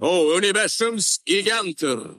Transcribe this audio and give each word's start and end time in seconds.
Och 0.00 0.36
universums 0.36 1.22
giganter. 1.26 2.14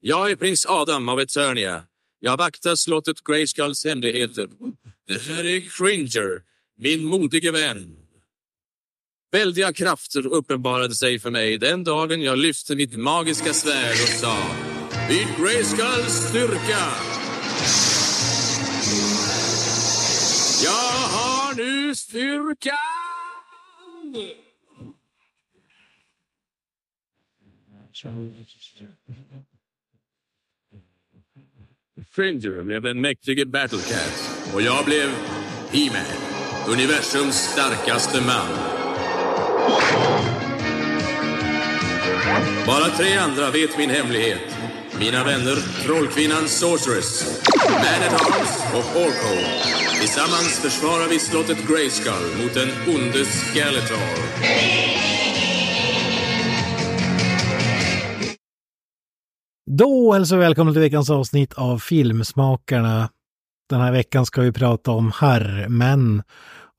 Jag 0.00 0.30
är 0.30 0.36
prins 0.36 0.66
Adam 0.66 1.08
av 1.08 1.20
Eternia. 1.20 1.84
Jag 2.20 2.36
vaktar 2.36 2.76
slottet 2.76 3.24
Grayskulls 3.24 3.84
hemligheter. 3.84 4.48
Det 5.06 5.22
här 5.22 5.44
är 5.44 5.60
Cringer, 5.60 6.42
min 6.76 7.04
modige 7.04 7.50
vän. 7.50 7.96
Väldiga 9.32 9.72
krafter 9.72 10.26
uppenbarade 10.26 10.94
sig 10.94 11.18
för 11.18 11.30
mig 11.30 11.58
den 11.58 11.84
dagen 11.84 12.22
jag 12.22 12.38
lyfte 12.38 12.76
mitt 12.76 12.96
magiska 12.96 13.52
svärd 13.52 13.92
och 13.92 14.20
sa 14.20 14.36
Vid 15.08 15.26
Grayskulls 15.38 16.28
styrka! 16.28 16.84
Jag 20.64 21.08
har 21.08 21.54
nu 21.54 21.94
styrka! 21.94 22.93
Fringer 32.10 32.62
blev 32.62 32.86
en 32.86 33.00
mäktig 33.00 33.48
battlecat 33.48 34.50
och 34.54 34.62
jag 34.62 34.84
blev 34.84 35.08
He-Man, 35.70 36.18
universums 36.68 37.34
starkaste 37.34 38.20
man. 38.20 38.74
Bara 42.66 42.84
tre 42.84 43.16
andra 43.16 43.50
vet 43.50 43.78
min 43.78 43.90
hemlighet. 43.90 44.73
Mina 44.98 45.24
vänner 45.24 45.56
Trollkvinnan 45.84 46.48
Sorceress, 46.48 47.40
Man-at-Arms 47.68 48.64
och 48.72 49.00
Orko. 49.00 49.34
Tillsammans 50.00 50.60
försvarar 50.62 51.08
vi 51.08 51.18
slottet 51.18 51.68
Grayskull 51.68 52.42
mot 52.42 52.54
den 52.54 52.68
onde 52.94 53.24
Skeletor. 53.24 53.98
Då 59.70 60.12
hälsar 60.12 60.36
vi 60.36 60.42
välkomna 60.42 60.72
till 60.72 60.80
veckans 60.80 61.10
avsnitt 61.10 61.52
av 61.52 61.78
Filmsmakarna. 61.78 63.08
Den 63.70 63.80
här 63.80 63.92
veckan 63.92 64.26
ska 64.26 64.40
vi 64.42 64.52
prata 64.52 64.90
om 64.90 65.12
herrmän 65.16 66.22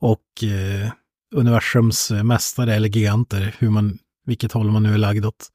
och 0.01 0.43
eh, 0.43 0.91
universums 1.35 2.11
mästare 2.11 2.75
eller 2.75 2.89
giganter, 2.89 3.55
hur 3.59 3.69
man, 3.69 3.97
vilket 4.25 4.51
håll 4.51 4.71
man 4.71 4.83
nu 4.83 4.93
är 4.93 4.97
lagd 4.97 5.25
åt. 5.25 5.49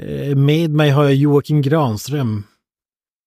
Eh, 0.00 0.36
med 0.36 0.70
mig 0.70 0.90
har 0.90 1.04
jag 1.04 1.14
Joakim 1.14 1.62
Granström. 1.62 2.44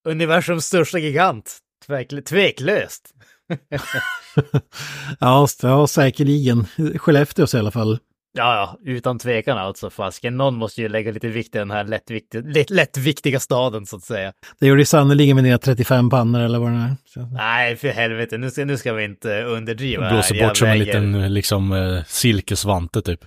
Universums 0.08 0.66
största 0.66 1.00
gigant. 1.00 1.58
Tvekl 1.88 2.22
tveklöst. 2.22 3.10
ja, 5.20 5.48
ja, 5.62 5.88
säkerligen. 5.88 6.66
Skellefteås 6.98 7.54
i 7.54 7.58
alla 7.58 7.72
fall. 7.72 8.00
Ja, 8.38 8.78
ja, 8.84 8.92
utan 8.92 9.20
tvekan 9.20 9.58
alltså. 9.58 9.90
Fasken, 9.90 10.38
någon 10.38 10.56
måste 10.56 10.82
ju 10.82 10.90
lägga 10.90 11.12
lite 11.12 11.28
vikt 11.28 11.56
i 11.56 11.58
den 11.58 11.72
här 11.72 11.84
lättviktiga, 11.84 12.42
lätt, 12.42 12.70
lättviktiga 12.70 13.40
staden 13.40 13.86
så 13.86 13.96
att 13.96 14.04
säga. 14.04 14.34
Det 14.60 14.68
gjorde 14.68 14.82
ju 14.82 14.86
sannerligen 14.86 15.36
med 15.36 15.44
dina 15.44 15.58
35 15.58 16.10
pannor 16.10 16.42
eller 16.42 16.60
vad 16.60 16.72
det 16.72 16.78
är. 16.78 16.96
Så. 17.06 17.20
Nej, 17.20 17.76
för 17.76 17.88
helvete, 17.88 18.38
nu 18.38 18.52
ska, 18.52 18.66
nu 18.66 18.78
ska 18.78 18.94
vi 18.94 19.04
inte 19.04 19.44
underdriva. 19.44 20.10
Blåser 20.10 20.48
bort 20.48 20.58
som 20.58 20.68
en 20.68 20.80
liten 20.80 21.34
liksom 21.34 21.74
eh, 21.74 22.04
silkesvante 22.08 23.02
typ. 23.02 23.20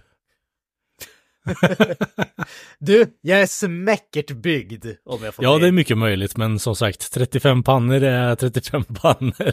du, 2.78 3.06
jag 3.20 3.40
är 3.40 3.46
smäckert 3.46 4.30
byggd 4.30 4.86
om 5.04 5.24
jag 5.24 5.34
får 5.34 5.44
Ja, 5.44 5.58
det 5.58 5.66
är 5.66 5.72
mycket 5.72 5.98
möjligt, 5.98 6.36
men 6.36 6.58
som 6.58 6.76
sagt, 6.76 7.12
35 7.12 7.62
pannor 7.62 8.02
är 8.02 8.34
35 8.36 8.84
pannor. 9.02 9.52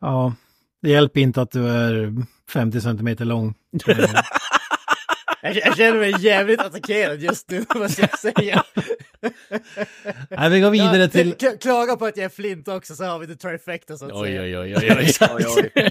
ja, 0.00 0.34
det 0.82 0.90
hjälper 0.90 1.20
inte 1.20 1.42
att 1.42 1.50
du 1.50 1.68
är 1.68 2.12
50 2.50 2.80
centimeter 2.80 3.24
lång. 3.24 3.54
jag, 5.46 5.66
jag 5.66 5.76
känner 5.76 5.98
mig 5.98 6.14
jävligt 6.18 6.60
attackerad 6.60 7.20
just 7.20 7.50
nu, 7.50 7.64
måste 7.74 8.00
jag 8.00 8.18
säga. 8.18 8.64
Nej, 10.30 10.50
vi 10.50 10.60
går 10.60 10.70
vidare 10.70 11.02
ja, 11.02 11.08
till... 11.08 11.34
Klaga 11.60 11.96
på 11.96 12.06
att 12.06 12.16
jag 12.16 12.24
är 12.24 12.28
flint 12.28 12.68
också, 12.68 12.94
så 12.94 13.04
har 13.04 13.18
vi 13.18 13.26
det 13.26 13.36
trifecta 13.36 13.96
så 13.96 14.04
att 14.04 14.12
oj, 14.12 14.28
säga. 14.28 14.42
Oj, 14.42 14.58
oj, 14.58 14.76
oj, 14.76 14.96
oj. 15.30 15.46
oj, 15.56 15.70
oj. 15.74 15.90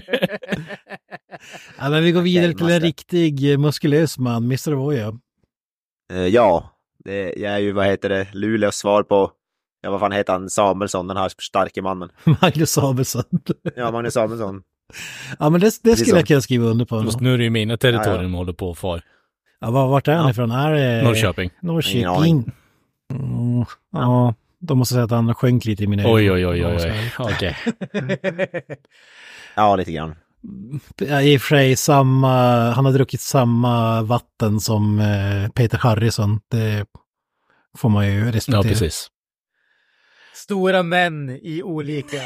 ja, 1.78 1.90
men 1.90 2.04
vi 2.04 2.12
går 2.12 2.20
vidare 2.20 2.54
till 2.54 2.70
en 2.70 2.80
riktig 2.80 3.58
muskulös 3.58 4.18
man, 4.18 4.44
Mr. 4.44 4.72
Voya. 4.72 5.18
Uh, 6.12 6.26
ja, 6.28 6.70
det, 7.04 7.34
jag 7.36 7.52
är 7.52 7.58
ju, 7.58 7.72
vad 7.72 7.86
heter 7.86 8.08
det, 8.08 8.26
Luleås 8.32 8.76
svar 8.76 9.02
på 9.02 9.32
Ja, 9.86 9.90
vad 9.90 10.00
fan 10.00 10.12
heter 10.12 10.32
han? 10.32 10.50
Samuelsson, 10.50 11.08
den 11.08 11.16
här 11.16 11.32
starke 11.38 11.82
mannen. 11.82 12.08
Magnus 12.42 12.70
Samuelsson. 12.70 13.24
ja, 13.76 13.90
Magnus 13.90 14.14
Samuelsson. 14.14 14.62
Ja, 15.38 15.50
men 15.50 15.60
det, 15.60 15.78
det 15.82 15.96
skulle 15.96 16.16
jag 16.16 16.26
kunna 16.26 16.40
skriva 16.40 16.66
under 16.66 16.84
på. 16.84 17.02
Just 17.02 17.20
nu 17.20 17.34
är 17.34 17.38
det 17.38 17.44
ju 17.44 17.50
mina 17.50 17.76
territorier 17.76 18.22
ja, 18.22 18.28
ja. 18.28 18.36
håller 18.36 18.52
på 18.52 18.74
far. 18.74 19.02
Ja, 19.60 19.70
var, 19.70 19.88
vart 19.88 20.08
är 20.08 20.14
han 20.14 20.24
ja. 20.24 20.30
ifrån? 20.30 20.50
Är 20.50 20.72
det... 20.72 21.02
Norrköping. 21.02 21.50
Norrköping. 21.60 22.52
Mm, 23.12 23.64
ja, 23.92 24.34
de 24.58 24.78
måste 24.78 24.94
säga 24.94 25.04
att 25.04 25.10
han 25.10 25.34
sjönk 25.34 25.64
lite 25.64 25.84
i 25.84 25.86
mina 25.86 26.02
Oj, 26.06 26.30
oj, 26.32 26.46
oj, 26.46 26.66
oj, 26.66 26.76
oj. 26.76 27.12
okej. 27.18 27.56
ja, 29.54 29.76
lite 29.76 29.92
grann. 29.92 30.14
I 31.22 31.36
och 31.36 31.40
för 31.40 31.48
sig 31.48 31.76
samma, 31.76 32.30
han 32.70 32.84
har 32.84 32.92
druckit 32.92 33.20
samma 33.20 34.02
vatten 34.02 34.60
som 34.60 35.00
eh, 35.00 35.50
Peter 35.50 35.78
Harrison. 35.78 36.40
Det 36.50 36.86
får 37.78 37.88
man 37.88 38.06
ju 38.06 38.32
respektera. 38.32 38.62
Ja, 38.62 38.68
precis. 38.68 39.10
Stora 40.34 40.82
män 40.82 41.30
i 41.42 41.62
olika... 41.62 42.16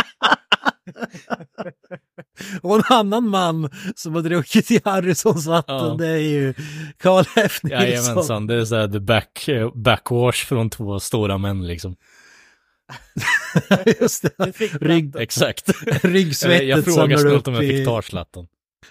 Och 2.62 2.76
en 2.76 2.82
annan 2.88 3.28
man 3.28 3.70
som 3.94 4.14
har 4.14 4.22
druckit 4.22 4.70
i 4.70 4.80
Harrisons 4.84 5.46
vatten, 5.46 5.74
ja. 5.74 5.96
det 5.98 6.08
är 6.08 6.18
ju 6.18 6.54
Karl 6.96 7.24
F. 7.36 7.60
Nilsson. 7.62 7.80
Jajamensan, 7.80 8.46
det 8.46 8.54
är 8.54 8.64
så 8.64 8.76
här 8.76 8.88
the 8.88 9.00
back, 9.00 9.48
backwash 9.74 10.46
från 10.46 10.70
två 10.70 11.00
stora 11.00 11.38
män 11.38 11.66
liksom. 11.66 11.96
Just 14.00 14.22
det. 14.22 14.52
Rygg, 14.80 15.16
Exakt. 15.16 15.70
Ryggsvettet 16.04 16.68
Jag 16.68 16.84
frågar 16.84 17.16
snällt 17.16 17.48
om 17.48 17.54
jag 17.54 17.62
fick 17.62 17.84
ta 17.84 18.02
slatten. 18.02 18.46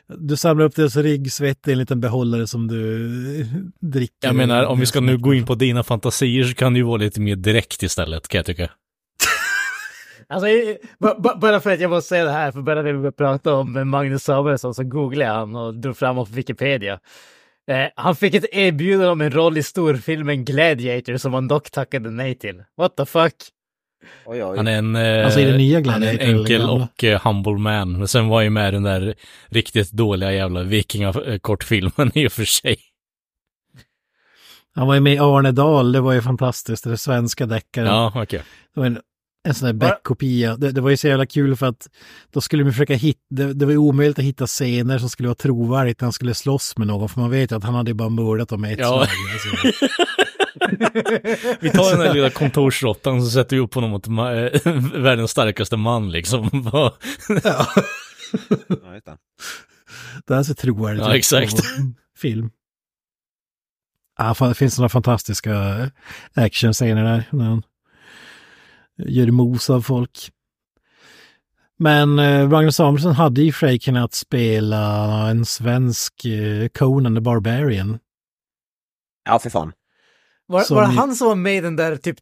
Du 0.07 0.37
samlar 0.37 0.65
upp 0.65 0.75
deras 0.75 0.95
ryggsvett 0.95 1.67
i 1.67 1.71
en 1.71 1.77
liten 1.77 1.99
behållare 1.99 2.47
som 2.47 2.67
du 2.67 3.45
dricker. 3.79 4.27
Jag 4.27 4.35
menar, 4.35 4.65
om 4.65 4.79
vi 4.79 4.85
ska 4.85 4.99
nu 4.99 5.17
gå 5.17 5.33
in 5.33 5.45
på 5.45 5.55
dina 5.55 5.83
fantasier 5.83 6.43
så 6.43 6.55
kan 6.55 6.73
det 6.73 6.77
ju 6.77 6.85
vara 6.85 6.97
lite 6.97 7.21
mer 7.21 7.35
direkt 7.35 7.83
istället, 7.83 8.27
kan 8.27 8.39
jag 8.39 8.45
tycka. 8.45 8.71
Alltså, 10.29 10.47
bara 11.39 11.59
för 11.59 11.69
att 11.69 11.79
jag 11.79 11.89
måste 11.89 12.09
säga 12.09 12.25
det 12.25 12.31
här, 12.31 12.51
för 12.51 12.61
bara 12.61 12.81
när 12.81 12.93
vi 12.93 13.11
prata 13.11 13.53
om 13.53 13.89
Magnus 13.89 14.23
Samuelsson 14.23 14.73
så 14.73 14.83
googlade 14.83 15.31
jag 15.31 15.39
han 15.39 15.55
och 15.55 15.73
drog 15.73 15.97
fram 15.97 16.15
på 16.15 16.23
Wikipedia. 16.23 16.99
Eh, 17.71 17.87
han 17.95 18.15
fick 18.15 18.33
ett 18.33 18.45
erbjudande 18.51 19.07
om 19.07 19.21
en 19.21 19.31
roll 19.31 19.57
i 19.57 19.63
storfilmen 19.63 20.45
Gladiator 20.45 21.17
som 21.17 21.33
han 21.33 21.47
dock 21.47 21.71
tackade 21.71 22.09
nej 22.09 22.35
till. 22.35 22.63
What 22.77 22.97
the 22.97 23.05
fuck? 23.05 23.33
Oj, 24.25 24.43
oj. 24.43 24.57
Han 24.57 24.67
är 24.67 24.77
en, 24.77 24.95
eh, 24.95 25.25
alltså, 25.25 25.39
är 25.39 25.57
nya 25.57 25.91
han 25.91 26.03
är 26.03 26.13
en 26.13 26.35
enkel 26.35 26.69
och 26.69 27.03
uh, 27.03 27.19
humble 27.23 27.57
man. 27.57 27.97
Men 27.97 28.07
sen 28.07 28.27
var 28.27 28.41
ju 28.41 28.49
med 28.49 28.73
den 28.73 28.83
där 28.83 29.15
riktigt 29.47 29.91
dåliga 29.91 30.33
jävla 30.33 30.63
vikingakortfilmen 30.63 32.11
i 32.13 32.27
och 32.27 32.31
för 32.31 32.45
sig. 32.45 32.77
Han 34.75 34.87
var 34.87 34.93
ju 34.93 34.99
med 34.99 35.13
i 35.13 35.19
Arne 35.19 35.51
Dahl, 35.51 35.91
det 35.91 36.01
var 36.01 36.13
ju 36.13 36.21
fantastiskt, 36.21 36.83
det 36.83 36.97
svenska 36.97 37.45
deckaren. 37.45 37.87
Ja, 37.87 38.07
okej. 38.07 38.21
Okay. 38.21 38.39
Det 38.73 38.79
var 38.79 38.87
en 38.87 38.99
en 39.47 39.53
sån 39.53 39.65
där 39.65 39.73
Beck-kopia. 39.73 40.57
Det, 40.57 40.71
det, 40.71 40.81
var 40.81 40.89
ju 40.89 40.97
så 40.97 41.07
jävla 41.07 41.25
kul 41.25 41.55
för 41.55 41.65
att 41.65 41.87
då 42.31 42.41
skulle 42.41 42.63
man 42.63 42.73
försöka 42.73 42.93
hitta, 42.93 43.19
det, 43.29 43.53
det 43.53 43.65
var 43.65 43.71
ju 43.71 43.77
omöjligt 43.77 44.19
att 44.19 44.25
hitta 44.25 44.47
scener 44.47 44.99
som 44.99 45.09
skulle 45.09 45.27
vara 45.27 45.35
trovärdigt 45.35 46.01
när 46.01 46.05
han 46.05 46.13
skulle 46.13 46.33
slåss 46.33 46.77
med 46.77 46.87
någon, 46.87 47.09
för 47.09 47.21
man 47.21 47.29
vet 47.29 47.51
ju 47.51 47.55
att 47.55 47.63
han 47.63 47.75
hade 47.75 47.93
bara 47.93 48.09
mördat 48.09 48.49
dem 48.49 48.61
med 48.61 48.73
ett 48.73 48.79
ja. 48.79 48.87
slag. 48.87 49.07
Alltså. 49.33 49.49
vi 51.59 51.69
tar 51.69 51.91
den 51.97 52.07
här 52.07 52.13
lilla 52.13 52.29
kontorsråttan 52.29 53.21
så 53.21 53.29
sätter 53.29 53.55
vi 53.55 53.61
upp 53.61 53.73
honom 53.73 53.89
mot 53.89 54.07
världens 54.93 55.31
starkaste 55.31 55.77
man 55.77 56.11
liksom. 56.11 56.69
ja. 56.73 56.95
det 60.27 60.35
här 60.35 60.43
ser 60.43 60.53
trovärdigt 60.53 61.01
ut 61.01 61.07
ja, 61.07 61.15
exakt. 61.15 61.59
film. 62.17 62.49
Ja, 64.17 64.35
det 64.39 64.53
finns 64.53 64.77
några 64.77 64.89
fantastiska 64.89 65.89
actionscener 66.33 67.03
där. 67.03 67.23
Gör 69.05 69.31
mos 69.31 69.69
av 69.69 69.81
folk. 69.81 70.31
Men 71.77 72.19
eh, 72.19 72.49
Magnus 72.49 72.75
Samuelsson 72.75 73.11
hade 73.11 73.41
ju 73.41 73.51
för 73.51 73.67
sig 73.67 73.79
kunnat 73.79 74.13
spela 74.13 74.85
en 75.29 75.45
svensk 75.45 76.25
eh, 76.25 76.67
Conan 76.67 77.15
the 77.15 77.21
Barbarian. 77.21 77.99
Ja, 79.25 79.39
för 79.39 79.49
fan. 79.49 79.71
Var, 80.45 80.75
var 80.75 80.81
det 80.81 80.87
han 80.87 81.15
som 81.15 81.27
var 81.27 81.35
med 81.35 81.57
i 81.57 81.61
den 81.61 81.75
där 81.75 81.95
typ 81.95 82.17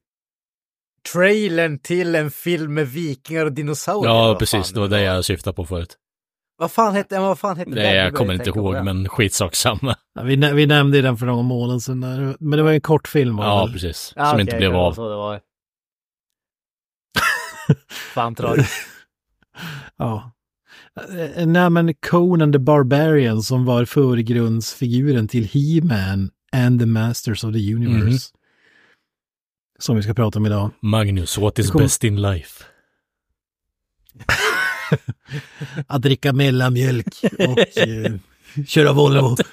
trailern 1.14 1.80
till 1.80 2.16
en 2.16 2.32
film 2.32 2.74
med 2.74 2.88
vikingar 2.88 3.46
och 3.46 3.52
dinosaurier? 3.52 4.14
Ja, 4.14 4.36
precis. 4.40 4.72
Det 4.72 4.80
var 4.80 4.88
det 4.88 5.02
jag 5.02 5.26
syftade 5.26 5.56
på 5.56 5.66
förut. 5.66 5.98
Vad 6.58 6.72
fan 6.72 6.96
hette, 6.96 7.20
vad 7.20 7.40
fan 7.40 7.58
hette 7.58 7.70
Nej, 7.70 7.96
jag 7.96 8.14
kommer 8.14 8.34
inte 8.34 8.50
ihåg, 8.50 8.84
men 8.84 9.10
skitsak 9.10 9.56
samma. 9.56 9.96
Ja, 10.14 10.24
vi, 10.24 10.36
vi 10.36 10.66
nämnde 10.66 11.02
den 11.02 11.18
för 11.18 11.26
några 11.26 11.42
månader 11.42 11.80
sedan, 11.80 12.36
men 12.40 12.58
det 12.58 12.64
var 12.64 12.72
en 12.72 12.82
kort 12.82 13.08
film. 13.08 13.38
Ja, 13.38 13.66
väl? 13.66 13.74
precis. 13.74 14.14
Ja, 14.16 14.26
som 14.26 14.36
okay, 14.36 14.42
inte 14.42 14.58
blev 14.58 14.76
av. 14.76 15.40
Fan 18.14 18.36
tragiskt. 18.36 18.74
ja. 19.98 20.32
Eh, 21.38 21.48
Nej, 21.48 21.70
men 21.70 21.94
Conan 21.94 22.52
the 22.54 22.60
Barbarian 22.60 23.42
som 23.44 23.66
var 23.66 23.86
förgrundsfiguren 23.86 25.28
till 25.28 25.44
He-Man 25.46 26.30
and 26.52 26.80
the 26.80 26.86
Masters 26.86 27.44
of 27.44 27.54
the 27.54 27.74
Universe. 27.74 28.08
Mhm. 28.34 28.38
Som 29.80 29.96
vi 29.96 30.04
ska 30.04 30.14
prata 30.14 30.40
om 30.40 30.46
idag. 30.46 30.72
Magnus, 30.82 31.38
what 31.38 31.60
is 31.60 31.70
Kom. 31.72 31.82
best 31.82 32.04
in 32.04 32.22
life? 32.22 32.64
Att 35.88 36.02
dricka 36.02 36.34
mellanmjölk 36.34 37.08
och 37.40 37.78
eh, 37.78 38.14
köra 38.68 38.94
Volvo. 38.94 39.36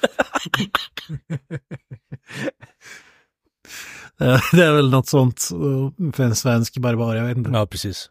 Eh, 4.21 4.41
det 4.53 4.65
är 4.65 4.73
väl 4.73 4.91
något 4.91 5.09
sånt 5.09 5.49
eh, 5.53 6.13
för 6.13 6.25
en 6.25 6.35
svensk 6.35 6.79
barbar, 6.79 7.15
jag 7.15 7.25
vet 7.25 7.37
inte. 7.37 7.51
Ja, 7.51 7.67
precis. 7.67 8.11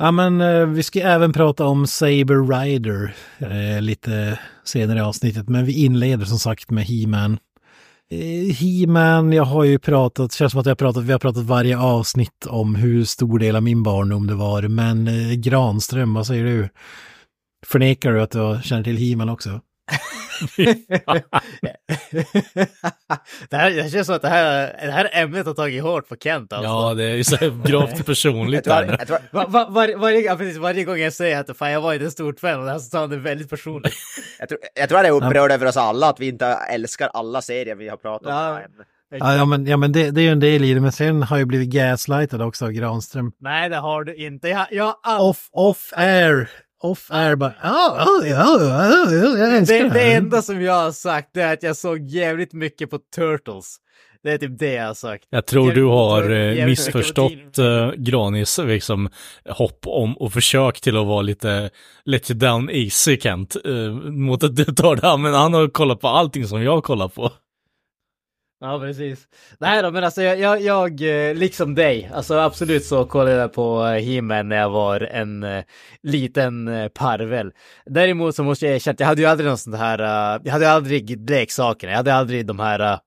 Ja, 0.00 0.10
men 0.10 0.40
eh, 0.40 0.66
vi 0.66 0.82
ska 0.82 1.00
även 1.00 1.32
prata 1.32 1.66
om 1.66 1.86
Saber 1.86 2.60
Rider 2.60 3.14
eh, 3.38 3.82
lite 3.82 4.38
senare 4.64 4.98
i 4.98 5.02
avsnittet, 5.02 5.48
men 5.48 5.64
vi 5.64 5.84
inleder 5.84 6.24
som 6.24 6.38
sagt 6.38 6.70
med 6.70 6.84
He-Man. 6.84 7.38
Eh, 8.10 8.54
He-Man, 8.54 9.32
jag 9.32 9.44
har 9.44 9.64
ju 9.64 9.78
pratat, 9.78 10.32
känns 10.32 10.52
som 10.52 10.60
att 10.60 10.66
jag 10.66 10.70
har 10.70 10.76
pratat, 10.76 11.04
vi 11.04 11.12
har 11.12 11.18
pratat 11.18 11.44
varje 11.44 11.78
avsnitt 11.78 12.46
om 12.46 12.74
hur 12.74 13.04
stor 13.04 13.38
del 13.38 13.56
av 13.56 13.62
min 13.62 13.82
barndom 13.82 14.26
det 14.26 14.34
var, 14.34 14.62
men 14.62 15.08
eh, 15.08 15.32
Granström, 15.32 16.14
vad 16.14 16.26
säger 16.26 16.44
du? 16.44 16.68
Förnekar 17.66 18.12
du 18.12 18.22
att 18.22 18.30
du 18.30 18.60
känner 18.62 18.84
till 18.84 18.96
He-Man 18.96 19.28
också? 19.28 19.60
det, 23.50 23.56
här, 23.56 23.70
det 23.70 23.90
känns 23.90 24.06
som 24.06 24.16
att 24.16 24.22
det 24.22 24.28
här, 24.28 24.76
det 24.86 24.92
här 24.92 25.10
ämnet 25.12 25.46
har 25.46 25.54
tagit 25.54 25.82
hårt 25.82 26.08
på 26.08 26.16
Kent 26.16 26.52
alltså. 26.52 26.68
Ja, 26.68 26.94
det 26.94 27.04
är 27.04 27.14
ju 27.14 27.24
så 27.24 27.36
här 27.36 27.68
gravt 27.70 28.06
personligt 28.06 28.66
Jag 28.66 28.86
tror, 28.86 28.96
jag 28.98 29.06
tror, 29.06 29.18
var, 29.70 29.96
varje, 29.96 30.20
ja, 30.20 30.36
precis, 30.36 30.56
varje 30.56 30.84
gång 30.84 30.98
jag 30.98 31.12
säger 31.12 31.40
att 31.40 31.56
fan, 31.56 31.72
jag 31.72 31.80
var 31.80 31.94
inte 31.94 32.06
ett 32.06 32.12
stort 32.12 32.40
fan 32.40 32.58
och 32.58 32.64
det 32.64 32.72
här 32.72 32.78
så 32.78 32.90
tar 32.90 33.00
han 33.00 33.10
det 33.10 33.16
väldigt 33.16 33.50
personligt. 33.50 33.94
jag, 34.38 34.48
tror, 34.48 34.60
jag 34.74 34.88
tror 34.88 34.96
han 34.96 35.06
är 35.06 35.10
upprörd 35.10 35.52
över 35.52 35.66
oss 35.66 35.76
alla, 35.76 36.08
att 36.08 36.20
vi 36.20 36.28
inte 36.28 36.46
älskar 36.46 37.10
alla 37.12 37.42
serier 37.42 37.74
vi 37.74 37.88
har 37.88 37.96
pratat 37.96 38.26
om. 38.26 38.60
Ja. 39.10 39.44
men, 39.44 39.66
ja, 39.66 39.76
men 39.76 39.92
det, 39.92 40.10
det 40.10 40.20
är 40.20 40.22
ju 40.22 40.32
en 40.32 40.40
del 40.40 40.64
i 40.64 40.74
det, 40.74 40.80
men 40.80 40.92
sen 40.92 41.22
har 41.22 41.38
jag 41.38 41.48
blivit 41.48 41.68
gaslightad 41.68 42.42
också 42.42 42.64
av 42.64 42.72
Granström. 42.72 43.32
Nej, 43.40 43.68
det 43.68 43.76
har 43.76 44.04
du 44.04 44.14
inte. 44.14 44.48
Jag, 44.48 44.66
jag, 44.70 44.94
all... 45.02 45.20
Off, 45.20 45.48
off 45.52 45.92
air, 45.96 46.50
off 46.80 47.10
air 47.10 47.36
bara, 47.36 47.52
ja, 47.62 47.94
ja, 47.98 48.26
ja, 48.26 48.58
ja, 48.60 49.12
ja, 49.12 49.38
jag 49.38 49.56
älskar 49.56 49.74
det, 49.76 49.82
det 49.82 49.88
det 49.88 50.00
här. 50.00 50.16
enda 50.16 50.42
som 50.42 50.62
jag 50.62 50.72
har 50.72 50.92
sagt 50.92 51.36
är 51.36 51.52
att 51.52 51.62
jag 51.62 51.76
såg 51.76 52.06
jävligt 52.06 52.52
mycket 52.52 52.90
på 52.90 52.98
Turtles. 53.16 53.76
Det 54.22 54.32
är 54.32 54.38
typ 54.38 54.58
det 54.58 54.72
jag 54.72 54.86
har 54.86 54.94
sagt. 54.94 55.24
Jag 55.30 55.46
tror 55.46 55.72
du 55.72 55.84
har 55.84 56.30
eh, 56.30 56.38
Jävligt 56.38 56.66
missförstått 56.66 57.58
eh, 57.58 57.90
Granis 57.96 58.58
liksom, 58.58 59.08
hopp 59.48 59.86
om 59.86 60.16
och 60.16 60.32
försök 60.32 60.80
till 60.80 60.96
att 60.96 61.06
vara 61.06 61.22
lite 61.22 61.70
let 62.04 62.30
you 62.30 62.38
down 62.38 62.70
easy 62.70 63.20
Kent. 63.20 63.56
Eh, 63.64 63.92
mot 64.10 64.44
att 64.44 64.56
du 64.56 64.64
tar 64.64 64.96
det, 64.96 65.16
men 65.16 65.34
han 65.34 65.54
har 65.54 65.68
kollat 65.68 66.00
på 66.00 66.08
allting 66.08 66.46
som 66.46 66.62
jag 66.62 66.84
kollar 66.84 67.08
på. 67.08 67.32
Ja, 68.60 68.78
precis. 68.80 69.28
Nej 69.58 69.82
då, 69.82 69.90
men 69.90 70.04
alltså 70.04 70.22
jag, 70.22 70.40
jag, 70.40 70.60
jag 70.60 71.28
eh, 71.30 71.34
liksom 71.34 71.74
dig, 71.74 72.10
alltså 72.14 72.34
absolut 72.34 72.84
så 72.84 73.04
kollade 73.04 73.36
jag 73.36 73.52
på 73.52 73.86
eh, 73.86 74.02
He-Man 74.02 74.48
när 74.48 74.56
jag 74.56 74.70
var 74.70 75.00
en 75.00 75.42
eh, 75.42 75.64
liten 76.02 76.68
eh, 76.68 76.88
parvel. 76.88 77.52
Däremot 77.86 78.34
så 78.34 78.44
måste 78.44 78.66
jag 78.66 78.74
erkänna 78.74 78.92
att 78.92 79.00
jag 79.00 79.06
hade 79.06 79.20
ju 79.20 79.26
aldrig 79.26 79.48
någon 79.48 79.58
sån 79.58 79.74
här, 79.74 79.98
eh, 79.98 80.40
jag 80.44 80.52
hade 80.52 80.70
aldrig 80.70 81.30
leksakerna, 81.30 81.92
jag 81.92 81.96
hade 81.96 82.14
aldrig 82.14 82.46
de 82.46 82.58
här 82.58 82.98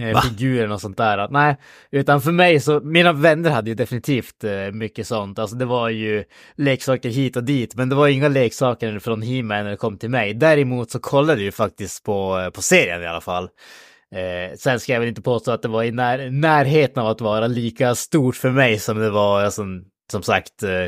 eh, 0.00 0.14
Va? 0.14 0.20
figurerna 0.20 0.74
och 0.74 0.80
sånt 0.80 0.96
där. 0.96 1.28
Nej, 1.30 1.56
utan 1.90 2.20
för 2.20 2.32
mig 2.32 2.60
så, 2.60 2.80
mina 2.80 3.12
vänner 3.12 3.50
hade 3.50 3.70
ju 3.70 3.74
definitivt 3.74 4.44
eh, 4.44 4.72
mycket 4.72 5.06
sånt. 5.06 5.38
Alltså 5.38 5.56
det 5.56 5.64
var 5.64 5.88
ju 5.88 6.24
leksaker 6.56 7.08
hit 7.08 7.36
och 7.36 7.44
dit, 7.44 7.74
men 7.74 7.88
det 7.88 7.94
var 7.94 8.08
inga 8.08 8.28
leksaker 8.28 8.98
från 8.98 9.22
He-Man 9.22 9.64
när 9.64 9.70
det 9.70 9.76
kom 9.76 9.98
till 9.98 10.10
mig. 10.10 10.34
Däremot 10.34 10.90
så 10.90 10.98
kollade 10.98 11.32
jag 11.32 11.44
ju 11.44 11.52
faktiskt 11.52 12.04
på, 12.04 12.38
eh, 12.38 12.50
på 12.50 12.62
serien 12.62 13.02
i 13.02 13.06
alla 13.06 13.20
fall. 13.20 13.48
Eh, 14.14 14.56
sen 14.56 14.80
ska 14.80 14.92
jag 14.92 15.00
väl 15.00 15.08
inte 15.08 15.22
påstå 15.22 15.50
att 15.50 15.62
det 15.62 15.68
var 15.68 15.82
i 15.82 15.90
när, 15.90 16.30
närheten 16.30 17.02
av 17.02 17.08
att 17.08 17.20
vara 17.20 17.46
lika 17.46 17.94
stort 17.94 18.36
för 18.36 18.50
mig 18.50 18.78
som 18.78 18.98
det 18.98 19.10
var, 19.10 19.42
alltså, 19.42 19.62
som 20.12 20.22
sagt, 20.22 20.62
eh, 20.62 20.86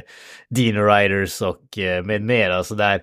Dino 0.51 0.81
Riders 0.81 1.43
och 1.43 1.79
eh, 1.79 2.05
med 2.05 2.23
mera. 2.23 2.65
Så 2.65 2.75
där. 2.75 3.03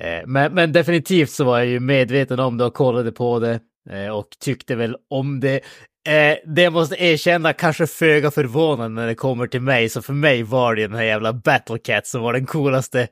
Eh, 0.00 0.26
men, 0.26 0.54
men 0.54 0.72
definitivt 0.72 1.30
så 1.30 1.44
var 1.44 1.58
jag 1.58 1.66
ju 1.66 1.80
medveten 1.80 2.40
om 2.40 2.58
det 2.58 2.64
och 2.64 2.74
kollade 2.74 3.12
på 3.12 3.38
det 3.38 3.60
eh, 3.90 4.08
och 4.08 4.28
tyckte 4.40 4.74
väl 4.74 4.96
om 5.10 5.40
det. 5.40 5.60
Eh, 6.08 6.36
det 6.46 6.62
jag 6.62 6.72
måste 6.72 7.04
erkänna, 7.04 7.52
kanske 7.52 7.86
föga 7.86 8.30
förvånande 8.30 9.00
när 9.00 9.08
det 9.08 9.14
kommer 9.14 9.46
till 9.46 9.60
mig, 9.60 9.88
så 9.88 10.02
för 10.02 10.12
mig 10.12 10.42
var 10.42 10.74
det 10.74 10.82
den 10.86 10.96
här 10.96 11.04
jävla 11.04 11.32
Battle 11.32 11.78
Cat 11.78 12.06
som 12.06 12.22
var 12.22 12.32
den 12.32 12.46
coolaste 12.46 13.08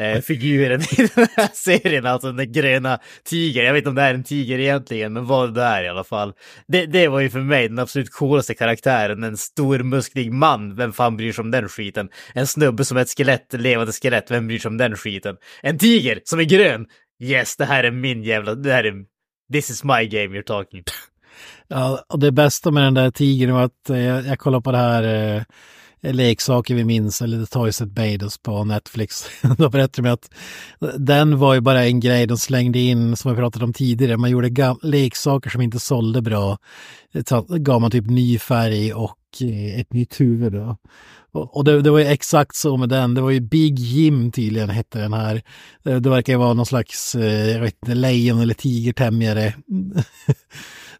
eh, 0.00 0.20
figuren 0.20 0.80
i 0.80 1.08
den 1.14 1.26
här 1.36 1.50
serien, 1.52 2.06
alltså 2.06 2.32
den 2.32 2.52
gröna 2.52 2.98
tigern. 3.24 3.64
Jag 3.64 3.72
vet 3.72 3.80
inte 3.80 3.88
om 3.88 3.94
det 3.94 4.02
är 4.02 4.14
en 4.14 4.24
tiger 4.24 4.58
egentligen, 4.58 5.12
men 5.12 5.26
vad 5.26 5.54
det 5.54 5.62
är 5.62 5.84
i 5.84 5.88
alla 5.88 6.04
fall. 6.04 6.32
Det, 6.68 6.86
det 6.86 7.08
var 7.08 7.20
ju 7.20 7.30
för 7.30 7.40
mig 7.40 7.68
den 7.68 7.78
absolut 7.78 8.10
coolaste 8.10 8.54
karaktären, 8.54 9.24
en 9.24 9.36
stor 9.36 9.78
musklig 9.78 10.32
man, 10.32 10.76
vem 10.76 10.92
fan 10.92 11.16
bryr 11.16 11.32
sig 11.32 11.42
om 11.42 11.50
den 11.50 11.68
skiten? 11.68 12.08
En 12.34 12.46
snubbe 12.46 12.84
som 12.84 12.96
är 12.96 13.02
ett 13.02 13.16
skelett, 13.16 13.52
levande 13.52 13.92
skelett, 13.92 14.30
vem 14.30 14.46
bryr 14.46 14.58
sig 14.58 14.68
om 14.68 14.76
den 14.76 14.96
skiten? 14.96 15.36
En 15.62 15.78
tiger 15.78 16.20
som 16.24 16.40
är 16.40 16.44
grön! 16.44 16.86
Yes, 17.22 17.56
det 17.56 17.64
här 17.64 17.84
är 17.84 17.90
min 17.90 18.22
jävla, 18.22 18.54
det 18.54 18.72
här 18.72 18.84
är, 18.84 18.94
this 19.52 19.70
is 19.70 19.84
my 19.84 20.06
game 20.06 20.38
you're 20.38 20.42
talking. 20.42 20.82
Ja, 21.68 22.04
och 22.08 22.18
det 22.18 22.32
bästa 22.32 22.70
med 22.70 22.82
den 22.82 22.94
där 22.94 23.10
tigern 23.10 23.52
var 23.52 23.62
att 23.62 23.90
eh, 23.90 24.00
jag, 24.00 24.26
jag 24.26 24.38
kollade 24.38 24.62
på 24.62 24.72
det 24.72 24.78
här 24.78 25.34
eh, 25.36 25.42
leksaker 26.02 26.74
vi 26.74 26.84
minns, 26.84 27.22
eller 27.22 27.40
The 27.40 27.46
Toys 27.46 27.78
That 27.78 27.88
Made 27.88 28.24
Us 28.24 28.38
på 28.38 28.64
Netflix. 28.64 29.24
Då 29.58 29.68
berättade 29.68 30.08
de 30.08 30.12
att 30.12 30.30
den 30.98 31.38
var 31.38 31.54
ju 31.54 31.60
bara 31.60 31.84
en 31.84 32.00
grej 32.00 32.26
de 32.26 32.38
slängde 32.38 32.78
in, 32.78 33.16
som 33.16 33.30
vi 33.30 33.36
pratat 33.36 33.62
om 33.62 33.72
tidigare. 33.72 34.16
Man 34.16 34.30
gjorde 34.30 34.76
leksaker 34.82 35.50
som 35.50 35.60
inte 35.60 35.78
sålde 35.78 36.22
bra. 36.22 36.58
Så 37.28 37.46
gav 37.48 37.80
man 37.80 37.90
typ 37.90 38.06
ny 38.06 38.38
färg 38.38 38.92
och 38.92 39.18
eh, 39.40 39.80
ett 39.80 39.92
nytt 39.92 40.20
huvud. 40.20 40.52
Då. 40.52 40.76
Och, 41.32 41.64
det, 41.64 41.82
det 41.82 41.90
var 41.90 41.98
ju 41.98 42.06
exakt 42.06 42.56
så 42.56 42.76
med 42.76 42.88
den. 42.88 43.14
Det 43.14 43.20
var 43.20 43.30
ju 43.30 43.40
Big 43.40 43.78
Jim 43.78 44.32
tydligen 44.32 44.70
hette 44.70 44.98
den 44.98 45.12
här. 45.12 45.42
Eh, 45.84 45.96
det, 45.96 46.10
verkar 46.10 46.32
ju 46.32 46.38
vara 46.38 46.54
någon 46.54 46.66
slags, 46.66 47.14
eh, 47.14 47.50
jag 47.50 47.60
vet 47.60 47.76
inte, 47.82 47.94
lejon 47.94 48.40
eller 48.40 48.54
tigertämjare. 48.54 49.54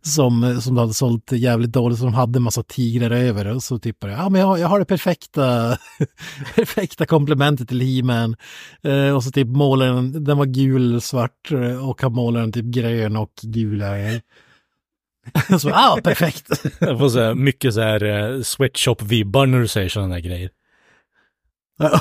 som, 0.02 0.44
eh, 0.44 0.58
som 0.58 0.74
de 0.74 0.80
hade 0.80 0.94
sålt 0.94 1.32
jävligt 1.32 1.72
dåligt, 1.72 1.98
så 1.98 2.04
de 2.04 2.14
hade 2.14 2.38
en 2.38 2.42
massa 2.42 2.62
tigrar 2.62 3.10
över. 3.10 3.46
Och 3.46 3.62
så 3.62 3.78
typ 3.78 4.00
bara, 4.00 4.12
ja 4.12 4.28
men 4.28 4.40
jag, 4.40 4.58
jag 4.58 4.68
har 4.68 4.78
det 4.78 4.84
perfekta, 4.84 5.78
perfekta 6.54 7.06
komplementet 7.06 7.68
till 7.68 7.80
He-Man. 7.80 8.36
Eh, 8.82 9.16
och 9.16 9.24
så 9.24 9.30
typ 9.30 9.48
målade 9.48 9.92
den, 9.92 10.24
den 10.24 10.38
var 10.38 10.46
gul, 10.46 11.00
svart 11.00 11.52
eh, 11.52 11.88
och 11.88 12.02
han 12.02 12.12
målade 12.12 12.44
den 12.44 12.52
typ 12.52 12.64
grön 12.64 13.16
och 13.16 13.32
gula. 13.42 13.94
så, 15.58 15.68
ja, 15.68 15.98
perfekt. 16.04 16.48
Jag 16.80 16.98
får 16.98 17.08
säga 17.08 17.34
mycket 17.34 17.74
så 17.74 17.80
här 17.80 18.04
eh, 18.04 18.38
sweatshop-vibbar 18.40 19.46
när 19.46 19.60
du 19.60 19.68
säger 19.68 19.88
sådana 19.88 20.14
här 20.14 20.20
grejer. 20.20 20.50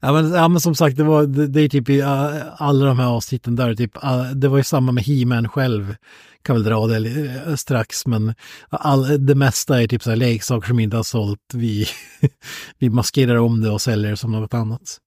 Ja. 0.00 0.12
men, 0.12 0.32
ja 0.32 0.48
men 0.48 0.60
som 0.60 0.74
sagt, 0.74 0.96
det, 0.96 1.04
var, 1.04 1.26
det, 1.26 1.46
det 1.46 1.60
är 1.60 1.68
typ 1.68 1.88
i 1.88 2.02
uh, 2.02 2.62
alla 2.62 2.86
de 2.86 2.98
här 2.98 3.06
avsnitten 3.06 3.56
där, 3.56 3.74
typ, 3.74 4.04
uh, 4.04 4.30
det 4.30 4.48
var 4.48 4.56
ju 4.56 4.64
samma 4.64 4.92
med 4.92 5.04
He-Man 5.04 5.48
själv. 5.48 5.96
Kan 6.42 6.56
väl 6.56 6.64
dra 6.64 6.86
det 6.86 6.98
uh, 6.98 7.56
strax, 7.56 8.06
men 8.06 8.34
all, 8.70 9.26
det 9.26 9.34
mesta 9.34 9.82
är 9.82 9.86
typ 9.86 10.02
så 10.02 10.10
här 10.10 10.16
leksaker 10.16 10.68
som 10.68 10.80
inte 10.80 10.96
har 10.96 11.02
sålt. 11.02 11.40
Vi, 11.54 11.86
vi 12.78 12.90
maskerar 12.90 13.36
om 13.36 13.60
det 13.60 13.70
och 13.70 13.80
säljer 13.80 14.10
det 14.10 14.16
som 14.16 14.32
något 14.32 14.54
annat. 14.54 14.98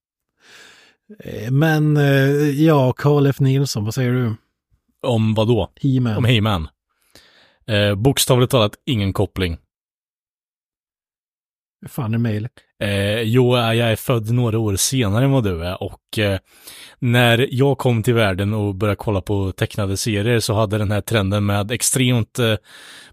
Eh, 1.20 1.52
Men 1.52 1.98
eh, 1.98 2.64
ja, 2.64 2.94
Carl 2.94 3.28
F. 3.28 3.40
Nilsson, 3.40 3.86
vad 3.86 3.94
säger 3.94 4.12
du? 4.12 4.36
Om 5.08 5.34
vad 5.34 5.48
då? 5.48 5.72
He-Man. 5.82 6.18
Om 6.18 6.26
He-Man? 6.26 6.68
Eh, 7.68 7.96
bokstavligt 7.96 8.52
talat 8.52 8.76
ingen 8.86 9.14
koppling. 9.14 9.58
Fan 11.88 12.14
är 12.14 12.18
mejl. 12.18 12.48
Eh, 12.82 13.22
jo, 13.22 13.58
jag 13.58 13.78
är 13.92 13.96
född 13.96 14.32
några 14.32 14.60
år 14.60 14.76
senare 14.76 15.26
än 15.26 15.32
vad 15.32 15.44
du 15.44 15.66
är 15.66 15.84
och 15.84 16.20
eh, 16.20 16.40
när 17.00 17.48
jag 17.52 17.78
kom 17.78 18.04
till 18.04 18.14
världen 18.14 18.54
och 18.54 18.76
började 18.76 18.96
kolla 18.96 19.22
på 19.22 19.52
tecknade 19.52 19.98
serier 19.98 20.40
så 20.40 20.54
hade 20.54 20.78
den 20.78 20.92
här 20.92 21.02
trenden 21.02 21.46
med 21.46 21.72
extremt 21.72 22.40
eh, 22.40 22.56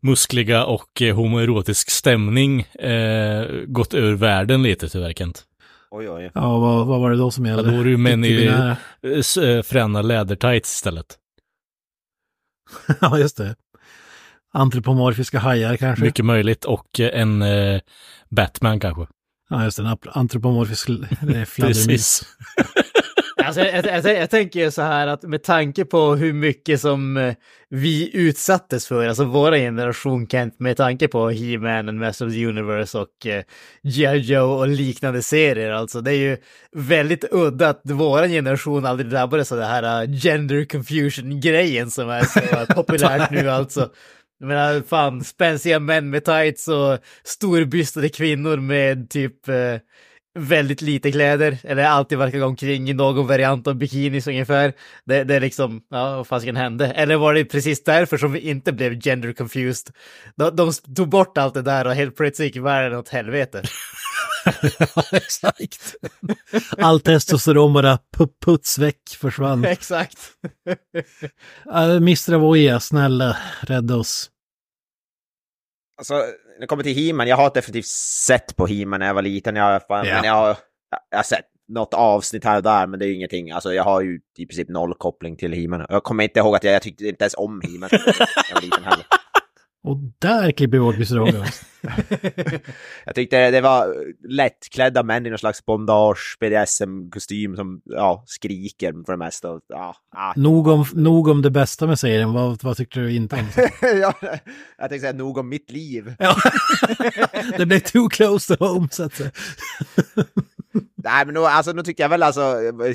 muskliga 0.01 0.65
och 0.65 1.03
eh, 1.03 1.15
homoerotisk 1.17 1.91
stämning 1.91 2.61
eh, 2.61 3.45
gått 3.67 3.95
ur 3.95 4.15
världen 4.15 4.63
lite 4.63 4.89
tyvärr 4.89 5.13
Kent. 5.13 5.45
Oj, 5.91 6.11
oj. 6.11 6.31
Ja, 6.35 6.59
vad, 6.59 6.87
vad 6.87 7.01
var 7.01 7.11
det 7.11 7.17
då 7.17 7.31
som 7.31 7.47
Ja, 7.47 7.55
gällde? 7.57 7.71
då 7.71 7.81
är 7.81 7.85
det 7.85 7.91
ju 7.91 7.97
män 7.97 8.25
i 8.25 8.45
eh, 8.45 9.45
eh, 9.45 9.63
fräna 9.63 10.03
lädertights 10.03 10.75
istället. 10.75 11.07
ja, 13.01 13.19
just 13.19 13.37
det. 13.37 13.55
Antropomorfiska 14.53 15.39
hajar 15.39 15.77
kanske? 15.77 16.05
Mycket 16.05 16.25
möjligt 16.25 16.65
och 16.65 17.01
eh, 17.01 17.21
en 17.21 17.43
eh, 17.43 17.81
Batman 18.31 18.81
kanske. 18.81 19.07
Ja, 19.49 19.65
just 19.65 19.77
det. 19.77 19.97
Antropomorfisk 20.13 20.89
eh, 21.35 21.45
fladdermus. 21.45 22.23
Alltså, 23.45 23.61
jag, 23.61 23.87
jag, 23.87 24.05
jag, 24.05 24.19
jag 24.19 24.31
tänker 24.31 24.71
så 24.71 24.83
här 24.83 25.07
att 25.07 25.23
med 25.23 25.43
tanke 25.43 25.85
på 25.85 26.15
hur 26.15 26.33
mycket 26.33 26.81
som 26.81 27.17
eh, 27.17 27.35
vi 27.71 28.17
utsattes 28.17 28.87
för, 28.87 29.09
alltså 29.09 29.25
våra 29.25 29.57
generation 29.57 30.29
Kent, 30.29 30.61
med 30.61 30.77
tanke 30.77 31.09
på 31.09 31.31
He-Man, 31.31 31.89
and 31.89 32.01
Master 32.01 32.27
of 32.27 32.33
the 32.33 32.47
Universe 32.47 32.99
och 32.99 33.27
uh, 33.27 33.41
G.I. 33.83 34.17
Joe 34.17 34.59
och 34.59 34.69
liknande 34.69 35.23
serier, 35.23 35.71
alltså 35.71 36.01
det 36.01 36.11
är 36.11 36.17
ju 36.17 36.37
väldigt 36.73 37.25
udda 37.31 37.69
att 37.69 37.81
vår 37.85 38.29
generation 38.29 38.87
aldrig 38.87 39.11
drabbades 39.11 39.53
av 39.53 39.59
det 39.59 39.67
här 39.67 40.03
uh, 40.03 40.15
gender 40.15 40.65
confusion-grejen 40.65 41.91
som 41.91 42.11
är 42.11 42.23
så 42.23 42.41
uh, 42.41 42.65
populärt 42.75 43.31
nu 43.31 43.51
alltså. 43.51 43.91
Jag 44.39 44.49
menar, 44.49 44.83
fan, 44.83 45.25
spänstiga 45.25 45.79
män 45.79 46.11
med 46.11 46.25
tights 46.25 46.69
och 46.69 46.99
storbystade 47.25 48.09
kvinnor 48.09 48.57
med 48.57 49.11
typ 49.11 49.49
eh, 49.49 49.77
väldigt 50.39 50.83
lite 50.83 51.13
kläder, 51.13 51.59
eller 51.63 51.85
alltid 51.85 52.19
verkar 52.19 52.39
gå 52.39 52.47
omkring 52.47 52.91
i 52.91 52.93
någon 52.93 53.27
variant 53.27 53.67
av 53.67 53.75
bikinis 53.75 54.27
ungefär. 54.27 54.73
Det, 55.05 55.25
det 55.25 55.35
är 55.35 55.41
liksom, 55.41 55.81
ja, 55.91 56.17
vad 56.17 56.27
fasiken 56.27 56.57
hände? 56.57 56.87
Eller 56.87 57.17
var 57.17 57.35
det 57.35 57.45
precis 57.45 57.85
därför 57.85 58.17
som 58.17 58.33
vi 58.33 58.41
inte 58.41 58.73
blev 58.73 59.01
gender 59.01 59.33
confused? 59.33 59.95
De, 60.37 60.57
de 60.57 60.73
tog 60.97 61.09
bort 61.09 61.39
allt 61.39 61.55
det 61.55 61.63
där 61.63 61.87
och 61.87 61.95
helt 61.95 62.17
plötsligt 62.17 62.57
gick 62.57 62.65
världen 62.65 62.99
åt 62.99 63.09
helvete. 63.09 63.63
exakt. 65.13 65.95
Allt 66.79 67.05
testosteron 67.05 67.73
bara 67.73 67.99
puts 68.45 68.79
väck 68.79 69.01
försvann. 69.21 69.65
Exakt. 69.79 70.19
uh, 71.75 71.97
Mr. 71.97 72.35
Avoya, 72.35 72.81
snälla, 72.81 73.37
rädda 73.61 73.97
oss. 73.97 74.31
Alltså, 75.99 76.15
när 76.15 76.61
det 76.61 76.67
kommer 76.67 76.83
till 76.83 76.97
He-Man, 76.97 77.29
jag 77.29 77.37
har 77.37 77.55
definitivt 77.55 77.87
sett 78.27 78.57
på 78.57 78.67
He-Man 78.67 79.01
när 79.01 79.07
jag 79.07 79.15
var 79.15 79.23
liten. 79.23 79.57
Jag, 79.57 79.87
fan, 79.87 80.07
Ja. 80.07 80.15
men 80.15 80.25
jag, 80.25 80.33
har, 80.35 80.57
jag 81.11 81.19
har 81.19 81.23
sett 81.23 81.45
något 81.69 81.95
avsnitt 81.95 82.45
här 82.45 82.57
och 82.57 82.63
där, 82.63 82.87
men 82.87 82.99
det 82.99 83.05
är 83.07 83.09
ju 83.09 83.15
ingenting. 83.15 83.51
Alltså, 83.51 83.75
jag 83.75 83.85
har 83.85 84.01
ju 84.01 84.21
i 84.39 84.47
princip 84.47 84.69
noll 84.69 84.95
koppling 84.95 85.37
till 85.37 85.53
He-Man. 85.53 85.87
Jag 85.89 86.03
kommer 86.05 86.25
inte 86.25 86.39
ihåg 86.41 86.57
att 86.57 86.65
jag, 86.65 86.75
jag 86.75 86.83
tyckte 86.83 87.09
inte 87.09 87.25
ens 87.25 87.35
om 87.35 87.61
He-Man 87.65 87.91
Och 89.85 89.97
där 90.19 90.51
klipper 90.51 90.79
vi 90.79 90.81
bort 90.81 90.95
Mr. 90.95 91.19
Avoya. 91.19 91.47
Jag 93.07 93.15
tyckte 93.15 93.51
det 93.51 93.61
var 93.61 93.95
lättklädda 94.29 95.03
män 95.03 95.27
i 95.27 95.31
någon 95.31 95.39
slags 95.39 95.67
bondage, 95.67 96.37
BDSM-kostym 96.41 97.57
som 97.57 97.81
ja, 97.85 98.25
skriker 98.27 99.05
för 99.07 99.13
det 99.13 99.19
mesta. 99.19 99.51
Och, 99.51 99.61
Ja, 99.69 99.95
ah. 100.17 100.33
nog, 100.37 100.67
om, 100.67 100.85
nog 100.95 101.29
om 101.29 101.43
det 101.43 101.51
bästa 101.51 101.87
med 101.87 101.99
serien, 101.99 102.33
vad, 102.33 102.63
vad 102.63 102.77
tyckte 102.77 103.01
du 103.01 103.13
inte 103.13 103.37
om? 103.37 103.47
ja, 103.83 104.15
jag 104.79 104.89
tänkte 104.89 104.99
säga 104.99 105.13
nog 105.13 105.39
om 105.39 105.49
mitt 105.49 105.71
liv. 105.71 106.15
Det 107.59 107.67
blev 107.67 107.81
too 107.81 108.09
close 108.09 108.57
to 108.57 108.65
home, 108.65 108.89
så 108.91 109.03
att 109.03 109.15
säga. 109.15 109.31
Nej, 111.09 111.27
men 111.27 111.35
då, 111.35 111.47
alltså, 111.47 111.73
då 111.73 111.83
tyckte 111.83 112.03
jag 112.03 112.09
väl 112.11 112.23
alltså 112.23 112.41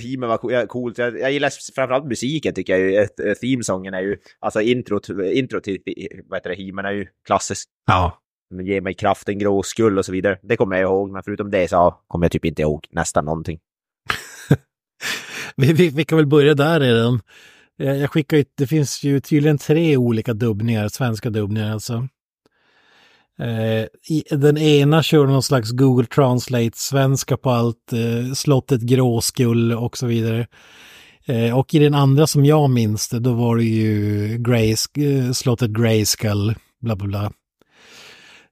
He-Man 0.02 0.30
var 0.30 0.38
co- 0.38 0.68
coolt. 0.68 0.98
Jag, 0.98 1.20
jag 1.20 1.32
gillar 1.32 1.74
framförallt 1.76 2.06
musiken 2.06 2.54
tycker 2.54 2.78
jag 2.78 2.92
ju. 2.92 3.08
Themesången 3.42 3.94
är 3.94 4.02
ju, 4.02 4.18
alltså 4.40 4.62
intro, 4.62 5.22
intro 5.24 5.60
till 5.60 5.80
vad 6.30 6.38
heter 6.38 6.50
det, 6.50 6.56
He-Man 6.56 6.86
är 6.86 6.92
ju 6.92 7.08
klassisk. 7.28 7.70
Ja. 7.88 8.20
Ge 8.64 8.82
mig 8.82 8.94
kraften, 8.94 9.40
grå 9.40 9.64
skull 9.64 9.98
och 9.98 10.06
så 10.06 10.12
vidare. 10.12 10.40
Det 10.44 10.58
kommer 10.58 10.76
jag 10.76 10.84
ihåg, 10.84 11.12
men 11.12 11.24
förutom 11.24 11.52
det 11.52 11.68
så 11.68 11.96
kommer 12.08 12.26
jag 12.26 12.32
typ 12.32 12.46
inte 12.46 12.62
ihåg 12.62 12.88
nästan 12.92 13.26
någonting. 13.26 13.60
Vi, 15.56 15.74
vi, 15.74 15.90
vi 15.90 16.06
kan 16.06 16.18
väl 16.18 16.28
börja 16.28 16.54
där 16.54 16.80
redan. 16.80 17.22
Jag, 17.78 17.98
jag 17.98 18.12
skickar 18.12 18.38
ju, 18.38 18.46
det 18.58 18.68
finns 18.68 19.04
ju 19.04 19.20
tydligen 19.20 19.58
tre 19.58 19.98
olika 19.98 20.34
dubbningar, 20.34 20.88
svenska 20.88 21.30
dubbningar 21.30 21.72
alltså. 21.72 22.08
Eh, 23.40 23.86
i, 24.16 24.24
den 24.32 24.58
ena 24.58 25.04
kör 25.04 25.26
någon 25.26 25.44
slags 25.44 25.72
Google 25.72 26.06
Translate, 26.06 26.72
svenska 26.74 27.38
på 27.38 27.50
allt, 27.50 27.94
eh, 27.94 28.34
slottet 28.34 28.82
Gråskull 28.82 29.74
och 29.74 29.98
så 29.98 30.06
vidare. 30.06 30.48
Eh, 31.28 31.58
och 31.58 31.74
i 31.74 31.80
den 31.80 31.94
andra 31.94 32.28
som 32.28 32.46
jag 32.46 32.70
minns 32.70 33.10
det, 33.10 33.20
då 33.20 33.34
var 33.34 33.58
det 33.58 33.64
ju 33.64 34.38
Grace, 34.38 34.90
eh, 34.98 35.32
slottet 35.32 35.70
Grayskull, 35.70 36.56
bla 36.82 36.96
bla 36.96 37.08
bla. 37.08 37.32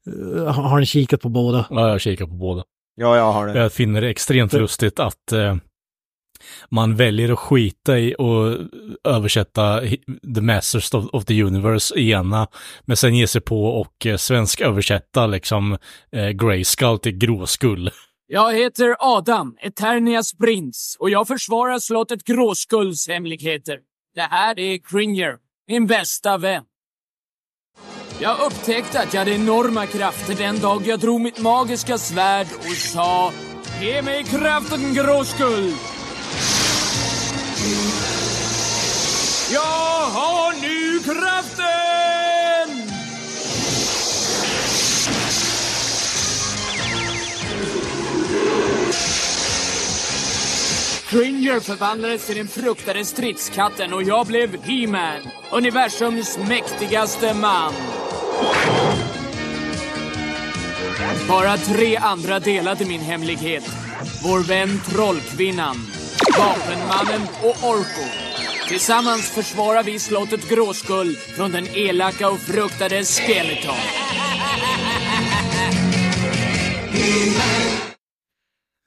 Eh, 0.08 0.54
har, 0.54 0.64
har 0.64 0.80
ni 0.80 0.86
kikat 0.86 1.22
på 1.22 1.30
båda? 1.30 1.66
Ja, 1.70 1.90
jag 1.90 2.02
kikar 2.02 2.26
på 2.26 2.34
båda. 2.34 2.64
Ja, 2.96 3.18
jag 3.18 3.32
har 3.32 3.48
det. 3.48 3.60
Jag 3.60 3.74
finner 3.74 4.02
det 4.02 4.10
extremt 4.10 4.54
lustigt 4.54 5.00
att 5.00 5.32
eh, 5.32 5.56
man 6.70 6.96
väljer 6.96 7.34
att 7.34 7.40
skita 7.40 8.00
i 8.00 8.16
och 8.18 8.58
översätta 9.04 9.82
The 10.36 10.42
Masters 10.42 10.94
of, 10.94 11.06
of 11.14 11.26
the 11.26 11.44
Universe 11.44 12.00
i 12.00 12.12
ena, 12.12 12.48
men 12.86 12.98
sen 12.98 13.16
ge 13.16 13.28
sig 13.28 13.42
på 13.42 13.66
och 13.66 14.06
eh, 14.06 14.18
svensk 14.18 14.62
översätta 14.62 15.28
liksom 15.28 15.78
eh, 16.16 16.30
Grayskull 16.30 17.00
till 17.00 17.18
Gråskull. 17.18 17.92
Jag 18.28 18.54
heter 18.54 18.96
Adam, 19.00 19.56
Eternias 19.62 20.38
prins, 20.38 20.98
och 21.00 21.10
jag 21.10 21.28
försvarar 21.28 21.80
slottet 21.80 22.24
Gråskulls 22.24 23.08
hemligheter. 23.08 23.80
Det 24.16 24.22
här 24.22 24.60
är 24.60 24.78
Kringer, 24.78 25.36
min 25.68 25.88
bästa 25.88 26.38
vän. 26.38 26.64
Jag 28.20 28.40
upptäckte 28.40 29.02
att 29.02 29.14
jag 29.14 29.22
hade 29.22 29.32
enorma 29.32 29.86
krafter 29.86 30.36
den 30.36 30.60
dag 30.60 30.82
jag 30.86 31.00
drog 31.00 31.22
mitt 31.22 31.40
magiska 31.40 31.98
svärd 31.98 32.48
och 32.58 32.76
sa 32.76 33.32
Ge 33.82 34.02
mig 34.02 34.24
kraften 34.24 34.94
Gråskull! 34.94 35.74
Jag 39.54 40.06
har 40.06 40.54
nu 40.62 41.00
kraften! 41.00 41.62
Cringer 51.10 51.60
förvandlades 51.60 52.26
till 52.26 52.38
den 52.38 52.48
fruktade 52.48 53.06
stridskatten 53.06 53.94
och 53.94 54.04
jag 54.04 54.28
blev 54.28 54.64
He-Man, 54.64 55.22
universums 55.52 56.38
mäktigaste 56.38 57.34
man. 57.34 57.74
Bara 61.28 61.58
tre 61.58 61.98
andra 61.98 62.40
delade 62.40 62.86
min 62.86 63.02
hemlighet. 63.02 63.64
Vår 64.24 64.40
vän 64.40 64.82
Trollkvinnan, 64.90 65.76
Vapenmannen 66.38 67.28
och 67.44 67.70
Orko. 67.70 68.06
Tillsammans 68.68 69.30
försvarar 69.30 69.84
vi 69.84 70.00
slottet 70.00 70.50
Gråskull 70.50 71.16
från 71.16 71.52
den 71.52 71.68
elaka 71.68 72.30
och 72.30 72.40
fruktade 72.40 73.04
Skeleton. 73.04 73.76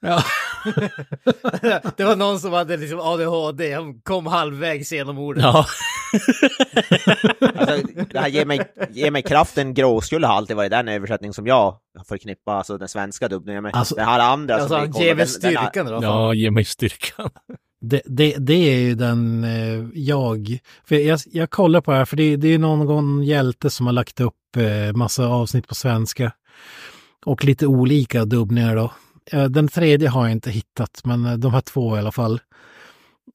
Ja. 0.05 0.23
det 1.97 2.03
var 2.03 2.15
någon 2.15 2.39
som 2.39 2.53
hade 2.53 2.77
liksom 2.77 2.99
ADHD, 2.99 3.73
han 3.73 3.99
kom 3.99 4.25
halvvägs 4.27 4.91
genom 4.91 5.17
ordet. 5.17 5.43
Ja, 5.43 5.65
Alltså, 7.57 7.87
det 8.11 8.19
här 8.19 8.27
ge 8.27 8.45
mig, 8.45 8.59
ge 8.89 9.11
mig 9.11 9.21
kraften, 9.23 9.73
gråskull 9.73 10.23
har 10.23 10.33
alltid 10.33 10.55
varit 10.55 10.71
den 10.71 10.87
översättning 10.87 11.33
som 11.33 11.47
jag 11.47 11.75
förknippar, 12.07 12.55
alltså 12.57 12.77
den 12.77 12.87
svenska 12.87 13.27
dubbningen 13.27 13.63
med. 13.63 13.75
Alltså- 13.75 13.95
det 13.95 14.03
här 14.03 14.19
andra 14.19 14.55
Alltså 14.55 14.67
som 14.91 15.01
ger 15.01 15.15
mig 15.15 15.25
den- 15.25 15.41
den 15.41 15.55
här- 15.57 15.69
styrkan 15.71 15.85
då. 15.85 15.99
ja 16.07 16.33
ge 16.33 16.51
mig 16.51 16.65
styrkan. 16.65 17.29
Det, 17.81 18.01
det, 18.05 18.35
det 18.39 18.53
är 18.73 18.77
ju 18.79 18.95
den 18.95 19.43
eh, 19.43 19.85
jag, 19.93 20.59
för 20.87 20.95
jag, 20.95 21.19
jag 21.31 21.49
kollar 21.49 21.81
på 21.81 21.91
det 21.91 21.97
här 21.97 22.05
för 22.05 22.17
det, 22.17 22.35
det 22.35 22.47
är 22.53 22.59
någon 22.59 23.23
hjälte 23.23 23.69
som 23.69 23.85
har 23.85 23.93
lagt 23.93 24.19
upp 24.19 24.33
eh, 24.57 24.95
massa 24.95 25.25
avsnitt 25.27 25.67
på 25.67 25.75
svenska. 25.75 26.31
Och 27.25 27.43
lite 27.45 27.67
olika 27.67 28.25
dubbningar 28.25 28.75
då. 28.75 28.91
Eh, 29.31 29.43
den 29.43 29.67
tredje 29.67 30.09
har 30.09 30.23
jag 30.23 30.31
inte 30.31 30.51
hittat, 30.51 31.01
men 31.03 31.25
eh, 31.25 31.33
de 31.33 31.53
här 31.53 31.61
två 31.61 31.95
i 31.95 31.99
alla 31.99 32.11
fall. 32.11 32.39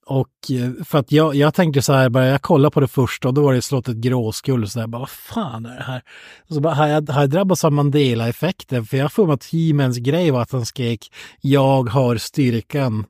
Och 0.07 0.51
eh, 0.51 0.85
för 0.85 0.99
att 0.99 1.13
jag, 1.13 1.35
jag 1.35 1.55
tänkte 1.55 1.83
så 1.83 1.93
här, 1.93 2.09
bara 2.09 2.27
jag 2.27 2.43
kollade 2.43 2.73
på 2.73 2.81
det 2.81 2.89
första 2.89 3.29
och 3.29 3.35
då 3.35 3.43
var 3.43 3.55
det 3.55 3.63
slottet 3.63 3.97
Gråskull 3.97 4.69
så 4.69 4.79
där, 4.79 4.87
bara 4.87 4.99
vad 4.99 5.11
fan 5.11 5.67
är 5.67 5.77
det 5.77 5.83
här? 5.83 6.03
Och 6.49 6.55
så 6.55 6.61
bara, 6.61 6.75
har 6.75 6.87
jag, 6.87 7.11
har 7.11 7.21
jag 7.21 7.31
drabbats 7.31 7.65
av 7.65 7.73
Mandela-effekten? 7.73 8.85
För 8.85 8.97
jag 8.97 9.13
för 9.13 9.27
mig 9.27 9.35
att 9.35 9.45
He-Mans 9.45 9.99
grej 9.99 10.31
var 10.31 10.43
att 10.43 10.53
han 10.53 10.67
skrek 10.67 11.13
jag 11.41 11.89
har 11.89 12.17
styrkan. 12.17 13.07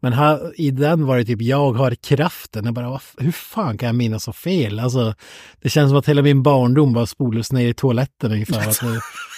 Men 0.00 0.12
här, 0.12 0.60
i 0.60 0.70
den 0.70 1.06
var 1.06 1.16
det 1.16 1.24
typ 1.24 1.42
jag 1.42 1.72
har 1.72 1.94
kraften. 1.94 2.64
Jag 2.64 2.74
bara, 2.74 2.90
vad, 2.90 3.00
hur 3.18 3.32
fan 3.32 3.78
kan 3.78 3.86
jag 3.86 3.96
minnas 3.96 4.24
så 4.24 4.32
fel? 4.32 4.80
Alltså, 4.80 5.14
det 5.62 5.68
känns 5.68 5.90
som 5.90 5.98
att 5.98 6.08
hela 6.08 6.22
min 6.22 6.42
barndom 6.42 6.92
bara 6.92 7.06
spolades 7.06 7.52
ner 7.52 7.68
i 7.68 7.74
toaletten 7.74 8.32
ungefär. 8.32 8.72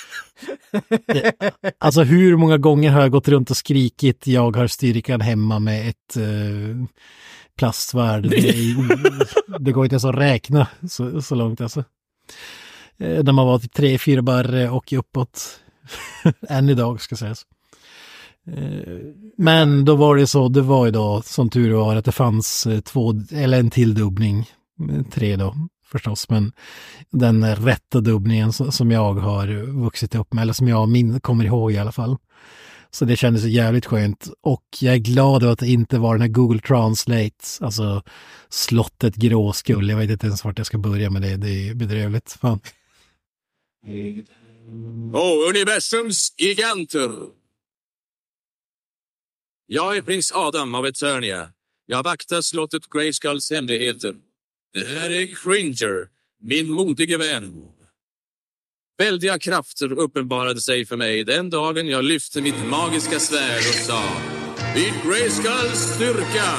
Det, 1.06 1.32
alltså 1.78 2.02
hur 2.02 2.36
många 2.36 2.58
gånger 2.58 2.90
har 2.90 3.00
jag 3.00 3.10
gått 3.10 3.28
runt 3.28 3.50
och 3.50 3.56
skrikit 3.56 4.26
jag 4.26 4.56
har 4.56 4.66
styrkan 4.66 5.20
hemma 5.20 5.58
med 5.58 5.88
ett 5.88 6.16
eh, 6.16 6.86
plastsvärd? 7.58 8.30
Det, 8.30 8.76
det 9.58 9.72
går 9.72 9.84
inte 9.84 9.94
ens 9.94 10.04
att 10.04 10.16
räkna 10.16 10.66
så, 10.88 11.22
så 11.22 11.34
långt 11.34 11.60
alltså. 11.60 11.84
Eh, 12.98 13.24
när 13.24 13.32
man 13.32 13.46
var 13.46 13.58
typ 13.58 13.72
tre, 13.72 13.98
fyra 13.98 14.22
barre 14.22 14.70
och 14.70 14.92
uppåt. 14.92 15.60
Än 16.48 16.68
idag 16.68 17.00
ska 17.00 17.16
sägas. 17.16 17.46
Eh, 18.46 18.98
Men 19.38 19.84
då 19.84 19.96
var 19.96 20.16
det 20.16 20.26
så, 20.26 20.48
det 20.48 20.62
var 20.62 20.86
ju 20.86 20.90
då 20.92 21.22
som 21.22 21.50
tur 21.50 21.72
var 21.72 21.96
att 21.96 22.04
det 22.04 22.12
fanns 22.12 22.66
eh, 22.66 22.80
två, 22.80 23.14
eller 23.32 23.60
en 23.60 23.70
till 23.70 23.94
dubbning, 23.94 24.50
eh, 24.90 25.02
tre 25.10 25.36
då 25.36 25.54
förstås, 25.94 26.28
men 26.28 26.52
den 27.10 27.56
rätta 27.56 28.00
dubbningen 28.00 28.52
som 28.52 28.90
jag 28.90 29.14
har 29.14 29.46
vuxit 29.84 30.14
upp 30.14 30.32
med, 30.32 30.42
eller 30.42 30.52
som 30.52 30.68
jag 30.68 30.88
min, 30.88 31.20
kommer 31.20 31.44
ihåg 31.44 31.72
i 31.72 31.78
alla 31.78 31.92
fall. 31.92 32.16
Så 32.90 33.04
det 33.04 33.16
kändes 33.16 33.44
jävligt 33.44 33.86
skönt. 33.86 34.28
Och 34.40 34.64
jag 34.80 34.94
är 34.94 34.98
glad 34.98 35.42
över 35.42 35.52
att 35.52 35.58
det 35.58 35.68
inte 35.68 35.98
var 35.98 36.14
den 36.14 36.20
här 36.20 36.28
Google 36.28 36.60
Translate, 36.60 37.44
alltså 37.60 38.02
slottet 38.48 39.14
Gråskull. 39.16 39.88
Jag 39.88 39.96
vet 39.96 40.10
inte 40.10 40.26
ens 40.26 40.44
vart 40.44 40.58
jag 40.58 40.66
ska 40.66 40.78
börja 40.78 41.10
med 41.10 41.22
det, 41.22 41.36
det 41.36 41.68
är 41.68 41.74
bedrövligt. 41.74 42.32
Fan. 42.40 42.60
Och 45.12 45.48
universums 45.50 46.34
giganter. 46.38 47.10
Jag 49.66 49.96
är 49.96 50.02
prins 50.02 50.32
Adam 50.34 50.74
av 50.74 50.86
Eternia. 50.86 51.48
Jag 51.86 52.02
vaktar 52.02 52.40
slottet 52.42 52.90
Grayskulls 52.90 53.50
hemligheter. 53.50 54.14
Det 54.74 54.84
här 54.84 55.10
är 55.10 55.26
Cringer, 55.26 56.08
min 56.42 56.70
modige 56.70 57.16
vän. 57.16 57.68
Väldiga 58.98 59.38
krafter 59.38 59.92
uppenbarade 59.92 60.60
sig 60.60 60.86
för 60.86 60.96
mig 60.96 61.24
den 61.24 61.50
dagen 61.50 61.88
jag 61.88 62.04
lyfte 62.04 62.42
mitt 62.42 62.66
magiska 62.70 63.18
svärd 63.18 63.58
och 63.58 63.74
sa 63.74 64.02
Vid 64.74 64.92
Grayskulls 65.04 65.78
styrka! 65.78 66.58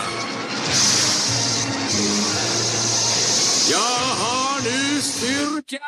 Jag 3.72 4.06
har 4.22 4.64
nu 4.64 5.02
styrka! 5.02 5.80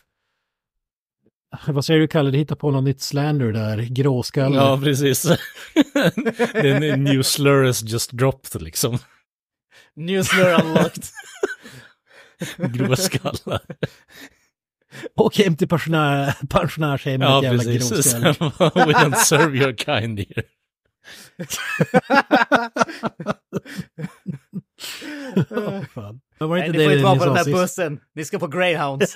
Vad 1.66 1.84
säger 1.84 2.00
du 2.00 2.08
Kalle, 2.08 2.30
du 2.30 2.38
hittar 2.38 2.56
på 2.56 2.70
något 2.70 2.84
nytt 2.84 3.00
slander 3.00 3.52
där, 3.52 3.78
gråskalle. 3.78 4.56
Ja, 4.56 4.80
precis. 4.82 5.22
det 6.52 6.70
är 6.70 6.82
en 6.82 7.04
new 7.04 7.22
slur 7.22 7.64
has 7.66 7.82
just 7.82 8.12
dropped 8.12 8.62
liksom. 8.62 8.98
New 9.96 10.22
slur 10.22 10.60
unlocked. 10.64 11.04
Gråskallar. 12.74 13.60
Åk 15.16 15.36
hem 15.38 15.56
till 15.56 15.68
pensionär, 15.68 16.34
pensionärshemmet, 16.48 17.28
Ja, 17.28 17.42
jävla 17.42 17.62
precis. 17.62 18.14
gråskalle. 18.14 18.34
We 18.86 18.92
don't 18.92 19.14
serve 19.14 19.58
your 19.58 19.72
kind 19.72 20.18
here. 20.18 20.42
Åh, 25.50 25.82
fan. 25.94 26.20
Men 26.38 26.48
var 26.48 26.56
det 26.56 26.60
Nej, 26.62 26.68
inte 26.68 26.78
ni 26.78 26.84
får 26.84 26.90
det 26.90 26.94
inte 26.94 27.04
vara 27.04 27.18
på 27.18 27.24
den 27.24 27.36
här 27.36 27.44
bussen. 27.52 28.00
Ni 28.14 28.24
ska 28.24 28.38
på 28.38 28.46
Greyhounds. 28.46 29.14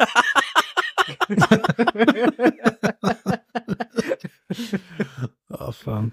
Ja, 5.59 5.73
fan. 5.73 6.12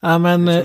Ja, 0.00 0.18
men 0.18 0.48
eh, 0.48 0.64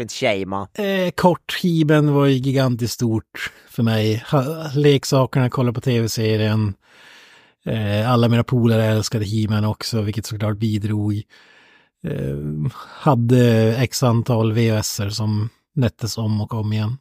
eh, 0.85 1.11
kort, 1.11 1.55
Hiben 1.63 2.13
var 2.13 2.25
ju 2.25 2.33
gigantiskt 2.33 2.93
stort 2.93 3.51
för 3.69 3.83
mig. 3.83 4.23
Ha, 4.31 4.69
leksakerna, 4.75 5.49
kolla 5.49 5.73
på 5.73 5.81
tv-serien. 5.81 6.73
Eh, 7.65 8.11
alla 8.11 8.29
mina 8.29 8.43
polare 8.43 8.85
älskade 8.85 9.25
He-Man 9.25 9.65
också, 9.65 10.01
vilket 10.01 10.25
såklart 10.25 10.57
bidrog. 10.57 11.13
Eh, 12.07 12.71
hade 12.79 13.75
x 13.77 14.03
antal 14.03 14.53
VHSer 14.53 15.09
som 15.09 15.49
nättes 15.75 16.17
om 16.17 16.41
och 16.41 16.53
om 16.53 16.73
igen. 16.73 16.97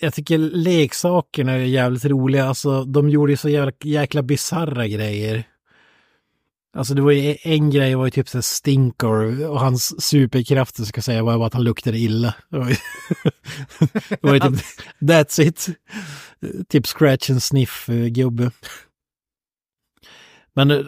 Jag 0.00 0.14
tycker 0.14 0.38
leksakerna 0.38 1.52
är 1.52 1.58
jävligt 1.58 2.04
roliga. 2.04 2.44
Alltså, 2.44 2.84
de 2.84 3.08
gjorde 3.10 3.32
ju 3.32 3.36
så 3.36 3.48
jävla, 3.48 3.72
jäkla 3.82 4.22
bisarra 4.22 4.88
grejer. 4.88 5.44
Alltså 6.76 6.94
det 6.94 7.02
var 7.02 7.10
ju 7.10 7.30
e-, 7.30 7.38
en 7.42 7.70
grej 7.70 7.94
var 7.94 8.04
ju 8.04 8.10
typ 8.10 8.28
så 8.28 8.42
Stinker 8.42 9.48
och 9.50 9.60
hans 9.60 10.02
superkrafter 10.02 10.82
ska 10.84 10.98
jag 10.98 11.04
säga 11.04 11.22
var 11.22 11.38
bara 11.38 11.46
att 11.46 11.54
han 11.54 11.64
luktade 11.64 11.98
illa. 11.98 12.34
Det 12.50 12.58
var 12.58 12.68
ju, 14.34 14.40
typ, 14.40 14.60
that's 15.00 15.40
it. 15.40 15.68
Typ 16.68 16.86
scratch 16.86 17.30
and 17.30 17.42
sniff-gubbe. 17.42 18.44
Eh, 18.44 18.50
Men 20.54 20.70
eh, 20.70 20.80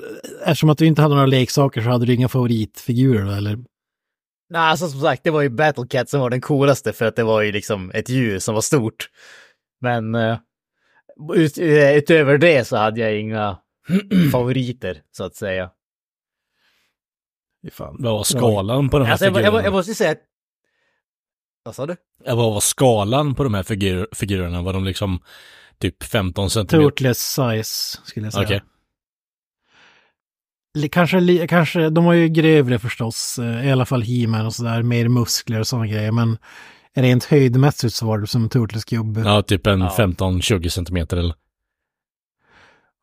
eftersom 0.45 0.71
att 0.71 0.79
du 0.79 0.87
inte 0.87 1.03
hade 1.03 1.15
några 1.15 1.27
leksaker 1.27 1.83
så 1.83 1.91
hade 1.91 2.07
du 2.07 2.15
inga 2.15 2.29
favoritfigurer 2.29 3.25
då, 3.25 3.31
eller? 3.31 3.59
Nej, 4.51 4.61
alltså 4.61 4.89
som 4.89 5.01
sagt, 5.01 5.25
det 5.25 5.31
var 5.31 5.43
ju 5.43 5.49
Battlecat 5.49 6.09
som 6.09 6.21
var 6.21 6.31
den 6.31 6.41
coolaste 6.41 6.93
för 6.93 7.07
att 7.07 7.17
det 7.17 7.25
var 7.25 7.43
ju 7.43 7.53
liksom 7.53 7.91
ett 7.95 8.09
djur 8.09 8.39
som 8.39 8.55
var 8.55 8.61
stort. 8.61 9.11
Men 9.81 10.15
uh, 10.15 10.39
ut, 11.35 11.59
eh, 11.59 11.97
utöver 11.97 12.39
det 12.39 12.65
så 12.65 12.77
hade 12.77 13.01
jag 13.01 13.21
inga 13.21 13.59
favoriter, 14.33 15.03
så 15.11 15.25
att 15.25 15.35
säga. 15.35 15.71
Fan. 17.73 17.97
Vad 17.99 18.13
var 18.13 18.25
skalan 18.25 18.89
på 18.89 18.99
de 18.99 19.05
här 19.05 19.13
Alltså, 19.13 19.25
jag, 19.25 19.33
jag, 19.33 19.37
figurerna? 19.37 19.65
jag 19.65 19.73
måste 19.73 19.95
säga 19.95 20.11
att... 20.11 20.23
Vad 21.63 21.75
sa 21.75 21.87
du? 21.87 21.97
Vad 22.25 22.37
var 22.37 22.61
skalan 22.61 23.35
på 23.35 23.45
de 23.45 23.55
här 23.55 23.63
figur 23.63 24.09
figurerna? 24.13 24.63
Var 24.63 24.73
de 24.73 24.85
liksom 24.85 25.21
typ 25.79 26.03
15 26.03 26.51
centimeter? 26.51 26.91
Totless 26.91 27.19
size 27.19 27.99
skulle 28.05 28.27
jag 28.27 28.33
säga. 28.33 28.45
Okej. 28.45 28.63
Kanske, 30.91 31.47
kanske, 31.47 31.91
de 31.91 32.05
var 32.05 32.13
ju 32.13 32.29
grövre 32.29 32.79
förstås, 32.79 33.39
eh, 33.39 33.67
i 33.69 33.73
alla 33.73 33.87
fall 33.87 34.03
He-Man 34.03 34.47
och 34.47 34.55
sådär, 34.55 34.83
mer 34.83 35.09
muskler 35.09 35.61
och 35.61 35.67
sådana 35.67 35.87
grejer, 35.87 36.13
men 36.13 36.39
rent 36.97 37.25
höjdmässigt 37.25 37.95
så 37.95 38.07
var 38.07 38.19
det 38.19 38.27
som 38.27 38.43
en 38.43 38.49
Turtles-gubbe. 38.49 39.21
Ja. 39.21 39.35
Ja, 39.35 39.43
typ 39.43 39.67
en 39.67 39.81
Ja. 39.81 39.95
15-20 39.99 40.69
centimeter 40.69 41.17
eller? 41.17 41.35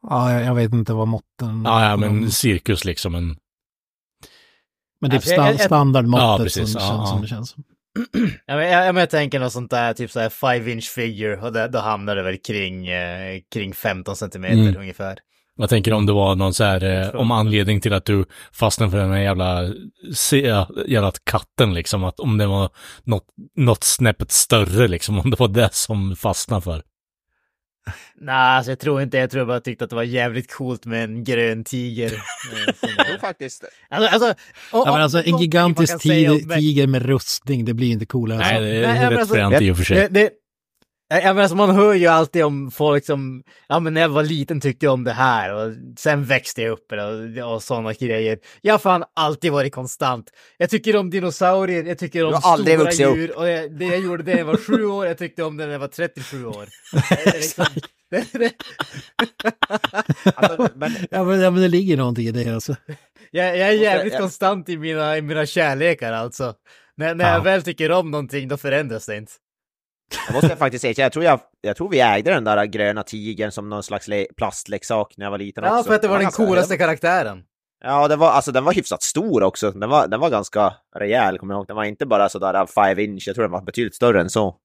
jag, 0.10 0.44
jag 0.44 0.56
vet 0.56 0.74
inte 0.74 0.94
vad 0.94 1.08
måtten... 1.08 1.64
Ja, 1.66 1.90
ja, 1.90 1.98
men 1.98 2.22
dem- 2.22 2.32
cirkus 2.32 2.86
liksom 2.86 3.16
en... 3.16 3.38
men 5.02 5.12
Alltså, 5.12 5.30
jag- 5.34 5.40
sta- 5.40 5.52
jag- 5.52 5.62
standardmåttet 5.62 6.24
Ja, 6.24 6.38
precis. 6.44 6.72
som, 6.72 6.80
det 6.82 6.86
Ja, 6.88 6.96
ja. 6.98 7.06
som 7.06 7.22
det 7.22 7.28
känns 7.28 7.50
som. 7.50 7.64
Ja, 8.46 8.56
men 8.56 8.68
jag, 8.72 8.86
jag, 8.88 8.96
men 8.96 9.00
jag 9.00 9.10
tänker 9.10 9.40
något 9.40 9.54
sånt 9.54 9.72
där, 9.72 9.94
typ 9.94 10.12
så 10.12 10.20
här 10.20 10.30
5 10.30 10.68
inch 10.68 10.90
figure, 10.96 11.38
och 11.42 11.54
det, 11.54 11.68
då 11.68 11.80
hamnar 11.80 12.16
det 12.16 12.24
väl 12.24 12.38
kring, 12.38 12.88
eh, 12.88 13.40
kring 13.54 13.74
15 13.74 14.16
centimeter 14.16 14.56
Mm. 14.58 14.78
ungefär. 14.78 15.18
Jag 15.58 15.70
tänker 15.70 15.94
om 15.94 16.06
det 16.06 16.14
var 16.14 16.36
någon 16.36 16.54
så 16.54 16.64
här, 16.64 16.84
eh, 16.84 17.16
om 17.16 17.32
anledning 17.32 17.82
till 17.82 17.94
att 17.94 18.06
du 18.06 18.26
fastnade 18.52 18.92
för 18.92 18.98
den 18.98 19.12
här 19.12 19.20
jävla, 19.20 19.74
se, 20.14 20.66
jävla 20.88 21.12
katten 21.24 21.74
liksom, 21.74 22.04
att 22.04 22.20
om 22.20 22.38
det 22.38 22.48
var 22.48 22.70
något, 23.04 23.26
något 23.56 23.84
snäppet 23.84 24.32
större 24.32 24.88
liksom, 24.88 25.20
om 25.24 25.30
det 25.32 25.40
var 25.40 25.48
det 25.48 25.74
som 25.74 26.16
fastnade 26.16 26.62
för. 26.62 26.84
Nej, 28.22 28.36
alltså 28.36 28.72
jag 28.72 28.80
tror 28.80 29.02
inte, 29.02 29.18
jag 29.18 29.30
tror 29.32 29.46
bara 29.46 29.60
tyckte 29.60 29.84
att 29.84 29.90
det 29.90 29.96
var 29.96 30.04
jävligt 30.04 30.54
coolt 30.54 30.86
med 30.86 31.04
en 31.04 31.24
grön 31.24 31.64
tiger. 31.64 32.12
Jag 32.98 33.08
tror 33.08 33.18
faktiskt... 33.18 33.64
alltså, 33.90 34.14
alltså, 34.14 34.30
och- 34.72 34.88
Ja, 34.88 34.92
men 34.92 35.02
alltså 35.02 35.24
en 35.24 35.38
gigantisk 35.38 36.00
tiger, 36.00 36.56
tiger 36.56 36.88
med 36.88 37.02
rustning, 37.06 37.66
det 37.66 37.74
blir 37.74 37.92
inte 37.92 38.06
coolare. 38.06 38.38
Nej, 38.38 38.48
alltså. 38.48 38.64
det 38.64 38.70
nej, 38.70 38.82
är 38.82 39.02
men 39.02 39.10
rätt 39.10 39.20
alltså, 39.20 39.36
fränt 39.36 39.62
i 39.62 39.72
och 39.72 39.78
för 39.78 39.84
sig. 39.84 39.98
Det, 39.98 40.08
det, 40.08 40.30
jag 41.08 41.24
menar, 41.24 41.42
alltså, 41.42 41.56
man 41.56 41.76
hör 41.76 41.94
ju 41.94 42.08
alltid 42.08 42.44
om 42.46 42.72
folk 42.72 43.06
som, 43.06 43.44
ja 43.68 43.80
men 43.80 43.94
när 43.94 44.02
jag 44.02 44.10
var 44.10 44.24
liten 44.24 44.62
tyckte 44.62 44.86
jag 44.86 44.94
om 44.94 45.04
det 45.04 45.12
här 45.12 45.54
och 45.54 45.74
sen 45.98 46.24
växte 46.24 46.62
jag 46.62 46.72
upp 46.72 46.92
och, 46.92 47.54
och 47.54 47.64
sådana 47.64 47.94
grejer. 47.94 48.40
Jag 48.62 48.74
har 48.74 48.80
fan 48.80 49.04
alltid 49.16 49.52
varit 49.52 49.74
konstant. 49.76 50.30
Jag 50.58 50.70
tycker 50.70 50.96
om 50.96 51.10
dinosaurier, 51.10 51.84
jag 51.84 51.98
tycker 51.98 52.26
om 52.26 52.42
stora 52.42 52.78
vuxit 52.78 53.06
upp. 53.08 53.18
djur 53.18 53.38
och 53.38 53.50
jag, 53.50 53.78
det 53.80 53.86
jag 53.86 54.00
gjorde 54.00 54.24
det 54.24 54.32
när 54.32 54.38
jag 54.40 54.46
var 54.46 54.58
sju 54.58 54.86
år, 54.86 55.06
jag 55.08 55.18
tyckte 55.18 55.44
om 55.44 55.58
det 55.58 55.66
när 55.66 55.72
jag 55.72 55.80
var 55.80 55.88
37 55.88 56.46
år. 56.46 56.66
Liksom, 57.34 57.66
Alltså, 60.36 60.70
men, 60.76 60.92
Ja, 61.12 61.24
men, 61.24 61.40
ja, 61.42 61.52
men 61.52 61.62
det 61.62 61.68
ligger 61.68 61.98
någonting 61.98 62.28
i 62.28 62.32
det 62.32 62.54
alltså. 62.54 62.76
jag, 63.32 63.58
jag 63.58 63.68
är 63.70 63.72
jävligt 63.72 64.14
jag- 64.14 64.22
konstant 64.22 64.70
i 64.70 64.78
mina, 64.78 65.18
i 65.18 65.22
mina 65.22 65.46
kärlekar 65.46 66.14
alltså. 66.14 66.54
När, 66.98 67.16
när 67.16 67.26
Ja. 67.26 67.34
jag 67.34 67.44
väl 67.44 67.64
tycker 67.64 67.92
om 67.92 68.12
någonting, 68.12 68.48
då 68.48 68.58
förändras 68.58 69.06
det 69.06 69.18
inte. 69.18 69.32
Jag 70.28 70.34
måste 70.34 70.56
faktiskt 70.56 70.82
säga, 70.82 70.94
jag 70.98 71.12
tror, 71.12 71.26
jag, 71.26 71.40
jag 71.62 71.76
tror 71.76 71.90
vi 71.90 72.00
ägde 72.00 72.32
den 72.34 72.44
där 72.44 72.66
gröna 72.66 73.04
tigern 73.04 73.52
som 73.52 73.70
någon 73.70 73.84
slags 73.84 74.08
le- 74.08 74.28
plastleksak 74.38 75.14
när 75.18 75.26
jag 75.26 75.32
var 75.32 75.38
liten 75.38 75.64
Ja, 75.64 75.72
också. 75.80 75.88
för 75.88 75.96
att 75.96 76.02
det 76.02 76.08
var 76.08 76.20
den 76.20 76.32
coolaste 76.32 76.78
karaktären. 76.78 77.44
Ja, 77.84 78.08
det 78.08 78.16
var, 78.16 78.30
alltså, 78.32 78.52
den 78.52 78.64
var 78.64 78.74
hyfsat 78.74 79.04
stor 79.04 79.44
också. 79.44 79.72
Den 79.72 79.90
var, 79.90 80.08
den 80.08 80.20
var 80.20 80.30
ganska 80.30 80.74
rejäl, 80.96 81.38
kommer 81.38 81.54
jag 81.54 81.60
ihåg. 81.60 81.68
Den 81.68 81.76
var 81.76 81.84
inte 81.84 82.06
bara 82.06 82.30
sådär 82.30 82.66
5 82.66 83.00
inch, 83.00 83.24
jag 83.28 83.36
tror 83.36 83.44
den 83.44 83.52
var 83.52 83.62
betydligt 83.62 83.96
större 83.96 84.22
än 84.22 84.30
så. 84.30 84.56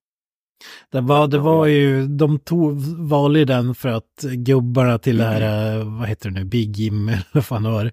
Det 0.92 1.00
var, 1.00 1.26
det 1.26 1.38
var 1.38 1.66
ju, 1.66 2.06
de 2.06 2.38
tog, 2.38 2.80
valde 2.98 3.38
ju 3.38 3.44
den 3.44 3.74
för 3.74 3.88
att 3.88 4.22
gubbarna 4.22 4.98
till 4.98 5.18
det 5.18 5.24
här, 5.24 5.78
eh, 5.78 5.98
vad 5.98 6.08
heter 6.08 6.30
det 6.30 6.34
nu, 6.40 6.44
Big 6.44 6.76
Jim 6.76 7.08
eller 7.08 7.24
vad 7.32 7.44
fan 7.46 7.62
det 7.62 7.70
var, 7.70 7.92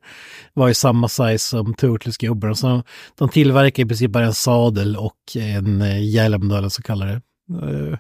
var 0.54 0.68
ju 0.68 0.74
samma 0.74 1.08
size 1.08 1.38
som 1.40 1.74
Turtles-gubbarna. 1.74 2.56
Så 2.56 2.84
de, 3.18 3.30
tillverkar 3.30 3.84
i 3.84 3.86
princip 3.86 4.12
bara 4.12 4.26
en 4.26 4.34
sadel 4.34 4.98
och 4.98 5.16
en 5.38 5.82
eh, 5.82 6.10
hjälm 6.10 6.50
då, 6.50 6.56
eller 6.56 6.70
så 6.70 6.82
kallar 6.82 7.08
det. 7.08 7.22
Uh, 7.52 7.98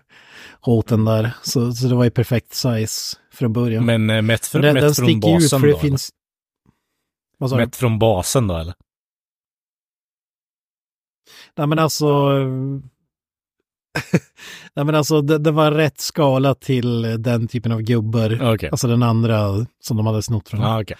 håten 0.59 1.05
där. 1.05 1.31
Så, 1.43 1.73
så 1.73 1.87
det 1.87 1.95
var 1.95 2.03
ju 2.03 2.09
perfekt 2.09 2.53
size 2.53 3.17
från 3.31 3.53
början. 3.53 3.85
Men 3.85 4.09
eh, 4.09 4.21
mätt, 4.21 4.45
från, 4.45 4.61
den, 4.61 4.75
den 4.75 4.83
mätt 4.83 4.95
från 4.95 5.05
sticker 5.05 5.35
ut 5.35 5.41
basen 5.41 5.59
för 5.59 5.67
då? 5.67 5.73
det 5.73 5.79
finns... 5.79 6.09
Vad? 7.37 7.57
Mätt 7.57 7.75
från 7.75 7.99
basen 7.99 8.47
då 8.47 8.57
eller? 8.57 8.73
Nej 11.55 11.67
men 11.67 11.79
alltså... 11.79 12.29
Nej 14.73 14.85
men 14.85 14.95
alltså 14.95 15.21
det, 15.21 15.37
det 15.37 15.51
var 15.51 15.71
rätt 15.71 15.99
skala 15.99 16.55
till 16.55 17.01
den 17.23 17.47
typen 17.47 17.71
av 17.71 17.81
gubbar. 17.81 18.53
Okej. 18.53 18.69
Alltså 18.69 18.87
den 18.87 19.03
andra 19.03 19.65
som 19.79 19.97
de 19.97 20.05
hade 20.05 20.21
snott 20.23 20.49
från. 20.49 20.61
Ja, 20.61 20.81
okej. 20.81 20.97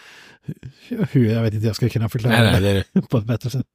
Hur, 0.88 1.34
jag 1.34 1.42
vet 1.42 1.54
inte, 1.54 1.68
jag 1.68 1.76
skulle 1.76 1.90
kunna 1.90 2.10
förklara 2.10 2.44
Nej, 2.44 2.62
nej, 2.62 2.74
det 2.74 2.84
det 2.94 3.02
på 3.10 3.18
ett 3.18 3.26
bättre 3.26 3.50
sätt. 3.50 3.66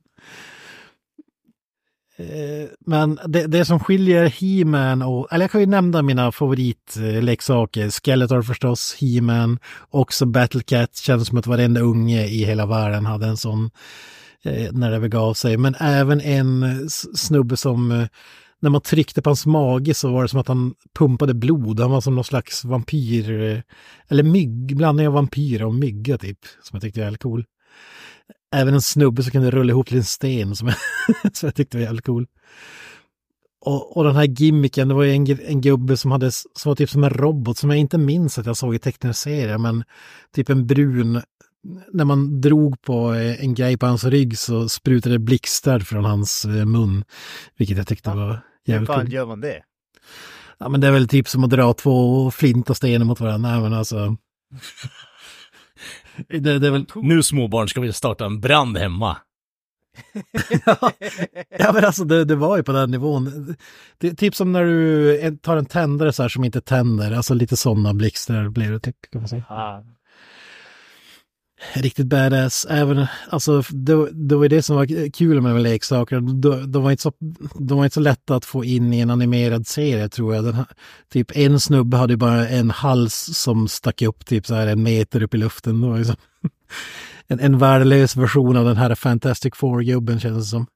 Eh, 2.16 2.68
men 2.86 3.18
det, 3.26 3.46
det 3.46 3.64
som 3.64 3.80
skiljer 3.80 4.26
He-Man 4.26 5.02
och, 5.02 5.32
eller 5.32 5.44
jag 5.44 5.50
kan 5.50 5.60
ju 5.60 5.66
nämna 5.66 6.02
mina 6.02 6.32
favoritleksaker, 6.32 7.90
Skeletor 7.90 8.42
förstås, 8.42 8.96
He-Man, 9.00 9.58
också 9.90 10.26
Battlecat, 10.26 10.96
känns 10.96 11.28
som 11.28 11.38
att 11.38 11.46
varenda 11.46 11.80
unge 11.80 12.26
i 12.26 12.44
hela 12.44 12.66
världen 12.66 13.06
hade 13.06 13.26
en 13.26 13.36
sån 13.36 13.70
eh, 14.44 14.72
när 14.72 14.90
det 14.90 15.00
begav 15.00 15.34
sig. 15.34 15.56
Men 15.56 15.74
även 15.80 16.20
en 16.20 16.88
snubbe 16.90 17.56
som, 17.56 17.90
eh, 17.90 18.06
när 18.60 18.70
man 18.70 18.80
tryckte 18.80 19.22
på 19.22 19.30
hans 19.30 19.46
mage 19.46 19.94
så 19.94 20.12
var 20.12 20.22
det 20.22 20.28
som 20.28 20.40
att 20.40 20.48
han 20.48 20.74
pumpade 20.98 21.34
blod, 21.34 21.80
han 21.80 21.90
var 21.90 22.00
som 22.00 22.14
någon 22.14 22.24
slags 22.24 22.64
vampyr, 22.64 23.42
eh, 23.42 23.58
eller 24.08 24.22
mygg, 24.22 24.76
blandning 24.76 25.08
av 25.08 25.14
vampyr 25.14 25.62
och 25.62 25.74
mygga 25.74 26.18
typ, 26.18 26.38
som 26.62 26.76
jag 26.76 26.82
tyckte 26.82 27.00
var 27.00 27.04
väldigt 27.04 27.22
cool. 27.22 27.44
Även 28.54 28.74
en 28.74 28.82
snubbe 28.82 29.22
som 29.22 29.30
kunde 29.32 29.50
rulla 29.50 29.70
ihop 29.70 29.86
till 29.86 29.96
en 29.96 30.04
sten 30.04 30.56
som 30.56 30.68
jag, 30.68 30.76
som 31.36 31.46
jag 31.46 31.54
tyckte 31.54 31.76
var 31.76 31.84
jävligt 31.84 32.04
cool. 32.04 32.26
Och, 33.64 33.96
och 33.96 34.04
den 34.04 34.16
här 34.16 34.24
gimmicken, 34.24 34.88
det 34.88 34.94
var 34.94 35.02
ju 35.02 35.14
en, 35.14 35.38
en 35.46 35.60
gubbe 35.60 35.96
som 35.96 36.10
hade, 36.10 36.32
som 36.32 36.70
var 36.70 36.74
typ 36.74 36.90
som 36.90 37.04
en 37.04 37.10
robot 37.10 37.58
som 37.58 37.70
jag 37.70 37.78
inte 37.78 37.98
minns 37.98 38.38
att 38.38 38.46
jag 38.46 38.56
såg 38.56 38.74
i 38.74 38.78
tecknade 38.78 39.14
serier, 39.14 39.58
men 39.58 39.84
typ 40.34 40.50
en 40.50 40.66
brun, 40.66 41.22
när 41.92 42.04
man 42.04 42.40
drog 42.40 42.82
på 42.82 43.14
eh, 43.14 43.44
en 43.44 43.54
grej 43.54 43.76
på 43.76 43.86
hans 43.86 44.04
rygg 44.04 44.38
så 44.38 44.68
sprutade 44.68 45.14
det 45.14 45.18
blixtar 45.18 45.80
från 45.80 46.04
hans 46.04 46.44
eh, 46.44 46.64
mun, 46.64 47.04
vilket 47.56 47.76
jag 47.76 47.86
tyckte 47.86 48.10
var 48.10 48.40
Hur 48.64 48.72
jävligt 48.72 48.86
fan 48.86 49.00
coolt. 49.00 49.12
gör 49.12 49.26
man 49.26 49.40
det? 49.40 49.62
Ja 50.58 50.68
men 50.68 50.80
det 50.80 50.86
är 50.86 50.92
väl 50.92 51.08
typ 51.08 51.28
som 51.28 51.44
att 51.44 51.50
dra 51.50 51.74
två 51.74 52.30
flinta 52.30 52.74
stenar 52.74 53.04
mot 53.04 53.20
varandra, 53.20 53.50
nej 53.50 53.60
men 53.60 53.72
alltså. 53.72 54.16
Det, 56.28 56.58
det 56.58 56.66
är 56.66 56.70
väl 56.70 56.86
Nu 56.94 57.22
småbarn 57.22 57.68
ska 57.68 57.80
vi 57.80 57.92
starta 57.92 58.24
en 58.26 58.40
brand 58.40 58.78
hemma. 58.78 59.16
Ja 61.58 61.72
men 61.72 61.84
alltså 61.84 62.04
det, 62.04 62.24
det 62.24 62.34
var 62.34 62.56
ju 62.56 62.62
på 62.62 62.72
den 62.72 62.90
nivån. 62.90 63.54
Det 63.98 64.14
typ 64.14 64.34
som 64.34 64.52
när 64.52 64.64
du 64.64 65.36
tar 65.36 65.56
en 65.56 65.66
tändare 65.66 66.12
så 66.12 66.22
här 66.22 66.28
som 66.28 66.44
inte 66.44 66.60
tänder, 66.60 67.12
alltså 67.12 67.34
lite 67.34 67.56
sådana 67.56 67.94
blixtar 67.94 68.48
blir 68.48 68.70
det 68.70 68.80
typ. 68.80 68.96
Kan 69.12 69.20
man 69.20 69.28
säga. 69.28 69.44
Ah. 69.48 69.82
Riktigt 71.74 72.06
badass. 72.06 72.66
Även, 72.70 73.06
alltså 73.30 73.62
det, 73.70 74.08
det 74.12 74.36
var 74.36 74.42
ju 74.42 74.48
det 74.48 74.62
som 74.62 74.76
var 74.76 75.10
kul 75.10 75.40
med 75.40 75.62
leksakerna. 75.62 76.32
De, 76.32 76.72
de, 76.72 76.82
var 76.82 76.90
inte 76.90 77.02
så, 77.02 77.12
de 77.58 77.78
var 77.78 77.84
inte 77.84 77.94
så 77.94 78.00
lätta 78.00 78.36
att 78.36 78.44
få 78.44 78.64
in 78.64 78.92
i 78.92 79.00
en 79.00 79.10
animerad 79.10 79.66
serie 79.66 80.08
tror 80.08 80.34
jag. 80.34 80.44
Den, 80.44 80.54
här- 80.54 80.66
typ 81.12 81.36
en 81.36 81.60
snubbe 81.60 81.96
hade 81.96 82.12
ju 82.12 82.16
bara 82.16 82.48
en 82.48 82.70
hals 82.70 83.14
som 83.32 83.68
stack 83.68 84.02
upp 84.02 84.26
typ 84.26 84.46
så 84.46 84.54
här 84.54 84.66
en 84.66 84.82
meter 84.82 85.22
upp 85.22 85.34
i 85.34 85.38
luften. 85.38 85.80
Det 85.80 85.88
var 85.88 85.98
liksom 85.98 86.16
en, 87.28 87.40
en 87.40 87.58
värdelös 87.58 88.16
version 88.16 88.56
av 88.56 88.64
den 88.64 88.76
här 88.76 88.94
Fantastic 88.94 89.52
Four-gubben 89.56 90.20
känns 90.20 90.38
det 90.44 90.50
som. 90.50 90.66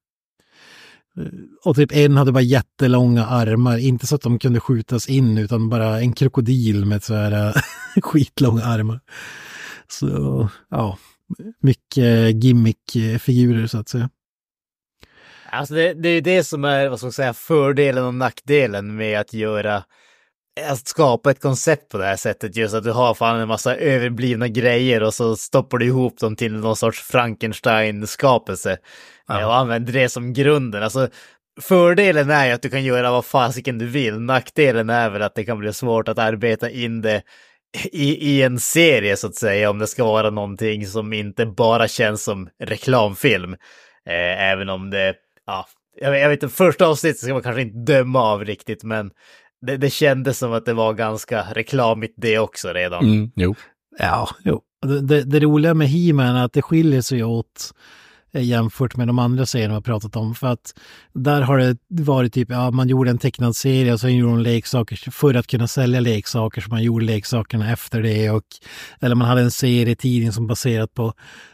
Eh, 1.18 1.26
och 1.64 1.76
typ 1.76 1.92
en 1.96 2.16
hade 2.16 2.32
bara 2.32 2.40
jättelånga 2.42 3.26
armar, 3.26 3.78
inte 3.78 4.06
så 4.06 4.14
att 4.14 4.22
de 4.22 4.38
kunde 4.38 4.60
skjutas 4.60 5.08
in 5.08 5.38
utan 5.38 5.68
bara 5.68 6.00
en 6.00 6.12
krokodil 6.12 6.84
med 6.84 7.02
så 7.04 7.14
här 7.14 7.32
eh, 7.56 7.62
skitlånga 8.02 8.64
armar. 8.64 9.00
Så 9.92 10.48
ja, 10.70 10.98
mycket 11.60 12.44
gimmick-figurer 12.44 13.66
så 13.66 13.78
att 13.78 13.88
säga. 13.88 14.10
Alltså 15.50 15.74
det, 15.74 15.94
det 15.94 16.08
är 16.08 16.14
ju 16.14 16.20
det 16.20 16.44
som 16.44 16.64
är, 16.64 16.88
vad 16.88 16.98
ska 16.98 17.06
man 17.06 17.12
säga, 17.12 17.34
fördelen 17.34 18.04
och 18.04 18.14
nackdelen 18.14 18.96
med 18.96 19.20
att 19.20 19.32
göra, 19.32 19.84
att 20.70 20.88
skapa 20.88 21.30
ett 21.30 21.40
koncept 21.40 21.88
på 21.92 21.98
det 21.98 22.04
här 22.04 22.16
sättet. 22.16 22.56
Just 22.56 22.74
att 22.74 22.84
du 22.84 22.92
har 22.92 23.14
fan 23.14 23.40
en 23.40 23.48
massa 23.48 23.76
överblivna 23.76 24.48
grejer 24.48 25.02
och 25.02 25.14
så 25.14 25.36
stoppar 25.36 25.78
du 25.78 25.86
ihop 25.86 26.18
dem 26.18 26.36
till 26.36 26.52
någon 26.52 26.76
sorts 26.76 27.02
Frankenstein-skapelse. 27.02 28.78
Ja. 29.26 29.46
Och 29.46 29.56
använder 29.56 29.92
det 29.92 30.08
som 30.08 30.32
grunden. 30.32 30.82
Alltså, 30.82 31.08
fördelen 31.60 32.30
är 32.30 32.46
ju 32.46 32.52
att 32.52 32.62
du 32.62 32.68
kan 32.68 32.84
göra 32.84 33.10
vad 33.10 33.24
fasiken 33.24 33.78
du 33.78 33.86
vill. 33.86 34.20
Nackdelen 34.20 34.90
är 34.90 35.10
väl 35.10 35.22
att 35.22 35.34
det 35.34 35.44
kan 35.44 35.58
bli 35.58 35.72
svårt 35.72 36.08
att 36.08 36.18
arbeta 36.18 36.70
in 36.70 37.02
det 37.02 37.22
i, 37.92 38.30
i 38.30 38.42
en 38.42 38.60
serie 38.60 39.16
så 39.16 39.26
att 39.26 39.34
säga, 39.34 39.70
om 39.70 39.78
det 39.78 39.86
ska 39.86 40.04
vara 40.04 40.30
någonting 40.30 40.86
som 40.86 41.12
inte 41.12 41.46
bara 41.46 41.88
känns 41.88 42.24
som 42.24 42.48
reklamfilm. 42.64 43.52
Eh, 44.08 44.42
även 44.50 44.68
om 44.68 44.90
det, 44.90 45.14
ja, 45.46 45.66
jag, 46.00 46.10
vet- 46.10 46.20
jag 46.20 46.28
vet 46.28 46.42
inte, 46.42 46.54
första 46.54 46.86
avsnittet 46.86 47.18
ska 47.18 47.32
man 47.32 47.42
kanske 47.42 47.62
inte 47.62 47.92
döma 47.92 48.20
av 48.20 48.44
riktigt, 48.44 48.84
men 48.84 49.10
det, 49.66 49.76
det 49.76 49.90
kändes 49.90 50.38
som 50.38 50.52
att 50.52 50.64
det 50.64 50.74
var 50.74 50.94
ganska 50.94 51.42
reklamigt 51.52 52.14
det 52.16 52.38
också 52.38 52.72
redan. 52.72 53.04
Mm, 53.04 53.30
jo. 53.36 53.54
Ja, 53.98 54.28
jo. 54.44 54.62
Det, 54.86 55.00
det, 55.00 55.22
det 55.22 55.40
roliga 55.40 55.74
med 55.74 55.88
He-Man 55.88 56.36
är 56.36 56.44
att 56.44 56.52
det 56.52 56.62
skiljer 56.62 57.00
sig 57.00 57.24
åt 57.24 57.70
Eh, 58.36 58.42
jämfört 58.42 58.96
med 58.96 59.06
de 59.06 59.18
andra 59.18 59.46
serierna 59.46 59.72
vi 59.72 59.74
har 59.74 59.80
pratat 59.80 60.16
om. 60.16 60.34
För 60.34 60.46
att 60.46 60.74
där 61.12 61.42
har 61.42 61.58
det 61.58 61.76
varit 61.88 62.32
typ, 62.32 62.50
ja 62.50 62.70
man 62.70 62.88
gjorde 62.88 63.10
en 63.10 63.18
tecknad 63.18 63.56
serie 63.56 63.92
och 63.92 64.00
sen 64.00 64.16
gjorde 64.16 64.32
de 64.32 64.40
leksaker 64.40 65.10
för 65.10 65.34
att 65.34 65.46
kunna 65.46 65.68
sälja 65.68 66.00
leksaker 66.00 66.60
så 66.60 66.70
man 66.70 66.82
gjorde 66.82 67.04
leksakerna 67.04 67.72
efter 67.72 68.02
det. 68.02 68.30
Och, 68.30 68.44
eller 69.00 69.14
man 69.14 69.28
hade 69.28 69.40
en 69.40 69.50
serietidning 69.50 70.32
som 70.32 70.46
baserat 70.46 70.94
på, 70.94 71.12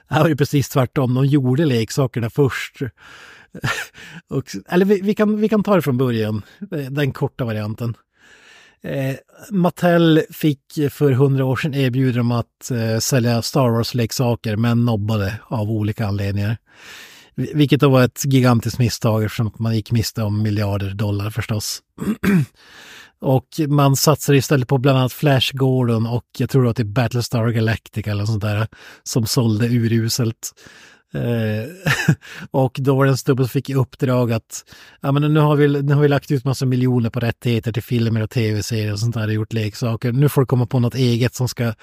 här 0.08 0.22
var 0.22 0.28
det 0.28 0.36
precis 0.36 0.68
tvärtom, 0.68 1.14
de 1.14 1.26
gjorde 1.26 1.64
leksakerna 1.64 2.30
först. 2.30 2.76
och, 4.28 4.44
eller 4.68 4.84
vi, 4.84 5.00
vi, 5.00 5.14
kan, 5.14 5.40
vi 5.40 5.48
kan 5.48 5.62
ta 5.62 5.76
det 5.76 5.82
från 5.82 5.98
början, 5.98 6.42
den 6.90 7.12
korta 7.12 7.44
varianten. 7.44 7.94
Eh, 8.84 9.16
Mattel 9.50 10.22
fick 10.30 10.60
för 10.90 11.10
hundra 11.12 11.44
år 11.44 11.56
sedan 11.56 11.74
erbjudande 11.74 12.20
om 12.20 12.32
att 12.32 12.70
eh, 12.70 12.98
sälja 12.98 13.42
Star 13.42 13.68
Wars-leksaker 13.68 14.56
men 14.56 14.84
nobbade 14.84 15.38
av 15.46 15.70
olika 15.70 16.06
anledningar. 16.06 16.56
Vilket 17.34 17.80
då 17.80 17.88
var 17.88 18.04
ett 18.04 18.22
gigantiskt 18.24 18.78
misstag 18.78 19.24
eftersom 19.24 19.52
man 19.58 19.76
gick 19.76 19.92
miste 19.92 20.22
om 20.22 20.42
miljarder 20.42 20.90
dollar 20.90 21.30
förstås. 21.30 21.82
och 23.20 23.46
man 23.68 23.96
satsade 23.96 24.38
istället 24.38 24.68
på 24.68 24.78
bland 24.78 24.98
annat 24.98 25.12
Flash 25.12 25.56
Gordon 25.56 26.06
och 26.06 26.26
jag 26.38 26.50
tror 26.50 26.68
att 26.68 26.76
det 26.76 26.82
är 26.82 26.84
Battlestar 26.84 27.48
Galactica 27.48 28.10
eller 28.10 28.22
något 28.22 28.28
sånt 28.28 28.42
där 28.42 28.68
som 29.02 29.26
sålde 29.26 29.66
uruselt. 29.66 30.52
Eh, 31.14 31.68
och 32.50 32.76
då 32.80 32.96
var 32.96 33.04
det 33.04 33.10
en 33.10 33.16
snubbe 33.16 33.42
som 33.42 33.48
fick 33.48 33.70
i 33.70 33.74
uppdrag 33.74 34.32
att 34.32 34.64
ja, 35.00 35.12
men 35.12 35.34
nu, 35.34 35.40
har 35.40 35.56
vi, 35.56 35.82
nu 35.82 35.94
har 35.94 36.02
vi 36.02 36.08
lagt 36.08 36.30
ut 36.30 36.44
massa 36.44 36.66
miljoner 36.66 37.10
på 37.10 37.20
rättigheter 37.20 37.72
till 37.72 37.82
filmer 37.82 38.22
och 38.22 38.30
tv-serier 38.30 38.92
och 38.92 39.00
sånt 39.00 39.14
där 39.14 39.26
och 39.26 39.34
gjort 39.34 39.52
leksaker. 39.52 40.12
Nu 40.12 40.28
får 40.28 40.40
du 40.42 40.46
komma 40.46 40.66
på 40.66 40.78
något 40.78 40.94
eget 40.94 41.34
som 41.34 41.48
ska 41.48 41.74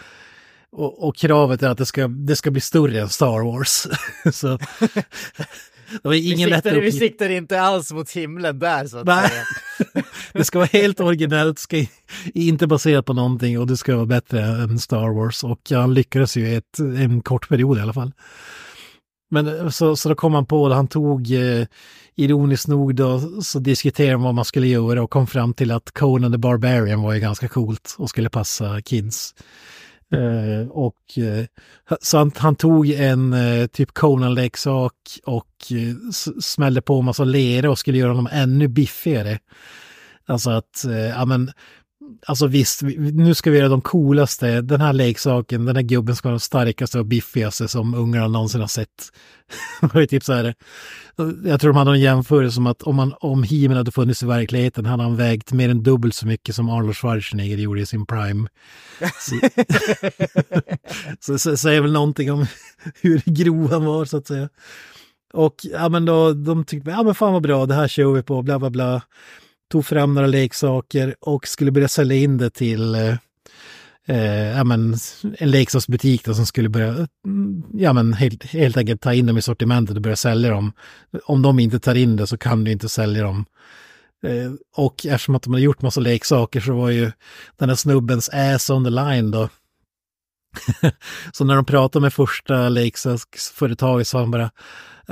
och, 0.71 1.07
och 1.07 1.15
kravet 1.15 1.63
är 1.63 1.69
att 1.69 1.77
det 1.77 1.85
ska, 1.85 2.07
det 2.07 2.35
ska 2.35 2.51
bli 2.51 2.61
större 2.61 3.01
än 3.01 3.09
Star 3.09 3.45
Wars. 3.45 3.87
Så 4.35 4.59
det 5.91 6.03
var 6.03 6.11
Vi 6.11 6.31
ingen 6.33 6.49
lätt 6.49 6.63
siktar, 6.63 6.71
vi 6.71 6.77
uppgift. 6.77 6.97
siktar 6.97 7.29
inte 7.29 7.61
alls 7.61 7.91
mot 7.91 8.11
himlen 8.11 8.59
där 8.59 8.87
så 8.87 8.97
att 8.97 9.05
Nej. 9.05 9.29
säga. 9.29 10.03
Det 10.33 10.45
ska 10.45 10.59
vara 10.59 10.69
helt 10.73 10.99
originellt, 10.99 11.59
ska 11.59 11.85
inte 12.33 12.67
baserat 12.67 13.05
på 13.05 13.13
någonting 13.13 13.59
och 13.59 13.67
det 13.67 13.77
ska 13.77 13.95
vara 13.95 14.05
bättre 14.05 14.41
än 14.41 14.79
Star 14.79 15.09
Wars. 15.09 15.43
Och 15.43 15.61
han 15.71 15.93
lyckades 15.93 16.37
ju 16.37 16.47
i 16.47 16.55
ett, 16.55 16.79
en 16.79 17.21
kort 17.21 17.49
period 17.49 17.77
i 17.77 17.81
alla 17.81 17.93
fall. 17.93 18.11
Men 19.29 19.47
eh, 19.47 19.69
så, 19.69 19.95
så 19.95 20.09
då 20.09 20.15
kom 20.15 20.33
han 20.33 20.45
på 20.45 20.69
det, 20.69 20.75
han 20.75 20.87
tog, 20.87 21.31
eh, 21.31 21.65
ironiskt 22.15 22.67
nog 22.67 22.95
då, 22.95 23.19
så 23.41 23.59
diskuterade 23.59 24.13
de 24.13 24.21
vad 24.23 24.35
man 24.35 24.45
skulle 24.45 24.67
göra 24.67 25.03
och 25.03 25.09
kom 25.09 25.27
fram 25.27 25.53
till 25.53 25.71
att 25.71 25.91
Conan 25.91 26.31
the 26.31 26.37
Barbarian 26.37 27.01
var 27.01 27.13
ju 27.13 27.19
ganska 27.19 27.47
coolt 27.47 27.95
och 27.97 28.09
skulle 28.09 28.29
passa 28.29 28.81
kids. 28.81 29.35
Eh, 30.13 30.69
och 30.69 31.17
eh, 31.17 31.45
så 32.01 32.17
han, 32.17 32.31
han 32.35 32.55
tog 32.55 32.89
en 32.89 33.33
eh, 33.33 33.67
typ 33.67 33.93
Conan-leksak 33.93 34.93
och 35.25 35.71
eh, 35.71 36.11
smällde 36.41 36.81
på 36.81 36.99
en 36.99 37.05
massa 37.05 37.23
lera 37.23 37.71
och 37.71 37.79
skulle 37.79 37.97
göra 37.97 38.09
honom 38.09 38.29
ännu 38.31 38.67
biffigare. 38.67 39.39
Alltså 40.25 40.49
att, 40.49 40.85
eh, 40.85 40.97
ja 40.97 41.25
men, 41.25 41.51
alltså 42.25 42.47
visst, 42.47 42.81
vi- 42.81 43.11
nu 43.11 43.33
ska 43.33 43.51
vi 43.51 43.57
göra 43.57 43.69
de 43.69 43.81
coolaste, 43.81 44.61
den 44.61 44.81
här 44.81 44.93
leksaken, 44.93 45.65
den 45.65 45.75
här 45.75 45.83
gubben 45.83 46.15
ska 46.15 46.27
vara 46.27 46.33
den 46.33 46.39
starkaste 46.39 46.99
och 46.99 47.05
biffigaste 47.05 47.67
som 47.67 47.93
ungarna 47.93 48.27
någonsin 48.27 48.61
har 48.61 48.67
sett. 48.67 49.11
Det 49.93 50.07
typ 50.07 50.23
så 50.23 50.33
här, 50.33 50.53
jag 51.45 51.61
tror 51.61 51.73
de 51.73 51.77
hade 51.77 51.91
en 51.91 51.99
jämförelse 51.99 52.55
som 52.55 52.67
att 52.67 52.81
om, 52.81 52.95
man, 52.95 53.13
om 53.19 53.43
He-Man 53.43 53.77
hade 53.77 53.91
funnits 53.91 54.23
i 54.23 54.25
verkligheten 54.25 54.85
hade 54.85 55.03
han 55.03 55.15
vägt 55.15 55.51
mer 55.51 55.69
än 55.69 55.83
dubbelt 55.83 56.15
så 56.15 56.27
mycket 56.27 56.55
som 56.55 56.69
Arnold 56.69 56.95
Schwarzenegger 56.97 57.57
gjorde 57.57 57.81
i 57.81 57.85
sin 57.85 58.05
prime. 58.05 58.47
Så, 61.19 61.39
så 61.39 61.57
säger 61.57 61.81
väl 61.81 61.91
någonting 61.91 62.31
om 62.31 62.45
hur 63.01 63.21
grov 63.25 63.71
han 63.71 63.85
var 63.85 64.05
så 64.05 64.17
att 64.17 64.27
säga. 64.27 64.49
Och 65.33 65.55
ja 65.63 65.89
men 65.89 66.05
då, 66.05 66.33
de 66.33 66.63
tyckte, 66.63 66.89
ja 66.91 67.03
men 67.03 67.15
fan 67.15 67.33
vad 67.33 67.43
bra, 67.43 67.65
det 67.65 67.73
här 67.73 67.87
kör 67.87 68.11
vi 68.13 68.23
på, 68.23 68.41
bla 68.41 68.59
bla 68.59 68.69
bla. 68.69 69.01
Tog 69.69 69.85
fram 69.85 70.13
några 70.13 70.27
leksaker 70.27 71.15
och 71.19 71.47
skulle 71.47 71.71
börja 71.71 71.87
sälja 71.87 72.17
in 72.17 72.37
det 72.37 72.49
till 72.49 72.95
eh, 72.95 73.15
eh 74.07 74.57
ja, 74.57 74.63
men, 74.63 74.95
en 75.37 75.51
leksaksbutik 75.51 76.25
då, 76.25 76.33
som 76.33 76.45
skulle 76.45 76.69
börja, 76.69 77.07
mm, 77.25 77.63
ja 77.73 77.93
men 77.93 78.13
helt, 78.13 78.43
helt 78.43 78.77
enkelt 78.77 79.01
ta 79.01 79.13
in 79.13 79.25
dem 79.25 79.37
i 79.37 79.41
sortimentet 79.41 79.95
och 79.95 80.01
börja 80.01 80.15
sälja 80.15 80.49
dem. 80.49 80.71
Om 81.23 81.41
de 81.41 81.59
inte 81.59 81.79
tar 81.79 81.95
in 81.95 82.15
det 82.15 82.27
så 82.27 82.37
kan 82.37 82.63
du 82.63 82.71
inte 82.71 82.89
sälja 82.89 83.23
dem. 83.23 83.45
Eh, 84.23 84.51
och 84.75 85.05
eftersom 85.05 85.35
att 85.35 85.43
de 85.43 85.53
hade 85.53 85.63
gjort 85.63 85.81
massa 85.81 86.01
leksaker 86.01 86.59
så 86.59 86.73
var 86.73 86.89
ju 86.89 87.11
den 87.57 87.69
här 87.69 87.75
snubbens 87.75 88.29
ass 88.29 88.69
on 88.69 88.83
the 88.83 88.89
line 88.89 89.31
då 89.31 89.49
så 91.33 91.43
när 91.45 91.55
de 91.55 91.65
pratade 91.65 92.03
med 92.03 92.13
första 92.13 92.69
leksaksföretaget 92.69 94.07
sa 94.07 94.19
han 94.19 94.31
bara 94.31 94.51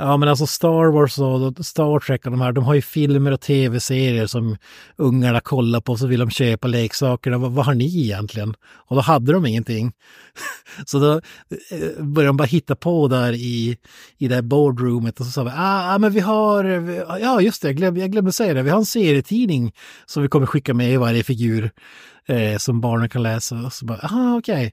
Ja 0.00 0.16
men 0.16 0.28
alltså 0.28 0.46
Star 0.46 0.92
Wars 0.92 1.18
och 1.18 1.66
Star 1.66 2.00
Trek 2.00 2.26
och 2.26 2.30
de 2.30 2.40
här, 2.40 2.52
de 2.52 2.64
har 2.64 2.74
ju 2.74 2.82
filmer 2.82 3.32
och 3.32 3.40
tv-serier 3.40 4.26
som 4.26 4.56
ungarna 4.96 5.40
kollar 5.40 5.80
på 5.80 5.96
så 5.96 6.06
vill 6.06 6.20
de 6.20 6.30
köpa 6.30 6.68
leksakerna. 6.68 7.38
Vad, 7.38 7.52
vad 7.52 7.66
har 7.66 7.74
ni 7.74 8.00
egentligen? 8.00 8.54
Och 8.60 8.96
då 8.96 9.02
hade 9.02 9.32
de 9.32 9.46
ingenting. 9.46 9.92
så 10.86 10.98
då 10.98 11.12
eh, 11.12 12.02
började 12.04 12.28
de 12.28 12.36
bara 12.36 12.44
hitta 12.44 12.76
på 12.76 13.08
där 13.08 13.32
i, 13.32 13.76
i 14.18 14.28
det 14.28 14.34
här 14.34 14.42
boardroomet 14.42 15.20
och 15.20 15.26
så 15.26 15.32
sa 15.32 15.44
vi, 15.44 15.50
ah, 15.50 15.94
ah 15.94 15.98
men 15.98 16.12
vi 16.12 16.20
har, 16.20 16.64
ja 17.20 17.40
just 17.40 17.62
det, 17.62 17.68
jag 17.68 17.76
glömde, 17.76 18.00
jag 18.00 18.12
glömde 18.12 18.32
säga 18.32 18.54
det, 18.54 18.62
vi 18.62 18.70
har 18.70 18.78
en 18.78 18.86
serietidning 18.86 19.72
som 20.06 20.22
vi 20.22 20.28
kommer 20.28 20.46
skicka 20.46 20.74
med 20.74 20.92
i 20.92 20.96
varje 20.96 21.22
figur 21.22 21.70
eh, 22.26 22.56
som 22.56 22.80
barnen 22.80 23.08
kan 23.08 23.22
läsa. 23.22 23.70
Så 23.70 23.86
bara, 23.86 23.98
ah 24.02 24.36
okej. 24.36 24.54
Okay. 24.54 24.70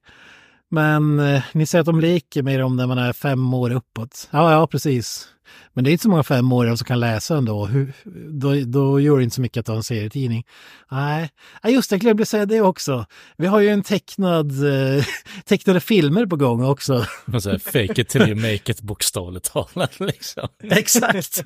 Men 0.70 1.20
eh, 1.20 1.44
ni 1.54 1.66
säger 1.66 1.80
att 1.80 1.86
de 1.86 2.00
leker 2.00 2.44
med 2.44 2.60
dem 2.60 2.76
när 2.76 2.88
man 2.88 2.98
är 2.98 3.14
fem 3.14 3.54
år 3.54 3.72
uppåt. 3.72 4.30
Ja, 4.32 4.52
ja, 4.52 4.68
precis. 4.68 5.28
Men 5.74 5.84
det 5.84 5.90
är 5.90 5.92
inte 5.92 6.04
så 6.04 6.10
många 6.10 6.24
femåringar 6.24 6.76
som 6.76 6.86
kan 6.86 7.00
läsa 7.00 7.38
ändå. 7.38 7.66
Hur, 7.66 7.94
då, 8.30 8.54
då 8.66 9.00
gör 9.00 9.18
det 9.18 9.24
inte 9.24 9.36
så 9.36 9.42
mycket 9.42 9.62
att 9.62 9.68
ha 9.68 9.76
en 9.76 9.84
serietidning. 9.84 10.46
Nej, 10.92 11.30
just 11.68 11.90
det, 11.90 11.94
jag 11.94 12.02
glömde 12.02 12.26
säga 12.26 12.46
det 12.46 12.62
också. 12.62 13.06
Vi 13.38 13.48
har 13.48 13.60
ju 13.60 13.70
en 13.70 13.84
tecknad, 13.84 14.52
eh, 14.52 15.06
tecknade 15.46 15.80
filmer 15.80 16.26
på 16.26 16.36
gång 16.36 16.64
också. 16.64 17.06
Alltså, 17.34 17.60
fake 17.60 18.02
it 18.02 18.10
till 18.10 18.22
you 18.22 18.36
make 18.36 18.72
it 18.72 18.82
bokstavligt 18.82 19.52
talat 19.52 20.00
liksom. 20.00 20.48
Exakt. 20.64 21.44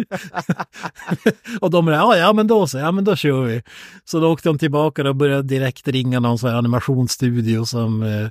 och 1.61 1.71
de 1.71 1.87
är, 1.87 1.91
ja, 1.91 2.17
ja 2.17 2.33
men 2.33 2.47
då 2.47 2.67
så, 2.67 2.77
ja 2.77 2.91
men 2.91 3.03
då 3.03 3.15
kör 3.15 3.43
vi. 3.43 3.63
Så 4.05 4.19
då 4.19 4.31
åkte 4.31 4.49
de 4.49 4.57
tillbaka 4.57 5.09
och 5.09 5.15
började 5.15 5.43
direkt 5.43 5.87
ringa 5.87 6.19
någon 6.19 6.37
sån 6.37 6.49
här 6.49 6.57
animationsstudio 6.57 7.65
som 7.65 8.03
eh, 8.03 8.27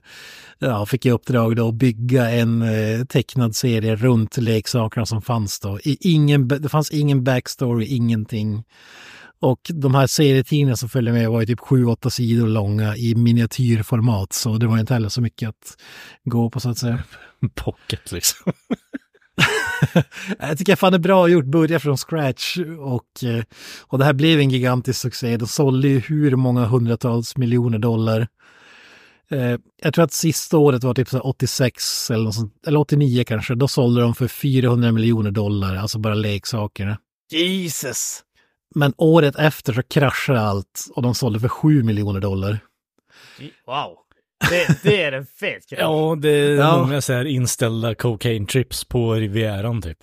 ja, 0.58 0.86
fick 0.86 1.06
i 1.06 1.10
uppdrag 1.10 1.56
då 1.56 1.68
att 1.68 1.74
bygga 1.74 2.30
en 2.30 2.62
eh, 2.62 3.04
tecknad 3.04 3.56
serie 3.56 3.96
runt 3.96 4.36
leksakerna 4.36 5.06
som 5.06 5.22
fanns 5.22 5.57
då. 5.60 5.80
I 5.80 5.96
ingen, 6.00 6.48
det 6.48 6.68
fanns 6.68 6.90
ingen 6.90 7.24
backstory, 7.24 7.86
ingenting. 7.86 8.64
Och 9.40 9.60
de 9.74 9.94
här 9.94 10.06
serietidningarna 10.06 10.76
som 10.76 10.88
följde 10.88 11.12
med 11.12 11.30
var 11.30 11.40
ju 11.40 11.46
typ 11.46 11.60
7-8 11.60 12.08
sidor 12.10 12.46
långa 12.46 12.96
i 12.96 13.14
miniatyrformat, 13.14 14.32
så 14.32 14.56
det 14.58 14.66
var 14.66 14.78
inte 14.78 14.94
heller 14.94 15.08
så 15.08 15.20
mycket 15.20 15.48
att 15.48 15.76
gå 16.24 16.50
på 16.50 16.60
så 16.60 16.70
att 16.70 16.78
säga. 16.78 17.02
Pocket 17.54 18.12
liksom. 18.12 18.52
jag 20.38 20.58
tycker 20.58 20.76
fan 20.76 20.92
det 20.92 20.96
är 20.96 21.00
bra 21.00 21.28
gjort, 21.28 21.44
börja 21.44 21.80
från 21.80 21.96
scratch 21.96 22.58
och, 22.78 23.24
eh, 23.24 23.44
och 23.86 23.98
det 23.98 24.04
här 24.04 24.12
blev 24.12 24.40
en 24.40 24.50
gigantisk 24.50 25.00
succé. 25.00 25.36
De 25.36 25.46
sålde 25.46 25.88
ju 25.88 25.98
hur 25.98 26.36
många 26.36 26.64
hundratals 26.66 27.36
miljoner 27.36 27.78
dollar. 27.78 28.28
Eh, 29.30 29.58
jag 29.82 29.94
tror 29.94 30.04
att 30.04 30.12
sista 30.12 30.58
året 30.58 30.84
var 30.84 30.94
typ 30.94 31.08
86 31.14 32.10
eller, 32.10 32.30
sånt, 32.30 32.66
eller 32.66 32.80
89 32.80 33.24
kanske. 33.26 33.54
Då 33.54 33.68
sålde 33.68 34.00
de 34.00 34.14
för 34.14 34.28
400 34.28 34.92
miljoner 34.92 35.30
dollar, 35.30 35.76
alltså 35.76 35.98
bara 35.98 36.14
leksakerna. 36.14 36.98
Jesus! 37.30 38.22
Men 38.74 38.94
året 38.96 39.36
efter 39.36 39.72
så 39.72 39.82
kraschade 39.82 40.40
allt 40.40 40.86
och 40.94 41.02
de 41.02 41.14
sålde 41.14 41.40
för 41.40 41.48
7 41.48 41.82
miljoner 41.82 42.20
dollar. 42.20 42.58
Wow! 43.66 43.96
Det, 44.50 44.82
det 44.82 45.02
är 45.02 45.12
en 45.12 45.26
fet 45.26 45.68
krasch. 45.68 45.78
ja, 45.80 46.16
det 46.20 46.30
är 46.30 46.56
ja. 46.56 46.78
många 46.78 47.00
så 47.00 47.12
här 47.12 47.24
inställda 47.24 47.94
cocaine 47.94 48.46
trips 48.46 48.84
på 48.84 49.14
Rivieran 49.14 49.82
typ. 49.82 49.98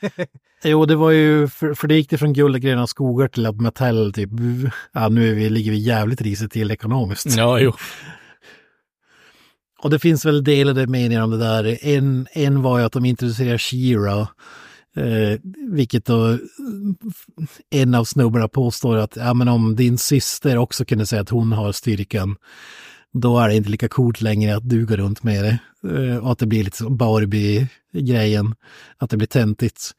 Jo, 0.64 0.86
det 0.86 0.96
var 0.96 1.10
ju, 1.10 1.48
för, 1.48 1.74
för 1.74 1.88
det 1.88 1.94
gick 1.94 2.10
det 2.10 2.18
från 2.18 2.32
guld 2.32 2.54
och 2.54 2.60
gröna 2.60 2.86
skogar 2.86 3.28
till 3.28 3.46
att 3.46 3.60
Mattel 3.60 4.12
typ, 4.12 4.30
ja 4.92 5.08
nu 5.08 5.30
är 5.30 5.34
vi, 5.34 5.50
ligger 5.50 5.70
vi 5.70 5.78
jävligt 5.78 6.20
risigt 6.20 6.52
till 6.52 6.70
ekonomiskt. 6.70 7.36
Ja, 7.36 7.60
jo. 7.60 7.72
Och 9.82 9.90
det 9.90 9.98
finns 9.98 10.24
väl 10.24 10.44
delade 10.44 10.86
meningar 10.86 11.22
om 11.22 11.30
det 11.30 11.38
där. 11.38 11.78
En, 11.82 12.26
en 12.32 12.62
var 12.62 12.78
ju 12.78 12.84
att 12.84 12.92
de 12.92 13.04
introducerade 13.04 13.58
Shira, 13.58 14.20
eh, 14.96 15.40
vilket 15.70 16.04
då 16.04 16.38
en 17.70 17.94
av 17.94 18.04
snubbarna 18.04 18.48
påstår 18.48 18.96
att 18.96 19.16
ja, 19.16 19.34
men 19.34 19.48
om 19.48 19.76
din 19.76 19.98
syster 19.98 20.58
också 20.58 20.84
kunde 20.84 21.06
säga 21.06 21.22
att 21.22 21.28
hon 21.28 21.52
har 21.52 21.72
styrkan, 21.72 22.36
då 23.14 23.38
är 23.38 23.48
det 23.48 23.56
inte 23.56 23.70
lika 23.70 23.88
coolt 23.88 24.20
längre 24.20 24.56
att 24.56 24.68
du 24.68 24.86
går 24.86 24.96
runt 24.96 25.22
med 25.22 25.44
det. 25.44 25.58
Eh, 25.94 26.16
och 26.16 26.32
att 26.32 26.38
det 26.38 26.46
blir 26.46 26.64
lite 26.64 26.76
som 26.76 26.96
Barbie-grejen, 26.96 28.54
att 28.98 29.10
det 29.10 29.16
blir 29.16 29.28
töntigt. 29.28 29.90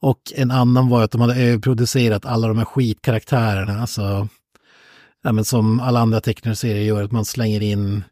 Och 0.00 0.20
en 0.34 0.50
annan 0.50 0.88
var 0.88 1.02
att 1.02 1.10
de 1.10 1.20
hade 1.20 1.36
överproducerat 1.36 2.26
alla 2.26 2.48
de 2.48 2.58
här 2.58 2.64
skitkaraktärerna, 2.64 3.80
alltså 3.80 4.28
ja, 5.22 5.32
men 5.32 5.44
som 5.44 5.80
alla 5.80 6.00
andra 6.00 6.20
tecknarserier 6.20 6.82
gör, 6.82 7.02
att 7.02 7.12
man 7.12 7.24
slänger 7.24 7.62
in, 7.62 8.04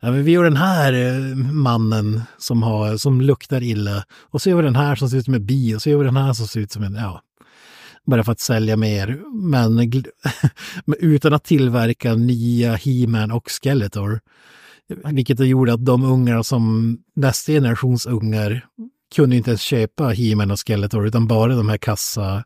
ja, 0.00 0.10
men 0.10 0.24
vi 0.24 0.32
gör 0.32 0.44
den 0.44 0.56
här 0.56 0.92
eh, 0.92 1.36
mannen 1.36 2.22
som, 2.38 2.62
har, 2.62 2.96
som 2.96 3.20
luktar 3.20 3.62
illa, 3.62 4.04
och 4.30 4.42
så 4.42 4.50
gör 4.50 4.56
vi 4.56 4.62
den 4.62 4.76
här 4.76 4.94
som 4.94 5.08
ser 5.08 5.16
ut 5.16 5.24
som 5.24 5.34
en 5.34 5.46
bi, 5.46 5.74
och 5.74 5.82
så 5.82 5.90
gör 5.90 5.98
vi 5.98 6.04
den 6.04 6.16
här 6.16 6.32
som 6.32 6.46
ser 6.46 6.60
ut 6.60 6.72
som 6.72 6.82
en, 6.82 6.94
ja, 6.94 7.22
bara 8.06 8.24
för 8.24 8.32
att 8.32 8.40
sälja 8.40 8.76
mer, 8.76 9.20
men, 9.34 9.92
utan 10.98 11.34
att 11.34 11.44
tillverka 11.44 12.14
nya 12.14 12.74
He-Man 12.74 13.30
och 13.30 13.50
Skeletor. 13.50 14.20
Vilket 15.04 15.40
gjorde 15.40 15.72
att 15.72 15.84
de 15.84 16.04
ungar 16.04 16.42
som 16.42 16.96
nästa 17.16 17.52
generations 17.52 18.06
ungar 18.06 18.66
kunde 19.14 19.36
inte 19.36 19.50
ens 19.50 19.60
köpa 19.60 20.08
He-Man 20.08 20.50
och 20.50 20.58
Skeletor 20.66 21.06
utan 21.06 21.26
bara 21.26 21.54
de 21.54 21.68
här 21.68 21.78
kassa 21.78 22.44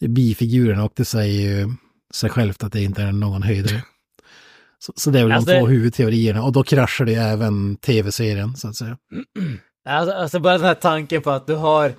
bifigurerna 0.00 0.84
och 0.84 0.92
det 0.96 1.04
säger 1.04 1.40
ju 1.40 1.72
sig 2.14 2.30
självt 2.30 2.62
att 2.62 2.72
det 2.72 2.82
inte 2.82 3.02
är 3.02 3.12
någon 3.12 3.42
höjdare. 3.42 3.82
Så, 4.78 4.92
så 4.96 5.10
det 5.10 5.20
är 5.20 5.22
väl 5.22 5.32
alltså 5.32 5.50
de 5.50 5.60
två 5.60 5.66
huvudteorierna 5.66 6.42
och 6.42 6.52
då 6.52 6.64
kraschar 6.64 7.04
det 7.04 7.14
även 7.14 7.76
tv-serien 7.76 8.56
så 8.56 8.68
att 8.68 8.76
säga. 8.76 8.98
Alltså, 9.88 10.14
alltså 10.14 10.38
bara 10.38 10.58
den 10.58 10.66
här 10.66 10.74
tanken 10.74 11.22
på 11.22 11.30
att 11.30 11.46
du 11.46 11.54
har 11.54 11.92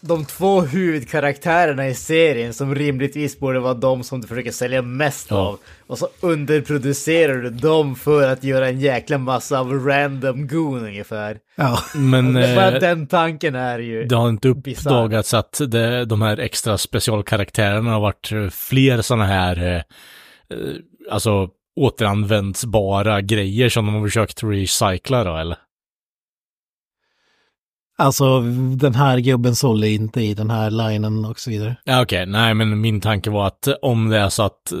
de 0.00 0.24
två 0.24 0.60
huvudkaraktärerna 0.60 1.88
i 1.88 1.94
serien 1.94 2.54
som 2.54 2.74
rimligtvis 2.74 3.38
borde 3.38 3.60
vara 3.60 3.74
de 3.74 4.02
som 4.02 4.20
du 4.20 4.26
försöker 4.26 4.52
sälja 4.52 4.82
mest 4.82 5.26
ja. 5.30 5.36
av. 5.36 5.58
Och 5.86 5.98
så 5.98 6.08
underproducerar 6.20 7.36
du 7.36 7.50
dem 7.50 7.96
för 7.96 8.28
att 8.32 8.44
göra 8.44 8.68
en 8.68 8.80
jäkla 8.80 9.18
massa 9.18 9.60
av 9.60 9.86
random 9.86 10.48
goon 10.48 10.84
ungefär. 10.84 11.38
Ja, 11.54 11.78
men... 11.94 12.34
Bara 12.34 12.72
eh, 12.74 12.80
den 12.80 13.06
tanken 13.06 13.54
är 13.54 13.78
ju 13.78 14.04
Det 14.04 14.16
har 14.16 14.28
inte 14.28 14.48
uppdagats 14.48 15.34
att 15.34 15.60
det, 15.68 16.04
de 16.04 16.22
här 16.22 16.38
extra 16.38 16.78
specialkaraktärerna 16.78 17.90
har 17.92 18.00
varit 18.00 18.54
fler 18.54 19.02
sådana 19.02 19.26
här, 19.26 19.66
eh, 19.66 19.76
eh, 19.76 20.74
alltså 21.10 21.48
återanvändsbara 21.76 23.20
grejer 23.20 23.68
som 23.68 23.86
de 23.86 23.94
har 23.94 24.06
försökt 24.06 24.42
recycla 24.42 25.24
då, 25.24 25.36
eller? 25.36 25.56
Alltså 28.00 28.40
den 28.76 28.94
här 28.94 29.18
gubben 29.18 29.54
sålde 29.56 29.88
inte 29.88 30.20
i 30.20 30.34
den 30.34 30.50
här 30.50 30.70
linen 30.70 31.24
och 31.24 31.38
så 31.38 31.50
vidare. 31.50 31.76
Ja, 31.84 32.02
Okej, 32.02 32.22
okay. 32.22 32.32
nej 32.32 32.54
men 32.54 32.80
min 32.80 33.00
tanke 33.00 33.30
var 33.30 33.46
att 33.46 33.68
om 33.82 34.08
det 34.08 34.18
är 34.18 34.28
så 34.28 34.42
att 34.42 34.72
eh, 34.72 34.78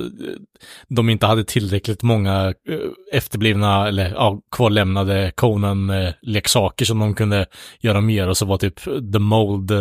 de 0.88 1.10
inte 1.10 1.26
hade 1.26 1.44
tillräckligt 1.44 2.02
många 2.02 2.46
eh, 2.46 2.78
efterblivna 3.12 3.88
eller 3.88 4.10
ja, 4.10 4.40
kvarlämnade 4.50 5.32
Conan-leksaker 5.36 6.84
eh, 6.84 6.86
som 6.86 6.98
de 6.98 7.14
kunde 7.14 7.46
göra 7.80 8.00
mer 8.00 8.28
och 8.28 8.36
så 8.36 8.46
var 8.46 8.56
typ 8.56 8.80
The 9.12 9.18
Mold 9.18 9.72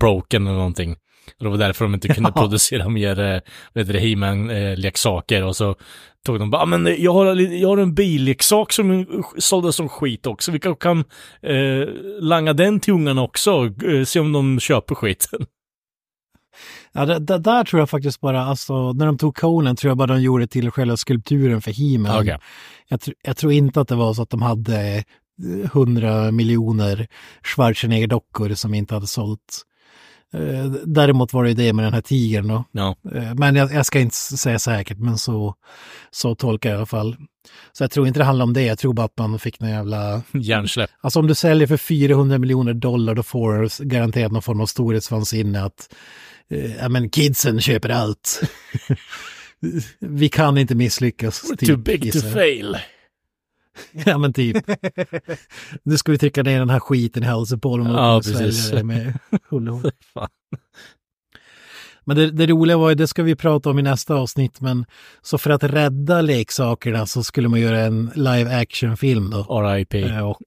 broken 0.00 0.46
eller 0.46 0.56
någonting. 0.56 0.96
Och 1.38 1.44
det 1.44 1.50
var 1.50 1.58
därför 1.58 1.84
de 1.84 1.94
inte 1.94 2.08
kunde 2.08 2.30
ja. 2.34 2.42
producera 2.42 2.88
mer, 2.88 3.20
eh, 3.20 3.40
vet 3.74 3.88
du, 3.88 3.98
He-Man-leksaker 3.98 5.44
och 5.44 5.56
så 5.56 5.74
tog 6.26 6.38
de 6.38 6.50
bara, 6.50 6.62
ah, 6.62 6.66
men 6.66 6.96
jag 6.98 7.12
har, 7.12 7.36
jag 7.36 7.68
har 7.68 7.78
en 7.78 7.94
billeksak 7.94 8.72
som 8.72 9.06
såldes 9.38 9.76
som 9.76 9.88
skit 9.88 10.26
också, 10.26 10.52
vi 10.52 10.60
kan, 10.60 10.76
kan 10.76 11.04
eh, 11.42 11.88
langa 12.20 12.52
den 12.52 12.80
till 12.80 12.94
ungarna 12.94 13.22
också, 13.22 13.70
eh, 13.84 14.04
se 14.04 14.20
om 14.20 14.32
de 14.32 14.60
köper 14.60 14.94
skiten. 14.94 15.46
Ja, 16.92 17.06
det, 17.06 17.18
det, 17.18 17.38
där 17.38 17.64
tror 17.64 17.80
jag 17.80 17.90
faktiskt 17.90 18.20
bara, 18.20 18.44
alltså 18.44 18.92
när 18.92 19.06
de 19.06 19.18
tog 19.18 19.36
Conan 19.36 19.76
tror 19.76 19.90
jag 19.90 19.96
bara 19.96 20.06
de 20.06 20.22
gjorde 20.22 20.46
till 20.46 20.70
själva 20.70 20.96
skulpturen 20.96 21.62
för 21.62 21.70
He-Man. 21.70 22.20
Okay. 22.20 22.38
Jag, 22.88 23.00
jag, 23.22 23.36
tror 23.36 23.52
inte 23.52 23.80
att 23.80 23.88
det 23.88 23.94
var 23.94 24.14
så 24.14 24.22
att 24.22 24.30
de 24.30 24.42
hade 24.42 25.04
hundra 25.72 26.30
miljoner 26.30 27.08
Schwarzenegger-dockor 27.42 28.54
som 28.54 28.74
inte 28.74 28.94
hade 28.94 29.06
sålt. 29.06 29.62
Eh, 30.34 30.64
däremot 30.86 31.32
var 31.32 31.44
det 31.44 31.54
det 31.54 31.72
med 31.72 31.84
den 31.84 31.94
här 31.94 32.00
tigern 32.00 32.48
då. 32.48 32.64
Ja. 32.72 32.96
Eh, 33.14 33.34
men 33.34 33.56
jag, 33.56 33.72
jag, 33.72 33.86
ska 33.86 34.00
inte 34.00 34.14
säga 34.14 34.58
säkert, 34.58 34.98
men 34.98 35.18
så, 35.18 35.54
så 36.10 36.34
tolkar 36.34 36.70
jag 36.70 36.76
i 36.76 36.78
alla 36.78 36.86
fall. 36.86 37.16
Så 37.72 37.84
jag 37.84 37.90
tror 37.90 38.06
inte 38.06 38.20
det 38.20 38.24
handlar 38.24 38.44
om 38.44 38.52
det, 38.52 38.62
jag 38.62 38.78
tror 38.78 38.92
bara 38.92 39.06
att 39.06 39.18
man 39.18 39.38
fick 39.38 39.60
någon 39.60 39.70
jävla... 39.70 40.22
Hjärnsläpp. 40.32 40.90
Alltså 41.00 41.18
om 41.18 41.26
du 41.26 41.34
säljer 41.34 41.66
för 41.66 41.76
400 41.76 42.38
miljoner 42.38 42.74
dollar 42.74 43.14
då 43.14 43.22
får 43.22 43.58
du 43.58 43.84
garanterat 43.84 44.32
någon 44.32 44.42
form 44.42 44.60
av 44.60 44.66
storhetsvansinne 44.66 45.62
att 45.62 45.94
eh, 46.50 46.76
ja 46.76 46.88
men 46.88 47.10
kidsen 47.10 47.60
köper 47.60 47.88
allt. 47.88 48.40
Vi 49.98 50.28
kan 50.28 50.58
inte 50.58 50.74
misslyckas. 50.74 51.44
We're 51.44 51.56
typ, 51.56 51.68
too 51.68 51.76
big 51.76 52.12
to 52.12 52.20
fail. 52.20 52.76
ja 53.92 54.18
men 54.18 54.32
typ. 54.32 54.56
Nu 55.82 55.98
ska 55.98 56.12
vi 56.12 56.18
trycka 56.18 56.42
ner 56.42 56.58
den 56.58 56.70
här 56.70 56.80
skiten 56.80 57.22
i 57.22 57.26
halsen 57.26 57.60
på 57.60 57.76
dem 57.76 57.86
och 57.86 57.94
ja, 57.94 58.20
precis. 58.24 58.72
med 58.72 59.18
Men 62.04 62.16
det, 62.16 62.30
det 62.30 62.46
roliga 62.46 62.76
var 62.76 62.88
ju, 62.88 62.94
det 62.94 63.06
ska 63.08 63.22
vi 63.22 63.36
prata 63.36 63.70
om 63.70 63.78
i 63.78 63.82
nästa 63.82 64.14
avsnitt, 64.14 64.60
men 64.60 64.86
så 65.22 65.38
för 65.38 65.50
att 65.50 65.64
rädda 65.64 66.20
leksakerna 66.20 67.06
så 67.06 67.22
skulle 67.22 67.48
man 67.48 67.60
göra 67.60 67.80
en 67.80 68.10
live 68.14 68.60
action-film 68.60 69.30
då. 69.30 69.62
RIP. 69.62 69.94
Eh, 69.94 70.28
Och 70.28 70.40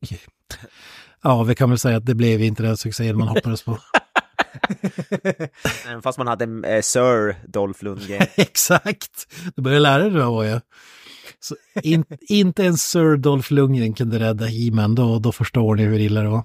ja, 1.23 1.43
vi 1.43 1.55
kan 1.55 1.69
väl 1.69 1.79
säga 1.79 1.97
att 1.97 2.05
det 2.05 2.15
blev 2.15 2.41
inte 2.41 2.63
den 2.63 2.77
succén 2.77 3.17
man 3.17 3.27
hoppades 3.27 3.63
på. 3.63 3.77
Fast 6.03 6.17
man 6.17 6.27
hade 6.27 6.75
eh, 6.75 6.81
Sir 6.81 7.35
Dolph 7.47 7.83
Lundgren. 7.83 8.27
Exakt! 8.35 9.27
Du 9.55 9.61
börjar 9.61 9.79
lära 9.79 10.03
dig 10.03 10.11
då, 10.11 10.31
var 10.31 10.43
jag. 10.43 10.61
Så 11.43 11.55
in, 11.83 12.05
inte 12.21 12.63
ens 12.63 12.89
Sir 12.89 13.17
Dolph 13.17 13.53
Lundgren 13.53 13.93
kunde 13.93 14.19
rädda 14.19 14.45
He-Man, 14.45 14.95
då, 14.95 15.19
då 15.19 15.31
förstår 15.31 15.75
ni 15.75 15.83
hur 15.83 15.99
illa 15.99 16.21
det 16.21 16.29
var. 16.29 16.43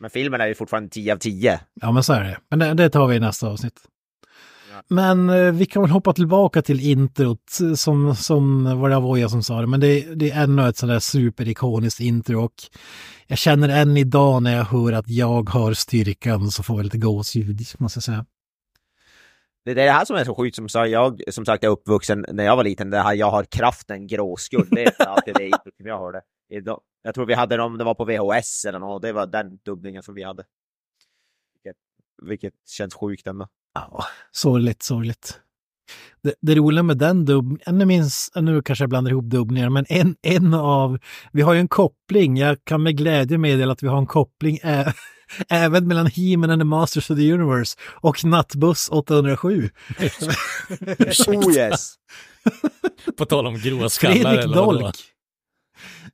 Men 0.00 0.10
filmen 0.10 0.40
är 0.40 0.46
ju 0.46 0.54
fortfarande 0.54 0.88
10 0.88 1.12
av 1.12 1.18
10. 1.18 1.60
Ja, 1.74 1.92
men 1.92 2.02
så 2.02 2.12
är 2.12 2.24
det. 2.24 2.38
Men 2.50 2.58
det, 2.58 2.74
det 2.74 2.90
tar 2.90 3.06
vi 3.06 3.16
i 3.16 3.20
nästa 3.20 3.48
avsnitt. 3.48 3.74
Ja. 4.72 4.82
Men 4.88 5.30
eh, 5.30 5.52
vi 5.52 5.66
kan 5.66 5.82
väl 5.82 5.90
hoppa 5.90 6.12
tillbaka 6.12 6.62
till 6.62 6.80
introt, 6.80 7.60
eh, 7.60 7.74
som, 7.74 8.16
som 8.16 8.64
var 8.80 8.88
det 8.88 8.96
Avoya 8.96 9.28
som 9.28 9.42
sa 9.42 9.60
det, 9.60 9.66
men 9.66 9.80
det, 9.80 10.14
det 10.14 10.30
är 10.30 10.42
ännu 10.42 10.68
ett 10.68 10.76
sådär 10.76 10.92
där 10.92 11.00
superikoniskt 11.00 12.00
intro 12.00 12.44
och 12.44 12.54
jag 13.26 13.38
känner 13.38 13.68
än 13.68 13.96
idag 13.96 14.42
när 14.42 14.56
jag 14.56 14.64
hör 14.64 14.92
att 14.92 15.08
jag 15.08 15.50
har 15.50 15.74
styrkan 15.74 16.50
så 16.50 16.62
får 16.62 16.78
jag 16.78 16.84
lite 16.84 16.98
gåshud, 16.98 17.60
måste 17.78 17.96
jag 17.96 18.04
säga. 18.04 18.26
Det 19.68 19.72
är 19.72 19.86
det 19.86 19.90
här 19.90 20.04
som 20.04 20.16
är 20.16 20.24
så 20.24 20.34
sjukt, 20.34 20.56
som 20.56 20.68
sa 20.68 20.86
jag 20.86 21.22
som 21.30 21.44
sagt 21.44 21.64
är 21.64 21.68
uppvuxen 21.68 22.24
när 22.28 22.44
jag 22.44 22.56
var 22.56 22.64
liten, 22.64 22.90
det 22.90 22.98
här 22.98 23.14
jag 23.14 23.30
har 23.30 23.44
kraften 23.44 24.06
gråskull, 24.06 24.68
det 24.70 24.84
är 24.84 25.06
alltid 25.06 25.34
det 25.34 25.50
som 25.76 25.86
jag 25.86 25.98
hörde. 25.98 26.20
Idag. 26.50 26.80
Jag 27.02 27.14
tror 27.14 27.26
vi 27.26 27.34
hade 27.34 27.56
dem, 27.56 27.78
det 27.78 27.84
var 27.84 27.94
på 27.94 28.04
VHS 28.04 28.64
eller 28.64 28.78
något, 28.78 29.02
det 29.02 29.12
var 29.12 29.26
den 29.26 29.58
dubbningen 29.64 30.02
som 30.02 30.14
vi 30.14 30.22
hade. 30.22 30.44
Vilket, 31.54 31.76
vilket 32.22 32.68
känns 32.68 32.94
sjukt 32.94 33.26
ändå. 33.26 33.48
Ja, 33.74 34.04
sorgligt, 34.32 34.82
sorgligt. 34.82 35.40
Det, 36.22 36.34
det 36.40 36.54
roliga 36.54 36.82
med 36.82 36.98
den 36.98 37.24
dubbningen, 37.24 37.78
nu 37.78 37.84
minns, 37.84 38.30
nu 38.34 38.62
kanske 38.62 38.82
jag 38.82 38.90
blandar 38.90 39.10
ihop 39.10 39.24
dubbningar, 39.24 39.68
men 39.68 39.86
en, 39.88 40.16
en 40.22 40.54
av, 40.54 40.98
vi 41.32 41.42
har 41.42 41.54
ju 41.54 41.60
en 41.60 41.68
koppling, 41.68 42.36
jag 42.36 42.64
kan 42.64 42.82
med 42.82 42.96
glädje 42.96 43.38
meddela 43.38 43.72
att 43.72 43.82
vi 43.82 43.88
har 43.88 43.98
en 43.98 44.06
koppling 44.06 44.58
även 45.48 45.88
mellan 45.88 46.06
He-Man 46.06 46.50
and 46.50 46.60
the 46.60 46.64
Masters 46.64 47.10
of 47.10 47.16
the 47.16 47.32
Universe 47.32 47.76
och 47.82 48.24
Nattbuss 48.24 48.88
807. 48.88 49.70
Oh 51.26 51.52
yes! 51.56 51.94
På 53.18 53.24
tal 53.24 53.46
om 53.46 53.58
gråskallar 53.58 54.14
Fredrik? 54.14 54.54
Dolk. 54.54 54.96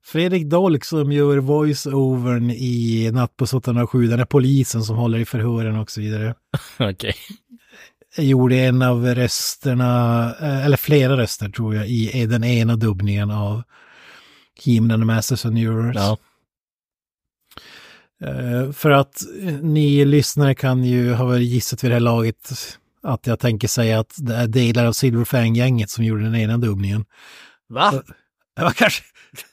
Fredrik 0.05 0.47
Dolk 0.47 0.85
som 0.85 1.13
gör 1.13 1.37
voice-overn 1.39 2.51
i 2.51 3.11
Nattbuss 3.13 3.55
807, 3.55 4.07
den 4.07 4.21
är 4.21 4.25
polisen 4.25 4.83
som 4.83 4.97
håller 4.97 5.19
i 5.19 5.25
förhören 5.25 5.77
och 5.77 5.91
så 5.91 6.01
vidare. 6.01 6.35
Okej. 6.79 7.15
gjorde 8.19 8.57
en 8.57 8.83
av 8.83 9.07
rösterna, 9.07 10.25
eh, 10.41 10.67
eller 10.67 10.77
flera 10.77 11.17
röster 11.17 11.49
tror 11.49 11.75
jag, 11.75 11.89
i 11.89 12.21
i 12.21 12.27
den 12.27 12.45
ena 12.45 12.77
dubbningen 12.77 13.31
av 13.31 13.63
He-Man 14.65 14.91
and 14.91 15.03
the 15.03 15.07
Masters 15.07 15.45
of 15.45 15.55
the 15.55 15.67
Universe. 15.67 15.99
Ja. 16.01 16.19
Eh, 18.27 18.73
För 18.73 18.91
att 18.91 19.23
eh, 19.43 19.55
ni 19.55 20.05
lyssnare 20.05 20.55
kan 20.55 20.85
ju 20.85 21.13
ha 21.13 21.39
gissat 21.39 21.85
vid 21.85 21.91
det 21.91 21.95
här 21.95 22.01
laget 22.01 22.53
att 23.03 23.27
jag 23.27 23.39
tänker 23.39 23.69
säga 23.69 24.01
att 24.01 24.15
det 24.17 24.35
är 24.37 24.47
delar 24.47 24.85
av 24.87 24.93
Silverfang-gänget 24.93 25.91
som 25.91 26.05
gjorde 26.05 26.23
den 26.23 26.35
ena 26.35 26.57
dubbningen. 26.59 27.05
Va? 27.69 28.03
Det 28.57 28.63
var 28.63 28.71
kanske 28.71 29.03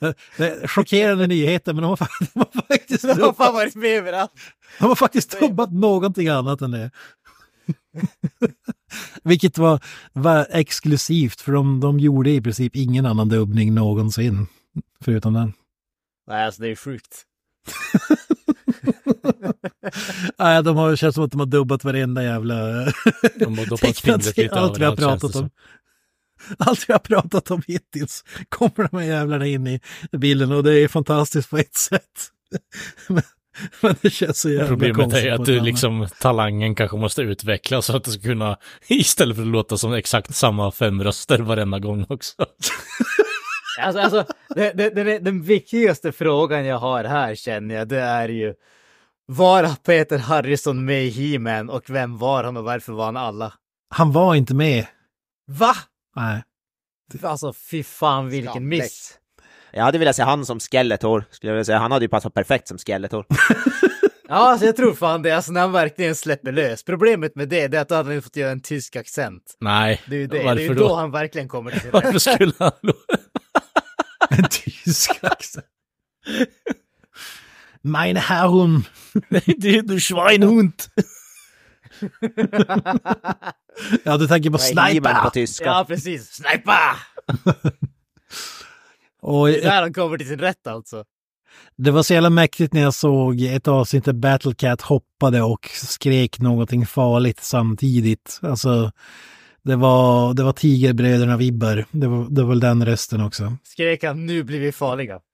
det 0.36 0.62
är 0.62 0.66
chockerande 0.66 1.26
nyheter, 1.26 1.72
men 1.72 1.82
de 1.82 1.88
har, 1.88 1.96
fa- 1.96 2.26
de 2.34 2.38
har 2.38 2.62
faktiskt 2.62 3.02
De 3.16 3.20
har 3.22 3.32
fan 3.32 3.54
varit 3.54 3.74
med 3.74 3.90
överallt. 3.90 4.32
de 4.78 4.84
har 4.84 4.94
faktiskt 4.94 5.40
dubbat 5.40 5.72
någonting 5.72 6.28
annat 6.28 6.60
än 6.60 6.70
det. 6.70 6.90
Vilket 9.22 9.58
var, 9.58 9.80
var 10.12 10.46
exklusivt, 10.50 11.40
för 11.40 11.52
de, 11.52 11.80
de 11.80 12.00
gjorde 12.00 12.30
i 12.30 12.40
princip 12.40 12.76
ingen 12.76 13.06
annan 13.06 13.28
dubbning 13.28 13.74
någonsin, 13.74 14.46
förutom 15.04 15.32
den. 15.34 15.52
Nej, 16.28 16.44
alltså 16.46 16.62
det 16.62 16.68
är 16.68 16.76
sjukt. 16.76 17.22
Nej, 20.38 20.62
de 20.62 20.76
har 20.76 20.96
känns 20.96 21.14
som 21.14 21.24
att 21.24 21.30
de 21.30 21.40
har 21.40 21.46
dubbat 21.46 21.84
varenda 21.84 22.22
jävla... 22.22 22.54
De 23.38 23.58
har 23.58 23.66
doppat 23.66 23.98
fingret 23.98 24.36
lite 24.36 24.60
allt 24.60 24.78
vi 24.78 24.84
har 24.84 24.96
pratat 24.96 25.36
om. 25.36 25.50
Allt 26.58 26.88
vi 26.88 26.92
har 26.92 27.00
pratat 27.00 27.50
om 27.50 27.62
hittills 27.66 28.24
kommer 28.48 28.88
de 28.90 28.96
här 28.98 29.06
jävlarna 29.06 29.46
in 29.46 29.66
i 29.66 29.80
bilden 30.10 30.52
och 30.52 30.62
det 30.62 30.78
är 30.78 30.88
fantastiskt 30.88 31.50
på 31.50 31.58
ett 31.58 31.74
sätt. 31.74 32.28
men, 33.08 33.22
men 33.80 33.94
det 34.02 34.10
känns 34.10 34.40
så 34.40 34.50
jävla 34.50 34.66
Problemet 34.66 34.96
konstigt 34.96 35.24
är 35.24 35.36
på 35.36 35.42
att 35.42 35.46
du 35.46 35.60
liksom, 35.60 36.08
talangen 36.20 36.74
kanske 36.74 36.96
måste 36.96 37.22
utvecklas 37.22 37.86
så 37.86 37.96
att 37.96 38.04
det 38.04 38.10
ska 38.10 38.22
kunna, 38.22 38.56
istället 38.86 39.36
för 39.36 39.42
att 39.42 39.48
låta 39.48 39.76
som 39.76 39.92
exakt 39.92 40.34
samma 40.34 40.72
fem 40.72 41.02
röster 41.02 41.38
varenda 41.38 41.78
gång 41.78 42.06
också. 42.08 42.46
Alltså, 43.80 44.00
alltså 44.00 44.24
det, 44.54 44.72
det, 44.72 44.90
den, 44.90 45.24
den 45.24 45.42
viktigaste 45.42 46.12
frågan 46.12 46.64
jag 46.64 46.78
har 46.78 47.04
här 47.04 47.34
känner 47.34 47.74
jag, 47.74 47.88
det 47.88 48.00
är 48.00 48.28
ju 48.28 48.54
var 49.26 49.68
Peter 49.84 50.18
Harrison 50.18 50.84
med 50.84 51.04
i 51.04 51.08
He-Man 51.10 51.70
och 51.70 51.90
vem 51.90 52.18
var 52.18 52.44
han 52.44 52.56
och 52.56 52.64
varför 52.64 52.92
var 52.92 53.04
han 53.04 53.16
alla? 53.16 53.52
Han 53.94 54.12
var 54.12 54.34
inte 54.34 54.54
med. 54.54 54.86
Va? 55.46 55.74
Nej. 56.16 56.42
Alltså 57.22 57.52
fy 57.70 57.82
fan 57.82 58.28
vilken 58.28 58.68
miss. 58.68 59.18
Jag 59.72 59.84
hade 59.84 59.98
velat 59.98 60.16
se 60.16 60.22
han 60.22 60.46
som 60.46 60.60
Skeletor, 60.60 61.24
skulle 61.30 61.50
jag 61.50 61.54
vilja 61.54 61.64
säga. 61.64 61.78
Han 61.78 61.92
hade 61.92 62.04
ju 62.04 62.08
passat 62.08 62.34
perfekt 62.34 62.68
som 62.68 62.78
Skeletor. 62.78 63.26
Ja, 64.28 64.36
alltså 64.50 64.66
jag 64.66 64.76
tror 64.76 64.94
fan 64.94 65.22
det, 65.22 65.30
alltså 65.30 65.52
när 65.52 65.60
han 65.60 65.72
verkligen 65.72 66.14
släpper 66.14 66.52
lös. 66.52 66.82
Problemet 66.84 67.34
med 67.36 67.48
det, 67.48 67.68
det 67.68 67.76
är 67.76 67.82
att 67.82 67.90
han 67.90 68.06
hade 68.06 68.22
fått 68.22 68.36
göra 68.36 68.50
en 68.50 68.60
tysk 68.60 68.96
accent. 68.96 69.56
Nej, 69.60 70.00
Det 70.06 70.16
är 70.16 70.20
ju 70.20 70.26
det, 70.26 70.38
det 70.38 70.48
är 70.48 70.56
ju 70.56 70.74
då? 70.74 70.88
då 70.88 70.94
han 70.94 71.10
verkligen 71.10 71.48
kommer 71.48 71.70
till 71.70 71.80
sin 71.80 71.90
Varför 71.92 72.12
rätt. 72.12 72.22
skulle 72.22 72.52
han... 72.58 72.72
En 74.38 74.44
tysk 74.50 75.10
accent. 75.22 75.66
Meine 77.82 78.20
Herren. 78.20 78.84
är 79.30 79.82
du 79.82 80.00
Schweinhund! 80.00 80.72
Ja, 84.04 84.16
du 84.16 84.26
tänker 84.28 84.50
på 84.50 84.58
He-Man 84.58 84.84
på 84.86 84.90
Sniper. 84.92 85.30
tyska? 85.30 85.64
Ja, 85.64 85.84
precis. 85.88 86.28
Snipa! 86.32 86.96
Och 89.22 89.46
Det 89.48 89.58
är 89.58 89.62
där 89.70 89.82
han 89.82 89.92
kommer 89.94 90.18
till 90.18 90.28
sin 90.28 90.38
rätt 90.38 90.66
alltså. 90.66 91.04
det 91.76 91.90
var 91.90 92.02
så 92.02 92.14
jävla 92.14 92.30
mäktigt 92.30 92.72
när 92.74 92.80
jag 92.82 92.94
såg 92.94 93.40
ett 93.40 93.68
avsnitt 93.68 94.04
där 94.04 94.12
Battlecat 94.12 94.80
hoppade 94.80 95.42
och 95.42 95.70
skrek 95.72 96.38
någonting 96.38 96.86
farligt 96.86 97.40
samtidigt. 97.42 98.38
Alltså, 98.42 98.92
det 99.64 99.76
var, 99.76 100.34
det 100.34 100.42
var 100.42 100.52
Tigerbröderna-vibbar. 100.52 101.84
Det 101.90 102.06
var, 102.06 102.26
det 102.30 102.42
var 102.42 102.48
väl 102.48 102.60
den 102.60 102.84
rösten 102.86 103.20
också. 103.20 103.56
Skrek 103.62 104.04
han 104.04 104.26
nu 104.26 104.42
blir 104.42 104.60
vi 104.60 104.72
farliga. 104.72 105.20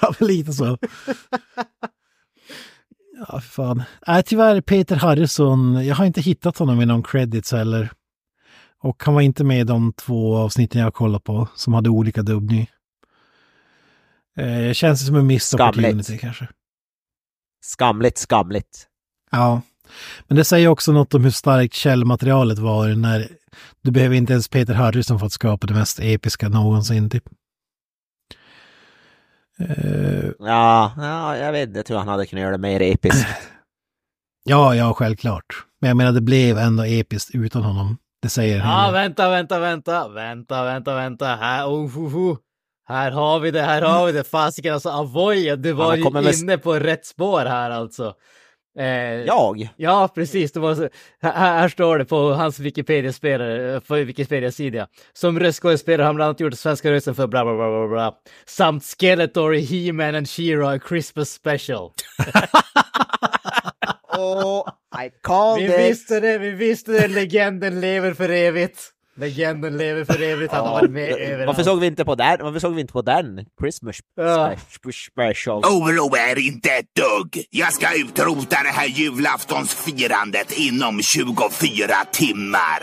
Ja, 0.00 0.14
lite 0.20 0.52
så. 0.52 0.78
Ja, 3.28 3.40
fan. 3.40 3.82
Nej, 4.06 4.22
tyvärr 4.22 4.60
Peter 4.60 4.96
Harrison, 4.96 5.86
jag 5.86 5.94
har 5.96 6.04
inte 6.04 6.20
hittat 6.20 6.58
honom 6.58 6.80
i 6.80 6.86
någon 6.86 7.02
credits 7.02 7.52
heller. 7.52 7.92
Och 8.82 9.02
han 9.04 9.14
var 9.14 9.20
inte 9.20 9.44
med 9.44 9.60
i 9.60 9.64
de 9.64 9.92
två 9.92 10.36
avsnitten 10.36 10.80
jag 10.80 10.94
kollat 10.94 11.24
på 11.24 11.48
som 11.54 11.74
hade 11.74 11.90
olika 11.90 12.22
dubbning. 12.22 12.70
Eh, 14.36 14.72
känns 14.72 15.06
som 15.06 15.16
en 15.30 15.40
Skamligt. 15.40 15.78
opportunity 15.78 16.18
kanske. 16.18 16.48
Skamligt, 17.64 18.18
skamligt. 18.18 18.86
Ja, 19.30 19.62
men 20.28 20.36
det 20.36 20.44
säger 20.44 20.68
också 20.68 20.92
något 20.92 21.14
om 21.14 21.24
hur 21.24 21.30
starkt 21.30 21.74
källmaterialet 21.74 22.58
var 22.58 22.88
när 22.88 23.28
du 23.82 23.90
behöver 23.90 24.16
inte 24.16 24.32
ens 24.32 24.48
Peter 24.48 24.74
Harrison 24.74 25.18
för 25.18 25.26
att 25.26 25.32
skapa 25.32 25.66
det 25.66 25.74
mest 25.74 26.00
episka 26.02 26.48
någonsin. 26.48 27.10
Typ. 27.10 27.24
Eh, 29.60 30.30
Ja, 30.38 30.92
ja, 30.96 31.36
jag 31.36 31.52
vet 31.52 31.68
inte. 31.68 31.78
Jag 31.78 31.86
tror 31.86 31.98
han 31.98 32.08
hade 32.08 32.26
kunnat 32.26 32.40
göra 32.42 32.52
det 32.52 32.58
mer 32.58 32.82
episkt. 32.82 33.28
ja, 34.44 34.74
ja, 34.74 34.94
självklart. 34.94 35.44
Men 35.80 35.88
jag 35.88 35.96
menar, 35.96 36.12
det 36.12 36.20
blev 36.20 36.58
ändå 36.58 36.84
episkt 36.84 37.34
utan 37.34 37.62
honom. 37.62 37.96
Det 38.22 38.28
säger 38.28 38.58
Ja, 38.58 38.64
han. 38.64 38.92
vänta, 38.92 39.30
vänta, 39.30 39.58
vänta, 39.58 40.08
vänta, 40.08 40.64
vänta, 40.64 40.94
vänta. 40.94 41.26
Här, 41.26 41.66
oh, 41.66 41.98
oh, 41.98 42.16
oh. 42.16 42.36
här 42.88 43.10
har 43.10 43.40
vi 43.40 43.50
det, 43.50 43.62
här 43.62 43.82
har 43.82 44.06
vi 44.06 44.12
det. 44.12 44.24
Fasiken 44.24 44.74
alltså, 44.74 44.88
Avoya, 44.88 45.56
du 45.56 45.72
var 45.72 46.12
han 46.14 46.24
ju 46.24 46.32
inne 46.42 46.58
på 46.58 46.74
rätt 46.74 47.06
spår 47.06 47.44
här 47.44 47.70
alltså. 47.70 48.14
Eh, 48.78 48.86
Jag? 49.26 49.68
Ja, 49.76 50.08
precis. 50.14 50.52
Det 50.52 50.60
var 50.60 50.74
så, 50.74 50.88
här, 51.22 51.32
här 51.32 51.68
står 51.68 51.98
det 51.98 52.04
på 52.04 52.30
hans 52.32 52.58
Wikipedia-spelare, 52.58 53.80
på 53.80 53.94
Wikipedia-sida. 53.94 54.86
Som 55.12 55.40
röstskådespelare 55.40 56.02
har 56.02 56.06
han 56.06 56.16
bland 56.16 56.28
annat 56.28 56.40
gjort 56.40 56.54
svenska 56.54 56.90
rösten 56.90 57.14
för 57.14 57.26
bla 57.26 57.44
bla 57.44 57.54
bla 57.54 57.68
bla 57.70 57.88
bla. 57.88 58.14
Samt 58.46 58.84
Skeletor 58.84 59.54
i 59.54 59.60
He-Man 59.60 60.14
and 60.14 60.26
She-Ra 60.26 60.80
Christmas 60.88 61.30
Special. 61.30 61.90
Oh, 64.18 64.62
I 65.04 65.10
called 65.22 65.58
Vi 65.62 65.74
it! 65.74 65.90
visste 65.90 66.20
det, 66.20 66.38
vi 66.38 66.50
visste 66.50 66.92
det, 66.92 67.08
legenden 67.08 67.80
lever 67.80 68.14
för 68.14 68.28
evigt. 68.28 68.90
Legenden 69.18 69.76
lever 69.76 70.04
för 70.04 70.22
evigt, 70.22 70.52
han 70.52 70.66
har 70.66 70.72
varit 70.72 70.90
med 70.90 71.08
överallt. 71.10 71.46
Varför 71.46 71.62
såg 71.62 71.80
vi 71.80 71.86
inte 71.86 72.04
på 72.04 72.14
den? 72.14 72.38
Varför 72.40 72.58
såg 72.60 72.74
vi 72.74 72.80
inte 72.80 72.92
på 72.92 73.02
den? 73.02 73.46
Christmas 73.60 73.96
Ja. 74.16 74.56
special. 75.10 75.64
Oroa 75.64 76.18
er 76.30 76.38
inte 76.38 76.70
ett 76.70 76.94
dugg. 76.94 77.44
Jag 77.50 77.72
ska 77.72 77.94
utrota 78.00 78.56
det 78.62 78.68
här 78.68 78.86
julaftonsfirandet 78.86 80.58
inom 80.58 81.02
24 81.02 82.04
timmar. 82.12 82.82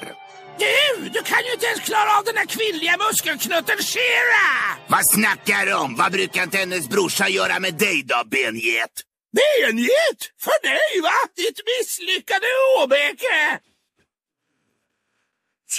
Du, 0.59 1.09
du 1.09 1.21
kan 1.23 1.37
ju 1.47 1.51
inte 1.53 1.65
ens 1.65 1.79
klara 1.79 2.17
av 2.17 2.23
den 2.25 2.37
här 2.37 2.45
kvinnliga 2.45 2.95
muskelknutten 3.09 3.77
Shera! 3.77 4.47
Vad 4.87 5.05
snackar 5.09 5.65
du 5.65 5.73
om? 5.73 5.95
Vad 5.95 6.11
brukar 6.11 6.43
inte 6.43 6.57
hennes 6.57 6.89
brorsa 6.89 7.29
göra 7.29 7.59
med 7.59 7.73
dig 7.73 8.03
då, 8.05 8.21
benget? 8.25 8.95
Benget! 9.39 10.19
För 10.45 10.57
dig 10.69 11.01
va? 11.07 11.17
Ditt 11.35 11.59
misslyckade 11.71 12.45
åbäke! 12.83 13.59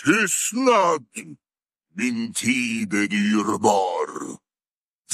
Tystnad! 0.03 1.05
Min 1.97 2.33
tid 2.33 2.95
är 2.95 3.07
dyrbar. 3.07 4.37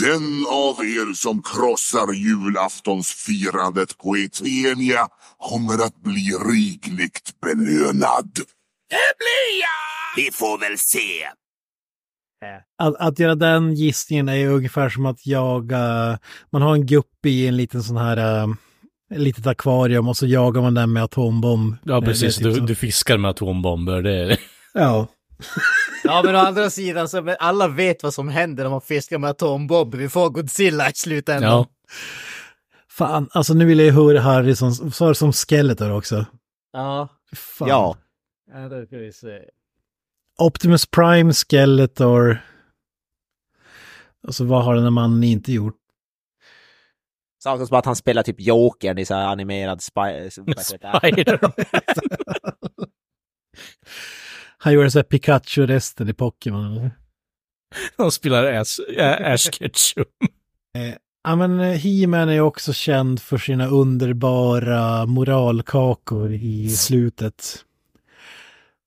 Den 0.00 0.46
av 0.48 0.84
er 0.84 1.14
som 1.14 1.42
krossar 1.42 2.12
julaftonsfirandet 2.12 3.98
på 3.98 4.16
Etenia 4.16 5.08
kommer 5.38 5.74
att 5.74 6.02
bli 6.02 6.30
rikligt 6.54 7.40
belönad. 7.42 8.30
Det 8.90 9.10
blir 9.20 9.60
jag! 9.60 10.24
Vi 10.24 10.30
får 10.32 10.58
väl 10.58 10.78
se. 10.78 11.26
Att, 12.82 12.96
att 12.96 13.18
göra 13.18 13.34
den 13.34 13.74
gissningen 13.74 14.28
är 14.28 14.34
ju 14.34 14.48
ungefär 14.48 14.88
som 14.88 15.06
att 15.06 15.26
jaga, 15.26 16.18
man 16.52 16.62
har 16.62 16.74
en 16.74 16.86
guppy 16.86 17.30
i 17.30 17.46
en 17.46 17.56
liten 17.56 17.82
sån 17.82 17.96
här, 17.96 18.42
uh, 18.46 18.54
litet 19.14 19.46
akvarium 19.46 20.08
och 20.08 20.16
så 20.16 20.26
jagar 20.26 20.62
man 20.62 20.74
den 20.74 20.92
med 20.92 21.02
atombomb. 21.02 21.76
Ja, 21.84 21.96
Eh, 21.98 22.04
precis. 22.04 22.38
är 22.38 22.42
typ 22.44 22.52
Du, 22.54 22.60
så. 22.60 22.66
du 22.66 22.74
fiskar 22.74 23.18
med 23.18 23.30
atombomber. 23.30 24.02
Det 24.02 24.14
är... 24.14 24.38
Ja. 24.72 25.06
Ja, 26.04 26.22
men 26.24 26.34
å 26.34 26.38
andra 26.38 26.70
sidan 26.70 27.08
så 27.08 27.36
alla 27.38 27.68
vet 27.68 28.02
vad 28.02 28.14
som 28.14 28.28
händer 28.28 28.64
när 28.64 28.70
man 28.70 28.80
fiskar 28.80 29.18
med 29.18 29.30
atombomber. 29.30 29.98
Vi 29.98 30.08
får 30.08 30.30
Godzilla 30.30 30.90
i 30.90 30.92
slutändan. 30.94 31.50
Ja. 31.50 31.66
Fan, 32.90 33.28
alltså 33.32 33.54
nu 33.54 33.64
vill 33.64 33.78
jag 33.78 33.86
ju 33.86 33.92
höra 33.92 34.20
Harrison, 34.20 34.92
sa 34.92 35.08
du 35.08 35.14
som 35.14 35.32
Skeletor 35.32 35.92
också? 35.92 36.26
Ja. 36.72 37.08
Fan. 37.36 37.68
Ja. 37.68 37.96
Ja, 38.52 38.68
då 38.68 38.86
ska 38.86 38.96
vi 38.96 39.12
se. 39.12 39.40
Optimus 40.38 40.86
Prime, 40.86 41.32
Skeletor. 41.32 42.44
Och 44.26 44.34
så 44.34 44.44
vad 44.44 44.64
har 44.64 44.74
den 44.74 44.84
här 44.84 44.90
mannen 44.90 45.24
inte 45.24 45.52
gjort? 45.52 45.76
Saken 47.42 47.66
som 47.66 47.76
att 47.76 47.86
han 47.86 47.96
spelar 47.96 48.22
typ 48.22 48.40
Jokern 48.40 48.98
i 48.98 49.04
så 49.04 49.14
här 49.14 49.26
animerad 49.26 49.78
det? 49.94 50.30
Spider. 50.64 51.40
Han 54.62 54.72
gjorde 54.72 54.90
så 54.90 55.02
Pikachu-resten 55.02 56.08
i 56.08 56.12
Pokémon. 56.12 56.90
Han 57.96 58.10
spelar 58.12 58.44
Ash, 58.52 58.80
Ä- 58.98 59.32
Ash 59.34 59.50
Ketchum. 59.50 60.04
Ja 61.22 61.36
men 61.36 61.60
eh, 61.60 61.66
He-Man 61.78 62.28
är 62.28 62.40
också 62.40 62.72
känd 62.72 63.22
för 63.22 63.38
sina 63.38 63.66
underbara 63.66 65.06
moralkakor 65.06 66.32
i 66.32 66.68
slutet. 66.68 67.64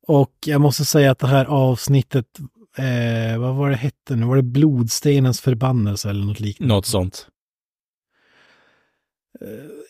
Och 0.08 0.34
jag 0.46 0.62
måste 0.62 0.86
säga 0.86 1.12
att 1.12 1.20
det 1.20 1.28
här 1.28 1.46
avsnittet, 1.46 2.26
eh, 2.78 3.40
vad 3.40 3.56
var 3.56 3.70
det 3.70 3.76
hette 3.76 4.16
nu? 4.16 4.26
Var 4.26 4.36
det 4.36 4.42
Blodstenens 4.44 5.42
förbannelse 5.42 6.10
eller 6.10 6.26
något 6.26 6.40
liknande? 6.40 6.74
Något 6.76 6.86
sånt. 6.86 7.28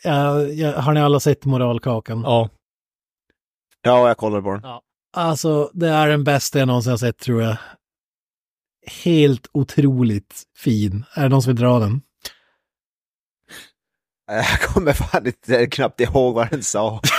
Ja, 0.04 0.42
ja, 0.42 0.80
har 0.82 0.94
ni 0.94 1.00
alla 1.00 1.20
sett 1.20 1.46
moralkakan? 1.46 2.22
Ja. 2.22 2.50
Ja, 3.82 4.08
jag 4.08 4.18
kollar 4.18 4.42
på 4.42 4.52
den. 4.52 4.62
Alltså, 5.14 5.72
det 5.74 5.90
är 5.90 6.08
den 6.08 6.24
bästa 6.24 6.60
jag 6.60 6.68
någonsin 6.68 6.90
har 6.92 6.98
sett 6.98 7.18
tror 7.18 7.42
jag. 7.42 7.56
Helt 9.04 9.48
otroligt 9.52 10.44
fin. 10.58 11.06
Är 11.14 11.24
det 11.24 11.30
någon 11.30 11.42
som 11.42 11.50
vill 11.54 11.62
dra 11.62 11.80
den? 11.80 12.02
Jag 14.28 14.62
kommer 14.62 14.94
fan 14.94 15.26
inte 15.28 15.68
knappt 15.68 16.02
ihåg 16.02 16.36
vad 16.36 16.50
den 16.50 16.64
sa. 16.64 17.02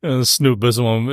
En 0.00 0.26
snubbe 0.26 0.72
som 0.72 0.84
har, 0.84 1.12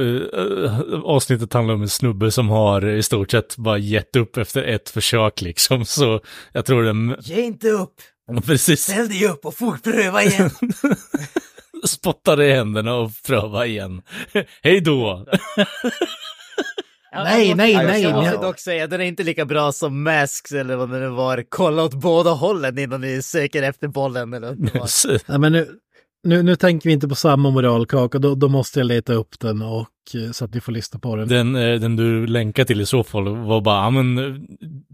äh, 0.65 0.99
avsnittet 1.03 1.53
handlar 1.53 1.73
om 1.73 1.82
en 1.82 1.89
snubbe 1.89 2.32
som 2.32 2.49
har 2.49 2.86
i 2.89 3.03
stort 3.03 3.32
sett 3.32 3.57
bara 3.57 3.78
gett 3.78 4.15
upp 4.15 4.38
efter 4.38 4.63
ett 4.63 4.89
försök 4.89 5.41
liksom. 5.41 5.86
Så 5.86 6.21
jag 6.51 6.65
tror 6.65 6.84
den, 6.84 7.15
Ge 7.19 7.41
inte 7.41 7.69
upp! 7.69 7.93
precis, 8.45 8.82
Ställ 8.82 9.09
dig 9.09 9.26
upp 9.28 9.45
och 9.45 9.57
fort 9.57 9.84
pröva 9.84 10.23
igen! 10.23 10.51
spottade 11.84 12.45
i 12.47 12.51
händerna 12.53 12.93
och 12.95 13.11
pröva 13.28 13.65
igen. 13.65 14.01
Hej 14.63 14.82
då! 14.82 15.26
Ja, 17.11 17.23
Nej, 17.23 17.45
måste- 17.47 17.55
nej, 17.55 17.71
jag 17.71 17.86
nej, 17.86 18.13
måste 18.13 18.30
nej. 18.32 18.39
dock 18.41 18.59
säga, 18.59 18.88
den 18.88 19.01
är 19.01 19.05
inte 19.05 19.23
lika 19.23 19.45
bra 19.45 19.71
som 19.71 20.03
Masks 20.03 20.51
eller 20.51 20.76
vad 20.76 20.89
det 20.89 20.99
nu 20.99 21.07
var. 21.09 21.43
Kolla 21.49 21.84
åt 21.84 21.93
båda 21.93 22.32
hållen 22.32 22.78
innan 22.80 23.01
ni 23.01 23.21
söker 23.21 23.63
efter 23.63 23.88
bollen 23.88 24.34
eller 24.34 24.47
vad 24.47 24.57
det 24.57 24.80
var. 24.80 24.89
Nej, 25.30 25.39
men 25.39 25.51
nu, 25.51 25.69
nu, 26.26 26.43
nu 26.43 26.55
tänker 26.55 26.89
vi 26.89 26.93
inte 26.93 27.07
på 27.07 27.15
samma 27.15 27.49
moralkaka. 27.49 28.19
Då, 28.19 28.36
då 28.36 28.47
måste 28.47 28.80
jag 28.80 28.86
leta 28.88 29.13
upp 29.13 29.39
den 29.39 29.61
och 29.61 29.88
eh, 30.13 30.32
så 30.32 30.45
att 30.45 30.53
ni 30.53 30.61
får 30.61 30.71
lyssna 30.71 30.99
på 30.99 31.15
den. 31.15 31.28
Den, 31.28 31.55
eh, 31.55 31.80
den 31.80 31.95
du 31.95 32.28
länkade 32.28 32.65
till 32.65 32.82
i 32.82 32.86
så 32.86 33.03
fall 33.03 33.36
var 33.38 33.61
bara, 33.61 33.84
ja 33.84 33.89
men, 33.89 34.45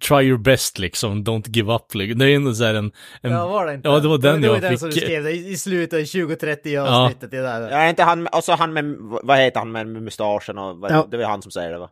try 0.07 0.21
your 0.23 0.37
best 0.37 0.79
liksom, 0.79 1.23
don't 1.23 1.55
give 1.55 1.73
up. 1.73 1.95
Liksom. 1.95 2.19
Det 2.19 2.25
är 2.25 2.35
ändå 2.35 2.53
så 2.53 2.63
här 2.63 2.73
en, 2.73 2.91
en 3.21 3.31
Ja, 3.31 3.47
var 3.47 3.65
det 3.67 3.73
inte? 3.73 3.87
Ja, 3.89 3.99
det 3.99 4.07
var 4.07 4.17
den 4.17 4.41
det 4.41 4.47
var 4.47 4.55
jag 4.55 4.63
den 4.63 4.77
som 4.77 4.89
du 4.89 4.95
skrev 4.95 5.27
i, 5.27 5.51
i 5.51 5.57
slutet 5.57 5.99
av 5.99 6.03
20-30 6.05 6.57
Ja. 6.63 7.03
avsnittet. 7.05 7.31
Det 7.31 7.41
där. 7.41 7.69
Ja, 7.71 7.89
inte 7.89 8.03
han, 8.03 8.27
och 8.27 8.43
så 8.43 8.51
han 8.55 8.73
med, 8.73 8.95
vad 9.23 9.37
heter 9.37 9.59
han 9.59 9.71
med 9.71 9.87
mustaschen 9.87 10.57
och, 10.57 10.77
vad, 10.77 10.91
Ja. 10.91 11.07
det 11.11 11.17
var 11.17 11.25
han 11.25 11.41
som 11.41 11.51
säger 11.51 11.71
det 11.71 11.79
va? 11.79 11.89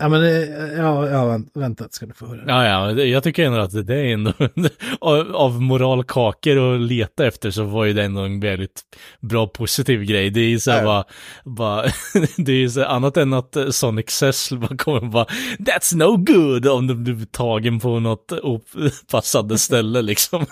Ja, 0.00 0.08
men 0.08 0.22
eh, 0.22 0.30
ja, 0.76 1.08
ja 1.08 1.26
vänt- 1.26 1.50
vänta, 1.54 1.88
ska 1.90 2.06
du 2.06 2.14
få 2.14 2.26
höra. 2.26 2.42
Ja, 2.46 2.90
ja, 2.92 3.04
jag 3.04 3.22
tycker 3.22 3.44
ändå 3.44 3.58
att 3.58 3.86
det 3.86 3.94
är 3.94 4.04
ändå, 4.04 4.32
av, 5.00 5.36
av 5.36 5.62
moralkakor 5.62 6.74
att 6.74 6.80
leta 6.80 7.26
efter 7.26 7.50
så 7.50 7.64
var 7.64 7.84
ju 7.84 7.92
det 7.92 8.04
ändå 8.04 8.20
en 8.20 8.40
väldigt 8.40 8.82
bra 9.20 9.46
positiv 9.46 10.04
grej. 10.04 10.30
Det 10.30 10.40
är 10.40 10.48
ju 10.48 10.60
så 10.60 10.70
här 10.70 10.84
bara, 10.84 11.04
bara 11.44 11.82
det 12.36 12.52
är 12.52 12.56
ju 12.56 12.70
så 12.70 12.80
här, 12.80 12.86
annat 12.86 13.16
än 13.16 13.32
att 13.32 13.56
eh, 13.56 13.68
Sonic 13.68 14.10
Cess 14.10 14.52
bara 14.52 14.76
kommer 14.76 15.02
och 15.02 15.10
bara 15.10 15.26
That's 15.58 15.96
no 15.96 16.16
good 16.16 16.66
om 16.66 16.86
du 16.86 16.94
blir 16.94 17.26
tagen 17.26 17.80
på 17.80 18.00
något 18.00 18.32
opassande 18.32 19.58
ställe 19.68 20.02
liksom. 20.02 20.42
I 20.42 20.46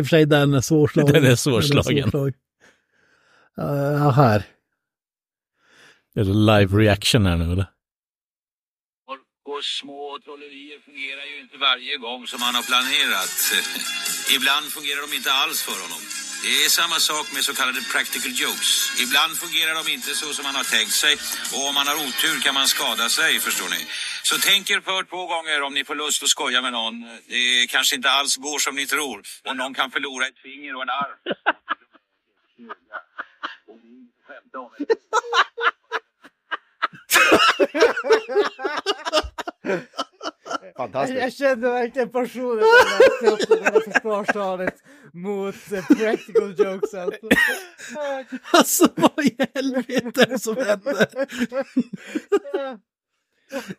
och 0.00 0.04
för 0.04 0.04
sig 0.04 0.26
den 0.26 0.54
är 0.54 0.60
svårslagen. 0.60 1.12
Den 1.12 1.24
är 1.24 1.36
svårslagen. 1.36 2.02
svårslagen. 2.02 2.34
Ja, 3.56 4.10
här. 4.10 4.42
Är 6.20 6.24
det 6.24 6.34
live 6.52 6.70
reaction 6.82 7.26
här 7.26 7.36
nu 7.36 7.52
eller? 7.52 7.66
Och 9.52 9.64
små 9.64 10.18
trollerier 10.24 10.78
fungerar 10.88 11.24
ju 11.32 11.36
inte 11.44 11.56
varje 11.58 11.96
gång 11.96 12.26
som 12.26 12.40
han 12.46 12.54
har 12.58 12.64
planerat. 12.72 13.36
Ibland 14.36 14.66
fungerar 14.76 15.00
de 15.06 15.10
inte 15.16 15.32
alls 15.42 15.58
för 15.68 15.78
honom. 15.84 16.02
Det 16.44 16.52
är 16.64 16.68
samma 16.80 16.98
sak 17.10 17.26
med 17.34 17.42
så 17.48 17.52
kallade 17.60 17.80
practical 17.94 18.32
jokes. 18.44 18.72
Ibland 19.04 19.32
fungerar 19.44 19.74
de 19.80 19.84
inte 19.96 20.10
så 20.20 20.28
som 20.36 20.42
man 20.48 20.56
har 20.60 20.66
tänkt 20.76 20.96
sig 21.04 21.14
och 21.54 21.62
om 21.68 21.74
man 21.78 21.86
har 21.90 21.96
otur 22.06 22.36
kan 22.44 22.54
man 22.60 22.68
skada 22.76 23.06
sig, 23.18 23.30
förstår 23.48 23.70
ni. 23.76 23.80
Så 24.28 24.34
tänk 24.48 24.62
er 24.70 24.80
för 24.88 25.02
två 25.10 25.22
gånger 25.32 25.58
om 25.66 25.72
ni 25.74 25.82
får 25.88 25.96
lust 26.02 26.22
att 26.22 26.34
skoja 26.36 26.60
med 26.66 26.72
någon. 26.78 26.94
Det 27.34 27.66
kanske 27.74 27.96
inte 27.98 28.10
alls 28.18 28.32
går 28.36 28.58
som 28.66 28.74
ni 28.80 28.86
tror 28.86 29.18
och 29.48 29.56
någon 29.56 29.74
kan 29.78 29.90
förlora 29.90 30.24
ett 30.30 30.38
finger 30.46 30.72
och 30.76 30.82
en 30.86 30.94
arm. 31.02 31.18
Fantastiskt. 40.76 41.20
Jag 41.20 41.32
kände 41.32 41.70
verkligen 41.70 42.08
passionen 42.10 42.56
när 42.56 42.66
jag 42.66 43.00
läste 43.00 43.26
upp 43.44 43.48
det 43.48 43.60
där 43.70 43.80
försvarstalet 43.92 44.74
mot 45.12 45.54
eh, 45.72 45.86
practical 45.86 46.54
jokes 46.58 46.94
alltså. 46.94 47.28
Alltså 48.52 48.88
vad 48.96 49.24
i 49.24 49.36
helvete 49.54 50.22
är 50.22 50.26
det 50.26 50.38
som 50.38 50.56
händer? 50.56 51.06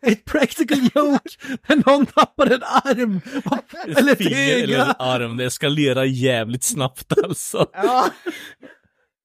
Ett 0.02 0.24
practical 0.24 0.78
joke 0.94 1.30
när 1.68 1.76
någon 1.90 2.06
tappar 2.06 2.46
en 2.46 2.62
arm 2.62 3.20
eller 3.96 4.12
ett 4.12 4.20
eller 4.20 4.62
öga. 4.62 4.84
arm, 4.84 5.36
det 5.36 5.44
eskalerar 5.44 6.04
jävligt 6.04 6.64
snabbt 6.64 7.12
alltså. 7.24 7.70
Ja, 7.72 8.10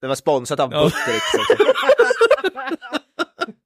Det 0.01 0.07
var 0.07 0.15
sponsrat 0.15 0.59
av 0.59 0.71
Ja. 0.73 0.83
Buttericks. 0.83 1.25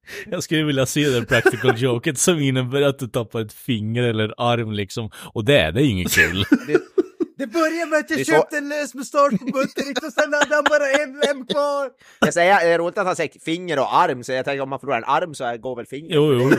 Jag 0.31 0.43
skulle 0.43 0.63
vilja 0.63 0.85
se 0.85 1.09
det 1.09 1.25
practical 1.25 1.73
joket 1.81 2.17
som 2.17 2.39
innebär 2.39 2.81
att 2.81 2.99
du 2.99 3.07
tappar 3.07 3.41
ett 3.41 3.53
finger 3.53 4.03
eller 4.03 4.33
arm 4.37 4.71
liksom. 4.71 5.09
Och 5.33 5.45
det 5.45 5.57
är 5.59 5.71
det 5.71 5.81
är 5.81 5.85
inget 5.85 6.11
kul. 6.11 6.45
det 7.37 7.47
började 7.47 7.85
med 7.91 7.99
att 7.99 8.07
Det 8.07 8.15
jag 8.15 8.25
så- 8.25 8.31
köpte 8.31 8.57
en 8.57 8.69
lös 8.69 8.93
mustasch 8.95 9.39
på 9.39 9.45
Butterick 9.45 10.03
och 10.03 10.13
sen 10.13 10.33
hade 10.33 10.55
han 10.55 10.63
bara 10.69 10.89
en 11.03 11.21
rem 11.21 11.47
kvar. 11.47 11.89
Jag 12.19 12.33
säger, 12.33 12.59
det 12.59 12.73
är 12.73 12.77
roligt 12.79 12.97
att 12.97 13.05
han 13.05 13.15
säger 13.15 13.39
finger 13.39 13.79
och 13.79 13.95
arm, 13.95 14.23
så 14.23 14.31
jag 14.31 14.45
tänker 14.45 14.61
om 14.61 14.69
man 14.69 14.79
förlorar 14.79 14.97
en 14.97 15.03
arm 15.03 15.33
så 15.35 15.43
är- 15.43 15.57
går 15.57 15.75
väl 15.75 15.85
fingret. 15.85 16.11
Jo, 16.15 16.33
jo, 16.33 16.51
jo. 16.51 16.57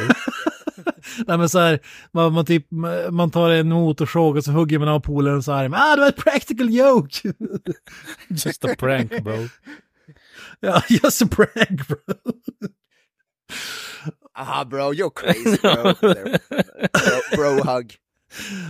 Nej 1.27 1.39
men 1.39 1.49
så 1.49 1.59
här, 1.59 1.79
man, 2.13 2.33
man, 2.33 2.45
typ, 2.47 2.67
man 3.11 3.31
tar 3.31 3.51
en 3.51 3.69
motorsåg 3.69 4.37
och 4.37 4.45
så 4.45 4.51
hugger 4.51 4.79
man 4.79 4.89
av 4.89 5.01
polarens 5.01 5.49
arm. 5.49 5.75
Ah, 5.77 5.95
det 5.97 6.01
var 6.01 6.09
ett 6.09 6.17
practical 6.17 6.71
joke! 6.71 7.33
Just 8.29 8.65
a 8.65 8.69
prank 8.79 9.25
bro. 9.25 9.49
Ja, 10.61 10.83
just 10.89 11.23
a 11.23 11.27
brag 11.37 11.81
bro. 11.89 12.15
Aha 14.39 14.65
bro, 14.65 14.93
you're 14.93 15.11
crazy 15.15 15.57
bro. 15.63 15.83
bro, 16.93 17.37
bro 17.37 17.73
hug. 17.73 17.95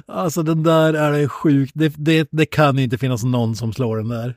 Alltså 0.06 0.42
den 0.42 0.62
där 0.62 0.94
är 0.94 1.28
sjuk. 1.28 1.70
Det, 1.74 1.92
det, 1.96 2.28
det 2.32 2.46
kan 2.46 2.78
inte 2.78 2.98
finnas 2.98 3.24
någon 3.24 3.56
som 3.56 3.72
slår 3.72 3.96
den 3.96 4.08
där. 4.08 4.36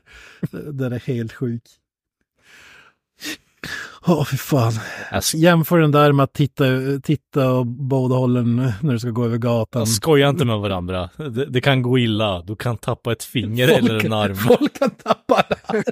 Den 0.72 0.92
är 0.92 0.98
helt 0.98 1.32
sjuk. 1.32 1.62
Åh, 4.06 4.24
fy 4.24 4.36
fan. 4.36 4.72
Alltså, 5.10 5.36
Jämför 5.36 5.78
den 5.78 5.90
där 5.90 6.12
med 6.12 6.24
att 6.24 6.32
titta, 6.32 6.64
titta 7.02 7.50
och 7.52 7.66
båda 7.66 8.14
hållen 8.14 8.72
när 8.82 8.92
du 8.92 8.98
ska 8.98 9.10
gå 9.10 9.24
över 9.24 9.38
gatan. 9.38 9.86
skoja 9.86 10.28
inte 10.28 10.44
med 10.44 10.58
varandra. 10.58 11.10
Det, 11.16 11.46
det 11.46 11.60
kan 11.60 11.82
gå 11.82 11.98
illa. 11.98 12.42
Du 12.42 12.56
kan 12.56 12.76
tappa 12.76 13.12
ett 13.12 13.24
finger 13.24 13.68
eller 13.68 14.04
en 14.06 14.12
arm. 14.12 14.36
Folk 14.36 14.78
kan 14.78 14.90
tappa 14.90 15.44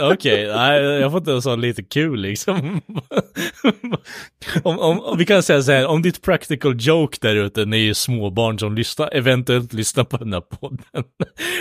Okej, 0.00 0.46
nej, 0.46 0.82
jag 0.82 1.10
får 1.10 1.18
inte 1.18 1.30
ens 1.30 1.44
ha 1.44 1.54
lite 1.54 1.82
kul 1.82 2.20
liksom. 2.20 2.80
om, 4.62 4.78
om, 4.78 5.00
om, 5.00 5.18
vi 5.18 5.26
kan 5.26 5.42
säga 5.42 5.62
så 5.62 5.72
här, 5.72 5.86
om 5.86 6.02
ditt 6.02 6.22
practical 6.22 6.76
joke 6.78 7.18
där 7.20 7.36
ute, 7.36 7.64
ni 7.64 7.88
är 7.88 7.94
småbarn 7.94 8.58
som 8.58 8.74
lyssnar, 8.74 9.14
eventuellt 9.14 9.72
lyssnar 9.72 10.04
på 10.04 10.16
den 10.16 10.32
här 10.32 10.40
podden. 10.40 11.04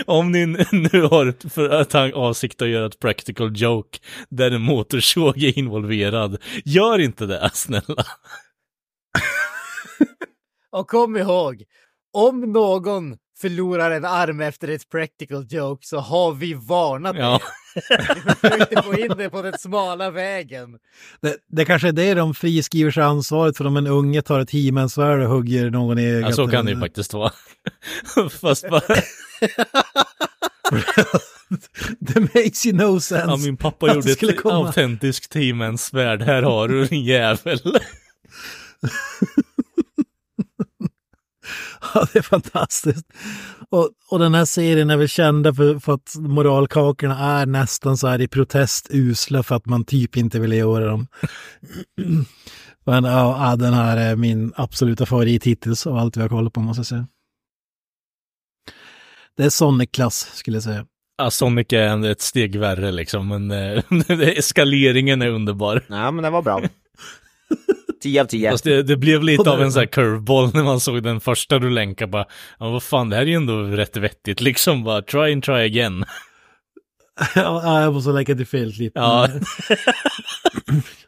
om 0.06 0.32
ni 0.32 0.46
nu 0.72 1.02
har 1.02 1.50
för 1.50 1.70
att 1.70 1.96
avsikt 1.96 2.62
att 2.62 2.68
göra 2.68 2.86
ett 2.86 3.00
practical 3.00 3.52
joke 3.56 4.00
där 4.30 4.52
en 4.52 4.62
motorsåg 4.62 5.44
är 5.44 5.60
involverad, 5.60 6.38
gör 6.66 7.00
inte 7.00 7.26
det, 7.26 7.50
snälla. 7.54 8.04
Och 10.72 10.88
kom 10.88 11.18
ihåg, 11.18 11.64
om 12.14 12.42
någon 12.52 13.18
förlorar 13.38 13.92
en 13.92 14.06
arm 14.06 14.42
efter 14.42 14.68
ett 14.68 14.90
practical 14.90 15.46
joke 15.50 15.88
så 15.88 16.00
har 16.00 16.34
vi 16.34 16.54
varnat 16.54 17.16
Ja. 17.18 17.42
Vi 17.76 17.82
försökte 18.50 18.82
få 18.84 19.00
in 19.00 19.14
det 19.18 19.30
på 19.30 19.42
den 19.42 19.58
smala 19.60 20.12
vägen. 20.12 20.78
Det, 21.22 21.38
det 21.48 21.66
kanske 21.66 21.88
är 21.88 21.92
det 21.92 22.14
de 22.14 22.34
friskriver 22.34 22.92
sig 22.92 23.04
ansvaret 23.04 23.58
för 23.58 23.68
om 23.68 23.78
en 23.78 23.88
unge 23.88 24.22
tar 24.22 24.40
ett 24.40 24.52
himensvärd 24.52 25.20
och 25.20 25.30
hugger 25.30 25.70
någon 25.70 26.00
i 26.00 26.04
Ja, 26.12 26.18
ögat. 26.18 26.36
så 26.36 26.48
kan 26.48 26.66
det 26.66 26.72
ju 26.72 26.80
faktiskt 26.80 27.14
vara. 27.14 27.32
Fast 28.42 28.70
bara, 28.70 28.82
Det 32.00 32.20
makes 32.20 32.66
you 32.66 32.76
no 32.78 33.00
sense. 33.00 33.26
ja, 33.28 33.38
min 33.38 33.58
pappa 33.58 33.94
gjorde 33.94 34.12
ett 34.12 34.42
komma. 34.42 34.56
autentiskt 34.68 35.32
Timens 35.32 35.86
svärd, 35.86 36.22
här 36.22 36.42
har 36.42 36.68
du 36.68 36.86
din 36.86 37.04
jävel. 37.04 37.60
Ja, 41.94 42.08
det 42.14 42.20
är 42.20 42.24
fantastiskt. 42.24 43.06
Och, 43.76 43.90
och 44.10 44.20
den 44.20 44.34
här 44.34 44.46
serien 44.46 44.90
är 44.90 44.98
väl 44.98 45.08
kända 45.08 45.54
för, 45.54 45.80
för 45.80 45.94
att 45.94 46.16
moralkakorna 46.20 47.18
är 47.20 47.46
nästan 47.46 47.98
så 47.98 48.08
här 48.08 48.22
i 48.22 48.28
protest 48.28 48.88
usla 48.90 49.44
för 49.44 49.56
att 49.56 49.66
man 49.66 49.86
typ 49.86 50.18
inte 50.18 50.40
vill 50.40 50.52
göra 50.52 50.86
dem. 50.86 51.08
Men 52.86 53.04
ja, 53.04 53.50
ja, 53.50 53.56
den 53.56 53.74
här 53.74 53.98
är 53.98 54.16
min 54.16 54.54
absoluta 54.56 55.06
favorit 55.06 55.44
hittills 55.44 55.88
av 55.88 55.98
allt 55.98 56.18
vi 56.18 56.22
har 56.22 56.30
kollat 56.30 56.54
på 56.54 56.60
måste 56.60 56.80
jag 56.80 56.86
säga. 56.86 57.08
Det 59.38 59.44
är 59.44 59.50
Sonic-klass 59.50 60.32
skulle 60.34 60.56
jag 60.56 60.64
säga. 60.64 60.86
Ja, 61.18 61.32
Sonic 61.32 61.74
är 61.74 62.06
ett 62.06 62.22
steg 62.22 62.56
värre 62.56 62.92
liksom, 62.92 63.28
men 63.28 63.52
eh, 63.52 63.84
eskaleringen 64.38 65.22
är 65.22 65.30
underbar. 65.30 65.82
Nej 65.88 66.12
men 66.12 66.24
det 66.24 66.30
var 66.30 66.42
bra. 66.42 66.62
10 68.06 68.22
av 68.22 68.26
10. 68.26 68.52
Fast 68.52 68.64
det, 68.64 68.84
det 68.84 68.98
blev 68.98 69.24
lite 69.24 69.50
av 69.52 69.62
en 69.62 69.72
sån 69.72 69.80
här 69.80 69.88
curveball 69.88 70.54
när 70.54 70.64
man 70.64 70.80
såg 70.80 71.04
den 71.04 71.20
första 71.20 71.60
du 71.60 71.70
länkade 71.70 72.12
bara, 72.12 72.26
ja 72.60 72.70
vad 72.70 72.84
fan, 72.84 73.10
det 73.10 73.16
här 73.16 73.24
är 73.24 73.28
ju 73.28 73.34
ändå 73.34 73.62
rätt 73.62 73.98
vettigt 73.98 74.42
liksom, 74.50 74.84
bara 74.84 75.02
try 75.02 75.34
and 75.34 75.44
try 75.44 75.66
again. 75.66 76.06
ja, 77.36 77.82
jag 77.82 77.94
måste 77.94 78.10
lägga 78.10 78.36
till 78.36 78.46
fel 78.48 78.74
klipp. 78.74 78.94
Ja. 79.00 79.28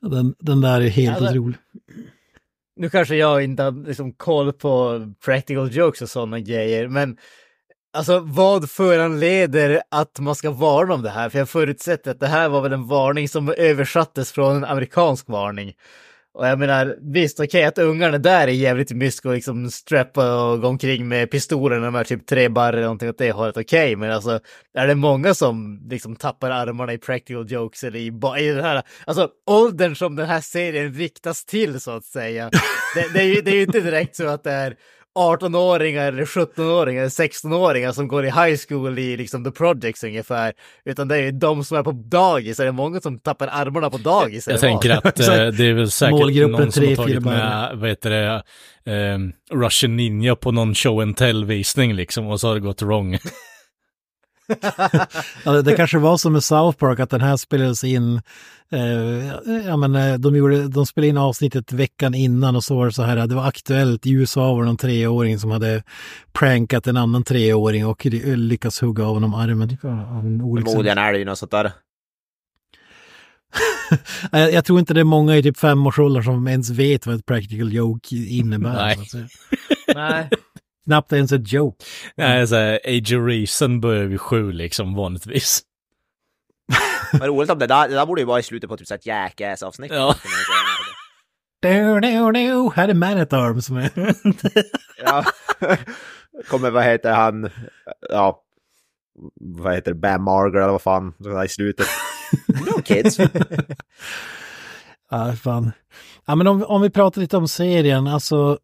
Den, 0.01 0.35
den 0.39 0.61
där 0.61 0.81
är 0.81 0.89
helt 0.89 1.17
Alltså, 1.17 1.31
otrolig. 1.31 1.57
Nu 2.79 2.89
kanske 2.89 3.15
jag 3.15 3.43
inte 3.43 3.63
har 3.63 3.87
liksom 3.87 4.13
koll 4.13 4.53
på 4.53 5.01
practical 5.25 5.75
jokes 5.75 6.01
och 6.01 6.09
sådana 6.09 6.39
grejer, 6.39 6.87
men 6.87 7.17
alltså 7.97 8.19
vad 8.19 8.69
föranleder 8.69 9.81
att 9.91 10.19
man 10.19 10.35
ska 10.35 10.51
varna 10.51 10.93
om 10.93 11.01
det 11.01 11.09
här? 11.09 11.29
För 11.29 11.39
jag 11.39 11.49
förutsätter 11.49 12.11
att 12.11 12.19
det 12.19 12.27
här 12.27 12.49
var 12.49 12.61
väl 12.61 12.73
en 12.73 12.87
varning 12.87 13.29
som 13.29 13.53
översattes 13.57 14.31
från 14.31 14.55
en 14.55 14.65
amerikansk 14.65 15.29
varning. 15.29 15.73
Och 16.38 16.47
jag 16.47 16.59
menar, 16.59 16.95
visst 17.01 17.39
okej 17.39 17.63
att 17.63 17.77
ungarna 17.77 18.17
där 18.17 18.47
är 18.47 18.51
jävligt 18.51 18.91
mysko 18.91 19.31
liksom 19.31 19.71
strappa 19.71 20.43
och 20.43 20.61
gå 20.61 20.67
omkring 20.67 21.07
med 21.07 21.31
pistoler 21.31 21.79
när 21.79 21.85
de 21.85 21.95
är 21.95 22.03
typ 22.03 22.25
tre 22.27 22.49
barr 22.49 22.73
eller 22.73 22.81
någonting 22.81 23.09
åt 23.09 23.17
det 23.17 23.31
hållet, 23.31 23.57
okej, 23.57 23.95
men 23.95 24.11
alltså 24.11 24.39
är 24.73 24.88
det 24.88 24.95
många 24.95 25.33
som 25.33 25.81
liksom 25.89 26.15
tappar 26.15 26.51
armarna 26.51 26.93
i 26.93 26.97
practical 26.97 27.51
jokes 27.51 27.83
eller 27.83 27.99
i, 27.99 28.07
i 28.39 28.51
den 28.51 28.63
här, 28.63 28.81
alltså 29.05 29.29
åldern 29.45 29.95
som 29.95 30.15
den 30.15 30.25
här 30.25 30.41
serien 30.41 30.93
riktas 30.93 31.45
till 31.45 31.79
så 31.79 31.91
att 31.91 32.05
säga. 32.05 32.49
Det, 32.95 33.13
det, 33.13 33.19
är, 33.19 33.35
ju, 33.35 33.41
det 33.41 33.51
är 33.51 33.55
ju 33.55 33.61
inte 33.61 33.79
direkt 33.79 34.15
så 34.15 34.27
att 34.27 34.43
det 34.43 34.51
är 34.51 34.75
18-åringar 35.18 36.07
eller 36.07 36.26
17-åringar 36.26 37.01
eller 37.01 37.09
16-åringar 37.09 37.91
som 37.91 38.07
går 38.07 38.26
i 38.26 38.30
high 38.30 38.57
school 38.70 38.99
i 38.99 39.18
liksom 39.18 39.43
the 39.43 39.51
projects 39.51 40.03
ungefär. 40.03 40.53
Utan 40.86 41.07
det 41.07 41.15
är 41.15 41.22
ju 41.22 41.32
de 41.32 41.63
som 41.63 41.78
är 41.78 41.84
på 41.84 41.91
dagis. 41.91 42.59
Är 42.59 42.65
det 42.65 42.72
många 42.72 43.01
som 43.01 43.20
tappar 43.20 43.47
armarna 43.47 43.89
på 43.89 43.97
dagis? 43.97 44.47
Jag 44.47 44.59
tänker 44.59 44.89
vad? 44.89 45.05
att 45.05 45.20
eh, 45.30 45.47
det 45.47 45.65
är 45.65 45.74
väl 45.74 45.91
säkert 45.91 46.11
Målgruppen 46.11 46.51
någon 46.51 46.72
som 46.72 46.88
har 46.88 46.95
tagit 46.95 47.24
med, 47.24 47.72
vad 47.74 47.89
heter 47.89 48.09
det, 48.09 48.43
eh, 48.93 49.20
Russian 49.57 49.95
Ninja 49.95 50.36
på 50.36 50.51
någon 50.51 50.76
show 50.76 51.01
and 51.01 51.18
tell-visning 51.18 51.93
liksom, 51.93 52.28
och 52.28 52.39
så 52.39 52.47
har 52.47 52.55
det 52.55 52.61
gått 52.61 52.82
wrong. 52.82 53.18
Ja, 55.45 55.61
det, 55.61 55.73
kanske 55.73 55.97
var 55.97 56.17
som 56.17 56.33
med 56.33 56.43
South 56.43 56.77
Park 56.77 56.99
att 56.99 57.09
den 57.09 57.21
här 57.21 57.37
spelades 57.37 57.83
in, 57.83 58.21
eh, 58.71 59.27
ja 59.67 59.77
men 59.77 59.95
eh, 59.95 60.13
de, 60.15 60.35
gjorde, 60.35 60.67
de 60.67 60.85
spelade 60.85 61.07
in 61.09 61.17
avsnittet 61.17 61.71
veckan 61.71 62.13
innan 62.13 62.55
och 62.55 62.63
så 62.63 62.75
var 62.75 62.85
det 62.85 62.91
så 62.91 63.03
här, 63.03 63.27
det 63.27 63.35
var 63.35 63.47
aktuellt, 63.47 64.05
i 64.05 64.11
USA 64.11 64.53
var 64.53 64.59
det 64.61 64.65
någon 64.67 64.77
treåring 64.77 65.39
som 65.39 65.51
hade 65.51 65.83
prankat 66.33 66.87
en 66.87 66.97
annan 66.97 67.23
treåring 67.23 67.85
och 67.87 68.05
ly- 68.05 68.35
lyckats 68.35 68.81
hugga 68.81 69.03
av 69.05 69.13
honom 69.13 69.33
armen. 69.33 69.77
Förmodligen 69.81 70.97
är 70.97 71.13
det 71.13 71.19
ju 71.19 71.25
något 71.25 71.37
sånt 71.37 71.51
där. 71.51 71.71
jag, 74.31 74.51
jag 74.53 74.65
tror 74.65 74.79
inte 74.79 74.93
det 74.93 74.99
är 74.99 75.03
många 75.03 75.37
i 75.37 75.43
typ 75.43 75.57
femårsåldern 75.57 76.23
som 76.23 76.47
ens 76.47 76.69
vet 76.69 77.05
vad 77.07 77.15
ett 77.15 77.25
practical 77.25 77.73
joke 77.73 78.15
innebär. 78.15 78.73
Nej. 78.73 78.95
så 78.95 79.01
att 79.01 79.09
säga. 79.09 79.27
Nej. 79.95 80.29
Knappt 80.88 81.13
ens 81.13 81.31
ett 81.31 81.53
joke. 81.53 81.85
Nej, 82.15 82.47
så 82.47 82.55
här, 82.55 82.79
Age 82.85 83.13
of 83.13 83.27
Reason 83.27 83.81
börjar 83.81 84.05
vid 84.05 84.21
sju 84.21 84.51
liksom, 84.51 84.95
vanligtvis. 84.95 85.61
Men 87.19 87.27
roligt 87.27 87.49
om 87.49 87.59
det 87.59 87.67
där, 87.67 87.88
det 87.88 87.95
där 87.95 88.05
borde 88.05 88.21
ju 88.21 88.27
vara 88.27 88.39
i 88.39 88.43
slutet 88.43 88.69
på 88.69 88.77
typ 88.77 88.91
ett 88.91 89.05
jackass-avsnitt. 89.05 89.91
Ja. 89.91 90.15
Du, 91.59 91.99
du, 91.99 92.31
du, 92.31 92.69
här 92.75 92.88
är 92.88 92.93
Man 92.93 93.17
at 93.17 93.33
Arms 93.33 93.69
med. 93.69 93.91
Ja. 95.03 95.25
Kommer, 96.47 96.71
vad 96.71 96.83
heter 96.83 97.13
han, 97.13 97.49
ja, 98.09 98.43
vad 99.39 99.75
heter 99.75 99.91
det, 99.91 99.99
Bam 99.99 100.23
Marger 100.23 100.59
eller 100.59 100.71
vad 100.71 100.81
fan, 100.81 101.13
i 101.45 101.47
slutet. 101.47 101.88
No 102.47 102.81
kids. 102.81 103.17
Ja, 105.11 105.33
fan. 105.33 105.71
Ja, 106.25 106.35
men 106.35 106.47
om, 106.47 106.63
om 106.63 106.81
vi 106.81 106.89
pratar 106.89 107.21
lite 107.21 107.37
om 107.37 107.47
serien, 107.47 108.07
alltså 108.07 108.57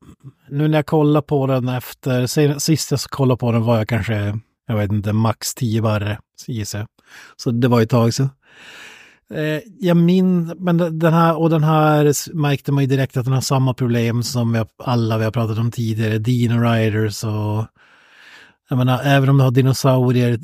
nu 0.49 0.67
när 0.67 0.77
jag 0.77 0.85
kollar 0.85 1.21
på 1.21 1.47
den 1.47 1.67
efter, 1.69 2.25
sen- 2.27 2.59
sist 2.59 2.91
jag 2.91 2.99
kollade 2.99 3.37
på 3.39 3.51
den 3.51 3.63
var 3.63 3.77
jag 3.77 3.87
kanske, 3.87 4.39
jag 4.67 4.77
vet 4.77 4.91
inte, 4.91 5.13
max 5.13 5.53
10 5.55 5.81
barre, 5.81 6.19
gissar 6.47 6.79
jag. 6.79 6.87
Så 7.37 7.51
det 7.51 7.67
var 7.67 7.79
ju 7.79 7.83
ett 7.83 7.89
tag 7.89 8.13
sedan. 8.13 8.29
Eh, 9.33 9.59
jag 9.79 9.97
min, 9.97 10.45
men 10.59 10.77
den- 10.99 11.13
här, 11.13 11.37
och 11.39 11.49
den 11.49 11.63
här 11.63 12.33
märkte 12.35 12.71
man 12.71 12.83
ju 12.83 12.87
direkt 12.89 13.17
att 13.17 13.25
den 13.25 13.33
har 13.33 13.41
samma 13.41 13.73
problem 13.73 14.23
som 14.23 14.55
jag, 14.55 14.67
alla 14.83 15.17
vi 15.17 15.23
har 15.23 15.31
pratat 15.31 15.57
om 15.57 15.71
tidigare, 15.71 16.17
Dino 16.17 16.61
Riders 16.61 17.23
och 17.23 17.65
jag 18.69 18.77
menar, 18.77 19.01
även 19.03 19.29
om 19.29 19.37
du 19.37 19.43
har 19.43 19.51
dinosaurier 19.51 20.39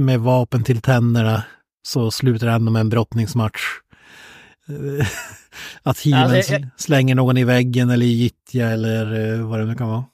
med 0.00 0.20
vapen 0.20 0.64
till 0.64 0.80
tänderna 0.80 1.42
så 1.82 2.10
slutar 2.10 2.46
det 2.46 2.52
ändå 2.52 2.72
med 2.72 2.80
en 2.80 2.88
brottningsmatch. 2.88 3.60
Att 5.82 5.98
hiven 6.00 6.20
Alltså, 6.20 6.52
jag- 6.52 6.68
slänger 6.76 7.14
någon 7.14 7.36
i 7.36 7.44
väggen 7.44 7.90
eller 7.90 8.06
i 8.06 8.08
gyttja 8.12 8.68
eller 8.68 9.34
eh, 9.34 9.46
vad 9.48 9.58
det 9.58 9.64
nu 9.66 9.74
kan 9.74 9.88
vara. 9.88 10.04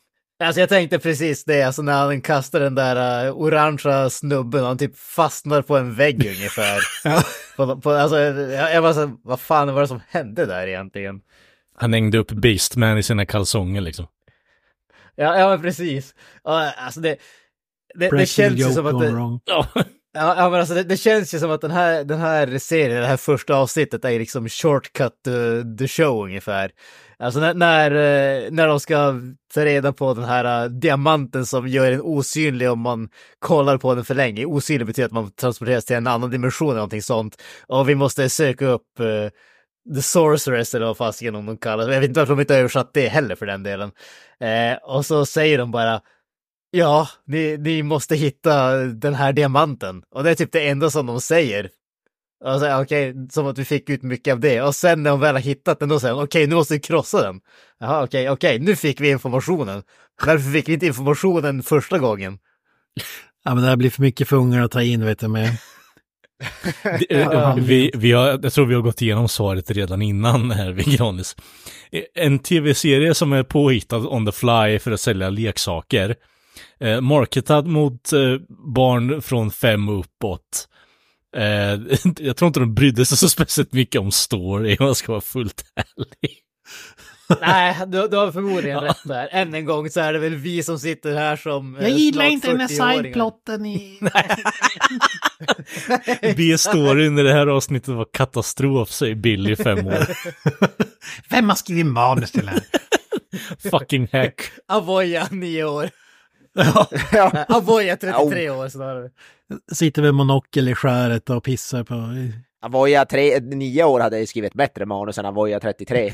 Alltså 0.45 0.61
jag 0.61 0.69
tänkte 0.69 0.99
precis 0.99 1.45
det, 1.45 1.63
alltså 1.63 1.83
när 1.83 1.93
han 2.07 2.21
kastar 2.21 2.61
den 2.61 2.75
där 2.75 3.27
uh, 3.27 3.33
orangea 3.37 4.11
snubben, 4.11 4.65
han 4.65 4.79
typ 4.79 4.99
fastnar 4.99 5.63
på 5.63 5.77
en 5.77 5.95
vägg 5.95 6.27
ungefär. 6.37 6.79
Ja. 7.05 7.23
på, 7.57 7.81
på, 7.81 7.91
alltså, 7.91 8.19
jag, 8.19 8.75
jag 8.75 8.83
var 8.83 8.93
så, 8.93 9.17
vad 9.23 9.41
fan 9.41 9.75
var 9.75 9.81
det 9.81 9.89
som 9.89 10.01
hände 10.09 10.47
där 10.47 10.67
egentligen? 10.67 11.21
Han 11.77 11.93
hängde 11.93 12.19
upp 12.19 12.31
Beastman 12.31 12.99
i 12.99 13.03
sina 13.03 13.27
kalsonger 13.27 13.81
liksom. 13.81 14.07
Ja, 15.17 15.39
ja 15.39 15.49
men 15.49 15.63
precis. 15.63 16.15
Alltså 16.43 17.01
det, 17.01 17.17
det, 17.95 18.11
det 18.11 18.27
känns 18.27 18.61
ju 18.61 18.65
som 18.65 18.87
att 18.87 19.01
det. 19.01 19.11
Ja, 20.15 20.35
Ja, 20.37 20.51
men 20.51 20.61
alltså 20.61 20.75
det, 20.75 20.83
det, 20.83 20.97
känns 20.97 21.35
ju 21.35 21.39
som 21.39 21.51
att 21.51 21.61
den 21.61 21.71
här, 21.71 22.05
den 22.05 22.21
här 22.21 22.59
serien, 22.59 23.01
det 23.01 23.07
här 23.07 23.17
första 23.17 23.57
avsnittet 23.57 24.05
är 24.05 24.19
liksom 24.19 24.49
shortcut 24.49 25.13
to 25.25 25.31
the 25.79 25.89
show 25.89 26.25
ungefär. 26.25 26.71
Alltså 27.19 27.41
när, 27.41 27.55
när, 27.55 27.91
eh, 27.91 28.51
när 28.51 28.67
de 28.67 28.81
ska 28.81 29.15
ta 29.55 29.65
reda 29.65 29.93
på 29.93 30.15
den 30.15 30.25
här 30.25 30.65
uh, 30.65 30.71
diamanten 30.71 31.47
som 31.47 31.69
gör 31.69 31.93
en 31.93 32.01
osynlig 32.01 32.71
om 32.71 32.81
man 32.81 33.09
kollar 33.39 33.79
på 33.79 33.95
den 33.95 34.05
för 34.05 34.15
länge. 34.15 34.45
Osynlig 34.45 34.87
betyder 34.87 35.07
att 35.07 35.13
man 35.13 35.31
transporteras 35.31 35.85
till 35.85 35.97
en 35.97 36.07
annan 36.07 36.31
dimension 36.31 36.69
eller 36.69 36.77
någonting 36.77 37.03
sånt. 37.03 37.43
Och 37.67 37.89
vi 37.89 37.95
måste 37.95 38.29
söka 38.29 38.67
upp 38.67 39.01
uh, 39.01 39.29
The 39.95 40.03
Sorceress 40.03 40.75
eller 40.75 40.87
vad 40.87 40.97
fasiken 40.97 41.47
de 41.47 41.57
kallar 41.57 41.91
Jag 41.91 42.01
vet 42.01 42.09
inte 42.09 42.21
varför 42.21 42.35
de 42.35 42.41
inte 42.41 42.55
har 42.55 42.59
översatt 42.59 42.95
det 42.95 43.09
heller 43.09 43.35
för 43.35 43.47
den 43.47 43.63
delen. 43.63 43.91
Eh, 44.41 44.77
och 44.83 45.07
så 45.07 45.27
säger 45.27 45.59
de 45.59 45.71
bara 45.71 46.01
Ja, 46.77 47.09
ni, 47.27 47.57
ni 47.59 47.83
måste 47.83 48.17
hitta 48.17 48.77
den 48.77 49.15
här 49.15 49.33
diamanten. 49.33 50.03
Och 50.11 50.25
det 50.25 50.31
är 50.31 50.35
typ 50.35 50.53
det 50.53 50.69
enda 50.69 50.91
som 50.91 51.07
de 51.07 51.21
säger. 51.21 51.71
Alltså, 52.45 52.67
okej, 52.67 53.11
okay, 53.11 53.27
som 53.31 53.47
att 53.47 53.59
vi 53.59 53.65
fick 53.65 53.91
ut 53.91 54.03
mycket 54.03 54.33
av 54.33 54.41
det. 54.41 54.63
Och 54.63 54.75
sen 54.75 55.03
när 55.03 55.11
de 55.11 55.21
väl 55.21 55.35
har 55.35 55.43
hittat 55.43 55.81
den, 55.81 55.89
då 55.89 56.01
säger 56.01 56.15
de 56.15 56.25
okej, 56.25 56.41
okay, 56.41 56.47
nu 56.47 56.55
måste 56.55 56.75
vi 56.75 56.81
krossa 56.81 57.23
den. 57.23 57.41
Jaha, 57.81 58.05
okej, 58.05 58.31
okay, 58.31 58.33
okej, 58.35 58.59
nu 58.59 58.77
fick 58.77 59.01
vi 59.01 59.11
informationen. 59.11 59.83
Varför 60.27 60.53
fick 60.53 60.69
vi 60.69 60.73
inte 60.73 60.87
informationen 60.87 61.63
första 61.63 61.99
gången? 61.99 62.39
Ja, 63.45 63.55
men 63.55 63.65
det 63.65 63.69
här 63.69 63.77
blir 63.77 63.91
för 63.91 64.03
mycket 64.03 64.29
för 64.29 64.37
ungar 64.37 64.63
att 64.63 64.71
ta 64.71 64.83
in, 64.83 65.05
vet 65.05 65.19
du, 65.19 65.29
med. 65.29 65.57
vi, 67.57 67.91
vi 67.95 68.13
har, 68.13 68.41
jag 68.43 68.53
tror 68.53 68.67
vi 68.67 68.75
har 68.75 68.83
gått 68.83 69.03
igenom 69.03 69.29
svaret 69.29 69.71
redan 69.71 70.03
innan 70.03 70.51
här 70.51 70.73
vid 70.73 70.87
Granis. 70.99 71.37
En 72.15 72.39
tv-serie 72.39 73.15
som 73.15 73.33
är 73.33 73.43
påhittad 73.43 73.97
on 73.97 74.27
the 74.27 74.33
fly 74.33 74.79
för 74.79 74.91
att 74.91 75.01
sälja 75.01 75.31
leksaker. 75.31 76.17
Eh, 76.81 77.01
marketad 77.01 77.67
mot 77.67 78.13
eh, 78.13 78.37
barn 78.75 79.23
från 79.23 79.51
fem 79.51 79.89
uppåt. 79.89 80.69
Eh, 81.37 81.43
jag 82.19 82.37
tror 82.37 82.47
inte 82.47 82.61
de 82.61 82.75
brydde 82.75 83.07
sig 83.07 83.19
så 83.19 83.29
speciellt 83.29 83.73
mycket 83.73 84.01
om 84.01 84.13
story, 84.13 84.77
om 84.81 84.87
jag 84.87 84.97
ska 84.97 85.13
vara 85.13 85.21
fullt 85.21 85.65
ärlig. 85.77 86.41
Nej, 87.41 87.77
du, 87.87 88.09
du 88.09 88.17
har 88.17 88.33
förmodligen 88.33 88.81
rätt 88.85 89.05
där. 89.05 89.29
Än 89.33 89.55
en 89.55 89.65
gång 89.65 89.91
så 89.91 90.01
är 90.01 90.13
det 90.13 90.19
väl 90.19 90.35
vi 90.35 90.63
som 90.63 90.79
sitter 90.79 91.15
här 91.15 91.37
som 91.37 91.77
Jag 91.81 91.91
gillar 91.91 92.25
inte 92.25 92.49
den 92.49 92.61
här 92.61 92.97
sideplotten 92.97 93.67
i... 93.67 94.01
B-storyn 96.37 97.19
i 97.19 97.23
det 97.23 97.33
här 97.33 97.47
avsnittet 97.47 97.95
var 97.95 98.07
katastrof, 98.13 98.91
säger 98.91 99.15
Billy, 99.15 99.57
fem 99.57 99.87
år. 99.87 100.07
Vem 101.31 101.49
har 101.49 101.57
skrivit 101.57 101.87
manus 101.87 102.33
till 102.33 102.47
det 102.47 102.51
här? 102.51 102.65
Fucking 103.71 104.09
hack. 104.13 104.41
Avoya, 104.69 105.29
nio 105.31 105.65
år. 105.65 105.91
Ja. 107.13 107.45
Avoya, 107.49 107.97
33 107.97 108.51
år 108.51 108.69
snarare. 108.69 109.11
Sitter 109.73 110.03
med 110.03 110.15
monokel 110.15 110.69
i 110.69 110.75
skäret 110.75 111.31
och 111.31 111.45
pissar 111.45 111.85
på... 111.85 111.95
Avoya, 112.63 113.05
tre, 113.05 113.41
nio 113.41 113.85
år 113.85 114.01
hade 114.01 114.19
jag 114.19 114.29
skrivit 114.29 114.55
bättre 114.55 114.87
manus 114.87 115.19
än 115.19 115.27
Avoya 115.27 115.61
33. 115.61 116.13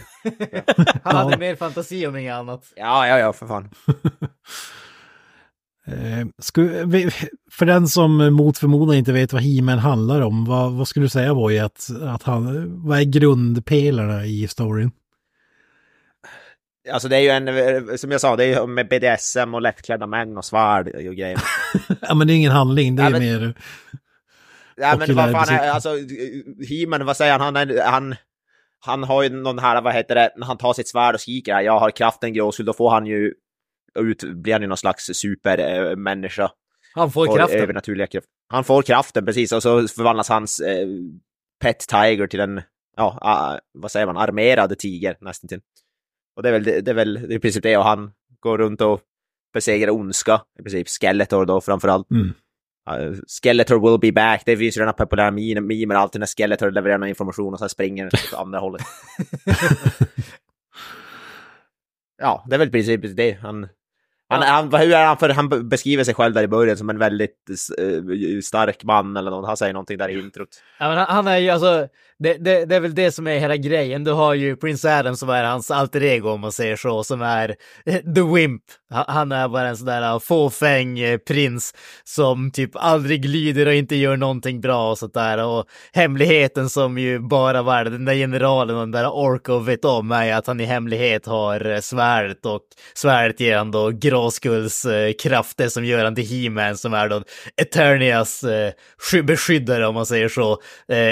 Han 1.03 1.17
hade 1.17 1.39
mer 1.39 1.57
fantasi 1.57 2.07
om 2.07 2.17
inget 2.17 2.35
annat. 2.35 2.73
Ja, 2.77 3.09
ja, 3.09 3.19
ja, 3.19 3.33
för 3.33 3.47
fan. 3.47 3.71
Eh, 5.87 6.27
för 7.51 7.67
den 7.67 7.89
som 7.89 8.35
mot 8.35 8.59
förmodan 8.59 8.97
inte 8.97 9.13
vet 9.13 9.33
vad 9.33 9.43
he 9.43 9.77
handlar 9.77 10.21
om, 10.21 10.45
vad, 10.45 10.73
vad 10.73 10.89
skulle 10.89 11.05
du 11.05 11.11
säga 11.11 11.35
Boy, 11.35 11.59
att, 11.59 11.91
att 12.03 12.23
han, 12.23 12.67
vad 12.87 12.99
är 12.99 13.05
grundpelarna 13.05 14.27
i 14.27 14.49
storyn? 14.49 14.91
Alltså 16.93 17.09
det 17.09 17.17
är 17.17 17.21
ju 17.21 17.29
en, 17.29 17.99
som 17.99 18.11
jag 18.11 18.21
sa, 18.21 18.37
det 18.37 18.45
är 18.45 18.61
ju 18.61 18.67
med 18.67 18.89
BDSM 18.89 19.55
och 19.55 19.63
lättklädda 19.63 20.07
män 20.07 20.37
och 20.37 20.45
svärd 20.45 20.89
och 20.89 21.15
grejer. 21.15 21.43
ja 22.01 22.15
men 22.15 22.27
det 22.27 22.33
är 22.33 22.37
ingen 22.37 22.53
handling, 22.53 22.97
det 22.97 23.03
är 23.03 23.07
ja, 23.07 23.11
men, 23.11 23.21
mer... 23.21 23.55
Ja 24.77 24.97
men 24.97 25.17
vad 25.17 25.31
fan, 25.33 25.55
är, 25.55 25.71
alltså 25.71 25.97
He-Man, 26.69 27.07
vad 27.07 27.17
säger 27.17 27.39
han? 27.39 27.57
Han, 27.57 27.79
han, 27.85 28.15
han 28.81 29.05
har 29.05 29.23
ju 29.23 29.29
någon 29.29 29.59
här, 29.59 29.83
vad 29.83 29.95
heter 29.95 30.15
det, 30.15 30.33
när 30.37 30.47
han 30.47 30.59
tar 30.59 30.73
sitt 30.73 30.89
svärd 30.89 31.15
och 31.15 31.21
skriker 31.21 31.55
här, 31.55 31.63
jag 31.63 31.79
har 31.79 31.91
kraften 31.91 32.33
gråskull, 32.33 32.67
då 32.67 32.73
får 32.73 32.91
han 32.91 33.07
ju 33.07 33.33
ut, 33.99 34.25
blir 34.25 34.53
han 34.53 34.63
ju 34.63 34.69
någon 34.69 34.77
slags 34.77 35.05
supermänniska. 35.05 36.51
Han 36.95 37.11
får, 37.11 37.27
får 37.27 37.37
kraften. 37.37 37.61
Övernaturliga 37.61 38.07
kraft. 38.07 38.27
Han 38.49 38.65
får 38.65 38.83
kraften, 38.83 39.27
precis, 39.27 39.53
och 39.53 39.63
så 39.63 39.89
förvandlas 39.89 40.29
hans 40.29 40.61
eh, 40.61 40.87
Pet 41.61 41.79
Tiger 41.79 42.27
till 42.27 42.41
en, 42.41 42.63
ja, 42.97 43.19
uh, 43.25 43.81
vad 43.81 43.91
säger 43.91 44.07
man, 44.07 44.17
armerad 44.17 44.79
tiger 44.79 45.17
nästan 45.21 45.49
till. 45.49 45.61
Och 46.37 46.43
det 46.43 46.49
är 46.49 46.53
väl, 46.53 46.65
det, 46.65 46.81
det 46.81 46.91
är 46.91 46.95
väl 46.95 47.33
i 47.33 47.39
princip 47.39 47.63
det, 47.63 47.77
och 47.77 47.85
han 47.85 48.13
går 48.41 48.59
runt 48.59 48.81
och 48.81 49.01
besegrar 49.55 49.91
ondska, 49.91 50.41
i 50.59 50.63
princip 50.63 50.89
Skeletor 50.89 51.47
då 51.47 51.61
framförallt. 51.61 52.11
Mm. 52.11 52.33
Uh, 52.91 53.17
Skeletor 53.43 53.91
will 53.91 54.01
be 54.01 54.13
back, 54.13 54.43
det 54.47 54.57
finns 54.57 54.77
ju 54.77 54.79
den 54.79 54.89
här 54.89 54.93
populära 54.93 55.31
memen 55.31 55.97
alltid 55.97 56.21
när 56.21 56.27
Skeletor 56.27 56.71
levererar 56.71 56.99
någon 56.99 57.09
information 57.09 57.53
och 57.53 57.59
sen 57.59 57.69
springer 57.69 58.07
åt 58.07 58.35
andra 58.35 58.59
hållet. 58.59 58.83
ja, 62.19 62.45
det 62.49 62.55
är 62.55 62.59
väl 62.59 62.69
i 62.69 62.71
princip 62.71 63.17
det. 63.17 63.33
Han, 63.33 63.69
han, 64.29 64.43
han, 64.43 64.81
hur 64.81 64.93
är 64.93 65.07
han, 65.07 65.17
för 65.17 65.29
han 65.29 65.69
beskriver 65.69 66.05
sig 66.05 66.15
själv 66.15 66.35
där 66.35 66.43
i 66.43 66.49
början 66.49 66.77
som 66.77 66.91
en 66.91 66.99
väldigt 66.99 67.51
uh, 67.81 68.41
stark 68.41 68.85
man 68.85 69.17
eller 69.17 69.31
något. 69.31 69.47
Han 69.47 69.57
säger 69.57 69.73
någonting 69.73 69.99
där 69.99 70.09
i 70.09 70.19
introt. 70.19 70.63
Ja, 70.79 70.87
han, 70.87 71.07
han 71.09 71.27
är 71.27 71.39
ju 71.39 71.51
alltså, 71.51 71.89
det, 72.23 72.35
det, 72.35 72.65
det, 72.65 72.77
är 72.77 72.81
väl 72.81 72.95
det 72.95 73.13
som 73.13 73.27
är 73.27 73.39
hela 73.39 73.57
grejen. 73.57 74.05
Du 74.05 74.13
har 74.13 74.35
ju 74.35 74.57
Prince 74.57 74.99
Adam 74.99 75.17
som 75.17 75.29
är 75.29 75.45
hans 75.45 75.71
alter 75.71 76.03
ego 76.03 76.31
om 76.31 76.41
man 76.41 76.53
säger 76.53 76.77
så, 76.77 77.05
som 77.05 77.23
är 77.23 77.57
eh, 77.87 77.97
The 78.15 78.23
Wimp. 78.35 78.63
Han 78.91 79.33
är 79.33 79.49
bara 79.49 79.69
en 79.69 79.77
sån 79.77 79.87
där 79.87 80.03
eh, 80.03 80.19
fåfäng 80.19 80.99
eh, 80.99 81.19
prins 81.19 81.75
som 82.05 82.51
typ 82.51 82.71
aldrig 82.75 83.25
lyder 83.25 83.67
och 83.67 83.75
inte 83.75 83.97
gör 83.97 84.17
någonting 84.17 84.61
bra 84.61 84.91
och 84.91 84.99
sånt 84.99 85.15
där. 85.15 85.45
Och 85.45 85.65
hemligheten 85.93 86.69
som 86.69 86.99
ju 86.99 87.19
bara 87.19 87.63
var 87.63 87.85
den 87.85 88.05
där 88.05 88.15
generalen 88.15 88.77
och 88.77 88.83
den 88.83 88.91
där 88.91 89.11
Orko 89.11 89.59
vet 89.59 89.85
om 89.85 90.13
är 90.13 90.35
att 90.35 90.47
han 90.47 90.61
i 90.61 90.65
hemlighet 90.65 91.27
har 91.27 91.81
svärdet 91.81 92.47
och 92.47 92.61
svärdet 92.95 93.41
ger 93.41 93.57
han 93.57 93.71
då 93.71 93.91
Gråskulls 93.91 94.87
krafter 95.23 95.69
som 95.69 95.85
gör 95.85 96.05
han 96.05 96.15
till 96.15 96.27
He-Man 96.27 96.77
som 96.77 96.95
är 96.95 97.09
då 97.09 97.23
Eternias 97.57 98.45
beskyddare 99.25 99.87
om 99.87 99.95
man 99.95 100.07
säger 100.07 100.29
så. 100.29 100.59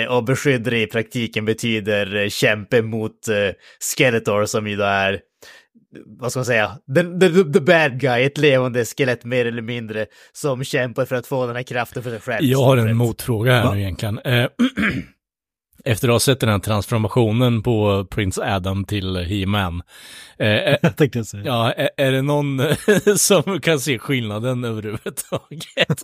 Och 0.08 0.24
beskyddare 0.24 0.80
i 0.80 0.86
praktiken 0.98 1.44
betyder 1.44 2.16
eh, 2.16 2.28
kämpe 2.28 2.82
mot 2.82 3.28
uh, 3.28 3.52
Skeletor 3.96 4.44
som 4.44 4.66
ju 4.66 4.76
då 4.76 4.84
är 4.84 5.20
vad 6.20 6.30
ska 6.30 6.38
man 6.38 6.44
säga, 6.44 6.78
the, 6.94 7.02
the, 7.02 7.52
the 7.52 7.60
bad 7.60 8.00
guy, 8.00 8.24
ett 8.24 8.38
levande 8.38 8.84
skelett 8.84 9.24
mer 9.24 9.46
eller 9.46 9.62
mindre, 9.62 10.06
som 10.32 10.64
kämpar 10.64 11.04
för 11.04 11.16
att 11.16 11.26
få 11.26 11.46
den 11.46 11.56
här 11.56 11.62
kraften 11.62 12.02
för 12.02 12.10
sig 12.10 12.20
själv. 12.20 12.44
Jag 12.44 12.58
har 12.58 12.76
en 12.76 12.96
motfråga 12.96 13.52
här 13.52 13.64
Va? 13.64 13.74
nu 13.74 13.80
egentligen. 13.80 14.18
Efter 15.84 16.08
att 16.08 16.14
ha 16.14 16.20
sett 16.20 16.40
den 16.40 16.48
här 16.48 16.58
transformationen 16.58 17.62
på 17.62 18.06
Prince 18.10 18.54
Adam 18.54 18.84
till 18.84 19.16
He-Man. 19.16 19.82
Eh, 20.38 20.48
eh 20.48 20.92
tänkte 20.96 21.24
säga. 21.24 21.42
Ja, 21.46 21.72
är, 21.72 21.90
är, 21.96 22.12
det 22.12 22.22
någon 22.22 22.60
som 23.16 23.60
kan 23.60 23.80
se 23.80 23.98
skillnaden 23.98 24.64
överhuvudtaget? 24.64 25.68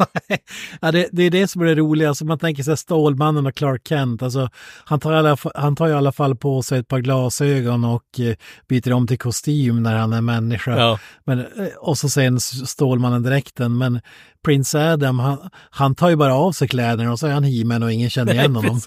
ja, 0.80 0.92
det, 0.92 1.08
det, 1.12 1.22
är 1.22 1.30
det 1.30 1.48
som 1.48 1.62
är 1.62 1.66
det 1.66 1.74
roliga. 1.74 2.08
Alltså, 2.08 2.24
man 2.24 2.38
tänker 2.38 2.62
sig 2.62 2.76
Stålmannen 2.76 3.46
och 3.46 3.54
Clark 3.54 3.88
Kent. 3.88 4.22
Alltså, 4.22 4.48
han, 4.84 5.00
tar 5.00 5.12
alla, 5.12 5.36
han 5.54 5.76
tar 5.76 5.88
i 5.88 5.92
alla 5.92 6.12
fall 6.12 6.36
på 6.36 6.62
sig 6.62 6.78
ett 6.78 6.88
par 6.88 7.00
glasögon 7.00 7.84
och 7.84 8.20
eh, 8.20 8.34
byter 8.68 8.92
om 8.92 9.06
till 9.06 9.18
kostym 9.18 9.82
när 9.82 9.96
han 9.96 10.12
är 10.12 10.20
människa. 10.20 10.78
Ja. 10.78 10.98
Men, 11.24 11.38
eh, 11.38 11.46
och 11.78 11.98
så 11.98 12.08
sen 12.08 12.40
Stålmannen-dräkten. 12.40 13.78
Men 13.78 14.00
Prince 14.44 14.92
Adam, 14.92 15.18
han, 15.18 15.50
han, 15.70 15.94
tar 15.94 16.10
ju 16.10 16.16
bara 16.16 16.34
av 16.34 16.52
sig 16.52 16.68
kläderna 16.68 17.12
och 17.12 17.18
så 17.18 17.26
är 17.26 17.32
han 17.32 17.44
he 17.44 17.84
och 17.84 17.92
ingen 17.92 18.10
känner 18.10 18.34
igen 18.34 18.56
honom. 18.56 18.80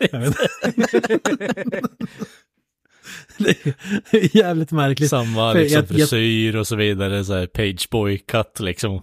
det 3.38 3.66
är 4.12 4.38
jävligt 4.38 4.72
märkligt. 4.72 5.10
Samma 5.10 5.53
liksom, 5.53 5.80
jag, 5.80 5.88
frisyr 5.88 6.55
och 6.55 6.68
så 6.68 6.76
vidare, 6.76 7.26
så 7.26 7.34
här 7.34 7.47
pageboy-cut 7.47 8.62
liksom. 8.62 9.01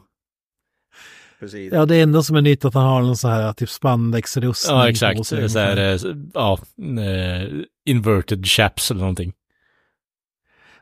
Precis. 1.40 1.72
Ja, 1.72 1.86
det 1.86 2.00
enda 2.00 2.22
som 2.22 2.36
är 2.36 2.40
nytt 2.40 2.64
att 2.64 2.74
han 2.74 2.84
har 2.84 3.02
någon 3.02 3.16
så 3.16 3.28
här 3.28 3.52
typ 3.52 3.70
spandexrustning. 3.70 4.76
Ja, 4.76 4.88
exakt. 4.88 5.26
Så 5.26 5.58
här, 5.58 5.76
eh, 5.76 5.98
ja, 6.34 6.58
uh, 6.82 7.62
inverted 7.86 8.46
chaps 8.46 8.90
eller 8.90 9.00
någonting. 9.00 9.32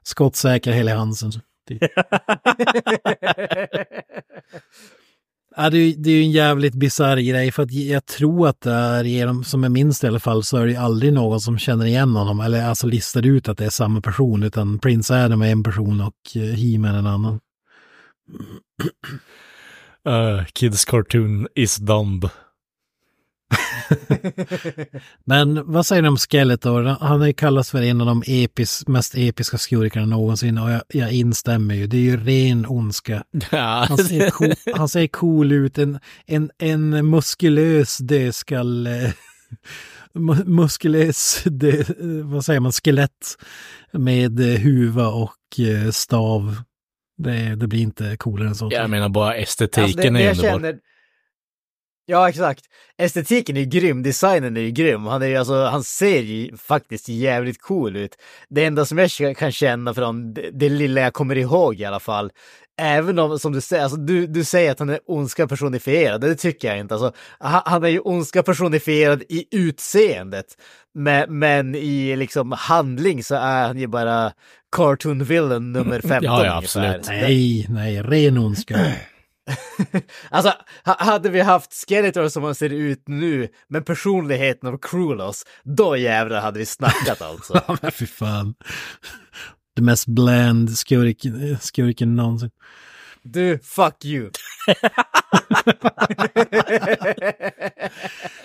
Skottsäker 0.03 0.73
hela 0.73 0.95
Hansen. 0.95 1.33
Ja, 5.57 5.71
det, 5.71 5.79
är, 5.79 5.95
det 5.97 6.11
är 6.11 6.15
ju 6.15 6.23
en 6.23 6.31
jävligt 6.31 6.75
bisarr 6.75 7.17
grej 7.17 7.53
för 7.53 7.63
att 7.63 7.73
jag 7.73 8.07
tror 8.07 8.49
att 8.49 8.61
det 8.61 8.71
är 8.71 9.05
genom, 9.05 9.45
som 9.45 9.65
är 9.65 9.69
minst 9.69 10.05
i 10.05 10.07
alla 10.07 10.21
fall, 10.21 10.43
så 10.43 10.57
är 10.57 10.67
det 10.67 10.77
aldrig 10.77 11.13
någon 11.13 11.41
som 11.41 11.59
känner 11.59 11.87
igen 11.87 12.17
honom 12.17 12.41
eller 12.41 12.65
alltså 12.65 12.87
listar 12.87 13.27
ut 13.27 13.49
att 13.49 13.59
det 13.59 13.65
är 13.65 13.71
samma 13.71 14.01
person 14.01 14.43
utan 14.43 14.79
Prince 14.79 15.25
Adam 15.25 15.43
är 15.43 15.53
en 15.53 15.63
person 15.63 16.01
och 16.01 16.37
eh, 16.37 16.43
He-Man 16.43 16.95
en 16.95 17.07
annan. 17.07 17.41
Uh, 20.09 20.45
kids 20.53 20.85
cartoon 20.85 21.49
is 21.55 21.77
dumb. 21.77 22.29
Men 25.25 25.73
vad 25.73 25.87
säger 25.87 26.03
ni 26.03 26.09
om 26.09 26.17
Skeletor? 26.17 26.83
Han 26.83 27.21
har 27.21 27.27
ju 27.27 27.33
kallats 27.33 27.71
för 27.71 27.83
en 27.83 28.01
av 28.01 28.07
de 28.07 28.23
epis, 28.27 28.89
mest 28.89 29.15
episka 29.17 29.59
skurkarna 29.59 30.07
någonsin 30.07 30.59
och 30.59 30.71
jag, 30.71 30.83
jag 30.89 31.13
instämmer 31.13 31.75
ju. 31.75 31.87
Det 31.87 31.97
är 31.97 32.01
ju 32.01 32.17
ren 32.25 32.67
ondska. 32.69 33.25
Ja, 33.51 33.87
Han 33.89 33.99
ser, 33.99 34.31
cool, 34.31 34.53
han 34.75 34.89
ser 34.89 35.07
cool 35.07 35.53
ut, 35.53 35.79
en, 35.79 35.99
en, 36.27 36.51
en 36.59 37.11
muskulös 37.11 37.99
dödskalle. 37.99 39.13
mu- 40.15 40.45
Muskulös, 40.45 41.43
dö, 41.45 41.83
vad 42.25 42.45
säger 42.45 42.61
man, 42.61 42.73
skelett 42.73 43.37
med 43.93 44.39
huva 44.41 45.07
och 45.09 45.61
eh, 45.61 45.91
stav. 45.91 46.63
Det, 47.19 47.55
det 47.55 47.67
blir 47.67 47.81
inte 47.81 48.17
coolare 48.17 48.49
än 48.49 48.55
så. 48.55 48.69
jag 48.73 48.91
menar 48.91 49.09
bara 49.09 49.35
estetiken 49.35 49.85
Alltså, 49.85 49.99
det, 49.99 50.11
det 50.11 50.23
är 50.25 50.45
jag 50.45 50.55
underbar. 50.57 50.79
Ja, 52.13 52.29
exakt. 52.29 52.65
Estetiken 52.99 53.57
är 53.57 53.61
ju 53.61 53.67
grym, 53.67 54.03
designen 54.03 54.57
är 54.57 54.61
ju 54.61 54.71
grym. 54.71 55.07
Han, 55.07 55.23
är 55.23 55.27
ju, 55.27 55.37
alltså, 55.37 55.65
han 55.65 55.85
ser 55.85 56.21
ju 56.21 56.57
faktiskt 56.57 57.09
jävligt 57.09 57.61
cool 57.61 57.97
ut. 57.97 58.17
Det 58.49 58.65
enda 58.65 58.85
som 58.85 58.99
jag 58.99 59.37
kan 59.37 59.53
känna 59.53 59.95
från 59.95 60.35
det, 60.35 60.51
det 60.53 60.69
lilla 60.69 61.01
jag 61.01 61.13
kommer 61.13 61.39
ihåg 61.39 61.81
i 61.81 61.85
alla 61.85 62.01
fall, 62.01 62.31
även 62.81 63.19
om, 63.19 63.39
som 63.39 63.53
du 63.53 63.61
säger, 63.61 63.83
alltså, 63.83 63.99
du, 63.99 64.27
du 64.27 64.45
säger 64.45 64.73
att 64.73 64.79
han 64.79 64.91
är 64.91 65.01
ondska 65.07 65.47
personifierad, 65.47 66.21
det 66.21 66.35
tycker 66.35 66.69
jag 66.69 66.79
inte. 66.79 66.95
Alltså, 66.95 67.13
han, 67.39 67.63
han 67.65 67.85
är 67.85 67.89
ju 67.89 67.99
ondska 67.99 68.43
personifierad 68.43 69.23
i 69.29 69.45
utseendet, 69.51 70.47
men, 70.95 71.39
men 71.39 71.75
i 71.75 72.17
liksom 72.17 72.53
handling 72.53 73.25
så 73.25 73.35
är 73.35 73.67
han 73.67 73.79
ju 73.79 73.87
bara 73.87 74.33
cartoon 74.77 75.25
villain 75.25 75.73
nummer 75.73 76.01
15 76.01 76.23
Ja, 76.23 76.47
ja, 76.47 76.57
ungefär. 76.57 76.59
absolut. 76.59 77.09
Nej, 77.09 77.67
nej, 77.69 78.03
ren 78.03 78.39
ondska. 78.39 78.87
Alltså, 80.31 80.53
ha- 80.85 80.97
hade 81.05 81.29
vi 81.31 81.41
haft 81.41 81.73
Skeletor 81.89 82.29
som 82.29 82.43
han 82.43 82.55
ser 82.55 82.71
ut 82.71 83.03
nu, 83.09 83.49
med 83.69 83.87
personligheten 83.87 84.69
av 84.69 84.79
Krulos, 84.79 85.45
då 85.65 85.97
jävlar 85.97 86.41
hade 86.41 86.59
vi 86.59 86.67
snackat 86.67 87.23
alltså. 87.23 87.55
Ja, 87.69 87.77
men 87.83 87.93
fy 87.93 88.07
fan. 88.07 88.55
Det 89.77 89.83
mest 89.83 90.07
bland 90.07 90.79
skurken, 90.79 91.59
skurken 91.61 92.17
någonsin. 92.17 92.51
Du, 93.23 93.59
fuck 93.59 94.05
you. 94.05 94.31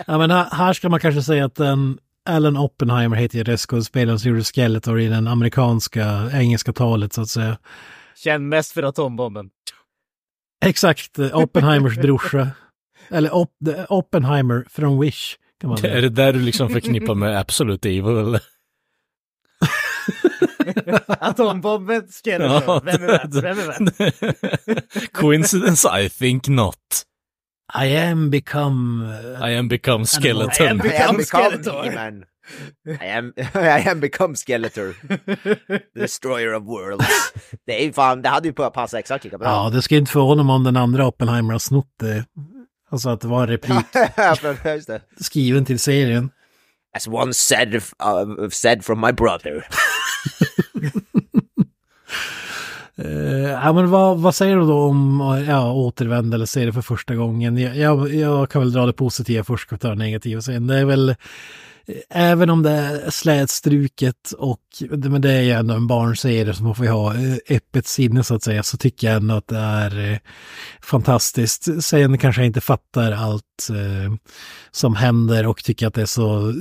Ja, 0.08 0.18
men 0.18 0.32
här, 0.32 0.50
här 0.52 0.74
ska 0.74 0.90
man 0.90 1.00
kanske 1.00 1.22
säga 1.24 1.46
att 1.46 1.56
den 1.56 1.98
Alan 2.30 2.58
Oppenheimer 2.58 3.18
heter 3.18 3.38
ju 3.38 3.44
röstskådespelaren 3.44 4.20
som 4.20 4.30
gjorde 4.32 4.44
Skeletor 4.44 5.00
i 5.00 5.08
den 5.08 5.28
amerikanska, 5.28 6.30
engelska 6.34 6.74
talet 6.74 7.14
så 7.14 7.22
att 7.22 7.30
säga. 7.30 7.58
Känd 8.16 8.48
mest 8.50 8.72
för 8.72 8.84
atombomben. 8.84 9.50
Exakt, 10.66 11.20
eh, 11.20 11.38
Oppenheimers 11.38 11.96
brorsa. 11.96 12.50
Eller 13.10 13.34
Op, 13.34 13.52
Oppenheimer 13.90 14.66
från 14.70 15.00
Wish. 15.02 15.36
Kan 15.62 15.70
man 15.70 15.86
Är 15.86 16.02
det 16.02 16.10
där 16.10 16.34
du 16.34 16.40
liksom 16.40 16.70
förknippar 16.70 17.16
med 17.16 17.40
Absolute 17.40 17.90
Evil 17.90 18.18
eller? 18.18 18.42
Atombomben, 21.08 22.08
Skeletor. 22.08 22.82
Vem 22.86 23.04
är 23.04 23.08
vem? 23.08 23.42
Vem 23.42 23.60
är 23.60 23.68
vem? 23.68 24.78
Coincidence? 25.14 25.88
I 26.02 26.10
think 26.10 26.48
not. 26.48 27.04
I 27.84 27.98
am 27.98 28.30
become... 28.30 29.06
I 29.42 29.58
am 29.58 29.68
become 29.68 30.04
I 30.04 30.06
skeleton. 30.06 30.68
am 30.68 30.68
I 30.68 30.70
am 30.72 30.78
Become 30.78 31.18
become 31.18 31.24
Skeletor. 31.24 31.84
He-Man. 31.84 32.24
I 33.02 33.06
am, 33.06 33.34
I 33.56 33.90
am 33.90 34.00
become 34.00 34.36
Skeletor. 34.36 34.96
Destroyer 36.00 36.54
of 36.54 36.64
worlds. 36.64 37.06
Det 37.66 37.82
är 37.82 37.86
ju 37.86 37.94
fan, 37.94 38.22
det 38.22 38.30
hade 38.30 38.48
ju 38.48 38.54
passat 38.54 39.00
exakt 39.00 39.24
lika 39.24 39.38
bra. 39.38 39.48
Ja, 39.48 39.70
det 39.70 39.82
ska 39.82 39.96
inte 39.96 40.12
förvåna 40.12 40.44
mig 40.44 40.54
om 40.54 40.64
den 40.64 40.78
andra 40.78 41.08
Oppenheimer 41.08 41.52
har 41.52 41.60
snott 41.60 41.94
det. 42.00 42.26
Alltså 42.92 43.10
att 43.10 43.22
det 43.22 43.28
var 43.28 43.42
en 43.42 43.48
replik 43.48 43.86
skriven 45.20 45.66
till 45.66 45.80
serien. 45.80 46.30
As 46.98 47.08
one 47.08 47.34
said, 47.34 47.76
uh, 47.76 48.50
said 48.50 48.86
from 48.86 49.02
my 49.02 49.12
brother. 49.12 49.68
Uh, 53.00 53.50
ja, 53.50 53.74
men 53.74 53.90
vad, 53.90 54.20
vad 54.20 54.36
säger 54.36 54.56
du 54.56 54.62
då 54.62 54.80
om 54.80 55.20
ja, 55.48 55.72
återvända 55.72 56.36
eller 56.36 56.46
se 56.46 56.66
det 56.66 56.74
för 56.74 56.82
första 56.82 57.16
gången? 57.16 57.58
Jag, 57.58 57.78
jag, 57.78 58.14
jag 58.14 58.50
kan 58.50 58.62
väl 58.62 58.72
dra 58.72 58.86
det 58.86 58.94
positiva 58.94 59.44
först 59.44 59.74
och 59.74 59.80
ta 59.80 59.90
det 59.90 59.96
negativa 59.96 60.42
sen. 60.42 60.68
Det 60.68 60.78
är 60.78 60.86
väl, 60.86 61.10
eh, 61.10 61.16
även 62.10 62.50
om 62.50 62.64
det 62.64 62.72
är 62.72 63.10
slätstruket 63.10 64.32
och 64.38 64.62
men 64.90 65.22
det 65.22 65.32
är 65.32 65.42
ju 65.42 65.52
ändå 65.52 65.74
en 65.74 65.88
barnserie 65.88 66.54
som 66.54 66.66
man 66.66 66.76
får 66.76 66.86
ju 66.86 66.92
ha 66.92 67.16
eh, 67.16 67.38
öppet 67.50 67.88
sinne 67.88 68.24
så 68.24 68.36
att 68.36 68.44
säga, 68.44 68.64
så 68.64 68.78
tycker 68.78 69.08
jag 69.08 69.16
ändå 69.16 69.36
att 69.36 69.48
det 69.48 69.58
är 69.58 70.12
eh, 70.12 70.18
fantastiskt. 70.82 71.84
Sen 71.84 72.18
kanske 72.18 72.42
jag 72.42 72.48
inte 72.48 72.62
fattar 72.62 73.12
allt 73.12 73.70
eh, 73.70 74.14
som 74.72 74.96
händer 74.96 75.48
och 75.48 75.64
tycker 75.64 75.88
att 75.88 75.94
det 75.94 76.02
är 76.02 76.06
så, 76.06 76.50
eh, 76.50 76.56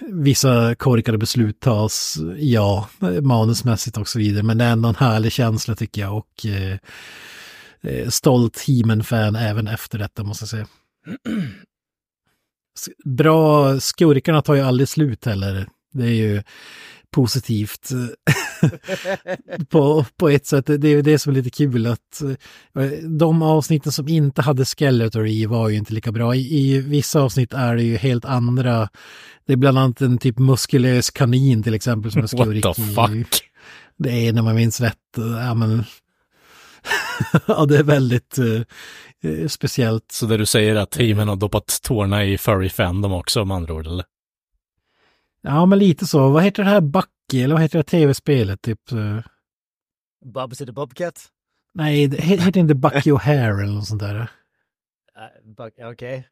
vissa 0.00 0.74
korkade 0.74 1.18
beslut 1.18 1.60
tas, 1.60 2.18
ja, 2.36 2.88
manusmässigt 3.22 3.96
och 3.96 4.08
så 4.08 4.18
vidare, 4.18 4.42
men 4.42 4.58
det 4.58 4.64
är 4.64 4.72
ändå 4.72 4.88
en 4.88 4.94
härlig 4.94 5.32
känsla 5.32 5.74
tycker 5.74 6.00
jag 6.00 6.16
och 6.16 6.46
eh, 6.46 6.78
eh, 7.82 8.08
stolt 8.08 8.64
He-Man-fan 8.66 9.36
även 9.36 9.68
efter 9.68 9.98
detta 9.98 10.22
måste 10.24 10.42
jag 10.42 10.48
säga. 10.48 10.66
Bra, 13.04 13.80
skurkarna 13.80 14.42
tar 14.42 14.54
ju 14.54 14.60
aldrig 14.60 14.88
slut 14.88 15.24
heller. 15.24 15.68
Det 15.92 16.04
är 16.04 16.14
ju 16.14 16.42
positivt 17.14 17.90
på, 19.68 20.04
på 20.16 20.28
ett 20.28 20.46
sätt. 20.46 20.66
Det 20.66 20.88
är 20.88 21.02
det 21.02 21.18
som 21.18 21.32
är 21.32 21.36
lite 21.36 21.50
kul 21.50 21.86
att 21.86 22.22
eh, 22.74 22.88
de 23.08 23.42
avsnitten 23.42 23.92
som 23.92 24.08
inte 24.08 24.42
hade 24.42 24.64
Skeletor 24.64 25.26
i 25.26 25.46
var 25.46 25.68
ju 25.68 25.76
inte 25.76 25.94
lika 25.94 26.12
bra. 26.12 26.34
I, 26.34 26.40
I 26.40 26.80
vissa 26.80 27.20
avsnitt 27.20 27.52
är 27.52 27.76
det 27.76 27.82
ju 27.82 27.96
helt 27.96 28.24
andra. 28.24 28.88
Det 29.46 29.52
är 29.52 29.56
bland 29.56 29.78
annat 29.78 30.00
en 30.00 30.18
typ 30.18 30.38
muskulös 30.38 31.10
kanin 31.10 31.62
till 31.62 31.74
exempel 31.74 32.10
som 32.12 32.22
är 32.22 32.22
What 32.36 32.46
skurk 32.46 32.76
the 32.76 32.82
i. 32.82 32.94
fuck? 32.94 33.42
Det 33.96 34.26
är 34.28 34.32
när 34.32 34.42
man 34.42 34.54
minns 34.54 34.80
rätt. 34.80 34.98
Ja, 35.16 35.54
men... 35.54 35.84
ja, 37.46 37.66
det 37.66 37.78
är 37.78 37.82
väldigt 37.82 38.38
eh, 38.38 38.62
eh, 39.32 39.48
speciellt. 39.48 40.12
Så 40.12 40.26
det 40.26 40.36
du 40.36 40.46
säger 40.46 40.76
att 40.76 40.90
teamen 40.90 41.28
har 41.28 41.36
doppat 41.36 41.78
tårna 41.82 42.24
i 42.24 42.38
furry 42.38 42.68
fandom 42.68 43.12
också 43.12 43.42
om 43.42 43.50
andra 43.50 43.74
ord 43.74 43.86
eller? 43.86 44.04
Ja, 45.42 45.66
men 45.66 45.78
lite 45.78 46.06
så. 46.06 46.28
Vad 46.28 46.42
heter 46.42 46.64
det 46.64 46.70
här 46.70 46.80
Bucky, 46.80 47.42
eller 47.42 47.54
vad 47.54 47.62
heter 47.62 47.78
det 47.78 47.82
tv-spelet? 47.84 48.62
Typ, 48.62 48.92
eh, 48.92 49.18
Bubsy 50.24 50.66
the 50.66 50.72
Bobcat? 50.72 51.28
nej, 51.74 52.06
det 52.06 52.16
he- 52.16 52.40
heter 52.40 52.60
inte 52.60 52.74
Bucky 52.74 53.10
O'Hare 53.12 53.62
eller 53.62 53.72
något 53.72 53.86
sånt 53.86 54.02
där. 54.02 54.30
Uh, 55.58 55.90
Okej. 55.92 56.28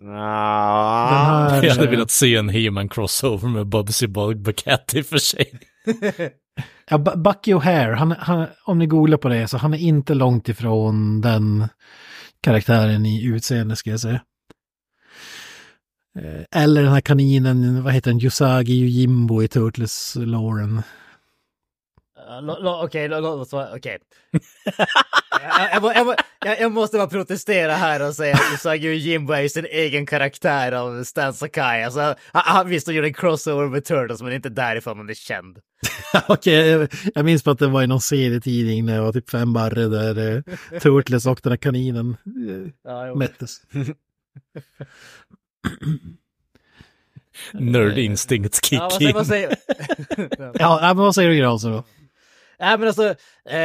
Den 0.00 0.10
Ah. 0.10 1.48
här, 1.48 1.62
Jag 1.62 1.74
hade 1.74 1.86
velat 1.90 2.10
se 2.10 2.36
en 2.36 2.48
He-Man 2.48 2.88
crossover 2.88 3.48
med 3.48 3.66
Bubsy 3.66 4.06
Bugcat 4.06 4.94
i 4.94 5.00
och 5.00 5.06
för 5.06 5.18
sig. 5.18 5.60
Ja, 6.90 6.98
Bucky 6.98 7.54
O'Hare, 7.54 7.94
han, 7.94 8.14
han, 8.18 8.46
om 8.64 8.78
ni 8.78 8.86
googlar 8.86 9.18
på 9.18 9.28
det, 9.28 9.48
så 9.48 9.58
han 9.58 9.74
är 9.74 9.78
inte 9.78 10.14
långt 10.14 10.48
ifrån 10.48 11.20
den 11.20 11.68
karaktären 12.40 13.06
i 13.06 13.24
utseende, 13.24 13.76
ska 13.76 13.90
jag 13.90 14.00
säga. 14.00 14.20
Eh, 16.18 16.62
eller 16.62 16.82
den 16.82 16.92
här 16.92 17.00
kaninen, 17.00 17.82
vad 17.82 17.92
heter 17.92 18.10
den, 18.10 18.20
Yusagi 18.20 18.72
Yojimbo 18.72 19.42
i 19.42 19.48
Turtles 19.48 20.16
Lauren. 20.16 20.82
Okej, 22.84 23.08
lo- 23.08 23.20
lo- 23.20 23.44
så- 23.44 23.68
okej. 23.76 23.98
jag, 25.42 25.70
jag, 25.72 25.82
må- 25.82 25.92
jag, 25.92 26.06
må- 26.06 26.14
jag, 26.44 26.60
jag 26.60 26.72
måste 26.72 26.96
bara 26.96 27.06
protestera 27.06 27.72
här 27.74 28.08
och 28.08 28.14
säga 28.14 28.34
att 28.34 28.54
Usagi 28.54 28.94
Jimbo 28.94 29.32
är 29.32 29.40
ju 29.40 29.48
sin 29.48 29.64
egen 29.70 30.06
karaktär 30.06 30.72
av 30.72 31.04
Stan 31.04 31.34
Sakai. 31.34 31.84
Alltså, 31.84 32.00
han, 32.00 32.14
han 32.32 32.68
visst, 32.68 32.86
han 32.86 32.94
gjorde 32.96 33.08
en 33.08 33.14
crossover 33.14 33.66
med 33.68 33.84
Turtles, 33.84 34.22
men 34.22 34.32
inte 34.32 34.48
därifrån 34.48 34.98
han 34.98 35.10
är 35.10 35.14
känd. 35.14 35.58
Okej, 36.28 36.68
jag, 36.68 36.88
jag 37.14 37.24
minns 37.24 37.42
på 37.42 37.50
att 37.50 37.58
det 37.58 37.66
var 37.66 37.82
i 37.82 37.86
någon 37.86 38.00
serietidning 38.00 38.84
när 38.86 38.94
jag 38.96 39.02
var 39.02 39.12
typ 39.12 39.30
fem 39.30 39.52
barre 39.52 39.86
där 39.88 40.36
eh, 40.36 40.78
Turtles 40.80 41.26
och 41.26 41.40
den 41.42 41.52
här 41.52 41.56
kaninen 41.56 42.16
eh, 42.26 42.72
Ja, 42.84 43.14
mättes. 43.14 43.60
Nerd 47.52 47.98
instinct 47.98 48.68
ja, 48.72 48.80
vad 48.80 48.92
säger, 48.92 48.98
kicking. 48.98 49.14
vad 49.14 49.26
säger... 49.26 49.56
Ja, 50.58 50.78
men 50.82 50.96
vad 50.96 51.14
säger 51.14 51.28
du 51.30 51.36
Granström 51.36 51.72
då? 51.72 51.84
Nej 52.60 52.78
men 52.78 52.88
alltså, 52.88 53.14
eh, 53.48 53.58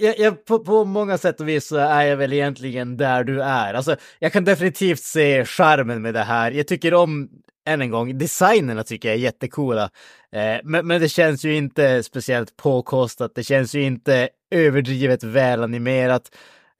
jag, 0.00 0.18
jag, 0.18 0.44
på, 0.44 0.58
på 0.58 0.84
många 0.84 1.18
sätt 1.18 1.40
och 1.40 1.48
vis 1.48 1.66
så 1.68 1.76
är 1.76 2.02
jag 2.02 2.16
väl 2.16 2.32
egentligen 2.32 2.96
där 2.96 3.24
du 3.24 3.42
är. 3.42 3.74
Alltså, 3.74 3.96
jag 4.18 4.32
kan 4.32 4.44
definitivt 4.44 5.00
se 5.00 5.44
charmen 5.44 6.02
med 6.02 6.14
det 6.14 6.22
här. 6.22 6.50
Jag 6.50 6.66
tycker 6.66 6.94
om, 6.94 7.28
än 7.68 7.80
en 7.82 7.90
gång, 7.90 8.18
designerna 8.18 8.82
tycker 8.84 9.08
jag 9.08 9.16
är 9.16 9.20
jättecoola. 9.20 9.90
Eh, 10.32 10.56
men, 10.64 10.86
men 10.86 11.00
det 11.00 11.08
känns 11.08 11.44
ju 11.44 11.54
inte 11.54 12.02
speciellt 12.02 12.56
påkostat, 12.56 13.32
det 13.34 13.42
känns 13.44 13.74
ju 13.74 13.82
inte 13.82 14.28
överdrivet 14.50 15.22
välanimerat. 15.24 16.22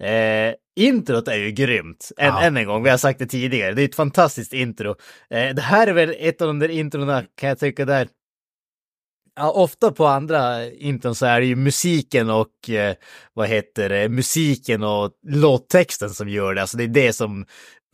Eh, 0.03 0.55
introt 0.77 1.29
är 1.29 1.37
ju 1.37 1.51
grymt, 1.51 2.13
än, 2.19 2.27
Ja. 2.27 2.43
än 2.43 2.57
en 2.57 2.67
gång, 2.67 2.83
vi 2.83 2.91
har 2.91 2.97
sagt 2.97 3.19
det 3.19 3.27
tidigare, 3.27 3.75
det 3.75 3.83
är 3.83 3.89
ett 3.89 3.95
fantastiskt 3.95 4.53
intro. 4.53 4.91
Eh, 5.31 5.55
det 5.55 5.63
här 5.63 5.87
är 5.87 5.93
väl 5.93 6.15
ett 6.19 6.41
av 6.43 6.47
de 6.49 6.59
där 6.59 6.69
introna, 6.69 7.25
kan 7.41 7.49
jag 7.49 7.59
tycka, 7.59 7.85
där 7.85 8.09
Ja, 9.41 9.51
ofta 9.51 9.93
på 9.93 10.07
andra 10.07 10.70
inton 10.70 11.14
så 11.14 11.26
är 11.26 11.41
det 11.41 11.47
ju 11.47 11.57
musiken 11.57 12.30
och 12.30 12.70
eh, 12.70 12.95
vad 13.34 13.49
heter 13.49 13.89
det, 13.89 14.09
musiken 14.09 14.82
och 14.82 15.11
låttexten 15.26 16.11
som 16.11 16.28
gör 16.28 16.55
det. 16.55 16.61
Alltså 16.61 16.76
det 16.76 16.84
är 16.84 16.89
det 16.89 17.12
som 17.12 17.47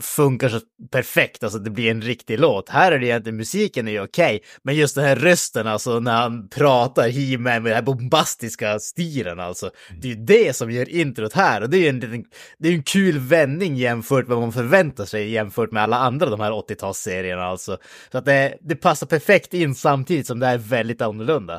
funkar 0.03 0.49
så 0.49 0.61
perfekt, 0.92 1.45
alltså 1.45 1.59
det 1.59 1.70
blir 1.70 1.90
en 1.90 2.03
riktig 2.03 2.40
låt. 2.40 2.68
Här 2.68 2.92
är 2.92 2.99
det 2.99 3.07
egentligen, 3.07 3.36
musiken 3.36 3.88
är 3.88 3.92
ju 3.92 4.03
okej, 4.03 4.42
men 4.62 4.74
just 4.74 4.95
den 4.95 5.05
här 5.05 5.16
rösten, 5.16 5.66
alltså 5.66 6.01
när 6.01 6.16
han 6.16 6.49
pratar 6.49 7.09
he 7.09 7.38
med 7.38 7.64
den 7.64 7.72
här 7.72 7.82
bombastiska 7.82 8.78
stilen 8.78 9.40
alltså. 9.40 9.70
Det 10.01 10.09
är 10.09 10.14
ju 10.14 10.24
det 10.24 10.57
som 10.57 10.70
gör 10.70 10.88
introt 10.88 11.32
här 11.32 11.62
och 11.62 11.70
det 11.70 11.76
är 11.76 11.80
ju 11.80 11.88
en, 11.88 12.24
det 12.59 12.68
är 12.68 12.72
en 12.72 12.82
kul 12.82 13.18
vändning 13.18 13.76
jämfört 13.76 14.28
med 14.28 14.36
vad 14.36 14.42
man 14.42 14.53
förväntar 14.53 15.05
sig 15.05 15.30
jämfört 15.30 15.72
med 15.72 15.82
alla 15.82 15.97
andra 15.97 16.30
de 16.30 16.40
här 16.40 16.51
80-talsserierna 16.51 17.42
alltså. 17.42 17.78
Så 18.12 18.18
att 18.18 18.24
det, 18.24 18.59
det 18.61 18.76
passar 18.76 19.07
perfekt 19.07 19.55
in 19.55 19.74
samtidigt 19.74 20.26
som 20.26 20.38
det 20.40 20.47
är 20.47 20.59
väldigt 20.59 21.03
annorlunda. 21.03 21.55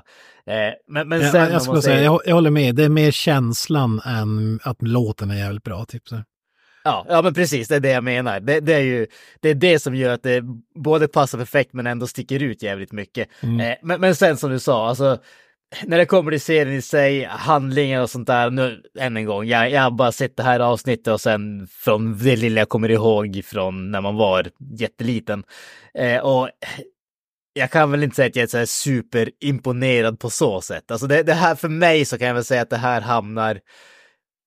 Eh, 0.48 0.74
men, 0.88 1.10
men 1.10 1.32
sen 1.32 1.42
Jag, 1.42 1.52
jag, 1.52 1.62
skulle 1.62 1.82
säga, 1.82 2.04
jag, 2.04 2.22
jag 2.26 2.36
håller 2.36 2.50
med, 2.50 2.76
det 2.76 2.84
är 2.84 2.90
mer 2.90 3.12
känslan 3.12 4.02
än 4.06 4.60
att 4.64 4.82
låten 4.82 5.32
är 5.32 5.36
jävligt 5.36 5.64
bra. 5.64 5.86
Typ. 5.86 6.08
Så. 6.08 6.16
Ja, 6.86 7.06
ja, 7.10 7.22
men 7.22 7.34
precis, 7.34 7.68
det 7.68 7.76
är 7.76 7.80
det 7.80 7.90
jag 7.90 8.04
menar. 8.04 8.40
Det, 8.40 8.60
det 8.60 8.74
är 8.74 8.80
ju 8.80 9.08
det, 9.40 9.50
är 9.50 9.56
det 9.56 9.80
som 9.80 9.96
gör 9.96 10.14
att 10.14 10.24
det 10.24 10.44
både 10.76 11.08
passar 11.08 11.38
perfekt 11.38 11.74
men 11.74 11.88
ändå 11.88 12.08
sticker 12.08 12.44
ut 12.44 12.64
jävligt 12.64 12.92
mycket. 12.92 13.28
Eh, 13.42 13.76
men, 13.82 14.02
men 14.02 14.16
sen 14.16 14.38
som 14.38 14.52
du 14.52 14.60
sa, 14.60 14.88
alltså 14.88 15.18
när 15.84 15.98
det 15.98 16.06
kommer 16.06 16.32
till 16.32 16.42
serien 16.42 16.76
i 16.76 16.82
sig, 16.82 17.24
handlingar 17.24 18.02
och 18.02 18.10
sånt 18.10 18.28
där, 18.28 18.50
nu 18.50 18.82
än 19.00 19.18
en 19.18 19.26
gång, 19.26 19.46
jag, 19.46 19.72
jag 19.72 19.82
har 19.82 19.92
bara 19.92 20.12
sett 20.12 20.38
det 20.38 20.44
här 20.44 20.60
avsnittet 20.60 21.08
och 21.08 21.22
sen 21.22 21.68
från 21.72 22.18
det 22.18 22.36
lilla 22.36 22.62
jag 22.62 22.70
kommer 22.70 22.92
ihåg 22.92 23.42
från 23.46 23.92
när 23.92 24.02
man 24.02 24.16
var 24.16 24.48
jätteliten. 24.80 25.44
Eh, 25.94 26.18
och 26.18 26.50
jag 27.54 27.72
kan 27.72 27.92
väl 27.92 28.04
inte 28.04 28.16
säga 28.16 28.28
att 28.28 28.36
jag 28.36 28.62
är 28.62 28.66
så 28.66 28.68
superimponerad 28.68 30.20
på 30.20 30.30
så 30.30 30.62
sätt. 30.62 30.92
Alltså 30.92 31.08
det, 31.08 31.24
det 31.24 31.34
här 31.34 31.56
för 31.56 31.70
mig 31.70 32.06
så 32.06 32.18
kan 32.18 32.28
jag 32.28 32.36
väl 32.36 32.46
säga 32.46 32.62
att 32.62 32.70
det 32.70 32.78
här 32.78 33.02
hamnar 33.02 33.60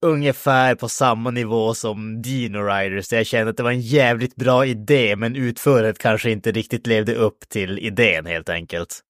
ungefär 0.02 0.74
på 0.74 0.88
samma 0.88 1.30
nivå 1.30 1.74
som 1.74 2.22
Dino 2.22 2.58
Riders. 2.58 3.08
där 3.08 3.16
Jag 3.16 3.26
kände 3.26 3.50
att 3.50 3.56
det 3.56 3.62
var 3.62 3.70
en 3.70 3.80
jävligt 3.80 4.36
bra 4.36 4.66
idé, 4.66 5.16
men 5.16 5.36
utförandet 5.36 5.98
kanske 5.98 6.30
inte 6.30 6.52
riktigt 6.52 6.86
levde 6.86 7.14
upp 7.14 7.48
till 7.48 7.78
idén 7.78 8.26
helt 8.26 8.48
enkelt. 8.48 9.00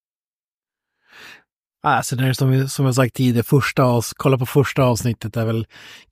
Alltså 1.83 2.17
det 2.17 2.27
är 2.27 2.33
som, 2.33 2.69
som 2.69 2.85
jag 2.85 2.95
sagt 2.95 3.15
tidigare, 3.15 3.45
första 3.45 3.83
avs- 3.83 4.13
kolla 4.17 4.39
på 4.39 4.47
första 4.47 4.83
avsnittet 4.83 5.37
är 5.37 5.45
väl 5.45 5.67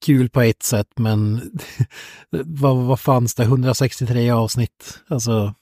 kul 0.06 0.28
på 0.28 0.40
ett 0.40 0.62
sätt, 0.62 0.88
men 0.96 1.50
vad, 2.30 2.76
vad 2.76 3.00
fanns 3.00 3.34
det, 3.34 3.42
163 3.42 4.30
avsnitt? 4.30 5.00
Alltså, 5.08 5.54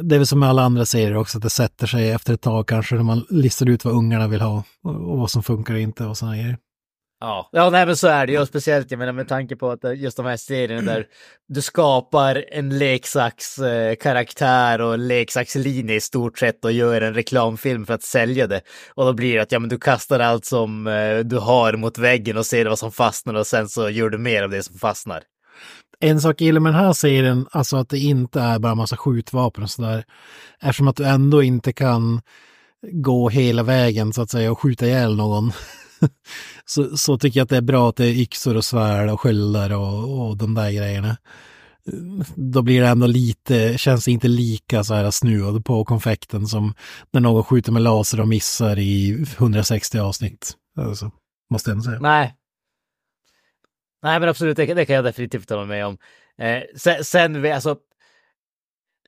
det 0.00 0.14
är 0.14 0.18
väl 0.18 0.26
som 0.26 0.40
med 0.40 0.48
alla 0.48 0.62
andra 0.62 0.86
serier 0.86 1.16
också, 1.16 1.38
att 1.38 1.42
det 1.42 1.50
sätter 1.50 1.86
sig 1.86 2.10
efter 2.10 2.34
ett 2.34 2.40
tag 2.40 2.68
kanske 2.68 2.94
när 2.94 3.02
man 3.02 3.26
listar 3.30 3.68
ut 3.68 3.84
vad 3.84 3.94
ungarna 3.94 4.28
vill 4.28 4.40
ha 4.40 4.64
och, 4.82 5.10
och 5.10 5.18
vad 5.18 5.30
som 5.30 5.42
funkar 5.42 5.74
och 5.74 5.80
inte 5.80 6.04
och 6.04 6.18
sådana 6.18 6.36
grejer. 6.36 6.58
Ja, 7.20 7.48
ja 7.52 7.70
nej, 7.70 7.86
men 7.86 7.96
så 7.96 8.08
är 8.08 8.26
det 8.26 8.32
ju. 8.32 8.46
Speciellt 8.46 8.90
jag 8.90 8.98
menar, 8.98 9.12
med 9.12 9.28
tanke 9.28 9.56
på 9.56 9.70
att 9.70 9.84
eh, 9.84 9.92
just 9.92 10.16
de 10.16 10.26
här 10.26 10.36
serierna 10.36 10.92
där 10.92 11.06
du 11.48 11.62
skapar 11.62 12.44
en 12.52 12.78
leksaks 12.78 13.58
eh, 13.58 13.94
karaktär 13.94 14.80
och 14.80 14.98
leksakslinje 14.98 15.94
i 15.94 16.00
stort 16.00 16.38
sett 16.38 16.64
och 16.64 16.72
gör 16.72 17.00
en 17.00 17.14
reklamfilm 17.14 17.86
för 17.86 17.94
att 17.94 18.02
sälja 18.02 18.46
det. 18.46 18.60
Och 18.94 19.04
då 19.04 19.12
blir 19.12 19.34
det 19.34 19.42
att 19.42 19.52
ja, 19.52 19.58
men 19.58 19.68
du 19.68 19.78
kastar 19.78 20.20
allt 20.20 20.44
som 20.44 20.86
eh, 20.86 21.18
du 21.18 21.38
har 21.38 21.72
mot 21.72 21.98
väggen 21.98 22.36
och 22.36 22.46
ser 22.46 22.66
vad 22.66 22.78
som 22.78 22.92
fastnar 22.92 23.34
och 23.34 23.46
sen 23.46 23.68
så 23.68 23.90
gör 23.90 24.10
du 24.10 24.18
mer 24.18 24.42
av 24.42 24.50
det 24.50 24.62
som 24.62 24.78
fastnar. 24.78 25.22
En 26.00 26.20
sak 26.20 26.40
jag 26.40 26.46
gillar 26.46 26.60
med 26.60 26.72
den 26.72 26.84
här 26.84 26.92
serien, 26.92 27.46
alltså 27.50 27.76
att 27.76 27.88
det 27.88 27.98
inte 27.98 28.40
är 28.40 28.58
bara 28.58 28.74
massa 28.74 28.96
skjutvapen 28.96 29.62
och 29.64 29.70
sådär, 29.70 30.04
eftersom 30.60 30.88
att 30.88 30.96
du 30.96 31.04
ändå 31.04 31.42
inte 31.42 31.72
kan 31.72 32.20
gå 32.92 33.28
hela 33.28 33.62
vägen 33.62 34.12
så 34.12 34.22
att 34.22 34.30
säga 34.30 34.52
och 34.52 34.60
skjuta 34.60 34.86
ihjäl 34.86 35.16
någon. 35.16 35.52
så, 36.64 36.96
så 36.96 37.18
tycker 37.18 37.40
jag 37.40 37.44
att 37.44 37.50
det 37.50 37.56
är 37.56 37.60
bra 37.60 37.88
att 37.88 37.96
det 37.96 38.06
är 38.06 38.20
yxor 38.20 38.56
och 38.56 38.64
svärd 38.64 39.10
och 39.10 39.20
sköldar 39.20 39.70
och, 39.70 40.28
och 40.28 40.36
de 40.36 40.54
där 40.54 40.70
grejerna. 40.70 41.16
Då 42.34 42.62
blir 42.62 42.80
det 42.80 42.88
ändå 42.88 43.06
lite, 43.06 43.78
känns 43.78 44.04
det 44.04 44.10
inte 44.10 44.28
lika 44.28 44.84
så 44.84 44.94
här 44.94 45.10
snuvad 45.10 45.64
på 45.64 45.84
konfekten 45.84 46.46
som 46.46 46.74
när 47.10 47.20
någon 47.20 47.44
skjuter 47.44 47.72
med 47.72 47.82
laser 47.82 48.20
och 48.20 48.28
missar 48.28 48.78
i 48.78 49.26
160 49.38 49.98
avsnitt. 49.98 50.52
Alltså, 50.76 51.10
måste 51.50 51.70
jag 51.70 51.74
ändå 51.74 51.84
säga. 51.84 52.00
Nej. 52.00 52.36
Nej, 54.02 54.20
men 54.20 54.28
absolut, 54.28 54.56
det, 54.56 54.74
det 54.74 54.86
kan 54.86 54.96
jag 54.96 55.04
definitivt 55.04 55.50
hålla 55.50 55.64
med 55.64 55.86
om. 55.86 55.98
Eh, 56.38 56.62
sen, 56.76 57.04
sen, 57.04 57.52
alltså, 57.52 57.76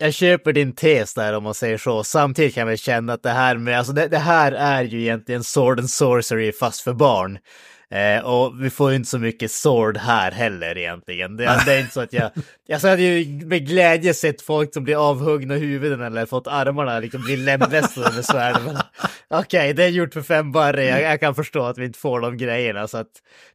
jag 0.03 0.15
köper 0.15 0.53
din 0.53 0.73
tes 0.73 1.15
där 1.15 1.33
om 1.33 1.45
man 1.45 1.55
säger 1.55 1.79
så. 1.79 2.05
Samtidigt 2.05 2.55
kan 2.55 2.61
jag 2.61 2.67
väl 2.67 2.79
känna 2.79 3.13
att 3.13 3.23
det 3.23 3.31
här 3.31 3.57
med, 3.57 3.79
alltså 3.79 3.93
det, 3.93 4.09
det 4.09 4.19
här 4.19 4.53
är 4.53 4.85
ju 4.85 5.01
egentligen 5.01 5.45
sword 5.45 5.79
and 5.79 5.91
sorcery 5.91 6.53
fast 6.53 6.81
för 6.81 6.93
barn. 6.93 7.39
Eh, 7.93 8.25
och 8.25 8.65
vi 8.65 8.71
får 8.71 8.91
ju 8.91 8.97
inte 8.97 9.09
så 9.09 9.19
mycket 9.19 9.51
sword 9.51 9.97
här 9.97 10.31
heller 10.31 10.79
egentligen. 10.79 11.37
Det, 11.37 11.63
det 11.67 11.75
är 11.75 11.81
inte 11.81 11.93
så 11.93 12.01
att 12.01 12.13
jag... 12.13 12.31
Alltså 12.73 12.87
jag 12.89 12.93
hade 12.93 13.03
ju 13.03 13.47
med 13.47 13.67
glädje 13.67 14.15
sett 14.15 14.43
folk 14.43 14.75
som 14.75 14.85
blir 14.85 15.11
avhuggna 15.11 15.55
huvuden 15.55 16.03
eller 16.03 16.27
fått 16.27 16.47
armarna 16.47 16.99
liksom 16.99 17.23
bli 17.23 17.37
lemlästade 17.37 18.15
med 18.15 18.25
svärd. 18.25 18.57
Okej, 19.31 19.75
det 19.75 19.85
är 19.85 19.89
gjort 19.89 20.15
för 20.15 20.23
fem 20.23 20.53
barre. 20.53 20.85
Jag, 20.85 21.03
jag 21.03 21.21
kan 21.21 21.35
förstå 21.35 21.63
att 21.63 21.79
vi 21.79 21.85
inte 21.85 21.99
får 21.99 22.21
de 22.21 22.37
grejerna. 22.37 22.89
Så 22.89 22.99
att 22.99 23.09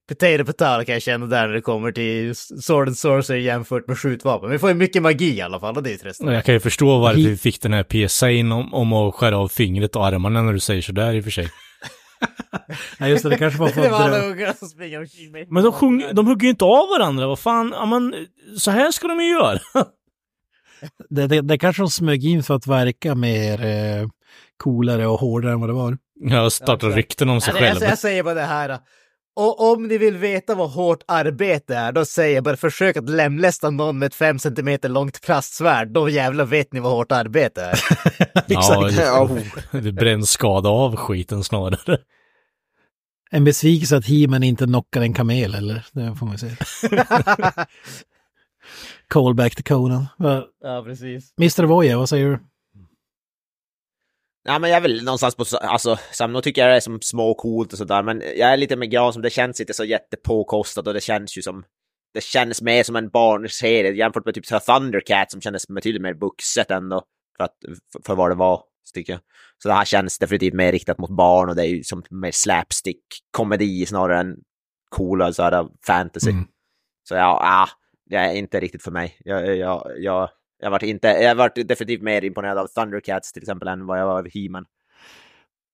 potato 0.09 0.45
potato 0.45 0.85
kan 0.85 0.93
jag 0.93 1.01
känna 1.01 1.25
där 1.25 1.47
när 1.47 1.53
det 1.53 1.61
kommer 1.61 1.91
till 1.91 2.35
sword 2.35 2.87
and 2.87 2.97
sorcery 2.97 3.41
jämfört 3.41 3.87
med 3.87 3.97
skjutvapen. 3.97 4.49
Vi 4.49 4.59
får 4.59 4.69
ju 4.69 4.75
mycket 4.75 5.01
magi 5.01 5.37
i 5.37 5.41
alla 5.41 5.59
fall 5.59 5.77
och 5.77 5.83
det 5.83 5.89
är 5.89 5.91
ju 5.91 5.97
tröst. 5.97 6.21
Och 6.21 6.33
Jag 6.33 6.45
kan 6.45 6.53
ju 6.53 6.59
förstå 6.59 6.99
varför 6.99 7.19
vi 7.19 7.37
fick 7.37 7.61
den 7.61 7.73
här 7.73 7.83
PSA'n 7.83 8.53
om, 8.53 8.73
om 8.73 8.93
att 8.93 9.15
skära 9.15 9.37
av 9.37 9.47
fingret 9.47 9.95
och 9.95 10.05
armarna 10.05 10.41
när 10.41 10.53
du 10.53 10.59
säger 10.59 10.81
sådär 10.81 11.13
i 11.13 11.19
och 11.19 11.23
för 11.23 11.31
sig. 11.31 11.49
Nej, 12.97 13.11
just 13.11 13.23
det, 13.23 13.29
det 13.29 13.37
kanske 13.37 13.59
var 13.59 13.67
för 13.67 13.81
Det 13.83 13.89
var 13.89 13.99
alla 13.99 14.25
ungarna 14.25 14.53
som 14.53 14.67
springer 14.67 14.99
omkring 14.99 15.31
mig. 15.31 15.47
Men 15.49 15.63
de, 15.63 15.71
sjung, 15.73 16.03
de 16.13 16.27
hugger 16.27 16.43
ju 16.43 16.49
inte 16.49 16.65
av 16.65 16.89
varandra, 16.89 17.27
vad 17.27 17.39
fan, 17.39 17.73
ja, 17.75 17.85
men, 17.85 18.15
så 18.57 18.71
här 18.71 18.91
ska 18.91 19.07
de 19.07 19.19
ju 19.19 19.29
göra. 19.29 19.59
Det, 21.09 21.27
det, 21.27 21.41
det 21.41 21.57
kanske 21.57 21.81
de 21.81 21.89
smög 21.89 22.25
in 22.25 22.43
för 22.43 22.53
att 22.55 22.67
verka 22.67 23.15
mer 23.15 23.65
eh, 23.65 24.07
coolare 24.57 25.07
och 25.07 25.19
hårdare 25.19 25.51
än 25.51 25.59
vad 25.59 25.69
det 25.69 25.73
var. 25.73 25.97
Ja, 26.19 26.49
starta 26.49 26.87
rykten 26.87 27.29
om 27.29 27.41
sig 27.41 27.51
Alltså, 27.51 27.63
jag, 27.65 27.73
själva. 27.73 27.89
jag 27.89 27.97
säger 27.97 28.23
bara 28.23 28.33
det 28.33 28.41
här. 28.41 28.79
Och 29.39 29.71
om 29.71 29.87
ni 29.87 29.97
vill 29.97 30.17
veta 30.17 30.55
vad 30.55 30.69
hårt 30.69 31.03
arbete 31.07 31.75
är, 31.75 31.91
då 31.91 32.05
säger 32.05 32.35
jag 32.35 32.43
bara 32.43 32.57
försök 32.57 32.97
att 32.97 33.09
lemlästa 33.09 33.69
någon 33.69 33.99
med 33.99 34.05
ett 34.05 34.15
fem 34.15 34.39
centimeter 34.39 34.89
långt 34.89 35.21
plastsvärd. 35.21 35.91
Då 35.91 36.09
jävlar 36.09 36.45
vet 36.45 36.73
ni 36.73 36.79
vad 36.79 36.91
hårt 36.91 37.11
arbete 37.11 37.61
är. 37.61 37.79
Ja, 38.47 39.29
det, 39.71 39.81
det 39.81 39.91
bränns 39.91 40.29
skada 40.29 40.69
av 40.69 40.95
skiten 40.95 41.43
snarare. 41.43 41.97
En 43.31 43.43
besvikelse 43.43 43.97
att 43.97 44.05
He-Man 44.05 44.43
inte 44.43 44.65
knockar 44.65 45.01
en 45.01 45.13
kamel, 45.13 45.55
eller? 45.55 45.85
Det 45.91 46.15
får 46.15 46.25
man 46.25 46.37
säga. 46.37 46.55
Callback 49.07 49.55
till 49.55 49.63
Conan. 49.63 50.07
Ja, 50.61 50.83
precis. 50.85 51.33
Mr. 51.39 51.63
Voya, 51.63 51.97
vad 51.97 52.09
säger 52.09 52.25
du? 52.25 52.39
Nej, 54.47 54.59
men 54.59 54.69
jag 54.69 54.77
är 54.77 54.81
väl 54.81 55.03
någonstans 55.03 55.35
på, 55.35 55.45
så- 55.45 55.57
alltså, 55.57 55.97
samma 56.11 56.41
tycker 56.41 56.61
jag 56.61 56.71
det 56.71 56.75
är 56.75 56.79
som 56.79 57.01
små 57.01 57.31
och 57.31 57.37
coolt 57.37 57.71
och 57.71 57.77
sådär, 57.77 58.03
men 58.03 58.21
jag 58.21 58.53
är 58.53 58.57
lite 58.57 58.75
med 58.75 58.91
Gran 58.91 59.13
som 59.13 59.21
det 59.21 59.29
känns 59.29 59.59
inte 59.59 59.73
så 59.73 59.83
jättepåkostat 59.85 60.87
och 60.87 60.93
det 60.93 61.01
känns 61.01 61.37
ju 61.37 61.41
som, 61.41 61.63
det 62.13 62.23
känns 62.23 62.61
mer 62.61 62.83
som 62.83 62.95
en 62.95 63.09
barnserie 63.09 63.91
jämfört 63.91 64.25
med 64.25 64.33
typ 64.33 64.45
så 64.45 64.59
Thundercat 64.59 65.31
som 65.31 65.41
kändes 65.41 65.67
betydligt 65.67 66.01
mer 66.01 66.13
vuxet 66.13 66.71
ändå, 66.71 67.03
för, 67.37 67.43
att, 67.43 67.55
för, 67.93 68.01
för 68.05 68.15
vad 68.15 68.31
det 68.31 68.35
var, 68.35 68.63
tycker 68.93 69.13
jag. 69.13 69.19
Så 69.63 69.67
det 69.67 69.73
här 69.75 69.85
känns 69.85 70.19
definitivt 70.19 70.53
mer 70.53 70.71
riktat 70.71 70.97
mot 70.97 71.09
barn 71.09 71.49
och 71.49 71.55
det 71.55 71.63
är 71.65 71.69
ju 71.69 71.83
som 71.83 72.03
mer 72.09 72.31
slapstick-komedi 72.31 73.85
snarare 73.85 74.19
än 74.19 74.35
coola 74.89 75.33
så 75.33 75.43
här 75.43 75.67
fantasy. 75.87 76.29
Mm. 76.31 76.43
Så 77.09 77.15
ja, 77.15 77.39
ah, 77.43 77.69
det 78.09 78.15
är 78.15 78.33
inte 78.33 78.59
riktigt 78.59 78.83
för 78.83 78.91
mig. 78.91 79.17
Jag, 79.19 79.57
jag, 79.57 79.91
jag, 79.97 80.29
jag 80.59 80.71
varit 80.71 80.83
inte, 80.83 81.07
jag 81.07 81.35
varit 81.35 81.67
definitivt 81.67 82.01
mer 82.01 82.23
imponerad 82.23 82.57
av 82.57 82.67
Thundercats 82.67 83.33
till 83.33 83.43
exempel 83.43 83.67
än 83.67 83.85
vad 83.85 83.99
jag 83.99 84.05
var 84.05 84.19
av 84.19 84.27
He-Man. 84.33 84.65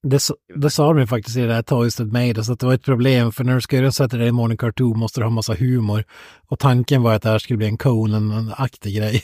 Det, 0.08 0.22
det 0.56 0.70
sa 0.70 0.88
de 0.88 1.00
ju 1.00 1.08
faktiskt 1.08 1.38
i 1.38 1.42
det 1.42 1.54
här 1.54 1.62
Toys 1.62 1.96
That 1.96 2.08
Made 2.08 2.34
Us, 2.38 2.50
att 2.50 2.60
det 2.60 2.66
var 2.66 2.74
ett 2.74 2.84
problem, 2.84 3.32
för 3.32 3.44
när 3.44 3.56
du 3.56 3.62
ska 3.62 3.76
göra 3.76 3.86
en 3.86 3.92
Saturday 3.92 4.32
Morning 4.32 4.58
Cartoon 4.58 5.00
måste 5.00 5.20
du 5.20 5.24
ha 5.24 5.32
massa 5.32 5.54
humor. 5.54 6.04
Och 6.48 6.60
tanken 6.60 7.02
var 7.02 7.14
att 7.16 7.22
det 7.22 7.30
här 7.30 7.40
skulle 7.40 7.58
bli 7.58 7.68
en 7.68 7.78
Conan-aktig 7.78 8.96
grej. 8.98 9.24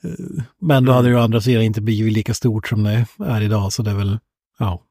Men 0.60 0.84
då 0.84 0.92
hade 0.92 1.08
det 1.08 1.12
ju 1.12 1.18
å 1.18 1.22
andra 1.22 1.40
sidan 1.40 1.62
inte 1.62 1.80
blivit 1.80 2.12
lika 2.12 2.34
stort 2.34 2.68
som 2.68 2.82
det 2.82 3.06
är 3.18 3.40
idag, 3.40 3.72
så 3.72 3.82
det 3.82 3.90
är 3.90 3.94
väl, 3.94 4.18
ja, 4.58 4.82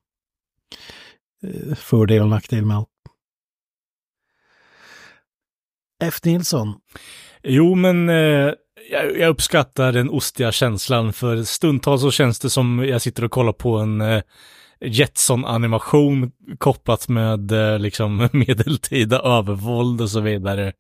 eh, 1.43 1.76
fördel 1.76 2.22
och 2.22 2.30
nackdel 2.30 2.66
med 2.66 2.78
allt. 2.78 2.88
F. 6.03 6.20
Nilsson, 6.24 6.74
Jo, 7.43 7.76
men 7.76 8.10
eh, 8.10 8.53
jag, 8.92 9.18
jag 9.18 9.30
uppskattar 9.30 9.92
den 9.92 10.10
ostiga 10.10 10.52
känslan, 10.52 11.14
för 11.14 11.44
stundtals 11.44 12.02
så 12.02 12.12
känns 12.12 12.40
det 12.40 12.50
som 12.50 12.86
jag 12.88 13.02
sitter 13.02 13.24
och 13.24 13.32
kollar 13.32 13.54
på 13.54 13.78
en 13.78 14.02
eh, 14.02 14.22
Jetson-animation 14.82 16.32
kopplat 16.58 17.08
med 17.08 17.52
eh, 17.52 17.80
liksom 17.80 18.30
medeltida 18.32 19.20
övervåld 19.20 20.02
och 20.02 20.10
så 20.10 20.20
vidare. 20.20 20.74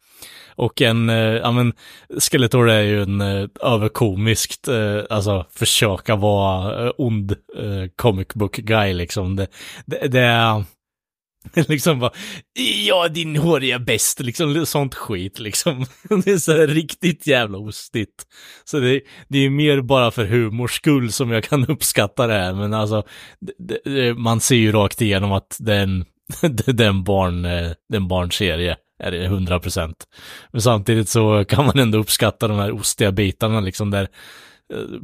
Och 0.55 0.81
en, 0.81 1.09
eh, 1.09 1.15
ja 1.15 1.51
men, 1.51 1.73
Skeletor 2.19 2.69
är 2.69 2.81
ju 2.81 3.01
en 3.03 3.21
eh, 3.21 3.47
överkomiskt, 3.61 4.67
eh, 4.67 4.99
alltså 5.09 5.45
försöka 5.51 6.15
vara 6.15 6.85
eh, 6.85 6.91
ond 6.97 7.31
eh, 7.31 7.89
comic 7.95 8.27
book 8.33 8.55
guy 8.55 8.93
liksom. 8.93 9.35
Det, 9.35 9.47
det, 9.85 10.07
det 10.07 10.21
är 10.21 10.63
liksom 11.67 11.99
bara, 11.99 12.11
ja 12.87 13.07
din 13.07 13.35
håriga 13.35 13.79
bäst, 13.79 14.19
liksom 14.19 14.65
sånt 14.65 14.95
skit 14.95 15.39
liksom. 15.39 15.85
Det 16.23 16.31
är 16.31 16.37
så 16.37 16.51
här 16.51 16.67
riktigt 16.67 17.27
jävla 17.27 17.57
ostigt. 17.57 18.23
Så 18.63 18.79
det, 18.79 19.01
det 19.27 19.39
är 19.39 19.49
mer 19.49 19.81
bara 19.81 20.11
för 20.11 20.25
humors 20.25 20.75
skull 20.75 21.11
som 21.11 21.31
jag 21.31 21.43
kan 21.43 21.65
uppskatta 21.69 22.27
det 22.27 22.33
här, 22.33 22.53
men 22.53 22.73
alltså, 22.73 23.03
det, 23.39 23.79
det, 23.83 24.07
eh, 24.07 24.15
man 24.15 24.39
ser 24.39 24.55
ju 24.55 24.71
rakt 24.71 25.01
igenom 25.01 25.31
att 25.31 25.57
den, 25.59 26.05
den 26.65 26.79
är 26.79 27.03
barn, 27.03 27.45
eh, 27.45 27.51
den 27.61 27.75
det 27.89 27.99
barnserie 27.99 28.77
är 29.03 29.11
det 29.11 29.25
100 29.25 29.59
procent. 29.59 30.03
Men 30.51 30.61
samtidigt 30.61 31.09
så 31.09 31.45
kan 31.45 31.65
man 31.65 31.79
ändå 31.79 31.97
uppskatta 31.97 32.47
de 32.47 32.57
här 32.57 32.71
ostiga 32.71 33.11
bitarna 33.11 33.59
liksom 33.59 33.91
där 33.91 34.07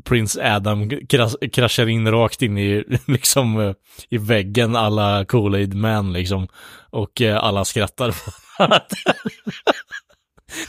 Prince 0.04 0.56
Adam 0.56 0.90
kras 0.90 1.36
kraschar 1.54 1.88
in 1.88 2.12
rakt 2.12 2.42
in 2.42 2.58
i, 2.58 2.84
liksom, 3.08 3.60
eh, 3.60 3.74
i 4.10 4.18
väggen 4.18 4.76
alla 4.76 5.24
Kool-Aid 5.26 5.74
Man 5.74 6.14
liksom. 6.14 6.48
Och 6.90 7.22
eh, 7.22 7.44
alla 7.44 7.66
skrattar. 7.66 8.08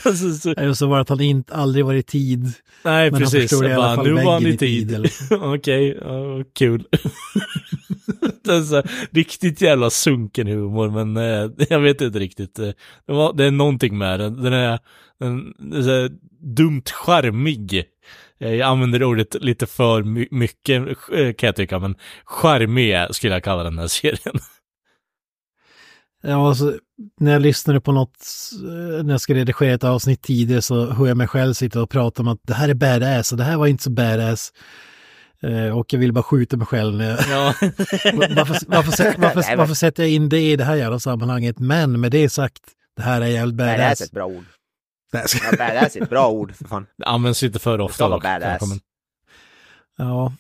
alltså, 0.05 0.33
så, 0.33 0.51
Eller 0.51 0.73
så 0.73 0.87
var 0.87 0.97
det 0.97 1.03
att 1.03 1.09
han 1.09 1.21
inte, 1.21 1.55
aldrig 1.55 1.85
var 1.85 1.95
i 1.95 2.03
tid. 2.03 2.53
nej, 2.85 3.11
Men 3.11 3.13
han 3.15 3.23
precis. 3.23 3.41
förstod 3.51 3.65
i 3.71 3.73
alla 3.73 3.95
fall 3.97 4.07
nu 4.07 4.13
var 4.13 4.33
han 4.33 4.47
i 4.47 4.57
tid, 4.57 4.89
tid. 4.89 5.11
Okej, 5.41 5.99
ja, 6.03 6.45
kul. 6.55 6.85
riktigt 9.11 9.61
jävla 9.61 9.91
sunken 9.91 10.47
humor, 10.47 10.91
men 10.91 11.17
eh, 11.17 11.51
jag 11.69 11.81
vet 11.81 12.01
inte 12.01 12.19
riktigt. 12.19 12.59
Eh, 12.59 12.71
Det, 13.07 13.13
var, 13.13 13.33
det 13.33 13.45
är 13.45 13.51
någonting 13.51 13.99
med 13.99 14.21
den. 14.21 14.43
Den 14.43 14.53
är, 14.53 14.79
den, 15.21 15.55
den 15.59 15.89
är 15.89 16.11
dumt 16.57 16.83
charmig. 16.93 17.85
Eh, 18.41 18.55
Jag 18.55 18.69
använder 18.69 19.03
ordet 19.03 19.35
lite 19.45 19.67
för 19.67 20.03
my- 20.03 20.29
mycket 20.31 20.83
eh, 21.13 21.33
kan 21.33 21.47
jag 21.47 21.57
tycka, 21.57 21.79
men 21.79 21.95
charmig 22.25 22.91
är- 22.91 23.13
skulle 23.13 23.33
jag 23.35 23.45
kalla 23.45 23.63
den 23.63 23.79
här 23.79 23.87
serien. 23.89 24.39
Ja, 26.23 26.49
alltså, 26.49 26.75
när 27.21 27.33
jag 27.33 27.43
lyssnade 27.43 27.81
på 27.81 27.93
något, 27.93 28.17
eh, 28.99 29.05
när 29.05 29.11
jag 29.15 29.21
ska 29.21 29.35
redigera 29.35 29.75
ett 29.75 29.85
avsnitt 29.85 30.23
tidigare 30.23 30.63
så 30.63 30.91
hör 30.91 31.07
jag 31.07 31.17
mig 31.17 31.29
själv 31.29 31.53
sitta 31.55 31.83
och 31.83 31.91
prata 31.91 32.23
om 32.23 32.29
att 32.29 32.41
det 32.43 32.55
här 32.55 32.69
är 32.69 32.75
badass 32.75 33.33
och 33.33 33.39
det 33.39 33.45
här 33.45 33.57
var 33.57 33.67
inte 33.67 33.83
så 33.85 33.91
badass. 33.91 34.53
Eh, 35.43 35.79
och 35.79 35.93
jag 35.93 35.99
vill 36.01 36.13
bara 36.13 36.23
skjuta 36.23 36.57
mig 36.57 36.67
själv. 36.67 36.95
När 36.97 37.11
jag, 37.11 37.19
Ja. 37.31 37.55
varför, 38.37 38.57
varför, 38.69 39.15
varför, 39.19 39.57
varför 39.57 39.75
sätter 39.75 40.03
jag 40.03 40.13
in 40.13 40.29
det 40.29 40.41
i 40.41 40.57
det 40.57 40.65
här 40.65 40.77
jävla 40.77 40.99
sammanhanget? 40.99 41.59
Men 41.59 42.01
med 42.01 42.11
det 42.13 42.29
sagt, 42.29 42.63
det 42.97 43.03
här 43.03 43.21
är 43.21 43.27
jävligt 43.27 43.55
Badass 43.57 43.75
är 43.75 43.79
badass. 43.79 44.01
ett 44.01 44.11
bra 44.13 44.27
ord. 44.27 44.45
Nej, 45.13 45.29
ska- 45.29 45.47
Ja, 45.47 45.57
badass 45.59 45.97
är 45.97 46.03
ett 46.03 46.11
bra 46.11 46.29
ord, 46.29 46.55
för 46.55 46.65
fan. 46.65 46.87
Det 46.99 47.05
används 47.05 47.43
lite 47.43 47.59
för 47.59 47.81
ofta 47.81 47.95
ska 47.95 48.05
vara 48.09 48.17
dock, 48.17 48.23
badass. 48.23 48.59
kanske, 48.59 48.67
men- 48.67 48.81
Ja. 50.09 50.33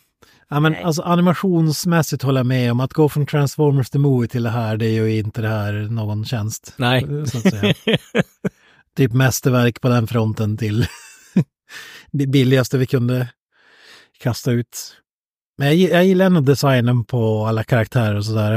ja, 0.48 0.60
men 0.60 0.72
Nej. 0.72 0.82
alltså 0.82 1.02
animationsmässigt 1.02 2.22
håller 2.22 2.38
jag 2.38 2.46
med 2.46 2.70
om 2.72 2.80
att 2.80 2.92
gå 2.92 3.08
från 3.08 3.26
Transformers 3.26 3.90
the 3.90 3.98
Movie 3.98 4.28
till 4.28 4.42
det 4.42 4.50
här, 4.50 4.76
det 4.76 4.86
är 4.86 4.90
ju 5.04 5.18
inte 5.18 5.42
det 5.42 5.48
här 5.48 5.72
någon 5.72 6.24
tjänst. 6.24 6.74
Nej. 6.76 7.06
Så 7.26 7.38
att 7.38 7.50
säga. 7.50 7.74
typ 8.96 9.12
mästerverk 9.12 9.80
på 9.80 9.88
den 9.88 10.06
fronten 10.06 10.56
till 10.56 10.86
det 12.12 12.26
billigaste 12.26 12.78
vi 12.78 12.86
kunde 12.86 13.28
kasta 14.18 14.50
ut. 14.52 14.96
Men 15.58 15.66
jag, 15.80 15.90
jag 15.90 16.04
gillar 16.06 16.26
ändå 16.26 16.40
designen 16.40 17.04
på 17.04 17.46
alla 17.46 17.64
karaktärer 17.64 18.14
och 18.14 18.24
sådär. 18.24 18.52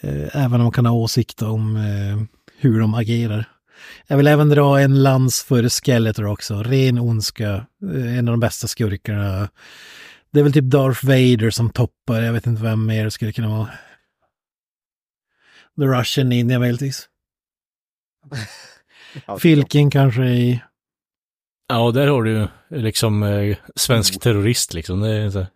Eh, 0.00 0.36
Även 0.44 0.54
om 0.54 0.62
man 0.62 0.72
kan 0.72 0.86
ha 0.86 0.92
åsikter 0.94 1.48
om 1.48 1.76
eh, 1.76 2.22
hur 2.58 2.80
de 2.80 2.94
agerar. 2.94 3.48
Jag 4.06 4.16
vill 4.16 4.26
även 4.26 4.48
dra 4.48 4.80
en 4.80 5.02
lans 5.02 5.42
för 5.42 5.68
Skeletor 5.68 6.26
också. 6.26 6.62
Ren 6.62 6.98
ondska. 6.98 7.66
eh, 7.94 8.18
En 8.18 8.28
av 8.28 8.32
de 8.32 8.40
bästa 8.40 8.66
skurkarna. 8.66 9.48
Det 10.32 10.40
är 10.40 10.44
väl 10.44 10.52
typ 10.52 10.64
Darth 10.64 11.06
Vader 11.06 11.50
som 11.50 11.70
toppar. 11.70 12.22
Jag 12.22 12.32
vet 12.32 12.46
inte 12.46 12.62
vem 12.62 12.86
mer 12.86 13.04
det 13.04 13.10
skulle 13.10 13.32
kunna 13.32 13.48
vara. 13.48 13.68
The 15.78 15.86
Russian 15.86 16.28
Ninja 16.28 16.58
möjligtvis. 16.58 17.08
Filkin 19.40 19.90
kanske 19.90 20.22
i... 20.24 20.62
Ja, 21.68 21.78
och 21.78 21.92
där 21.94 22.06
har 22.06 22.22
du 22.22 22.30
ju 22.30 22.48
liksom 22.80 23.22
eh, 23.22 23.56
svensk 23.76 24.12
Mm. 24.12 24.20
terrorist 24.20 24.74
liksom. 24.74 25.00
Det. 25.00 25.46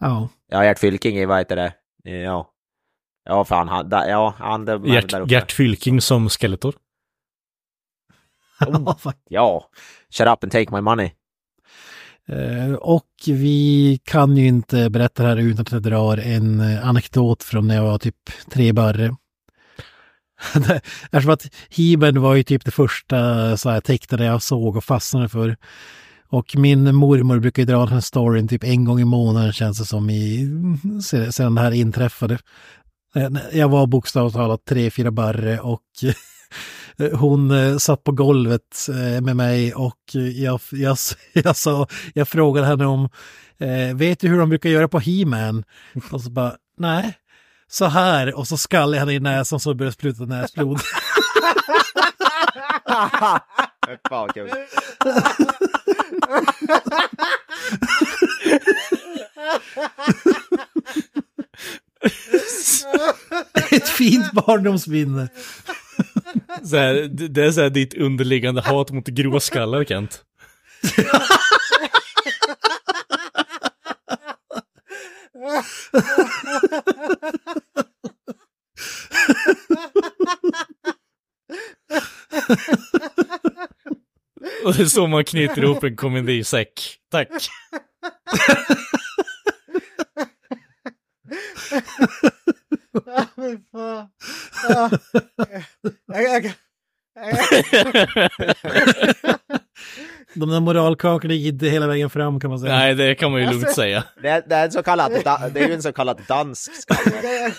Ja. 0.00 0.28
Ja, 0.48 0.64
Gert 0.64 0.78
Fylking 0.78 1.16
är, 1.16 1.26
vad 1.26 1.38
heter 1.38 1.56
det? 1.56 1.72
Ja. 2.10 2.52
Ja, 3.24 3.44
fan, 3.44 3.68
han, 3.68 3.88
da, 3.88 4.08
ja, 4.08 4.34
han 4.38 4.64
där, 4.64 4.78
där 4.78 4.88
Gert, 4.94 5.14
uppe. 5.14 5.32
Gert 5.34 5.52
Fylking 5.52 6.00
som 6.00 6.28
Skeletor. 6.28 6.74
Ja, 8.60 8.96
fuck. 9.00 9.16
Ja. 9.28 9.68
Shut 10.10 10.26
up 10.28 10.44
and 10.44 10.52
take 10.52 10.70
my 10.74 10.80
money. 10.80 11.10
Eh, 12.28 12.74
Och 12.74 13.06
vi 13.26 14.00
kan 14.04 14.36
ju 14.36 14.46
inte 14.46 14.90
berätta 14.90 15.22
det 15.22 15.28
här 15.28 15.36
utan 15.36 15.60
att 15.62 15.72
jag 15.72 15.82
drar 15.82 16.16
en 16.16 16.60
eh, 16.60 16.88
anekdot 16.88 17.42
från 17.42 17.66
när 17.68 17.74
jag 17.74 17.84
var 17.84 17.98
typ 17.98 18.16
tre 18.50 18.72
barre. 18.72 19.16
Eftersom 21.10 21.30
att 21.32 21.46
He-Man 21.70 22.20
var 22.22 22.34
ju 22.34 22.42
typ 22.42 22.64
det 22.64 22.70
första 22.70 23.56
så 23.56 23.70
här 23.70 23.80
tecknade 23.80 24.24
jag 24.24 24.42
såg 24.42 24.76
och 24.76 24.84
fastnade 24.84 25.28
för. 25.28 25.56
Och 26.28 26.56
min 26.56 26.94
mormor 26.94 27.38
brukar 27.38 27.62
ju 27.62 27.66
dra 27.66 27.78
den 27.78 27.88
här 27.94 28.00
storyn 28.00 28.48
typ 28.48 28.64
en 28.64 28.84
gång 28.84 29.00
i 29.00 29.04
månaden 29.04 29.52
känns 29.52 29.78
det 29.78 29.84
som 29.84 30.10
i, 30.10 30.48
se- 31.04 31.32
sedan 31.32 31.54
det 31.54 31.60
här 31.60 31.70
inträffade. 31.72 32.38
Eh, 33.14 33.28
Jag 33.52 33.68
var 33.68 33.86
bokstavligt 33.86 34.36
talat 34.36 34.64
tre, 34.64 34.90
fyra 34.90 35.10
barre 35.10 35.60
och 35.60 35.82
hon 36.98 37.50
eh, 37.50 37.76
satt 37.76 38.04
på 38.04 38.12
golvet 38.12 38.88
eh, 38.88 39.20
med 39.20 39.36
mig 39.36 39.74
och 39.74 40.00
jag, 40.14 40.60
jag, 40.70 40.96
jag, 41.32 41.56
sa, 41.56 41.86
jag 42.14 42.28
frågade 42.28 42.66
henne 42.66 42.86
om, 42.86 43.08
eh, 43.58 43.96
vet 43.96 44.20
du 44.20 44.28
hur 44.28 44.38
de 44.38 44.48
brukar 44.48 44.70
göra 44.70 44.88
på 44.88 44.98
He-Man? 44.98 45.64
Och 46.10 46.20
så 46.20 46.30
bara, 46.30 46.54
nej, 46.78 47.18
så 47.68 47.84
här. 47.84 48.34
Och 48.34 48.48
så 48.48 48.56
skallade 48.56 48.96
jag 48.96 49.00
henne 49.00 49.12
i 49.12 49.20
näsan 49.20 49.60
så 49.60 49.74
började 49.74 49.94
spruta 49.94 50.24
näsblod. 50.24 50.80
Fan, 54.08 54.28
kul. 54.34 54.50
Ett 63.70 63.88
fint 63.88 64.32
barndomsminne. 64.32 65.28
Så 66.64 66.76
här, 66.76 66.94
det 67.10 67.44
är 67.44 67.50
så 67.50 67.60
här 67.60 67.70
ditt 67.70 67.94
underliggande 67.94 68.60
hat 68.60 68.90
mot 68.90 69.06
gråskallar, 69.06 69.84
Kent. 69.84 70.24
Och 84.64 84.74
det 84.74 84.82
är 84.82 84.86
så 84.86 85.06
man 85.06 85.24
knyter 85.24 85.64
ihop 85.64 85.84
en 85.84 85.96
komedisäck. 85.96 86.98
Tack. 87.10 87.28
De 100.34 100.50
där 100.50 100.60
moralkakorna 100.60 101.34
gick 101.34 101.52
inte 101.52 101.66
hela 101.66 101.86
vägen 101.86 102.10
fram 102.10 102.40
kan 102.40 102.50
man 102.50 102.58
säga. 102.58 102.72
Nej, 102.76 102.94
det 102.94 103.14
kan 103.14 103.32
man 103.32 103.40
ju 103.40 103.50
lugnt 103.50 103.70
säga. 103.74 104.04
Det, 104.22 104.28
är- 104.28 104.42
det, 104.48 104.54
är 104.54 104.64
en 104.64 104.72
så 104.72 104.82
kallad, 104.82 105.12
det 105.52 105.60
är 105.60 105.68
ju 105.68 105.74
en 105.74 105.82
så 105.82 105.92
kallad 105.92 106.20
dansk 106.28 106.70
det. 107.22 107.52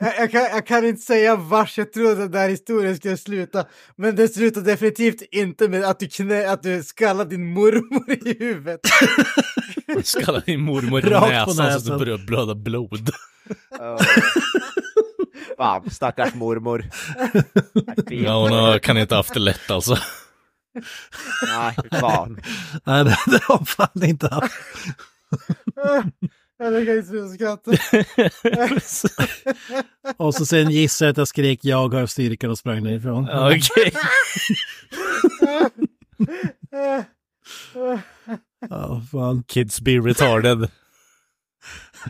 jag, 0.00 0.12
jag, 0.18 0.30
kan, 0.30 0.40
jag 0.42 0.66
kan 0.66 0.84
inte 0.86 1.02
säga 1.02 1.36
vars 1.36 1.78
jag 1.78 1.92
trodde 1.92 2.14
den 2.14 2.30
där 2.30 2.48
historien 2.48 2.96
skulle 2.96 3.16
sluta. 3.16 3.64
Men 3.96 4.16
det 4.16 4.28
slutar 4.28 4.60
definitivt 4.60 5.22
inte 5.30 5.68
med 5.68 5.84
att 5.84 6.00
du, 6.00 6.08
knä, 6.08 6.50
att 6.50 6.62
du 6.62 6.82
skallar 6.82 7.24
din 7.24 7.52
mormor 7.52 8.10
i 8.10 8.36
huvudet. 8.38 8.80
Skallar 10.04 10.42
din 10.46 10.60
mormor 10.60 10.98
i 10.98 11.02
på 11.02 11.08
näsan 11.10 11.54
så 11.54 11.62
att 11.62 11.68
näsan. 11.68 11.98
det 11.98 12.04
börjar 12.04 12.26
blöda 12.26 12.54
blod. 12.54 13.10
Ja. 13.70 13.98
Fan, 15.56 15.90
stackars 15.90 16.34
mormor. 16.34 16.84
Ja, 18.10 18.40
hon 18.42 18.52
har- 18.52 18.78
kan 18.78 18.98
inte 18.98 19.14
haft 19.14 19.34
det 19.34 19.40
lätt 19.40 19.70
alltså. 19.70 19.98
Nej, 21.46 21.76
fan. 22.00 22.40
Nej, 22.84 23.04
det, 23.04 23.16
det 23.26 23.42
har 23.44 23.64
fan 23.64 24.02
inte 24.04 24.28
haft. 24.28 24.54
Jag 26.58 26.86
kan 26.86 26.98
inte 26.98 27.28
skratta. 27.28 27.70
Och 30.16 30.34
så 30.34 30.46
sen 30.46 30.70
gissar 30.70 31.06
jag 31.06 31.10
att 31.10 31.16
jag 31.16 31.28
skrek 31.28 31.58
jag 31.62 31.94
har 31.94 32.06
styrkan 32.06 32.50
och 32.50 32.58
sprang 32.58 32.84
därifrån. 32.84 33.28
Okej. 33.30 33.92
Ja, 38.70 39.02
fan. 39.12 39.42
Kids 39.46 39.80
be 39.80 39.90
retarded. 39.90 40.68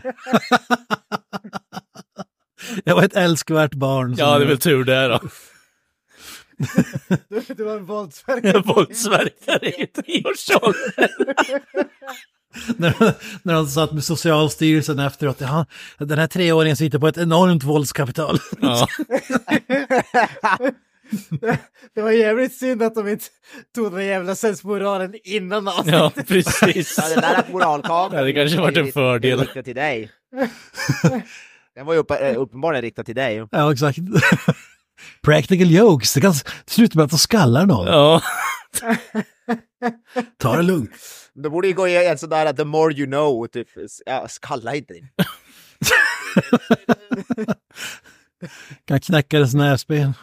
Jag 2.83 2.95
var 2.95 3.03
ett 3.03 3.15
älskvärt 3.15 3.73
barn. 3.73 4.15
Ja, 4.17 4.37
det 4.37 4.45
är 4.45 4.47
väl 4.47 4.59
tur 4.59 4.83
det 4.83 5.07
då. 5.07 5.19
Du, 7.29 7.41
du 7.57 7.63
var 7.63 7.77
en 7.77 7.85
våldsverkare. 7.85 8.61
Våldsverkare 8.65 9.69
i 9.69 9.87
treårsåldern. 9.87 11.07
när, 12.77 12.93
när 13.43 13.53
de 13.53 13.67
satt 13.67 13.91
med 13.91 14.03
Socialstyrelsen 14.03 14.99
efteråt. 14.99 15.41
Ja, 15.41 15.65
den 15.97 16.19
här 16.19 16.27
treåringen 16.27 16.77
sitter 16.77 16.99
på 16.99 17.07
ett 17.07 17.17
enormt 17.17 17.63
våldskapital. 17.63 18.39
Ja. 18.61 18.87
Det 21.95 22.01
var 22.01 22.11
jävligt 22.11 22.53
synd 22.53 22.83
att 22.83 22.95
de 22.95 23.07
inte 23.07 23.25
tog 23.75 23.91
den 23.91 24.05
jävla 24.05 24.35
sensmoralen 24.35 25.13
innan 25.23 25.67
avsnittet. 25.67 25.93
ja, 25.99 26.11
precis. 26.27 26.97
Ja, 26.97 27.09
den 27.09 27.21
där 27.21 27.43
moralkameran. 27.51 28.11
Det 28.11 28.17
hade 28.17 28.33
kanske 28.33 28.61
varit 28.61 28.77
en 28.77 28.91
fördel. 28.91 29.39
Riktad 29.39 29.63
till 29.63 29.75
dig. 29.75 30.11
Den 31.75 31.85
var 31.85 31.93
ju 31.93 31.99
upp, 31.99 32.11
uppenbarligen 32.35 32.81
riktad 32.81 33.03
till 33.03 33.15
dig. 33.15 33.47
Ja, 33.51 33.71
exakt. 33.73 33.97
Practical 35.23 35.71
jokes, 35.71 36.13
det 36.13 36.21
kan 36.21 36.33
sluta 36.65 36.97
med 36.99 37.05
att 37.05 37.11
de 37.11 37.19
skallar 37.19 37.65
någon. 37.65 37.87
Ja. 37.87 38.21
Ta 40.37 40.55
det 40.55 40.61
lugnt. 40.61 40.91
Det 41.33 41.49
borde 41.49 41.67
ju 41.67 41.73
gå 41.73 41.87
i 41.87 42.07
en 42.07 42.17
sån 42.17 42.29
där 42.29 42.53
the 42.53 42.63
more 42.63 42.93
you 42.93 43.05
know, 43.05 43.47
typ. 43.47 43.67
Ja, 44.05 44.27
skalla 44.27 44.75
inte 44.75 44.93
din. 44.93 45.09
Kan 48.85 48.99
knäcka 48.99 49.39
dess 49.39 49.53
näsben. 49.53 50.13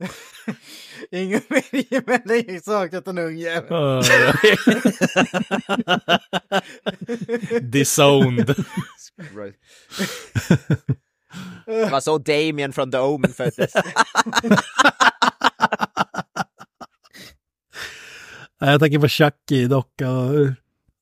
Ingen 1.10 1.42
mer 1.48 1.92
gemenlig 1.92 2.64
saknat 2.64 3.08
en 3.08 3.18
ung 3.18 3.36
jävel. 3.36 4.02
Disowned. 7.70 8.54
Right. 9.16 9.56
Det 11.66 11.90
var 11.90 12.00
så 12.00 12.18
Damien 12.18 12.72
från 12.72 12.90
The 12.90 12.98
Omen 12.98 13.32
föddes. 13.32 13.72
Jag 18.58 18.80
tänker 18.80 18.98
på 18.98 19.08
Chucky, 19.08 19.66
docka 19.66 20.10
och 20.10 20.46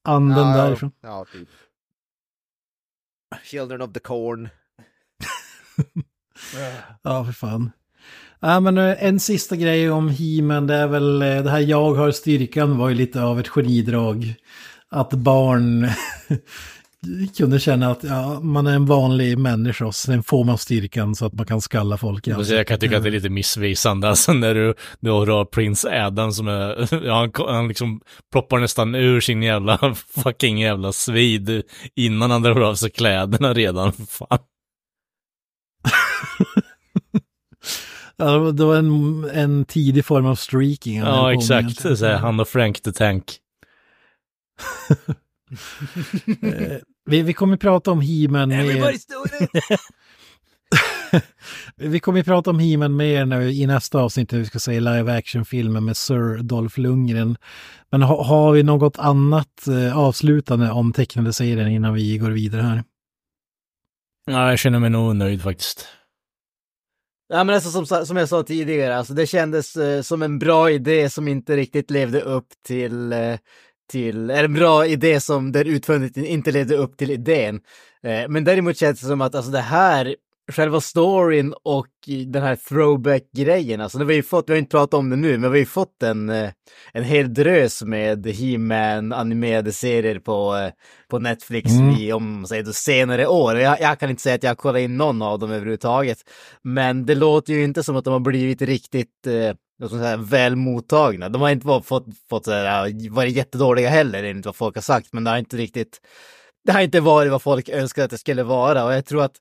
anden 0.05 0.53
därifrån. 0.57 0.93
Ja, 1.01 1.27
typ. 1.33 1.49
Children 3.43 3.83
of 3.83 3.93
the 3.93 4.01
Corn. 4.01 4.49
Ja, 7.03 7.25
för 7.25 7.33
fan. 7.33 7.73
Ja, 8.41 8.61
men 8.61 8.79
eh, 8.79 9.05
en 9.05 9.21
sista 9.21 9.57
grej 9.57 9.91
om 9.91 10.09
He-Man, 10.09 10.67
det 10.67 10.75
är 10.75 10.87
väl 10.87 11.23
eh, 11.23 11.43
det 11.43 11.51
här 11.51 11.61
jag 11.61 11.95
har 11.95 12.11
styrkan 12.11 12.79
var 12.79 12.89
ju 12.89 12.95
lite 12.95 13.23
av 13.23 13.41
ett 13.41 13.49
genidrag. 13.49 14.35
Att 14.91 15.11
barn 15.11 15.89
kunde 17.37 17.61
känna 17.61 17.91
att 17.91 18.05
ja, 18.05 18.41
man 18.41 18.67
är 18.67 18.75
en 18.75 18.87
vanlig 18.87 19.39
människa 19.39 19.87
och 19.87 19.95
sen 19.95 20.23
får 20.23 20.45
man 20.45 20.59
styrkan 20.59 21.15
så 21.15 21.27
att 21.27 21.33
man 21.33 21.47
kan 21.47 21.61
skalla 21.61 21.97
folk 21.97 22.29
Alltså, 22.29 22.55
jag 22.55 22.67
kan 22.67 22.79
tycka 22.79 22.97
att 22.97 23.03
det 23.03 23.09
är 23.09 23.11
lite 23.11 23.29
missvisande, 23.29 24.09
alltså 24.09 24.33
när 24.33 24.55
du, 24.55 24.75
du 25.01 25.11
har 25.11 25.45
Prins 25.45 25.85
Adam 25.85 26.33
som 26.33 26.49
är, 26.49 26.89
ja, 27.07 27.15
han, 27.15 27.33
han 27.55 27.69
liksom 27.69 28.01
ploppar 28.33 28.59
nästan 28.59 28.95
ur 28.95 29.21
sin 29.21 29.43
jävla 29.43 29.95
fucking 30.25 30.59
jävla 30.59 30.93
svid 30.93 31.63
innan 31.95 32.31
han 32.31 32.43
drar 32.43 32.61
av 32.61 32.75
sig 32.75 32.91
kläderna 32.91 33.55
redan, 33.55 33.93
fan. 33.93 34.39
Ja, 38.19 38.39
det 38.39 38.65
var 38.65 38.77
en, 38.77 39.25
en 39.25 39.65
tidig 39.65 40.05
form 40.05 40.27
av 40.27 40.35
streaking. 40.35 40.99
Ja, 40.99 41.33
exakt, 41.33 41.81
så 41.81 42.07
här, 42.07 42.17
han 42.17 42.41
och 42.41 42.49
Frank 42.49 42.81
the 42.81 42.93
Tank. 42.93 43.39
Eh, 46.43 46.77
vi, 47.07 47.23
vi 47.23 47.33
kommer 47.33 47.57
prata 47.57 47.91
om 47.91 48.01
He-Man. 48.01 48.51
Vi 51.77 52.01
kommer 52.01 52.23
prata 52.23 52.51
om 52.51 52.59
He-Man 52.59 52.97
mer 52.97 53.25
nu 53.25 53.51
i 53.51 53.67
nästa 53.67 53.99
avsnitt 53.99 54.33
när 54.33 54.39
vi 54.39 54.45
ska 54.45 54.59
se 54.59 54.81
live 54.81 55.19
action-filmen 55.19 55.85
med 55.85 55.97
Sir 55.97 56.43
Dolph 56.43 56.81
Lundgren. 56.81 57.37
Men 57.91 58.03
ha, 58.03 58.25
har 58.25 58.53
vi 58.53 58.63
något 58.63 58.99
annat 58.99 59.69
eh, 59.69 59.99
avslutande 59.99 60.71
om 60.71 60.93
tecknade 60.93 61.33
serien 61.33 61.69
innan 61.69 61.95
vi 61.95 62.19
går 62.19 62.31
vidare 62.31 62.63
här? 62.63 62.85
Ja, 64.27 64.51
jag 64.51 64.59
känner 64.59 64.79
mig 64.79 64.91
nog 64.91 65.17
nöjd 65.17 65.43
faktiskt. 65.43 65.89
Ja 67.31 67.45
men 67.45 67.55
alltså 67.55 67.71
som, 67.85 68.07
som 68.07 68.17
jag 68.17 68.29
sa 68.29 68.43
tidigare, 68.43 68.97
alltså 68.97 69.15
det 69.15 69.27
kändes 69.27 69.77
eh, 69.77 70.03
som 70.03 70.23
en 70.23 70.39
bra 70.39 70.71
idé 70.71 71.11
som 71.11 71.29
inte 71.29 71.57
riktigt 71.57 71.91
levde 71.91 72.21
upp 72.21 72.47
till, 72.67 73.13
eh, 73.13 73.37
till, 73.91 74.31
eller 74.31 74.45
en 74.45 74.55
bra 74.55 74.87
idé 74.87 75.21
som 75.21 75.53
där 75.53 75.65
utförandet 75.65 76.17
inte 76.17 76.51
levde 76.51 76.77
upp 76.77 76.97
till 76.97 77.11
idén. 77.11 77.61
Eh, 78.03 78.29
men 78.29 78.45
däremot 78.45 78.77
känns 78.77 79.01
det 79.01 79.07
som 79.07 79.21
att 79.21 79.35
alltså 79.35 79.51
det 79.51 79.61
här, 79.61 80.17
själva 80.49 80.81
storyn 80.81 81.55
och 81.63 81.87
den 82.27 82.43
här 82.43 82.57
throwback-grejen, 82.57 83.81
alltså 83.81 83.99
det 83.99 84.05
har 84.05 84.09
vi 84.09 84.23
fått, 84.23 84.49
vi 84.49 84.53
har 84.53 84.59
inte 84.59 84.71
pratat 84.71 84.95
om 84.95 85.11
det 85.11 85.17
nu, 85.17 85.39
men 85.39 85.41
vi 85.41 85.49
har 85.49 85.57
ju 85.57 85.67
fått 85.67 86.03
en, 86.03 86.29
eh, 86.29 86.51
en 86.93 87.05
hel 87.05 87.35
drös 87.35 87.83
med 87.83 88.27
He-Man 88.27 89.13
animerade 89.13 89.73
serier 89.73 90.19
på, 90.19 90.57
eh, 90.57 90.73
på 91.11 91.19
Netflix 91.19 91.71
i, 91.99 92.13
om 92.13 92.47
säger 92.47 92.63
då, 92.63 92.73
senare 92.73 93.27
år. 93.27 93.59
Jag, 93.59 93.81
jag 93.81 93.99
kan 93.99 94.11
inte 94.11 94.23
säga 94.23 94.35
att 94.35 94.43
jag 94.43 94.51
har 94.51 94.57
kollat 94.57 94.81
in 94.81 94.97
någon 94.97 95.23
av 95.23 95.39
dem 95.39 95.51
överhuvudtaget, 95.51 96.19
men 96.63 97.07
det 97.07 97.15
låter 97.15 97.53
ju 97.53 97.65
inte 97.65 97.83
som 97.83 97.97
att 97.97 98.05
de 98.05 98.13
har 98.13 98.21
blivit 98.21 98.63
riktigt 98.63 99.27
eh, 99.27 99.89
säga, 99.89 100.17
väl 100.17 100.57
mottagna. 100.57 101.29
De 101.29 101.43
har 101.43 101.51
inte 101.51 101.81
fått, 101.85 102.07
fått 102.31 102.45
så 102.45 102.53
här, 102.53 103.11
varit 103.11 103.37
jättedåliga 103.37 103.89
heller 103.89 104.25
enligt 104.25 104.47
vad 104.47 104.57
folk 104.57 104.75
har 104.75 104.83
sagt, 104.83 105.13
men 105.13 105.25
det 105.25 105.31
har 105.31 105.39
inte 105.39 105.57
riktigt, 105.57 106.01
det 106.65 106.73
har 106.73 106.81
inte 106.81 107.01
varit 107.01 107.33
vad 107.33 107.43
folk 107.43 107.69
önskade 107.69 108.05
att 108.05 108.11
det 108.11 108.19
skulle 108.19 108.43
vara 108.43 108.85
och 108.85 108.93
jag 108.93 109.05
tror 109.07 109.23
att 109.23 109.37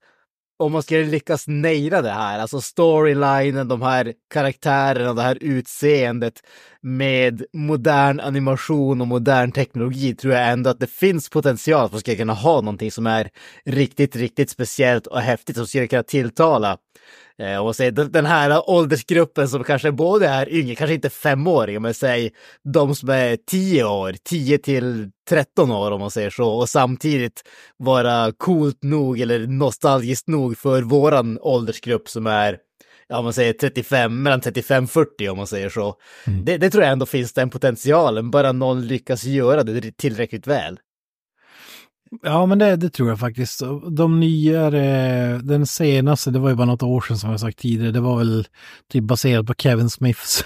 om 0.60 0.72
man 0.72 0.84
skulle 0.84 1.04
lyckas 1.04 1.48
naila 1.48 2.02
det 2.02 2.12
här, 2.12 2.40
alltså 2.40 2.62
storylinen, 2.62 3.68
de 3.68 3.82
här 3.82 4.14
karaktärerna, 4.34 5.14
det 5.14 5.22
här 5.22 5.38
utseendet 5.42 6.34
med 6.82 7.44
modern 7.54 8.20
animation 8.20 9.02
och 9.02 9.08
modern 9.08 9.52
teknologi 9.52 10.16
tror 10.16 10.34
jag 10.34 10.50
ändå 10.50 10.70
att 10.70 10.80
det 10.80 10.92
finns 10.92 11.30
potential 11.30 11.86
att 11.86 11.92
man 11.92 12.00
ska 12.00 12.16
kunna 12.16 12.34
ha 12.34 12.62
någonting 12.62 12.92
som 12.92 13.08
är 13.08 13.30
riktigt, 13.66 14.16
riktigt 14.16 14.50
speciellt 14.50 15.08
och 15.08 15.22
häftigt 15.22 15.56
som 15.56 15.68
skulle 15.68 15.88
kunna 15.88 16.04
tilltala 16.04 16.78
och 17.62 17.76
säg, 17.76 17.92
den 17.92 18.26
här 18.26 18.70
åldersgruppen 18.70 19.48
som 19.48 19.64
kanske 19.64 19.92
både 19.92 20.28
är 20.28 20.50
yngre, 20.54 20.76
kanske 20.76 20.94
inte 20.94 21.10
femåringar, 21.10 21.80
men 21.80 21.94
säg 21.94 22.32
de 22.74 22.96
som 22.96 23.10
är 23.10 23.38
10 23.48 23.84
år, 23.84 24.16
10 24.24 24.58
till 24.58 25.12
13 25.30 25.72
år 25.72 25.92
om 25.92 26.00
man 26.00 26.12
säger 26.12 26.30
så, 26.30 26.50
och 26.50 26.70
samtidigt 26.70 27.44
vara 27.78 28.32
coolt 28.38 28.84
nog 28.84 29.20
eller 29.20 29.48
nostalgiskt 29.48 30.28
nog 30.28 30.58
för 30.58 30.82
våran 30.82 31.40
åldersgrupp 31.42 32.10
som 32.10 32.28
är 32.28 32.58
ja, 33.08 33.22
man 33.22 33.34
säger 33.34 33.54
35, 33.54 34.24
mellan 34.24 34.42
35-40 34.42 35.30
om 35.30 35.38
man 35.38 35.48
säger 35.48 35.70
så. 35.70 35.96
Det, 36.44 36.58
det 36.58 36.70
tror 36.70 36.84
jag 36.84 36.92
ändå 36.92 37.06
finns 37.06 37.34
den 37.34 37.50
potentialen, 37.50 38.32
bara 38.32 38.52
någon 38.52 38.88
lyckas 38.88 39.24
göra 39.24 39.64
det 39.64 39.98
tillräckligt 39.98 40.48
väl. 40.48 40.80
Ja, 42.24 42.46
men 42.46 42.60
det, 42.60 42.76
det 42.76 42.90
tror 42.90 43.10
jag 43.10 43.20
faktiskt. 43.20 43.62
De 43.92 44.20
nyare, 44.20 44.82
den 45.38 45.66
senaste, 45.66 46.32
det 46.32 46.40
var 46.40 46.50
ju 46.50 46.56
bara 46.56 46.66
något 46.68 46.84
år 46.84 47.02
sedan 47.02 47.18
som 47.18 47.32
jag 47.32 47.40
sagt 47.40 47.60
tidigare, 47.60 47.92
det 47.92 48.00
var 48.00 48.18
väl 48.18 48.46
typ 48.92 49.04
baserat 49.04 49.46
på 49.48 49.54
Kevin 49.54 49.90
Smiths 49.90 50.46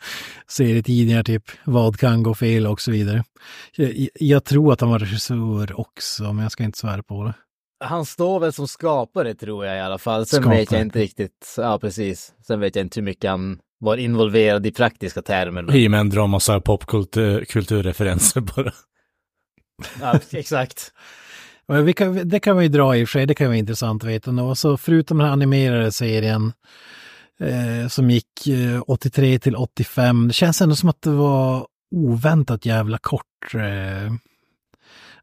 serietidningar, 0.48 1.22
typ 1.22 1.42
Vad 1.64 1.96
kan 1.98 2.22
gå 2.22 2.34
fel 2.34 2.66
och 2.66 2.80
så 2.80 2.90
vidare. 2.90 3.24
Jag, 3.76 4.08
jag 4.14 4.44
tror 4.44 4.72
att 4.72 4.80
han 4.80 4.90
var 4.90 4.98
regissör 4.98 5.80
också, 5.80 6.22
men 6.32 6.38
jag 6.42 6.52
ska 6.52 6.64
inte 6.64 6.78
svära 6.78 7.02
på 7.02 7.24
det. 7.24 7.34
Han 7.84 8.04
står 8.06 8.40
väl 8.40 8.52
som 8.52 8.68
skapare 8.68 9.34
tror 9.34 9.66
jag 9.66 9.76
i 9.76 9.80
alla 9.80 9.98
fall. 9.98 10.26
Sen 10.26 10.40
Skapare. 10.42 10.58
vet 10.58 10.72
jag 10.72 10.80
inte 10.80 10.98
riktigt, 10.98 11.54
ja 11.56 11.78
precis. 11.78 12.32
Sen 12.46 12.60
vet 12.60 12.76
jag 12.76 12.84
inte 12.84 13.00
hur 13.00 13.04
mycket 13.04 13.30
han 13.30 13.58
var 13.80 13.96
involverad 13.96 14.66
i 14.66 14.72
praktiska 14.72 15.22
termer. 15.22 15.62
men- 15.62 15.74
He-Man 15.74 16.10
drar 16.10 16.26
massa 16.26 16.60
popkulturreferenser 16.60 18.40
bara. 18.40 18.72
Ja, 20.00 20.20
exakt. 20.30 20.92
Det 21.66 21.92
kan, 21.92 22.28
det 22.28 22.40
kan 22.40 22.56
vi 22.56 22.68
dra 22.68 22.96
i 22.96 23.04
och 23.04 23.08
för 23.08 23.12
sig, 23.12 23.26
det 23.26 23.34
kan 23.34 23.46
vara 23.46 23.56
intressant 23.56 24.04
att 24.04 24.10
veta. 24.10 24.30
Och 24.30 24.58
så 24.58 24.76
förutom 24.76 25.18
den 25.18 25.26
här 25.26 25.32
animerade 25.32 25.92
serien 25.92 26.52
eh, 27.40 27.88
som 27.88 28.10
gick 28.10 28.46
eh, 28.46 28.82
83 28.86 29.38
till 29.38 29.56
85, 29.56 30.28
det 30.28 30.34
känns 30.34 30.60
ändå 30.60 30.76
som 30.76 30.88
att 30.88 31.02
det 31.02 31.10
var 31.10 31.66
oväntat 31.90 32.66
jävla 32.66 32.98
kort. 32.98 33.54
Eh, 33.54 34.12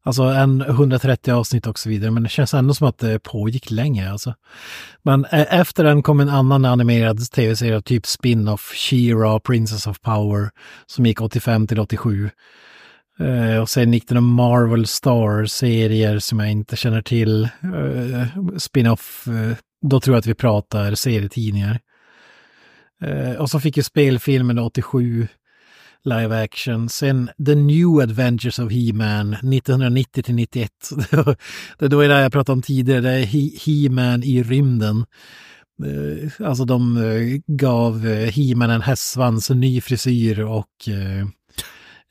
alltså 0.01 0.23
en 0.23 0.61
130 0.61 1.31
avsnitt 1.33 1.67
och 1.67 1.79
så 1.79 1.89
vidare, 1.89 2.11
men 2.11 2.23
det 2.23 2.29
känns 2.29 2.53
ändå 2.53 2.73
som 2.73 2.87
att 2.87 2.97
det 2.97 3.19
pågick 3.19 3.71
länge. 3.71 4.11
Alltså. 4.11 4.33
Men 5.03 5.25
eh, 5.25 5.59
efter 5.59 5.83
den 5.83 6.03
kom 6.03 6.19
en 6.19 6.29
annan 6.29 6.65
animerad 6.65 7.31
tv-serie, 7.31 7.81
typ 7.81 8.05
spin-off, 8.05 8.73
She-Ra, 8.75 9.39
Princess 9.39 9.87
of 9.87 10.01
Power, 10.01 10.49
som 10.85 11.05
gick 11.05 11.21
85 11.21 11.67
till 11.67 11.79
87. 11.79 12.29
Eh, 13.19 13.61
och 13.61 13.69
sen 13.69 13.93
gick 13.93 14.07
det 14.07 14.15
några 14.15 14.27
Marvel 14.27 14.87
Star-serier 14.87 16.19
som 16.19 16.39
jag 16.39 16.51
inte 16.51 16.75
känner 16.75 17.01
till. 17.01 17.43
Eh, 17.43 18.57
Spin-off, 18.57 19.27
eh, 19.27 19.57
då 19.81 19.99
tror 19.99 20.15
jag 20.15 20.19
att 20.19 20.27
vi 20.27 20.33
pratar 20.33 20.95
serietidningar. 20.95 21.79
Eh, 23.01 23.31
och 23.31 23.49
så 23.49 23.59
fick 23.59 23.77
ju 23.77 23.83
spelfilmen 23.83 24.59
87 24.59 25.27
live 26.03 26.43
action. 26.43 26.89
Sen 26.89 27.29
The 27.45 27.55
New 27.55 27.87
Adventures 28.01 28.59
of 28.59 28.71
He-Man 28.71 29.33
1990 29.33 30.23
till 30.23 30.35
91. 30.35 30.71
det 31.79 31.85
är 31.85 31.89
då 31.89 32.01
det 32.01 32.21
jag 32.21 32.31
pratade 32.31 32.53
om 32.53 32.61
tidigare, 32.61 33.01
det 33.01 33.09
är 33.09 33.25
He- 33.25 33.59
He-Man 33.65 34.23
i 34.23 34.43
rymden. 34.43 35.05
Eh, 35.85 36.47
alltså 36.47 36.65
de 36.65 36.97
eh, 36.97 37.55
gav 37.55 38.07
eh, 38.07 38.31
He-Man 38.31 38.69
en 38.69 38.81
hästsvans, 38.81 39.49
en 39.49 39.59
ny 39.59 39.81
frisyr 39.81 40.39
och 40.39 40.87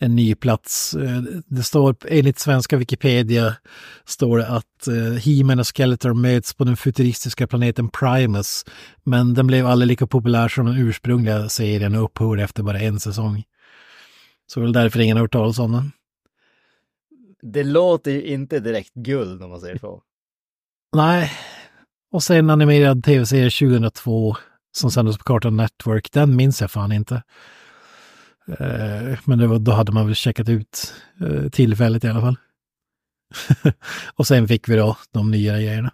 en 0.00 0.16
ny 0.16 0.34
plats. 0.34 0.94
Eh, 0.94 1.22
Det 1.46 1.62
står, 1.62 1.96
enligt 2.08 2.38
svenska 2.38 2.76
Wikipedia, 2.76 3.56
står 4.04 4.38
det 4.38 4.46
att 4.48 4.88
eh, 4.88 4.94
He-Man 4.94 5.58
och 5.58 5.76
Skeletor 5.76 6.14
möts 6.14 6.54
på 6.54 6.64
den 6.64 6.76
futuristiska 6.76 7.46
planeten 7.46 7.88
Primus. 7.88 8.64
Men 9.04 9.34
den 9.34 9.46
blev 9.46 9.66
aldrig 9.66 9.86
lika 9.88 10.06
populär 10.06 10.48
som 10.48 10.66
den 10.66 10.76
ursprungliga 10.78 11.48
serien 11.48 11.94
och 11.94 12.04
upphörde 12.04 12.42
efter 12.42 12.62
bara 12.62 12.80
en 12.80 13.00
säsong. 13.00 13.44
Så 14.46 14.60
väl 14.60 14.72
därför 14.72 15.00
ingen 15.00 15.16
har 15.16 15.24
hört 15.24 15.32
talas 15.32 15.58
om 15.58 15.72
den. 15.72 15.92
Det 17.42 17.64
låter 17.64 18.10
ju 18.10 18.22
inte 18.22 18.60
direkt 18.60 18.94
guld 18.94 19.42
om 19.42 19.50
man 19.50 19.60
säger 19.60 19.78
så. 19.78 20.02
Nej. 20.96 21.32
Och 22.12 22.22
sen 22.22 22.50
animerad 22.50 23.04
tv-serie 23.04 23.50
2002 23.50 24.36
som 24.72 24.90
sändes 24.90 25.18
på 25.18 25.24
Cartoon 25.24 25.56
Network. 25.56 26.12
Den 26.12 26.36
minns 26.36 26.60
jag 26.60 26.70
fan 26.70 26.92
inte. 26.92 27.22
Eh, 28.48 29.18
men 29.24 29.38
det 29.38 29.46
var, 29.46 29.58
då 29.58 29.72
hade 29.72 29.92
man 29.92 30.06
väl 30.06 30.14
checkat 30.14 30.48
ut 30.48 30.94
eh, 31.20 31.48
tillfället 31.48 32.04
i 32.04 32.08
alla 32.08 32.20
fall. 32.20 32.36
och 34.14 34.26
sen 34.26 34.48
fick 34.48 34.68
vi 34.68 34.76
då 34.76 34.96
de 35.12 35.30
nya 35.30 35.52
grejerna. 35.52 35.92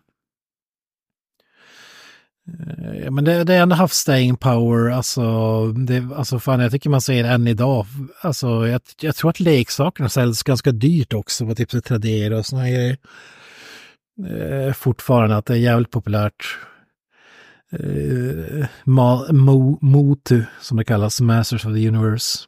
Eh, 2.49 3.11
Men 3.11 3.25
det, 3.25 3.45
det 3.45 3.55
är 3.55 3.63
ändå 3.63 3.77
haft 3.77 3.95
staying 3.95 4.37
power, 4.37 4.91
alltså, 4.91 5.67
det, 5.73 6.09
alltså 6.17 6.39
fan 6.39 6.61
jag 6.61 6.73
tycker 6.73 6.91
man 6.91 7.01
ser 7.01 7.23
det 7.23 7.29
än 7.29 7.49
idag. 7.49 7.87
Alltså 8.21 8.67
jag, 8.67 8.81
jag 9.01 9.17
tror 9.17 9.31
att 9.31 9.41
leksakerna 9.41 10.09
säljs 10.09 10.43
ganska 10.43 10.73
dyrt 10.73 11.13
också 11.13 11.47
på 11.47 11.55
typ 11.55 11.85
Tradera 11.85 12.39
och 12.39 12.47
sådana 12.47 12.71
grejer. 12.71 12.97
Eh, 14.29 14.73
fortfarande 14.73 15.37
att 15.37 15.47
det 15.47 15.55
är 15.55 15.59
jävligt 15.59 15.91
populärt. 15.91 16.59
Eh, 17.81 18.67
Ma, 18.85 19.33
Mo, 19.33 19.79
Motu, 19.81 20.43
som 20.61 20.77
det 20.77 20.85
kallas, 20.85 21.21
Masters 21.21 21.67
of 21.67 21.75
the 21.75 21.89
Universe. 21.89 22.39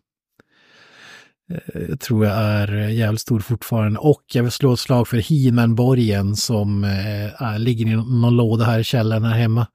Eh, 1.50 1.96
tror 1.96 2.26
jag 2.26 2.34
är 2.36 2.88
jävligt 2.88 3.20
stor 3.20 3.40
fortfarande. 3.40 3.98
Och 3.98 4.22
jag 4.32 4.42
vill 4.42 4.52
slå 4.52 4.72
ett 4.72 4.80
slag 4.80 5.08
för 5.08 5.16
He-Man-borgen 5.16 6.36
som 6.36 6.84
eh, 6.84 7.42
är, 7.42 7.58
ligger 7.58 7.86
i 7.86 7.96
någon 7.96 8.36
låda 8.36 8.64
här 8.64 8.78
i 8.78 8.84
källaren 8.84 9.24
här 9.24 9.38
hemma. 9.38 9.66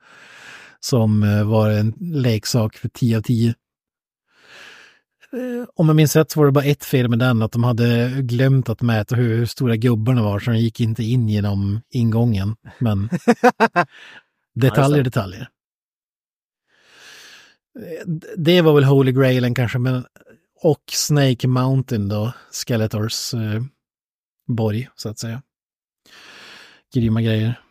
Som 0.80 1.24
eh, 1.24 1.44
var 1.44 1.70
en 1.70 1.94
leksak 2.00 2.76
för 2.76 2.90
10 2.90 3.18
av 3.18 3.22
10. 3.22 3.54
Eh, 5.34 5.68
om 5.76 5.88
jag 5.88 5.96
minns 5.96 6.16
rätt 6.16 6.32
så 6.32 6.40
var 6.40 6.46
det 6.46 6.52
bara 6.52 6.66
ett 6.66 6.84
fel 6.84 7.10
med 7.10 7.20
den, 7.20 7.42
att 7.42 7.52
de 7.52 7.64
hade 7.64 8.10
glömt 8.22 8.70
att 8.70 8.82
mäta 8.82 9.16
hur, 9.16 9.38
hur 9.38 9.46
stora 9.46 9.76
gubbarna 9.76 10.24
var, 10.24 10.40
så 10.40 10.52
de 10.52 10.58
gick 10.58 10.80
inte 10.80 11.04
in 11.04 11.30
genom 11.30 11.82
ingången. 11.90 12.56
Men 12.80 13.10
detaljer, 14.56 15.04
detaljer. 15.04 15.50
Eh, 17.80 18.08
Det 18.38 18.62
var 18.62 18.74
väl 18.74 18.84
Holy 18.84 19.12
Grailen 19.12 19.56
kanske, 19.56 19.80
men 19.80 20.06
och 20.64 20.84
Snake 20.92 21.48
Mountain 21.48 22.10
då, 22.10 22.34
Skeletors 22.52 23.34
eh, 23.34 23.62
borg, 24.48 24.90
så 24.96 25.10
att 25.10 25.20
säga. 25.20 25.42
Grymma 26.94 27.22
grejer. 27.22 27.62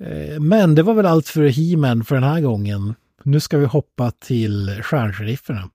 Eh, 0.00 0.40
men 0.40 0.74
det 0.74 0.82
var 0.82 0.94
väl 0.94 1.06
allt 1.06 1.28
för 1.28 1.48
He-Man 1.48 2.04
för 2.04 2.14
den 2.14 2.24
här 2.24 2.40
gången. 2.40 2.94
Nu 3.22 3.40
ska 3.40 3.58
vi 3.58 3.66
hoppa 3.66 4.10
till 4.10 4.80
stjärnserifferna. 4.82 5.70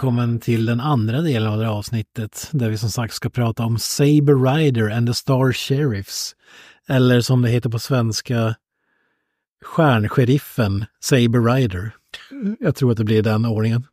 Välkommen 0.00 0.40
till 0.40 0.66
den 0.66 0.80
andra 0.80 1.20
delen 1.20 1.48
av 1.52 1.58
det 1.58 1.64
här 1.64 1.72
avsnittet 1.72 2.48
där 2.52 2.70
vi 2.70 2.78
som 2.78 2.90
sagt 2.90 3.14
ska 3.14 3.30
prata 3.30 3.64
om 3.64 3.78
Saber 3.78 4.54
Rider 4.54 4.90
and 4.90 5.06
the 5.06 5.14
Star 5.14 5.52
Sheriffs. 5.52 6.36
Eller 6.88 7.20
som 7.20 7.42
det 7.42 7.48
heter 7.48 7.70
på 7.70 7.78
svenska, 7.78 8.54
Stjärnsheriffen 9.64 10.84
Saber 11.00 11.54
Rider. 11.54 11.94
Jag 12.60 12.74
tror 12.74 12.90
att 12.90 12.96
det 12.96 13.04
blir 13.04 13.22
den 13.22 13.44
ordningen. 13.44 13.86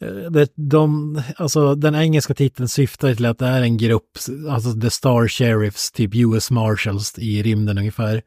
Eh, 0.00 0.30
det, 0.30 0.52
de, 0.54 1.22
alltså, 1.36 1.74
den 1.74 1.94
engelska 1.94 2.34
titeln 2.34 2.68
syftar 2.68 3.14
till 3.14 3.26
att 3.26 3.38
det 3.38 3.46
är 3.46 3.62
en 3.62 3.76
grupp, 3.76 4.18
alltså 4.50 4.80
The 4.80 4.90
Star 4.90 5.28
Sheriffs, 5.28 5.92
typ 5.92 6.14
US 6.14 6.50
Marshals 6.50 7.18
i 7.18 7.42
rymden 7.42 7.78
ungefär. 7.78 8.22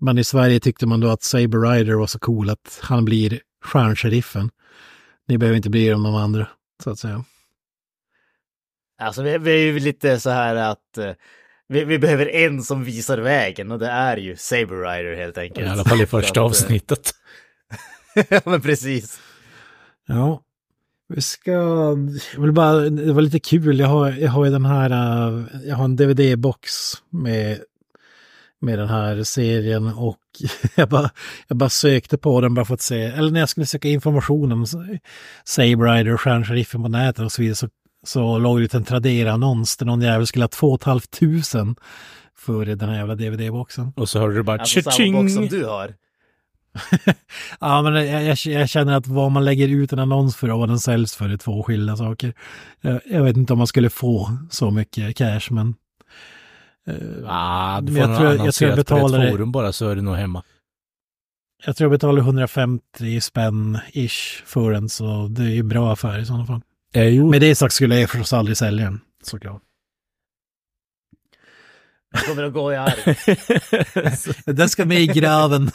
Men 0.00 0.18
i 0.18 0.24
Sverige 0.24 0.60
tyckte 0.60 0.86
man 0.86 1.00
då 1.00 1.08
att 1.08 1.22
Saber 1.22 1.70
Rider 1.70 1.94
var 1.94 2.06
så 2.06 2.18
cool 2.18 2.50
att 2.50 2.80
han 2.82 3.04
blir 3.04 3.40
stjärnsheriffen. 3.64 4.50
Ni 5.30 5.38
behöver 5.38 5.56
inte 5.56 5.70
bry 5.70 5.84
er 5.84 5.94
om 5.94 6.02
de 6.02 6.14
andra, 6.14 6.46
så 6.84 6.90
att 6.90 6.98
säga. 6.98 7.24
Alltså 8.98 9.22
vi, 9.22 9.38
vi 9.38 9.50
är 9.50 9.58
ju 9.58 9.78
lite 9.78 10.20
så 10.20 10.30
här 10.30 10.54
att 10.54 10.98
eh, 10.98 11.12
vi, 11.68 11.84
vi 11.84 11.98
behöver 11.98 12.26
en 12.26 12.62
som 12.62 12.84
visar 12.84 13.18
vägen 13.18 13.72
och 13.72 13.78
det 13.78 13.86
är 13.88 14.16
ju 14.16 14.36
Saber 14.36 14.76
Rider 14.76 15.16
helt 15.16 15.38
enkelt. 15.38 15.66
I 15.66 15.70
alla 15.70 15.84
fall 15.84 16.02
i 16.02 16.06
första 16.16 16.40
eh, 16.40 16.46
avsnittet. 16.46 17.12
ja 18.28 18.40
men 18.44 18.60
precis. 18.60 19.20
Ja, 20.06 20.42
vi 21.08 21.20
ska, 21.20 21.50
jag 22.32 22.40
vill 22.40 22.52
bara, 22.52 22.80
det 22.80 23.12
var 23.12 23.22
lite 23.22 23.40
kul, 23.40 23.80
jag 23.80 23.88
har, 23.88 24.10
jag 24.10 24.30
har 24.30 24.44
ju 24.44 24.50
den 24.50 24.64
här, 24.64 24.90
eh, 24.90 25.44
jag 25.64 25.76
har 25.76 25.84
en 25.84 25.96
DVD-box 25.96 26.94
med, 27.10 27.60
med 28.60 28.78
den 28.78 28.88
här 28.88 29.22
serien 29.22 29.86
och 29.86 30.18
jag 30.74 30.88
bara, 30.88 31.10
jag 31.48 31.56
bara 31.56 31.70
sökte 31.70 32.18
på 32.18 32.40
den 32.40 32.54
bara 32.54 32.64
för 32.64 32.74
att 32.74 32.80
se, 32.80 33.02
eller 33.02 33.30
när 33.30 33.40
jag 33.40 33.48
skulle 33.48 33.66
söka 33.66 33.88
information 33.88 34.52
om 34.52 34.66
Saber 35.44 35.94
Rider 35.94 36.14
och 36.14 36.20
Stjärnsheriffen 36.20 36.82
på 36.82 36.88
nätet 36.88 37.24
och 37.24 37.32
så 37.32 37.42
vidare 37.42 37.56
så, 37.56 37.68
så 38.06 38.38
låg 38.38 38.60
det 38.60 38.74
en 38.74 38.84
Tradera-annons 38.84 39.76
där 39.76 39.86
någon 39.86 40.00
jävel 40.00 40.26
skulle 40.26 40.44
ha 40.44 40.48
2 40.48 40.78
500 40.78 41.74
för 42.38 42.64
den 42.64 42.88
här 42.88 42.96
jävla 42.96 43.14
DVD-boxen. 43.14 43.92
Och 43.96 44.08
så 44.08 44.18
hörde 44.18 44.34
du 44.34 44.42
bara 44.42 44.60
Alltså 44.60 44.82
samma 44.82 45.22
box 45.22 45.34
som 45.34 45.48
du 45.48 45.64
har. 45.64 45.94
Ja, 47.60 47.82
men 47.82 47.94
jag, 47.94 48.22
jag, 48.24 48.36
jag 48.44 48.68
känner 48.68 48.96
att 48.96 49.06
vad 49.06 49.32
man 49.32 49.44
lägger 49.44 49.68
ut 49.68 49.92
en 49.92 49.98
annons 49.98 50.36
för 50.36 50.50
och 50.50 50.58
vad 50.58 50.68
den 50.68 50.78
säljs 50.78 51.16
för 51.16 51.28
är 51.28 51.36
två 51.36 51.62
skilda 51.62 51.96
saker. 51.96 52.34
Jag, 52.80 53.00
jag 53.04 53.24
vet 53.24 53.36
inte 53.36 53.52
om 53.52 53.58
man 53.58 53.66
skulle 53.66 53.90
få 53.90 54.38
så 54.50 54.70
mycket 54.70 55.16
cash, 55.16 55.40
men... 55.50 55.74
eh, 56.90 56.96
Ah, 57.26 57.80
du 57.80 57.92
får 57.92 58.00
jag 58.00 58.16
tror 58.18 58.28
jag- 58.34 58.46
jag 58.46 58.54
tror 58.54 58.68
jag 58.70 58.76
på 58.76 58.80
betalar- 58.94 59.24
ett 59.24 59.30
forum 59.30 59.52
bara 59.52 59.72
så 59.72 59.88
är 59.88 59.96
det 59.96 60.02
nog 60.02 60.14
hemma. 60.16 60.42
jag 61.66 61.76
tror 61.76 61.84
jag 61.84 61.90
betalar 61.98 62.22
150 62.22 63.20
spänn 63.20 63.78
ish 63.92 64.42
för 64.46 64.72
den, 64.72 64.88
så 64.88 65.26
det 65.28 65.42
är 65.42 65.46
ju 65.54 65.62
bra 65.62 65.92
affär 65.92 66.18
i 66.18 66.24
sådana 66.26 66.46
fall. 66.46 66.60
Eh, 66.94 67.08
jo, 67.08 67.30
Med 67.30 67.40
det 67.40 67.54
sagt 67.54 67.74
skulle 67.74 68.00
jag 68.00 68.10
förstås 68.10 68.32
aldrig 68.32 68.56
sälja 68.56 68.84
den, 68.84 69.00
såklart. 69.22 69.62
Jag 72.12 72.24
kommer 72.26 72.42
att 72.42 72.52
gå 72.52 72.72
i 72.72 72.76
arv. 72.76 73.14
Den 74.56 74.68
ska 74.68 74.84
med 74.84 75.00
i 75.00 75.06
graven. 75.06 75.70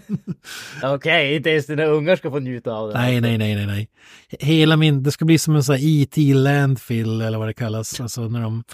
Okej, 0.82 1.36
inte 1.36 1.50
ens 1.50 1.66
dina 1.66 1.84
ungar 1.84 2.16
ska 2.16 2.30
få 2.30 2.38
njuta 2.38 2.72
av 2.72 2.88
det. 2.88 2.94
Nej, 2.98 3.20
nej, 3.20 3.38
nej, 3.38 3.54
nej, 3.54 3.66
nej. 3.66 3.88
Hela 4.28 4.76
min, 4.76 5.02
det 5.02 5.12
ska 5.12 5.24
bli 5.24 5.38
som 5.38 5.56
en 5.56 5.64
sån 5.64 5.74
här 5.74 5.82
E.T. 6.02 6.34
landfill 6.34 7.20
eller 7.20 7.38
vad 7.38 7.48
det 7.48 7.54
kallas. 7.54 8.00
Alltså 8.00 8.28
när 8.28 8.40
de... 8.42 8.64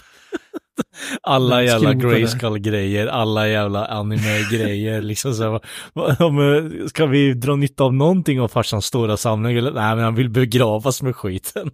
Alla 1.21 1.63
jävla. 1.63 1.93
Grayskull-grejer, 1.93 3.07
alla 3.07 3.47
jävla 3.47 3.85
anime-grejer. 3.85 5.01
liksom 5.01 5.33
så 5.33 5.51
här, 5.51 6.87
ska 6.87 7.05
vi 7.05 7.33
dra 7.33 7.55
nytta 7.55 7.83
av 7.83 7.93
någonting 7.93 8.41
av 8.41 8.47
farsans 8.47 8.85
stora 8.85 9.17
samling? 9.17 9.57
Eller, 9.57 9.71
nej, 9.71 9.95
men 9.95 10.03
han 10.03 10.15
vill 10.15 10.29
begravas 10.29 11.01
med 11.01 11.15
skiten. 11.15 11.71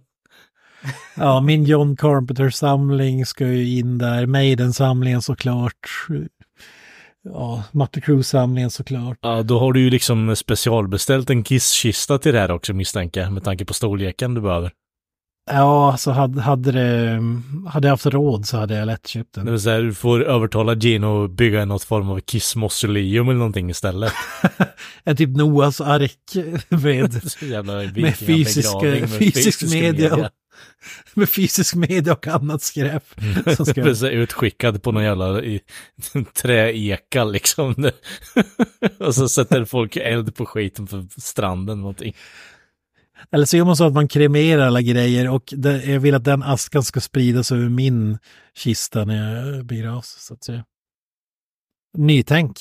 Ja, 1.16 1.40
min 1.40 1.64
John 1.64 1.96
Carpenter-samling 1.96 3.26
ska 3.26 3.46
ju 3.46 3.78
in 3.78 3.98
där. 3.98 4.26
Maiden-samlingen 4.26 5.22
såklart. 5.22 6.06
Ja, 7.22 7.64
Mötley 7.72 8.02
Crüe-samlingen 8.02 8.70
såklart. 8.70 9.18
Ja, 9.20 9.42
då 9.42 9.58
har 9.58 9.72
du 9.72 9.80
ju 9.80 9.90
liksom 9.90 10.36
specialbeställt 10.36 11.30
en 11.30 11.44
kisskista 11.44 12.18
till 12.18 12.32
det 12.32 12.40
här 12.40 12.50
också 12.50 12.72
misstänker 12.72 13.20
jag, 13.20 13.32
med 13.32 13.44
tanke 13.44 13.64
på 13.64 13.74
storleken 13.74 14.34
du 14.34 14.40
behöver. 14.40 14.72
Ja, 15.52 15.96
så 15.96 16.10
hade, 16.10 16.40
hade, 16.40 16.72
det, 16.72 17.20
hade 17.68 17.88
jag 17.88 17.92
haft 17.92 18.06
råd 18.06 18.46
så 18.46 18.56
hade 18.56 18.74
jag 18.74 18.86
lätt 18.86 19.06
köpt 19.06 19.34
Det 19.34 19.40
den. 19.40 19.50
vill 19.50 19.60
säga, 19.60 19.78
du 19.78 19.94
får 19.94 20.24
övertala 20.24 20.74
Gino 20.74 21.24
att 21.24 21.30
bygga 21.30 21.64
något 21.64 21.84
form 21.84 22.10
av 22.10 22.20
kiss-mausoleum 22.20 23.28
eller 23.28 23.38
någonting 23.38 23.70
istället. 23.70 24.12
En 25.04 25.16
typ 25.16 25.36
Noahs 25.36 25.80
ark 25.80 26.16
med, 26.68 26.76
med 28.02 28.16
fysisk, 28.16 28.80
begravning 28.80 29.00
med 29.00 29.10
fysisk 29.10 29.62
media. 29.72 30.30
Med 31.14 31.28
fysisk 31.30 31.74
media 31.74 32.12
och 32.12 32.26
annat 32.26 32.62
skräp. 32.62 33.04
Som 33.56 33.66
ska, 33.66 33.84
Det 33.84 34.10
utskickad 34.10 34.82
på 34.82 34.92
någon 34.92 35.04
jävla 35.04 35.42
träeka 36.42 37.24
liksom. 37.24 37.90
och 38.98 39.14
så 39.14 39.28
sätter 39.28 39.64
folk 39.64 39.96
eld 39.96 40.34
på 40.34 40.46
skiten 40.46 40.86
på 40.86 41.06
stranden 41.16 41.80
någonting. 41.80 42.14
Eller 43.30 43.44
så 43.44 43.56
gör 43.56 43.64
man 43.64 43.76
så 43.76 43.84
att 43.84 43.92
man 43.92 44.08
kremerar 44.08 44.66
alla 44.66 44.82
grejer 44.82 45.30
och 45.30 45.54
det, 45.56 45.84
jag 45.84 46.00
vill 46.00 46.14
att 46.14 46.24
den 46.24 46.42
askan 46.42 46.82
ska 46.82 47.00
spridas 47.00 47.52
över 47.52 47.68
min 47.68 48.18
kista 48.54 49.04
när 49.04 49.46
jag 49.46 49.64
begravs. 49.64 50.08
Så 50.08 50.34
att 50.34 50.44
säga. 50.44 50.64
Nytänk. 51.98 52.58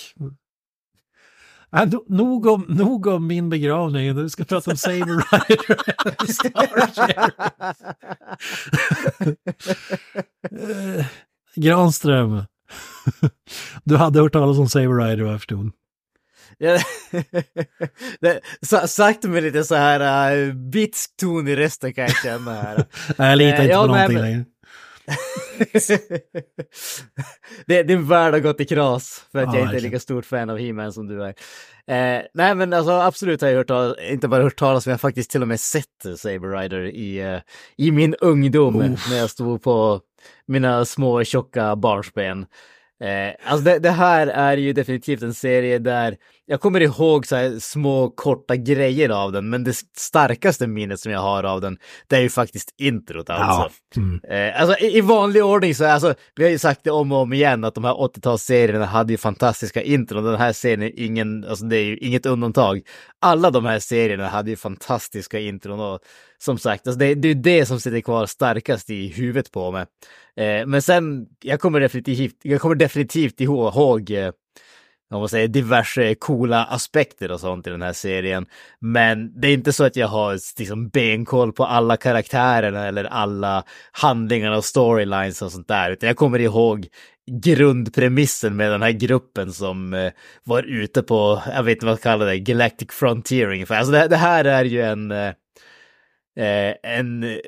Äh, 1.73 1.85
no- 1.85 2.05
nog, 2.07 2.45
om, 2.45 2.65
nog 2.69 3.07
om 3.07 3.27
min 3.27 3.49
begravning, 3.49 4.15
du 4.15 4.29
ska 4.29 4.43
prata 4.43 4.71
om 4.71 4.77
Saber 4.77 4.97
Rider. 5.31 6.33
Star 6.33 6.79
Granström. 11.61 12.43
Du 13.83 13.97
hade 13.97 14.19
hört 14.19 14.33
talas 14.33 14.57
om 14.57 14.69
Saber 14.69 15.05
Rider 15.07 15.23
vad 15.23 15.33
jag 15.33 15.39
förstod. 15.39 15.71
Det, 18.21 18.39
sagt 18.87 19.23
med 19.23 19.43
lite 19.43 19.63
så 19.63 19.75
här 19.75 20.37
uh, 20.37 20.53
bitsk 20.53 21.17
ton 21.17 21.47
i 21.47 21.55
rösten 21.55 21.93
kan 21.93 22.03
jag 22.03 22.15
känna 22.23 22.53
här. 22.53 22.85
Nej, 23.17 23.29
jag 23.29 23.37
litar 23.37 23.57
Eh, 23.57 23.61
inte 23.63 23.73
ja, 23.73 23.81
på 23.81 23.87
någonting 23.87 24.17
men- 24.17 24.23
längre. 24.25 24.45
det, 27.65 27.83
din 27.83 28.07
värld 28.07 28.33
har 28.33 28.39
gått 28.39 28.61
i 28.61 28.65
kras 28.65 29.25
för 29.31 29.39
att 29.39 29.53
Ja, 29.53 29.59
jag 29.59 29.67
inte 29.67 29.77
är 29.77 29.81
lika 29.81 29.99
stort 29.99 30.25
fan 30.25 30.49
av 30.49 30.57
He-Man 30.57 30.93
som 30.93 31.07
du 31.07 31.23
är. 31.23 31.33
Eh, 31.87 32.21
nej 32.33 32.55
men 32.55 32.73
alltså 32.73 32.91
absolut 32.91 33.41
har 33.41 33.49
jag 33.49 33.57
hört 33.57 33.67
talas, 33.67 33.97
inte 34.09 34.27
bara 34.27 34.43
hört 34.43 34.59
talas 34.59 34.85
men 34.85 34.91
jag 34.91 34.93
har 34.93 34.99
faktiskt 34.99 35.31
till 35.31 35.41
och 35.41 35.47
med 35.47 35.59
sett 35.59 35.85
Saber 36.17 36.57
Rider 36.61 36.83
i, 36.85 37.19
eh, 37.19 37.39
i 37.77 37.91
min 37.91 38.15
ungdom 38.15 38.81
Uff. 38.81 39.09
när 39.09 39.17
jag 39.17 39.29
stod 39.29 39.63
på 39.63 40.01
mina 40.47 40.85
små 40.85 41.23
tjocka 41.23 41.75
barnsben. 41.75 42.45
Eh, 43.03 43.51
alltså 43.51 43.63
det, 43.63 43.79
det 43.79 43.91
här 43.91 44.27
är 44.27 44.57
ju 44.57 44.73
definitivt 44.73 45.21
en 45.21 45.33
serie 45.33 45.79
där 45.79 46.17
jag 46.45 46.61
kommer 46.61 46.81
ihåg 46.81 47.27
så 47.27 47.59
små 47.59 48.09
korta 48.09 48.55
grejer 48.55 49.09
av 49.09 49.31
den, 49.31 49.49
men 49.49 49.63
det 49.63 49.73
starkaste 49.97 50.67
minnet 50.67 50.99
som 50.99 51.11
jag 51.11 51.19
har 51.19 51.43
av 51.43 51.61
den, 51.61 51.77
det 52.07 52.15
är 52.15 52.21
ju 52.21 52.29
faktiskt 52.29 52.73
introt 52.77 53.29
alltså. 53.29 53.71
Ja. 53.95 54.01
Mm. 54.01 54.19
Eh, 54.29 54.61
alltså 54.61 54.77
i, 54.85 54.97
i 54.97 55.01
vanlig 55.01 55.45
ordning 55.45 55.75
så, 55.75 55.85
alltså, 55.85 56.13
vi 56.35 56.43
har 56.43 56.51
ju 56.51 56.57
sagt 56.57 56.83
det 56.83 56.91
om 56.91 57.11
och 57.11 57.17
om 57.17 57.33
igen 57.33 57.63
att 57.63 57.75
de 57.75 57.83
här 57.83 57.93
80-talsserierna 57.93 58.85
hade 58.85 59.13
ju 59.13 59.17
fantastiska 59.17 59.81
intron. 59.81 60.23
Den 60.23 60.35
här 60.35 60.53
serien 60.53 60.81
är 60.81 60.99
ingen, 60.99 61.45
alltså 61.45 61.65
det 61.65 61.77
är 61.77 61.83
ju 61.83 61.97
inget 61.97 62.25
undantag. 62.25 62.81
Alla 63.19 63.51
de 63.51 63.65
här 63.65 63.79
serierna 63.79 64.27
hade 64.27 64.49
ju 64.49 64.55
fantastiska 64.55 65.39
intron 65.39 65.79
och 65.79 65.99
som 66.41 66.57
sagt, 66.57 66.87
alltså 66.87 66.99
det, 66.99 67.15
det 67.15 67.27
är 67.27 67.33
ju 67.33 67.41
det 67.41 67.65
som 67.65 67.79
sitter 67.79 68.01
kvar 68.01 68.25
starkast 68.25 68.89
i 68.89 69.07
huvudet 69.07 69.51
på 69.51 69.71
mig. 69.71 69.85
Eh, 70.37 70.65
men 70.65 70.81
sen, 70.81 71.27
jag 71.43 71.59
kommer 71.59 71.79
definitivt, 71.79 72.35
jag 72.41 72.61
kommer 72.61 72.75
definitivt 72.75 73.41
ihåg, 73.41 73.73
ihåg 73.75 74.11
eh, 74.11 74.31
om 75.13 75.19
man 75.19 75.29
säger 75.29 75.47
diverse 75.47 76.15
coola 76.15 76.65
aspekter 76.65 77.31
och 77.31 77.39
sånt 77.39 77.67
i 77.67 77.69
den 77.69 77.81
här 77.81 77.93
serien. 77.93 78.45
Men 78.79 79.41
det 79.41 79.47
är 79.47 79.53
inte 79.53 79.73
så 79.73 79.83
att 79.83 79.95
jag 79.95 80.07
har 80.07 80.59
liksom 80.59 80.89
benkoll 80.89 81.53
på 81.53 81.65
alla 81.65 81.97
karaktärerna 81.97 82.87
eller 82.87 83.03
alla 83.03 83.63
handlingarna 83.91 84.57
och 84.57 84.65
storylines 84.65 85.41
och 85.41 85.51
sånt 85.51 85.67
där, 85.67 85.91
utan 85.91 86.07
jag 86.07 86.17
kommer 86.17 86.39
ihåg 86.39 86.87
grundpremissen 87.31 88.55
med 88.55 88.71
den 88.71 88.81
här 88.81 88.91
gruppen 88.91 89.53
som 89.53 89.93
eh, 89.93 90.11
var 90.43 90.63
ute 90.63 91.03
på, 91.03 91.41
jag 91.53 91.63
vet 91.63 91.75
inte 91.75 91.85
vad 91.85 91.93
jag 91.93 92.01
kallar 92.01 92.25
det, 92.25 92.39
Galactic 92.39 92.91
Frontier 92.91 93.51
ungefär. 93.51 93.77
Alltså 93.77 93.91
det, 93.91 94.07
det 94.07 94.17
här 94.17 94.45
är 94.45 94.65
ju 94.65 94.81
en, 94.81 95.11
eh, 95.11 95.33
eh, 96.37 96.75
en 96.83 97.39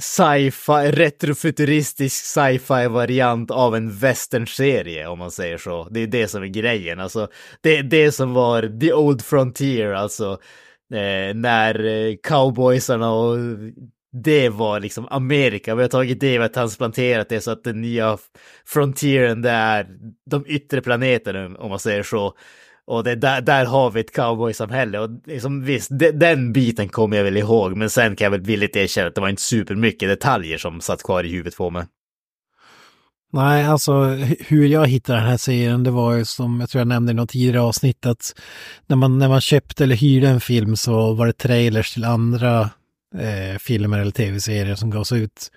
sci-fi, 0.00 0.90
retrofuturistisk 0.90 2.24
sci-fi 2.24 2.88
variant 2.88 3.50
av 3.50 3.76
en 3.76 3.90
western-serie 3.90 5.06
om 5.06 5.18
man 5.18 5.30
säger 5.30 5.58
så. 5.58 5.88
Det 5.90 6.00
är 6.00 6.06
det 6.06 6.28
som 6.28 6.42
är 6.42 6.46
grejen, 6.46 7.00
alltså 7.00 7.28
det 7.60 7.76
är 7.76 7.82
det 7.82 8.12
som 8.12 8.34
var 8.34 8.80
the 8.80 8.92
old 8.92 9.22
frontier, 9.22 9.92
alltså 9.92 10.32
eh, 10.94 11.34
när 11.34 11.84
eh, 11.84 12.14
cowboysarna 12.22 13.12
och 13.12 13.36
det 14.12 14.48
var 14.48 14.80
liksom 14.80 15.08
Amerika. 15.10 15.74
Vi 15.74 15.82
har 15.82 15.88
tagit 15.88 16.20
det, 16.20 16.30
vi 16.30 16.36
har 16.36 16.48
transplanterat 16.48 17.28
det 17.28 17.40
så 17.40 17.50
att 17.50 17.64
den 17.64 17.80
nya 17.80 18.18
frontieren 18.66 19.42
det 19.42 19.50
är 19.50 19.86
de 20.30 20.44
yttre 20.46 20.80
planeterna 20.80 21.58
om 21.58 21.70
man 21.70 21.78
säger 21.78 22.02
så. 22.02 22.34
Och 22.88 23.04
det, 23.04 23.14
där, 23.14 23.40
där 23.40 23.64
har 23.64 23.90
vi 23.90 24.00
ett 24.00 24.12
cowboysamhälle 24.12 24.98
och 24.98 25.10
liksom, 25.26 25.64
visst, 25.64 25.90
de, 25.98 26.10
den 26.10 26.52
biten 26.52 26.88
kommer 26.88 27.16
jag 27.16 27.24
väl 27.24 27.36
ihåg, 27.36 27.76
men 27.76 27.90
sen 27.90 28.16
kan 28.16 28.24
jag 28.24 28.30
väl 28.30 28.40
villigt 28.40 28.76
erkänna 28.76 29.08
att 29.08 29.14
det 29.14 29.20
var 29.20 29.28
inte 29.28 29.42
supermycket 29.42 30.08
detaljer 30.08 30.58
som 30.58 30.80
satt 30.80 31.02
kvar 31.02 31.24
i 31.24 31.30
huvudet 31.30 31.56
på 31.56 31.70
mig. 31.70 31.86
Nej, 33.32 33.64
alltså 33.64 34.04
hur 34.40 34.66
jag 34.66 34.86
hittade 34.86 35.18
den 35.18 35.28
här 35.28 35.36
serien, 35.36 35.84
det 35.84 35.90
var 35.90 36.14
ju 36.14 36.24
som 36.24 36.60
jag 36.60 36.70
tror 36.70 36.80
jag 36.80 36.88
nämnde 36.88 37.12
i 37.12 37.14
något 37.14 37.30
tidigare 37.30 37.60
avsnitt 37.60 38.06
att 38.06 38.34
när 38.86 38.96
man, 38.96 39.18
när 39.18 39.28
man 39.28 39.40
köpte 39.40 39.84
eller 39.84 39.96
hyrde 39.96 40.28
en 40.28 40.40
film 40.40 40.76
så 40.76 41.14
var 41.14 41.26
det 41.26 41.32
trailers 41.32 41.94
till 41.94 42.04
andra 42.04 42.60
eh, 43.18 43.58
filmer 43.58 43.98
eller 43.98 44.12
tv-serier 44.12 44.74
som 44.74 44.90
gavs 44.90 45.12
ut. 45.12 45.50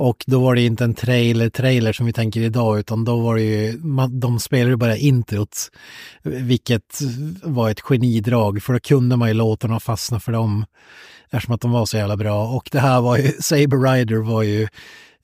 Och 0.00 0.24
då 0.26 0.40
var 0.40 0.54
det 0.54 0.62
inte 0.62 0.84
en 0.84 0.94
trailer-trailer 0.94 1.92
som 1.92 2.06
vi 2.06 2.12
tänker 2.12 2.40
idag, 2.40 2.78
utan 2.78 3.04
då 3.04 3.20
var 3.20 3.36
det 3.36 3.42
ju, 3.42 3.78
man, 3.78 4.20
de 4.20 4.40
spelade 4.40 4.70
ju 4.70 4.76
bara 4.76 4.96
introt, 4.96 5.70
vilket 6.22 6.98
var 7.42 7.70
ett 7.70 7.80
genidrag, 7.80 8.62
för 8.62 8.72
då 8.72 8.80
kunde 8.80 9.16
man 9.16 9.28
ju 9.28 9.34
låtarna 9.34 9.76
och 9.76 9.82
fastna 9.82 10.20
för 10.20 10.32
dem, 10.32 10.64
eftersom 11.30 11.54
att 11.54 11.60
de 11.60 11.70
var 11.70 11.86
så 11.86 11.96
jävla 11.96 12.16
bra. 12.16 12.48
Och 12.48 12.68
det 12.72 12.80
här 12.80 13.00
var 13.00 13.16
ju, 13.16 13.32
Saber 13.40 13.92
Rider 13.92 14.16
var 14.16 14.42
ju, 14.42 14.62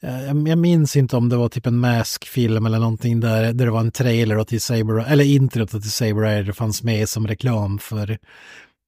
eh, 0.02 0.26
jag 0.26 0.48
jag 0.48 0.58
minns 0.58 0.96
inte 0.96 1.16
om 1.16 1.28
det 1.28 1.36
var 1.36 1.48
typ 1.48 1.66
en 1.66 1.78
Mask-film 1.78 2.66
eller 2.66 2.78
någonting 2.78 3.20
där, 3.20 3.52
där 3.52 3.64
det 3.64 3.70
var 3.70 3.80
en 3.80 3.92
trailer 3.92 4.44
till 4.44 4.60
Saber, 4.60 5.12
eller 5.12 5.24
introt 5.24 5.70
till 5.70 5.92
Saber 5.92 6.22
Rider 6.22 6.52
fanns 6.52 6.82
med 6.82 7.08
som 7.08 7.26
reklam 7.26 7.78
för 7.78 8.18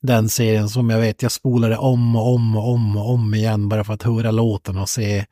den 0.03 0.29
serien 0.29 0.69
som 0.69 0.91
jag 0.91 1.01
vet, 1.01 1.23
jag 1.23 1.33
spolade 1.33 1.77
om 1.77 2.17
och 2.17 2.35
om 2.35 2.57
och 2.57 2.73
om 2.73 2.97
och 2.97 3.11
om 3.11 3.35
igen 3.35 3.69
bara 3.69 3.85
för 3.85 3.95
att 3.95 4.03
höra 4.03 4.31
låten 4.31 4.79
och 4.79 4.89
se 4.89 5.25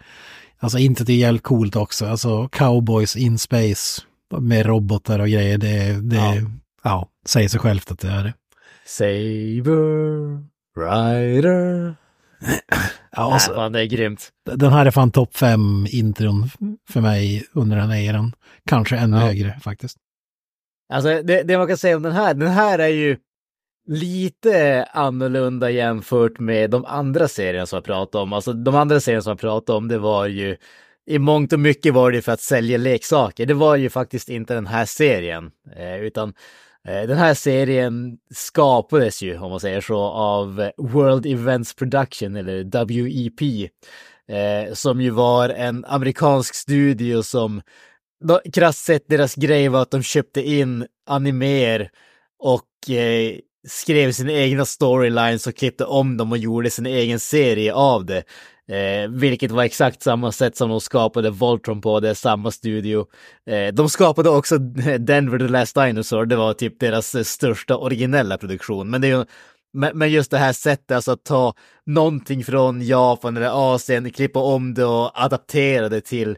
Alltså 0.58 0.78
inte 0.78 1.04
det 1.04 1.12
är 1.12 1.16
jävligt 1.16 1.42
coolt 1.42 1.76
också. 1.76 2.06
Alltså 2.06 2.48
cowboys 2.48 3.16
in 3.16 3.38
space 3.38 4.02
med 4.38 4.66
robotar 4.66 5.18
och 5.18 5.28
grejer. 5.28 5.58
Det, 5.58 6.00
det 6.02 6.16
ja. 6.16 6.34
ja, 6.84 7.08
säger 7.26 7.48
sig 7.48 7.60
självt 7.60 7.90
att 7.90 7.98
det 7.98 8.08
är 8.08 8.24
det. 8.24 8.34
Saber 8.86 10.44
Rider. 10.78 11.94
Ja, 13.16 13.30
Nej, 13.30 13.40
så, 13.40 13.54
fan, 13.54 13.72
det 13.72 13.80
är 13.80 13.84
grymt. 13.86 14.28
den 14.54 14.72
här 14.72 14.86
är 14.86 14.90
fan 14.90 15.10
topp 15.10 15.36
fem 15.36 15.86
intron 15.90 16.50
för 16.88 17.00
mig 17.00 17.46
under 17.52 17.76
den 17.76 17.90
här 17.90 18.00
eran. 18.00 18.32
Kanske 18.66 18.96
ännu 18.96 19.16
Ja. 19.16 19.22
högre 19.22 19.60
faktiskt. 19.60 19.96
Alltså 20.92 21.22
det, 21.22 21.42
det 21.42 21.58
man 21.58 21.66
kan 21.66 21.76
säga 21.76 21.96
om 21.96 22.02
den 22.02 22.12
här, 22.12 22.34
den 22.34 22.48
här 22.50 22.78
är 22.78 22.88
ju 22.88 23.16
lite 23.86 24.84
annorlunda 24.84 25.70
jämfört 25.70 26.38
med 26.38 26.70
de 26.70 26.84
andra 26.84 27.28
serierna 27.28 27.66
som 27.66 27.76
jag 27.76 27.84
pratade 27.84 28.22
om. 28.22 28.32
Alltså 28.32 28.52
de 28.52 28.74
andra 28.74 29.00
serierna 29.00 29.22
som 29.22 29.30
jag 29.30 29.38
pratade 29.38 29.76
om, 29.76 29.88
det 29.88 29.98
var 29.98 30.26
ju 30.26 30.56
i 31.06 31.18
mångt 31.18 31.52
och 31.52 31.60
mycket 31.60 31.94
var 31.94 32.12
det 32.12 32.22
för 32.22 32.32
att 32.32 32.40
sälja 32.40 32.78
leksaker. 32.78 33.46
Det 33.46 33.54
var 33.54 33.76
ju 33.76 33.90
faktiskt 33.90 34.28
inte 34.28 34.54
den 34.54 34.66
här 34.66 34.84
serien, 34.84 35.50
eh, 35.76 35.96
utan 35.96 36.34
eh, 36.84 37.02
den 37.02 37.18
här 37.18 37.34
serien 37.34 38.18
skapades 38.34 39.22
ju, 39.22 39.38
om 39.38 39.50
man 39.50 39.60
säger 39.60 39.80
så, 39.80 39.98
av 40.00 40.70
World 40.76 41.26
Events 41.26 41.74
Production, 41.74 42.36
eller 42.36 42.64
WEP, 42.64 43.70
eh, 44.28 44.74
som 44.74 45.00
ju 45.00 45.10
var 45.10 45.48
en 45.48 45.84
amerikansk 45.84 46.54
studio 46.54 47.22
som 47.22 47.62
krasst 48.52 48.84
sett 48.84 49.08
deras 49.08 49.34
grej 49.34 49.68
var 49.68 49.82
att 49.82 49.90
de 49.90 50.02
köpte 50.02 50.42
in 50.42 50.86
animer 51.06 51.90
och 52.38 52.90
eh, 52.90 53.38
skrev 53.66 54.12
sina 54.12 54.32
egna 54.32 54.64
storylines 54.64 55.46
och 55.46 55.56
klippte 55.56 55.84
om 55.84 56.16
dem 56.16 56.32
och 56.32 56.38
gjorde 56.38 56.70
sin 56.70 56.86
egen 56.86 57.20
serie 57.20 57.74
av 57.74 58.04
det. 58.04 58.24
Eh, 58.68 59.10
vilket 59.10 59.50
var 59.50 59.64
exakt 59.64 60.02
samma 60.02 60.32
sätt 60.32 60.56
som 60.56 60.70
de 60.70 60.80
skapade 60.80 61.30
Voltron 61.30 61.80
på, 61.80 62.00
det 62.00 62.08
är 62.10 62.14
samma 62.14 62.50
studio. 62.50 63.06
Eh, 63.50 63.74
de 63.74 63.88
skapade 63.88 64.30
också 64.30 64.58
Denver 64.98 65.38
the 65.38 65.48
Last 65.48 65.74
Dinosaur, 65.74 66.26
det 66.26 66.36
var 66.36 66.52
typ 66.52 66.80
deras 66.80 67.14
eh, 67.14 67.22
största 67.22 67.76
originella 67.76 68.38
produktion. 68.38 68.90
Men, 68.90 69.00
det 69.00 69.08
är 69.08 69.16
ju, 69.16 69.24
men 69.94 70.10
just 70.10 70.30
det 70.30 70.38
här 70.38 70.52
sättet, 70.52 70.90
alltså 70.90 71.12
att 71.12 71.24
ta 71.24 71.54
någonting 71.86 72.44
från 72.44 72.86
Japan 72.86 73.36
eller 73.36 73.74
Asien, 73.74 74.10
klippa 74.10 74.40
om 74.40 74.74
det 74.74 74.84
och 74.84 75.24
adaptera 75.24 75.88
det 75.88 76.00
till 76.00 76.36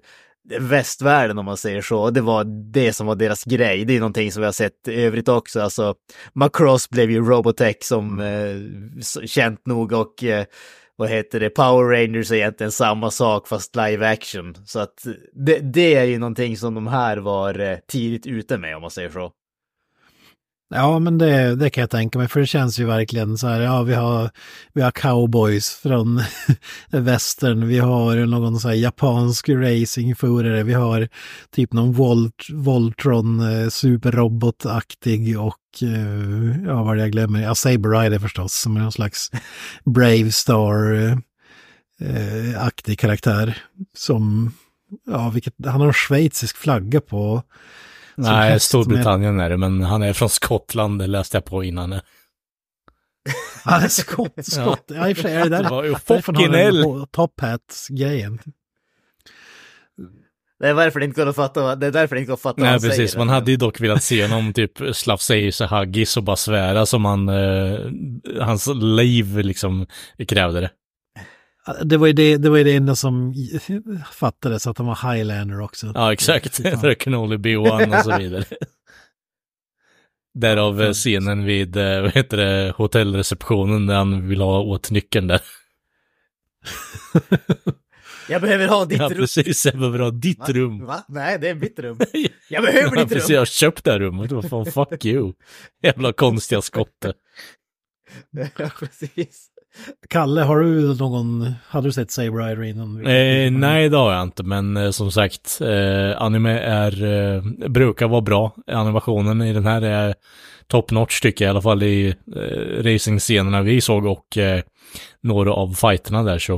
västvärlden 0.61 1.39
om 1.39 1.45
man 1.45 1.57
säger 1.57 1.83
så. 1.83 2.11
Det 2.11 2.21
var 2.21 2.45
det 2.73 2.93
som 2.93 3.07
var 3.07 3.15
deras 3.15 3.45
grej. 3.45 3.85
Det 3.85 3.97
är 3.97 4.01
någonting 4.01 4.33
som 4.33 4.41
vi 4.41 4.47
har 4.47 4.53
sett 4.53 4.89
i 4.89 5.03
övrigt 5.03 5.29
också. 5.29 5.61
Alltså, 5.61 5.95
Macross 6.33 6.91
blev 6.91 7.11
ju 7.11 7.25
Robotech 7.25 7.77
som 7.81 8.21
eh, 8.21 9.27
känt 9.27 9.67
nog 9.67 9.93
och 9.93 10.25
eh, 10.25 10.45
vad 10.97 11.09
heter 11.09 11.41
det, 11.41 11.51
Power 11.51 11.85
Rangers 11.85 12.31
är 12.31 12.35
egentligen 12.35 12.73
samma 12.73 13.11
sak 13.11 13.49
fast 13.49 13.77
live 13.77 14.09
action. 14.09 14.55
Så 14.65 14.81
att 14.81 15.07
det, 15.33 15.59
det 15.59 15.95
är 15.95 16.05
ju 16.05 16.19
någonting 16.19 16.57
som 16.57 16.75
de 16.75 16.87
här 16.87 17.17
var 17.17 17.59
eh, 17.59 17.79
tidigt 17.89 18.27
ute 18.27 18.59
med 18.59 18.77
om 18.77 18.83
man 18.83 18.91
säger 18.91 19.11
så. 19.11 19.33
Ja, 20.71 20.99
men 20.99 21.19
det, 21.19 21.57
det 21.57 21.71
kan 21.71 21.81
jag 21.81 21.91
tänka 21.91 22.19
mig, 22.19 22.29
för 22.29 22.41
det 22.41 22.47
känns 22.47 22.79
ju 22.79 22.85
verkligen 22.85 23.39
så 23.39 23.47
här, 23.47 23.61
ja, 23.61 23.83
vi 23.83 23.95
har, 23.95 24.31
vi 24.73 24.83
har 24.83 24.91
cowboys 24.91 25.71
från 25.71 26.23
västern, 26.91 27.69
vi 27.69 27.79
har 27.79 28.17
någon 28.17 28.61
så 28.61 28.69
här 28.69 28.75
japansk 28.75 29.49
racingförare, 29.49 30.63
vi 30.63 30.75
har 30.75 31.09
typ 31.51 31.73
någon 31.73 31.93
Volt, 31.93 32.47
Voltron 32.53 33.41
eh, 33.41 33.69
superrobotaktig 33.69 35.41
och, 35.41 35.83
eh, 35.83 36.67
ja, 36.67 36.83
vad 36.83 36.99
jag 36.99 37.13
glömmer, 37.13 37.43
ja, 37.43 37.55
Saber 37.55 37.89
Rider 37.89 38.19
förstås, 38.19 38.55
som 38.55 38.77
är 38.77 38.81
någon 38.81 38.93
slags 38.93 39.31
Brave 39.85 40.33
Star-aktig 40.33 41.23
karaktär, 42.99 43.63
som, 43.97 44.53
ja, 45.07 45.31
vilket, 45.31 45.55
han 45.67 45.81
har 45.81 45.87
en 45.87 45.93
schweizisk 45.93 46.57
flagga 46.57 47.01
på, 47.01 47.43
Nej, 48.19 48.61
Storbritannien 48.61 49.41
är 49.41 49.51
det, 49.51 49.57
men 49.57 49.83
han 49.83 50.03
är 50.03 50.13
från 50.13 50.29
Skottland, 50.29 50.99
det 50.99 51.07
läste 51.07 51.37
jag 51.37 51.45
på 51.45 51.65
innan. 51.65 51.91
Det 53.65 53.75
är 53.85 53.89
skott, 53.89 54.33
skott. 54.43 54.85
Ja, 54.87 55.09
i 55.09 55.13
och 55.13 55.17
för 55.17 55.23
sig 55.23 55.35
är 55.35 55.43
det 55.45 55.49
där. 55.49 55.63
Det 55.63 55.69
var 55.69 55.85
ju 55.85 55.93
han 56.09 56.23
fucking 56.23 56.55
hell. 56.55 57.07
top 57.11 57.41
hat-grejen. 57.41 58.39
Det 60.61 60.69
är 60.69 60.75
varför 60.75 61.01
det 61.01 61.05
inte 61.05 61.21
går 61.21 61.29
att 61.31 61.37
fatta, 61.37 61.77
det 61.77 61.87
är 61.87 61.91
därför 61.91 62.15
det 62.17 62.21
inte 62.21 62.29
går 62.29 62.35
att 62.35 62.41
fatta 62.41 62.55
vad 62.57 62.63
Nej, 62.63 62.71
han 62.71 62.81
precis. 62.81 63.11
säger. 63.11 63.19
Man 63.19 63.29
hade 63.29 63.51
ju 63.51 63.57
dock 63.57 63.81
velat 63.81 64.03
se 64.03 64.27
honom 64.27 64.53
typ 64.53 64.73
slafsa 64.93 65.37
i 65.37 65.53
sig 65.53 65.67
haggis 65.67 66.17
och 66.17 66.23
bara 66.23 66.37
svära 66.37 66.87
som 66.87 67.05
han, 67.05 67.29
eh, 67.29 67.79
hans 68.41 68.67
liv 68.75 69.39
liksom 69.39 69.87
krävde 70.29 70.61
det. 70.61 70.71
Det 71.85 71.97
var 71.97 72.07
ju 72.07 72.13
det, 72.13 72.37
det, 72.37 72.51
var 72.51 72.59
ju 72.59 72.65
det 72.65 72.75
enda 72.77 72.97
som 72.97 73.35
fattades, 74.13 74.67
att 74.67 74.79
han 74.79 74.87
var 74.87 75.13
highlander 75.15 75.61
också. 75.61 75.93
Ja, 75.95 76.13
exakt. 76.13 76.57
There 76.63 76.95
can 76.95 77.15
only 77.15 77.37
be 77.37 77.57
one 77.57 77.99
och 77.99 78.05
så 78.05 78.19
vidare. 78.19 78.45
Därav 80.35 80.83
eh, 80.83 80.93
scenen 80.93 81.45
vid, 81.45 81.77
eh, 81.77 82.01
vad 82.03 82.13
heter 82.13 82.37
det, 82.37 82.73
hotellreceptionen 82.77 83.87
där 83.87 83.95
han 83.95 84.29
vill 84.29 84.41
ha 84.41 84.61
åt 84.61 84.91
nyckeln 84.91 85.27
där. 85.27 85.41
Jag 88.31 88.43
behöver 88.43 88.69
ha 88.69 88.85
ditt 88.85 88.99
Ja, 88.99 89.09
rum. 89.09 89.17
precis. 89.19 89.67
Jag 89.67 89.79
behöver 89.79 89.99
ha 89.99 90.11
ditt 90.11 90.39
Va? 90.39 90.47
rum. 90.49 90.85
Va? 90.87 91.05
Nej, 91.09 91.39
det 91.41 91.49
är 91.49 91.55
mitt 91.55 91.79
rum. 91.79 91.99
Jag 92.51 92.63
behöver 92.65 92.97
Ja, 92.97 93.03
ditt 93.03 93.13
precis. 93.13 93.29
rum. 93.29 93.35
Jag 93.35 93.41
har 93.41 93.47
köpt 93.47 93.85
det 93.85 93.93
här 93.93 93.99
rummet. 93.99 94.33
Vad 94.33 94.49
fan, 94.51 94.67
fuck 94.67 95.05
you. 95.05 95.33
Jävla 95.83 96.13
konstiga 96.13 96.63
skotte. 96.63 97.13
Ja, 98.59 98.71
precis. 98.79 99.49
Kalle, 100.09 100.41
har 100.41 100.61
du 100.61 100.95
någon, 100.95 101.53
hade 101.69 101.89
du 101.89 101.93
sett 101.93 102.11
Saber 102.11 102.47
Rider 102.47 102.63
innan? 102.63 103.07
Eh, 103.07 103.51
nej, 103.51 103.89
det 103.89 103.97
har 103.97 104.13
jag 104.13 104.23
inte, 104.23 104.43
men 104.43 104.77
eh, 104.77 104.91
som 104.91 105.11
sagt, 105.11 105.61
eh, 105.61 106.23
anime 106.23 106.59
är, 106.59 107.05
eh, 107.05 107.43
brukar 107.69 108.09
vara 108.09 108.21
bra. 108.21 108.53
Animationen 108.67 109.43
i 109.43 109.53
den 109.53 109.67
här 109.67 109.83
är 109.83 110.15
top 110.67 110.91
notch 110.91 111.21
tycker 111.21 111.45
jag, 111.45 111.49
i 111.49 111.53
alla 111.53 111.63
fall 111.63 111.83
i 111.83 112.15
eh, 112.37 112.83
racingscenerna 112.83 113.63
vi 113.63 113.81
såg 113.81 114.07
och 114.07 114.39
eh, 114.39 114.63
några 115.21 115.53
av 115.53 115.73
fighterna 115.73 116.23
där 116.23 116.39
så. 116.39 116.57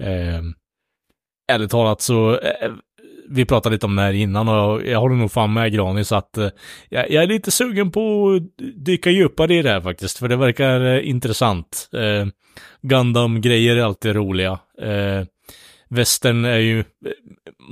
Eh, 0.00 0.42
ärligt 1.52 1.70
talat 1.70 2.00
så, 2.00 2.38
eh, 2.38 2.70
vi 3.28 3.44
pratade 3.44 3.74
lite 3.74 3.86
om 3.86 3.96
det 3.96 4.02
här 4.02 4.12
innan 4.12 4.48
och 4.48 4.86
jag, 4.86 5.00
håller 5.00 5.16
nog 5.16 5.32
fan 5.32 5.52
med 5.52 5.72
Granis 5.72 6.12
att 6.12 6.38
eh, 6.38 6.48
jag, 6.88 7.10
jag 7.10 7.22
är 7.22 7.26
lite 7.26 7.50
sugen 7.50 7.90
på 7.90 8.30
att 8.36 8.64
dyka 8.84 9.10
djupare 9.10 9.54
i 9.54 9.62
det 9.62 9.70
här 9.70 9.80
faktiskt, 9.80 10.18
för 10.18 10.28
det 10.28 10.36
verkar 10.36 10.80
eh, 10.80 11.08
intressant. 11.08 11.88
Eh, 11.92 12.26
Gundam-grejer 12.82 13.76
är 13.76 13.82
alltid 13.82 14.14
roliga. 14.14 14.58
Eh, 14.82 15.24
Västern 15.88 16.44
är 16.44 16.58
ju 16.58 16.78
eh, 16.78 16.84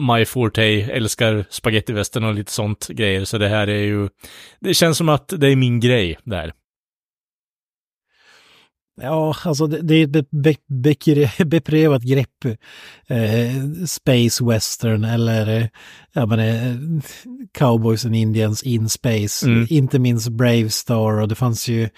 my 0.09 0.25
forte, 0.25 0.63
älskar 0.65 1.45
spagettivästern 1.51 2.25
och 2.25 2.35
lite 2.35 2.53
sånt 2.53 2.89
grejer, 2.89 3.25
så 3.25 3.39
det 3.39 3.49
här 3.49 3.67
är 3.67 3.83
ju, 3.83 4.09
det 4.61 4.75
känns 4.75 4.99
som 4.99 5.09
att 5.09 5.33
det 5.37 5.49
är 5.49 5.57
min 5.57 5.81
grej 5.81 6.19
där. 6.25 6.53
Ja, 9.03 9.37
alltså 9.45 9.67
det, 9.67 9.83
det 9.83 9.95
är 9.95 10.21
ett 10.21 10.31
be, 10.31 10.55
be, 10.67 10.95
be, 11.05 11.45
beprövat 11.45 12.03
grepp. 12.03 12.45
Eh, 13.07 13.85
Space 13.87 14.45
Western 14.45 15.05
eller 15.05 15.71
ja, 16.13 16.27
men, 16.27 16.39
eh, 16.41 17.03
Cowboys 17.59 18.05
and 18.05 18.17
Indians 18.17 18.63
in 18.63 18.89
Space. 18.89 19.47
Mm. 19.47 19.67
Inte 19.71 19.99
minst 19.99 20.29
Brave 20.29 20.71
Star 20.71 21.21
och 21.21 21.29
det 21.29 21.35
fanns 21.35 21.69
ju 21.69 21.89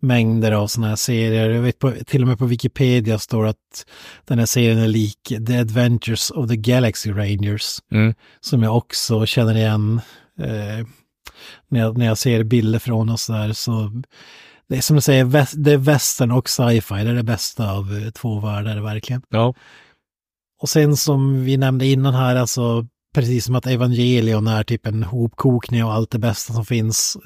mängder 0.00 0.52
av 0.52 0.66
sådana 0.66 0.88
här 0.88 0.96
serier. 0.96 1.50
Jag 1.50 1.62
vet 1.62 1.78
på, 1.78 1.92
till 2.06 2.22
och 2.22 2.28
med 2.28 2.38
på 2.38 2.46
Wikipedia 2.46 3.18
står 3.18 3.46
att 3.46 3.86
den 4.24 4.38
här 4.38 4.46
serien 4.46 4.78
är 4.78 4.88
lik 4.88 5.32
The 5.46 5.58
Adventures 5.58 6.30
of 6.30 6.48
the 6.48 6.56
Galaxy 6.56 7.10
Rangers. 7.10 7.78
Mm. 7.92 8.14
Som 8.40 8.62
jag 8.62 8.76
också 8.76 9.26
känner 9.26 9.54
igen 9.54 10.00
eh, 10.40 10.86
när, 11.68 11.80
jag, 11.80 11.98
när 11.98 12.06
jag 12.06 12.18
ser 12.18 12.42
bilder 12.42 12.78
från 12.78 13.08
och 13.08 13.20
sådär. 13.20 13.52
Så 13.52 14.02
det 14.68 14.76
är 14.76 14.80
som 14.80 14.96
du 14.96 15.02
säger, 15.02 15.24
väst, 15.24 15.54
det 15.56 15.72
är 15.72 15.76
västern 15.76 16.30
och 16.30 16.48
sci-fi, 16.48 17.04
det 17.04 17.10
är 17.10 17.14
det 17.14 17.22
bästa 17.22 17.72
av 17.72 17.96
eh, 17.96 18.10
två 18.10 18.40
världar 18.40 18.80
verkligen. 18.80 19.22
Ja. 19.28 19.54
Och 20.62 20.68
sen 20.68 20.96
som 20.96 21.44
vi 21.44 21.56
nämnde 21.56 21.86
innan 21.86 22.14
här, 22.14 22.36
alltså 22.36 22.86
precis 23.14 23.44
som 23.44 23.54
att 23.54 23.66
Evangelion 23.66 24.46
är 24.46 24.64
typ 24.64 24.86
en 24.86 25.02
hopkokning 25.02 25.84
av 25.84 25.90
allt 25.90 26.10
det 26.10 26.18
bästa 26.18 26.52
som 26.52 26.64
finns 26.64 27.16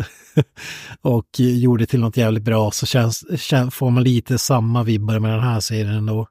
och 1.01 1.27
gjorde 1.39 1.87
till 1.87 2.01
något 2.01 2.17
jävligt 2.17 2.43
bra 2.43 2.71
så 2.71 2.87
känns, 2.87 3.25
kän- 3.25 3.71
får 3.71 3.91
man 3.91 4.05
lite 4.05 4.39
samma 4.39 4.83
vibbar 4.83 5.19
med 5.19 5.31
den 5.31 5.41
här 5.41 5.61
serien 5.61 5.95
ändå. 5.95 6.27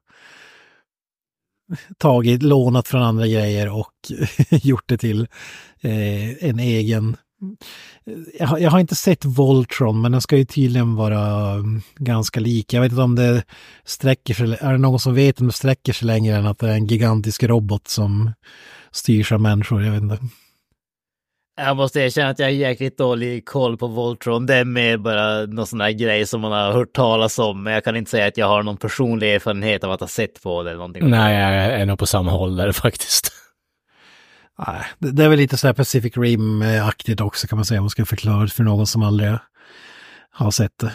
Tagit, 1.98 2.42
lånat 2.42 2.88
från 2.88 3.02
andra 3.02 3.26
grejer 3.26 3.68
och 3.68 3.92
gjort 4.50 4.84
det 4.86 4.98
till 4.98 5.20
eh, 5.80 6.44
en 6.44 6.58
egen 6.58 7.16
jag 8.38 8.46
har, 8.46 8.58
jag 8.58 8.70
har 8.70 8.80
inte 8.80 8.94
sett 8.94 9.24
Voltron, 9.24 10.00
men 10.00 10.12
den 10.12 10.20
ska 10.20 10.36
ju 10.36 10.44
tydligen 10.44 10.94
vara 10.94 11.50
mm, 11.50 11.82
ganska 11.96 12.40
lik. 12.40 12.72
Jag 12.72 12.80
vet 12.80 12.92
inte 12.92 13.02
om 13.02 13.14
det 13.14 13.42
sträcker 13.84 14.34
sig, 14.34 14.56
är 14.60 14.72
det 14.72 14.78
någon 14.78 15.00
som 15.00 15.14
vet 15.14 15.40
om 15.40 15.46
det 15.46 15.52
sträcker 15.52 15.92
sig 15.92 16.06
längre 16.06 16.36
än 16.36 16.46
att 16.46 16.58
det 16.58 16.68
är 16.68 16.74
en 16.74 16.86
gigantisk 16.86 17.42
robot 17.42 17.88
som 17.88 18.32
styrs 18.90 19.32
av 19.32 19.40
människor? 19.40 19.84
Jag 19.84 19.92
vet 19.92 20.02
inte. 20.02 20.18
Jag 21.56 21.76
måste 21.76 22.00
erkänna 22.00 22.28
att 22.28 22.38
jag 22.38 22.46
har 22.46 22.50
jäkligt 22.50 22.98
dålig 22.98 23.46
koll 23.46 23.76
på 23.76 23.86
Voltron. 23.86 24.46
Det 24.46 24.54
är 24.54 24.64
mer 24.64 24.96
bara 24.96 25.46
någon 25.46 25.66
sån 25.66 25.78
där 25.78 25.90
grej 25.90 26.26
som 26.26 26.40
man 26.40 26.52
har 26.52 26.72
hört 26.72 26.92
talas 26.92 27.38
om. 27.38 27.62
Men 27.62 27.72
jag 27.72 27.84
kan 27.84 27.96
inte 27.96 28.10
säga 28.10 28.26
att 28.26 28.36
jag 28.36 28.46
har 28.46 28.62
någon 28.62 28.76
personlig 28.76 29.34
erfarenhet 29.34 29.84
av 29.84 29.92
att 29.92 30.00
ha 30.00 30.08
sett 30.08 30.42
på 30.42 30.62
det 30.62 30.70
eller 30.70 30.78
någonting. 30.78 31.10
Nej, 31.10 31.64
jag 31.68 31.80
är 31.80 31.86
nog 31.86 31.98
på 31.98 32.06
samma 32.06 32.30
håll 32.30 32.56
där 32.56 32.72
faktiskt. 32.72 33.41
Nej, 34.58 34.84
det, 34.98 35.24
är 35.24 35.28
väl 35.28 35.38
lite 35.38 35.56
så 35.56 35.66
här 35.66 35.74
Pacific 35.74 36.16
Rim-aktigt 36.16 37.20
också 37.20 37.46
kan 37.46 37.58
man 37.58 37.64
säga, 37.64 37.80
om 37.80 37.84
man 37.84 37.90
ska 37.90 38.04
förklara 38.04 38.42
det 38.42 38.48
för 38.48 38.64
någon 38.64 38.86
som 38.86 39.02
aldrig 39.02 39.38
har 40.30 40.50
sett 40.50 40.78
det. 40.78 40.92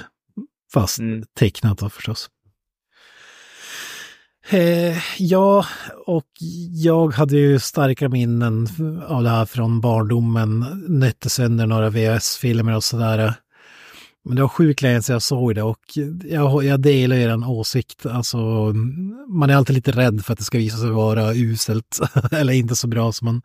Fast 0.74 1.00
Mm. 1.00 1.24
tecknat 1.40 1.78
då 1.78 1.90
förstås. 1.90 2.30
Eh, 4.50 4.98
ja, 5.18 5.66
och 6.06 6.28
jag 6.72 7.14
hade 7.14 7.38
ju 7.38 7.60
starka 7.60 8.10
minnen 8.10 8.68
av 9.08 9.24
det 9.24 9.30
här 9.30 9.46
från 9.46 9.82
barndomen. 9.82 10.60
Nötte 10.88 11.30
sönder 11.30 11.66
några 11.66 11.90
VHS-filmer 11.90 12.76
och 12.76 12.84
sådär. 12.84 13.34
Men 14.28 14.36
det 14.36 14.41
var 14.41 14.49
sjukt 14.49 14.82
länge 14.82 15.02
sedan 15.02 15.14
jag 15.14 15.22
såg 15.22 15.56
det 15.56 15.64
och 15.64 15.80
jag, 16.24 16.64
jag 16.64 16.80
delar 16.80 17.16
ju 17.16 17.28
den 17.28 17.44
åsikt. 17.44 18.06
Alltså, 18.06 18.38
man 19.28 19.49
är 19.49 19.56
alltid 19.56 19.76
lite 19.76 19.91
rädd 19.91 20.26
för 20.26 20.34
att 20.34 20.40
det 20.40 20.45
ska 20.45 20.58
visa 20.58 20.78
sig 20.78 20.90
vara 20.90 21.34
uselt 21.34 21.99
eller 22.32 22.54
inte 22.54 22.76
så 22.76 22.88
bra 22.88 23.12
som 23.12 23.26
man 23.26 23.41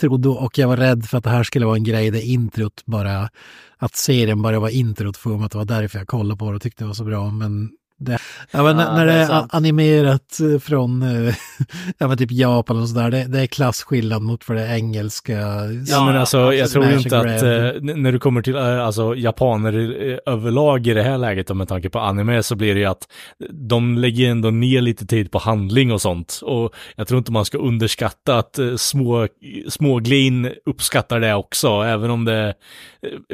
trodde. 0.00 0.28
Och 0.28 0.58
jag 0.58 0.68
var 0.68 0.76
rädd 0.76 1.04
för 1.04 1.18
att 1.18 1.24
det 1.24 1.30
här 1.30 1.42
skulle 1.42 1.66
vara 1.66 1.76
en 1.76 1.84
grej 1.84 2.10
där 2.10 2.24
introt 2.24 2.82
bara, 2.84 3.30
att 3.78 3.96
serien 3.96 4.42
bara 4.42 4.60
var 4.60 4.68
introt 4.68 5.16
för 5.16 5.30
mig, 5.30 5.44
att 5.44 5.52
det 5.52 5.58
var 5.58 5.64
därför 5.64 5.98
jag 5.98 6.08
kollade 6.08 6.38
på 6.38 6.50
det 6.50 6.56
och 6.56 6.62
tyckte 6.62 6.84
det 6.84 6.88
var 6.88 6.94
så 6.94 7.04
bra. 7.04 7.30
Men 7.30 7.70
det, 8.04 8.18
ja, 8.50 8.62
men 8.62 8.78
Ja, 8.78 8.94
när 8.94 9.06
det 9.06 9.12
det 9.12 9.18
är 9.18 9.30
är 9.30 9.46
animerat 9.50 10.40
eh, 10.40 10.58
från 10.58 11.02
eh, 11.02 11.34
ja, 11.98 12.08
men 12.08 12.18
typ 12.18 12.32
Japan 12.32 12.82
och 12.82 12.88
sådär, 12.88 13.10
det, 13.10 13.24
det 13.24 13.40
är 13.40 13.46
klassskillnad 13.46 14.22
mot 14.22 14.44
för 14.44 14.54
det 14.54 14.66
engelska. 14.66 15.38
Ja, 15.86 16.04
men 16.06 16.16
alltså 16.16 16.52
jag 16.54 16.70
tror 16.70 16.90
inte 16.90 17.18
att 17.18 17.42
eh, 17.42 17.82
när 17.82 18.12
du 18.12 18.18
kommer 18.18 18.42
till 18.42 18.56
eh, 18.56 18.86
alltså, 18.86 19.16
japaner 19.16 19.72
eh, 20.10 20.32
överlag 20.32 20.86
i 20.86 20.94
det 20.94 21.02
här 21.02 21.18
läget, 21.18 21.50
och 21.50 21.56
med 21.56 21.68
tanke 21.68 21.90
på 21.90 21.98
anime, 21.98 22.42
så 22.42 22.56
blir 22.56 22.74
det 22.74 22.80
ju 22.80 22.86
att 22.86 23.08
de 23.50 23.98
lägger 23.98 24.30
ändå 24.30 24.50
ner 24.50 24.80
lite 24.80 25.06
tid 25.06 25.30
på 25.30 25.38
handling 25.38 25.92
och 25.92 26.00
sånt. 26.00 26.40
Och 26.42 26.74
jag 26.96 27.08
tror 27.08 27.18
inte 27.18 27.32
man 27.32 27.44
ska 27.44 27.58
underskatta 27.58 28.38
att 28.38 28.58
eh, 28.58 28.76
små, 28.76 29.28
små 29.68 29.98
glin 29.98 30.52
uppskattar 30.66 31.20
det 31.20 31.34
också, 31.34 31.68
även 31.68 32.10
om 32.10 32.24
det, 32.24 32.54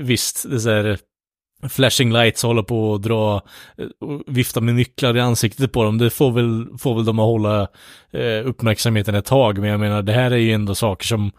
visst, 0.00 0.50
det 0.50 0.54
är 0.54 0.58
så 0.58 0.70
här, 0.70 0.98
flashing 1.68 2.12
lights 2.12 2.42
håller 2.42 2.62
på 2.62 2.94
att 2.94 3.02
dra 3.02 3.42
eh, 3.78 4.08
och 4.08 4.22
vifta 4.26 4.60
med 4.60 4.74
nycklar 4.74 5.16
i 5.16 5.20
ansiktet 5.20 5.72
på 5.72 5.84
dem. 5.84 5.98
Det 5.98 6.10
får 6.10 6.32
väl, 6.32 6.78
får 6.78 6.94
väl 6.94 7.04
de 7.04 7.18
att 7.18 7.24
hålla 7.24 7.68
eh, 8.12 8.46
uppmärksamheten 8.46 9.14
ett 9.14 9.24
tag. 9.24 9.58
Men 9.58 9.70
jag 9.70 9.80
menar, 9.80 10.02
det 10.02 10.12
här 10.12 10.30
är 10.30 10.36
ju 10.36 10.52
ändå 10.52 10.74
saker 10.74 11.06
som 11.06 11.30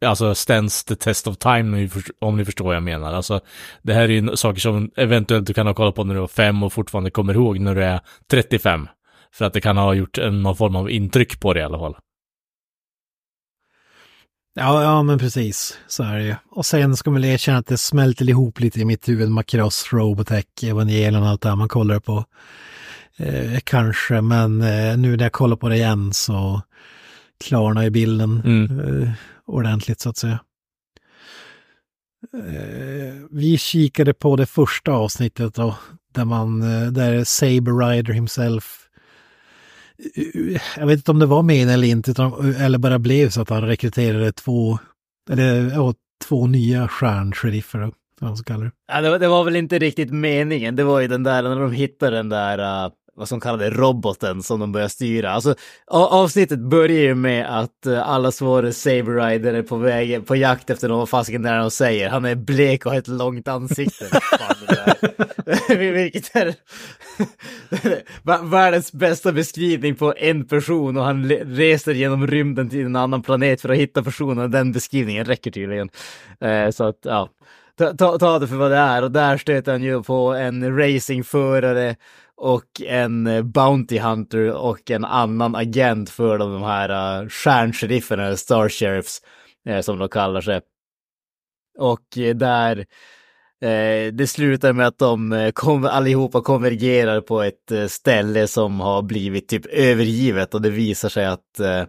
alltså 0.00 0.34
stands 0.34 0.84
the 0.84 0.96
test 0.96 1.26
of 1.26 1.36
time, 1.36 1.60
om 1.60 1.72
ni 1.72 1.90
om 2.18 2.36
ni 2.36 2.44
förstår 2.44 2.64
vad 2.64 2.76
jag 2.76 2.82
menar. 2.82 3.12
Alltså, 3.12 3.40
det 3.82 3.94
här 3.94 4.02
är 4.02 4.08
ju 4.08 4.36
saker 4.36 4.60
som 4.60 4.90
eventuellt 4.96 5.46
du 5.46 5.54
kan 5.54 5.66
ha 5.66 5.74
kollat 5.74 5.94
på 5.94 6.04
när 6.04 6.14
du 6.14 6.20
var 6.20 6.28
fem 6.28 6.62
och 6.62 6.72
fortfarande 6.72 7.10
kommer 7.10 7.34
ihåg 7.34 7.58
när 7.58 7.74
du 7.74 7.84
är 7.84 8.00
35. 8.30 8.88
För 9.34 9.44
att 9.44 9.52
det 9.52 9.60
kan 9.60 9.76
ha 9.76 9.94
gjort 9.94 10.18
en, 10.18 10.42
någon 10.42 10.56
form 10.56 10.76
av 10.76 10.90
intryck 10.90 11.40
på 11.40 11.52
det 11.52 11.60
i 11.60 11.62
alla 11.62 11.78
fall. 11.78 11.96
Ja, 14.54 14.82
ja, 14.82 15.02
men 15.02 15.18
precis. 15.18 15.78
Så 15.88 16.02
är 16.02 16.16
det 16.16 16.24
ju. 16.24 16.34
Och 16.50 16.66
sen 16.66 16.96
ska 16.96 17.10
man 17.10 17.20
väl 17.22 17.30
erkänna 17.30 17.58
att 17.58 17.66
det 17.66 17.78
smälter 17.78 18.28
ihop 18.30 18.60
lite 18.60 18.80
i 18.80 18.84
mitt 18.84 19.08
huvud. 19.08 19.30
Macross, 19.30 19.92
Robotech, 19.92 20.44
Evangelion 20.62 21.22
och 21.22 21.28
allt 21.28 21.40
det 21.42 21.48
här 21.48 21.56
man 21.56 21.68
kollar 21.68 22.00
på. 22.00 22.24
Eh, 23.16 23.58
kanske, 23.64 24.20
men 24.20 24.62
eh, 24.62 24.96
nu 24.96 25.16
när 25.16 25.24
jag 25.24 25.32
kollar 25.32 25.56
på 25.56 25.68
det 25.68 25.76
igen 25.76 26.12
så 26.12 26.62
klarnar 27.44 27.82
ju 27.82 27.90
bilden 27.90 28.42
Mm. 28.44 29.02
eh, 29.02 29.10
ordentligt 29.46 30.00
så 30.00 30.08
att 30.10 30.16
säga. 30.16 30.38
Eh, 32.34 33.14
vi 33.30 33.58
kikade 33.58 34.14
på 34.14 34.36
det 34.36 34.46
första 34.46 34.92
avsnittet 34.92 35.54
då, 35.54 35.76
där 36.14 36.24
man, 36.24 36.62
eh, 36.62 36.88
där 36.92 37.24
Saber 37.24 37.88
Rider 37.88 38.12
himself 38.12 38.78
jag 40.76 40.86
vet 40.86 40.96
inte 40.96 41.10
om 41.10 41.18
det 41.18 41.26
var 41.26 41.42
meningen 41.42 41.68
eller 41.68 41.88
inte, 41.88 42.10
utan, 42.10 42.54
eller 42.54 42.78
bara 42.78 42.98
blev 42.98 43.30
så 43.30 43.42
att 43.42 43.50
han 43.50 43.62
rekryterade 43.62 44.32
två, 44.32 44.78
eller 45.30 45.70
ja, 45.70 45.94
två 46.28 46.46
nya 46.46 46.88
stjärnsheriffer, 46.88 47.92
man 48.20 48.36
så 48.36 48.44
kallar 48.44 48.64
det. 48.64 48.72
Ja, 48.92 49.00
det, 49.00 49.10
var, 49.10 49.18
det 49.18 49.28
var 49.28 49.44
väl 49.44 49.56
inte 49.56 49.78
riktigt 49.78 50.10
meningen. 50.10 50.76
Det 50.76 50.84
var 50.84 51.00
ju 51.00 51.08
den 51.08 51.22
där 51.22 51.42
när 51.42 51.60
de 51.60 51.72
hittade 51.72 52.16
den 52.16 52.28
där, 52.28 52.84
uh, 52.84 52.92
vad 53.16 53.28
som 53.28 53.40
kallade 53.40 53.70
roboten 53.70 54.42
som 54.42 54.60
de 54.60 54.72
började 54.72 54.90
styra. 54.90 55.30
Alltså, 55.30 55.54
avsnittet 55.86 56.58
börjar 56.58 57.00
ju 57.00 57.14
med 57.14 57.58
att 57.60 57.86
uh, 57.86 58.08
alla 58.08 58.32
svåra 58.32 58.72
Saber 58.72 59.28
Rider 59.28 59.54
är 59.54 59.62
på 59.62 59.76
väg 59.76 60.26
på 60.26 60.36
jakt 60.36 60.70
efter 60.70 60.88
någon, 60.88 60.98
vad 60.98 61.08
fasiken 61.08 61.44
är 61.44 61.58
de 61.58 61.70
säger? 61.70 62.08
Han 62.08 62.24
är 62.24 62.34
blek 62.34 62.86
och 62.86 62.92
har 62.92 62.98
ett 62.98 63.08
långt 63.08 63.48
ansikte. 63.48 64.10
Vilket 65.68 66.36
är 66.36 66.54
världens 68.50 68.92
bästa 68.92 69.32
beskrivning 69.32 69.94
på 69.94 70.14
en 70.16 70.44
person 70.44 70.96
och 70.96 71.04
han 71.04 71.28
reser 71.28 71.94
genom 71.94 72.26
rymden 72.26 72.70
till 72.70 72.86
en 72.86 72.96
annan 72.96 73.22
planet 73.22 73.60
för 73.60 73.68
att 73.68 73.78
hitta 73.78 74.02
personen. 74.02 74.50
Den 74.50 74.72
beskrivningen 74.72 75.24
räcker 75.24 75.50
tydligen. 75.50 75.88
Eh, 76.40 76.70
så 76.70 76.84
att, 76.84 76.98
ja. 77.02 77.28
Ta, 77.78 77.92
ta, 77.92 78.18
ta 78.18 78.38
det 78.38 78.48
för 78.48 78.56
vad 78.56 78.70
det 78.70 78.76
är 78.76 79.02
och 79.02 79.10
där 79.10 79.36
stöter 79.36 79.72
han 79.72 79.82
ju 79.82 80.02
på 80.02 80.34
en 80.34 80.78
racingförare 80.78 81.96
och 82.42 82.80
en 82.86 83.26
eh, 83.26 83.42
Bounty 83.42 83.98
Hunter 83.98 84.52
och 84.52 84.90
en 84.90 85.04
annan 85.04 85.54
agent 85.54 86.10
för 86.10 86.38
de, 86.38 86.62
här 86.62 86.88
eh, 86.88 87.22
uh, 87.22 88.12
eller 88.12 88.36
Star 88.36 88.68
Sheriffs, 88.68 89.20
eh, 89.68 89.80
som 89.80 89.98
de 89.98 90.08
kallar 90.08 90.40
sig. 90.40 90.60
Och 91.78 92.18
eh, 92.18 92.34
där 92.34 92.78
eh, 93.60 94.12
det 94.12 94.30
slutar 94.30 94.72
med 94.72 94.86
att 94.86 94.98
de 94.98 95.50
kom, 95.54 95.84
allihopa 95.84 96.40
konvergerar 96.40 97.20
på 97.20 97.42
ett 97.42 97.72
ställe 97.88 98.46
som 98.46 98.80
har 98.80 99.02
blivit 99.02 99.48
typ 99.48 99.66
övergivet 99.66 100.54
och 100.54 100.62
det 100.62 100.70
visar 100.70 101.08
sig 101.08 101.26
att 101.26 101.60
eh, 101.60 101.84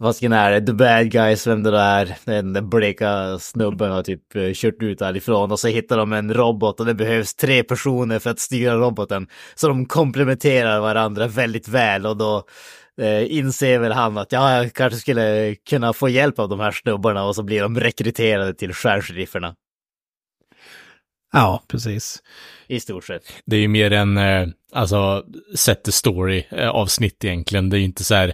vad 0.00 0.16
ska 0.16 0.26
är 0.26 0.50
det, 0.50 0.66
the 0.66 0.72
bad 0.72 1.10
guys, 1.10 1.46
vem 1.46 1.62
det 1.62 1.78
är, 1.78 2.16
den, 2.24 2.68
bleka 2.68 3.38
snubben 3.38 3.90
har 3.90 4.02
typ 4.02 4.36
eh, 4.36 4.52
kört 4.54 4.82
ut 4.82 4.98
därifrån 4.98 5.52
och 5.52 5.60
så 5.60 5.68
hittar 5.68 5.96
de 5.96 6.12
en 6.12 6.34
robot 6.34 6.80
och 6.80 6.86
det 6.86 6.94
behövs 6.94 7.34
tre 7.34 7.62
personer 7.62 8.18
för 8.18 8.30
att 8.30 8.38
styra 8.38 8.74
roboten. 8.74 9.26
Så 9.54 9.68
de 9.68 9.86
komplementerar 9.86 10.80
varandra 10.80 11.26
väldigt 11.26 11.68
väl 11.68 12.06
och 12.06 12.16
då 12.16 12.44
eh, 13.00 13.32
inser 13.32 13.78
väl 13.78 13.92
han 13.92 14.18
att 14.18 14.32
ja, 14.32 14.56
jag 14.56 14.72
kanske 14.72 14.98
skulle 14.98 15.54
kunna 15.54 15.92
få 15.92 16.08
hjälp 16.08 16.38
av 16.38 16.48
de 16.48 16.60
här 16.60 16.72
snubbarna 16.72 17.24
och 17.24 17.34
så 17.34 17.42
blir 17.42 17.62
de 17.62 17.80
rekryterade 17.80 18.54
till 18.54 18.74
stjärnserifferna 18.74 19.54
Ja, 21.32 21.62
precis. 21.68 22.22
i 22.66 22.80
stort 22.80 23.04
sett. 23.04 23.22
Det 23.46 23.56
är 23.56 23.60
ju 23.60 23.68
mer 23.68 23.92
en, 23.92 24.16
eh, 24.16 24.48
alltså, 24.72 25.24
set 25.56 25.84
the 25.84 25.92
story 25.92 26.44
eh, 26.50 26.68
avsnitt 26.68 27.24
egentligen. 27.24 27.70
Det 27.70 27.76
är 27.76 27.78
ju 27.78 27.84
inte 27.84 28.04
så 28.04 28.14
här 28.14 28.32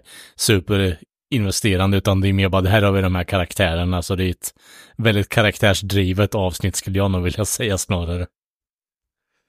investerande, 1.34 1.96
utan 1.96 2.20
det 2.20 2.28
är 2.28 2.32
mer 2.32 2.48
bara, 2.48 2.62
det 2.62 2.68
här 2.68 2.82
har 2.82 2.92
vi 2.92 3.02
de 3.02 3.14
här 3.14 3.24
karaktärerna, 3.24 4.02
så 4.02 4.14
det 4.14 4.24
är 4.24 4.30
ett 4.30 4.54
väldigt 4.96 5.28
karaktärsdrivet 5.28 6.34
avsnitt 6.34 6.76
skulle 6.76 6.98
jag 6.98 7.10
nog 7.10 7.22
vilja 7.22 7.44
säga 7.44 7.78
snarare. 7.78 8.26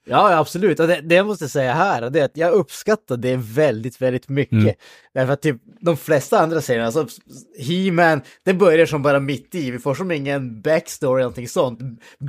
Ja, 0.08 0.36
absolut. 0.36 0.80
Och 0.80 0.88
det, 0.88 1.00
det 1.00 1.14
jag 1.14 1.26
måste 1.26 1.48
säga 1.48 1.74
här, 1.74 2.10
det 2.10 2.20
är 2.20 2.24
att 2.24 2.36
jag 2.36 2.52
uppskattar 2.52 3.16
det 3.16 3.36
väldigt, 3.36 4.02
väldigt 4.02 4.28
mycket. 4.28 4.52
Mm. 4.52 4.74
Därför 5.14 5.32
att 5.32 5.42
typ 5.42 5.56
de 5.80 5.96
flesta 5.96 6.38
andra 6.38 6.60
serierna, 6.60 6.86
alltså 6.86 7.06
He-Man, 7.58 8.20
det 8.44 8.54
börjar 8.54 8.86
som 8.86 9.02
bara 9.02 9.20
mitt 9.20 9.54
i. 9.54 9.70
Vi 9.70 9.78
får 9.78 9.94
som 9.94 10.10
ingen 10.10 10.60
backstory 10.62 11.12
eller 11.12 11.22
någonting 11.22 11.48
sånt. 11.48 11.80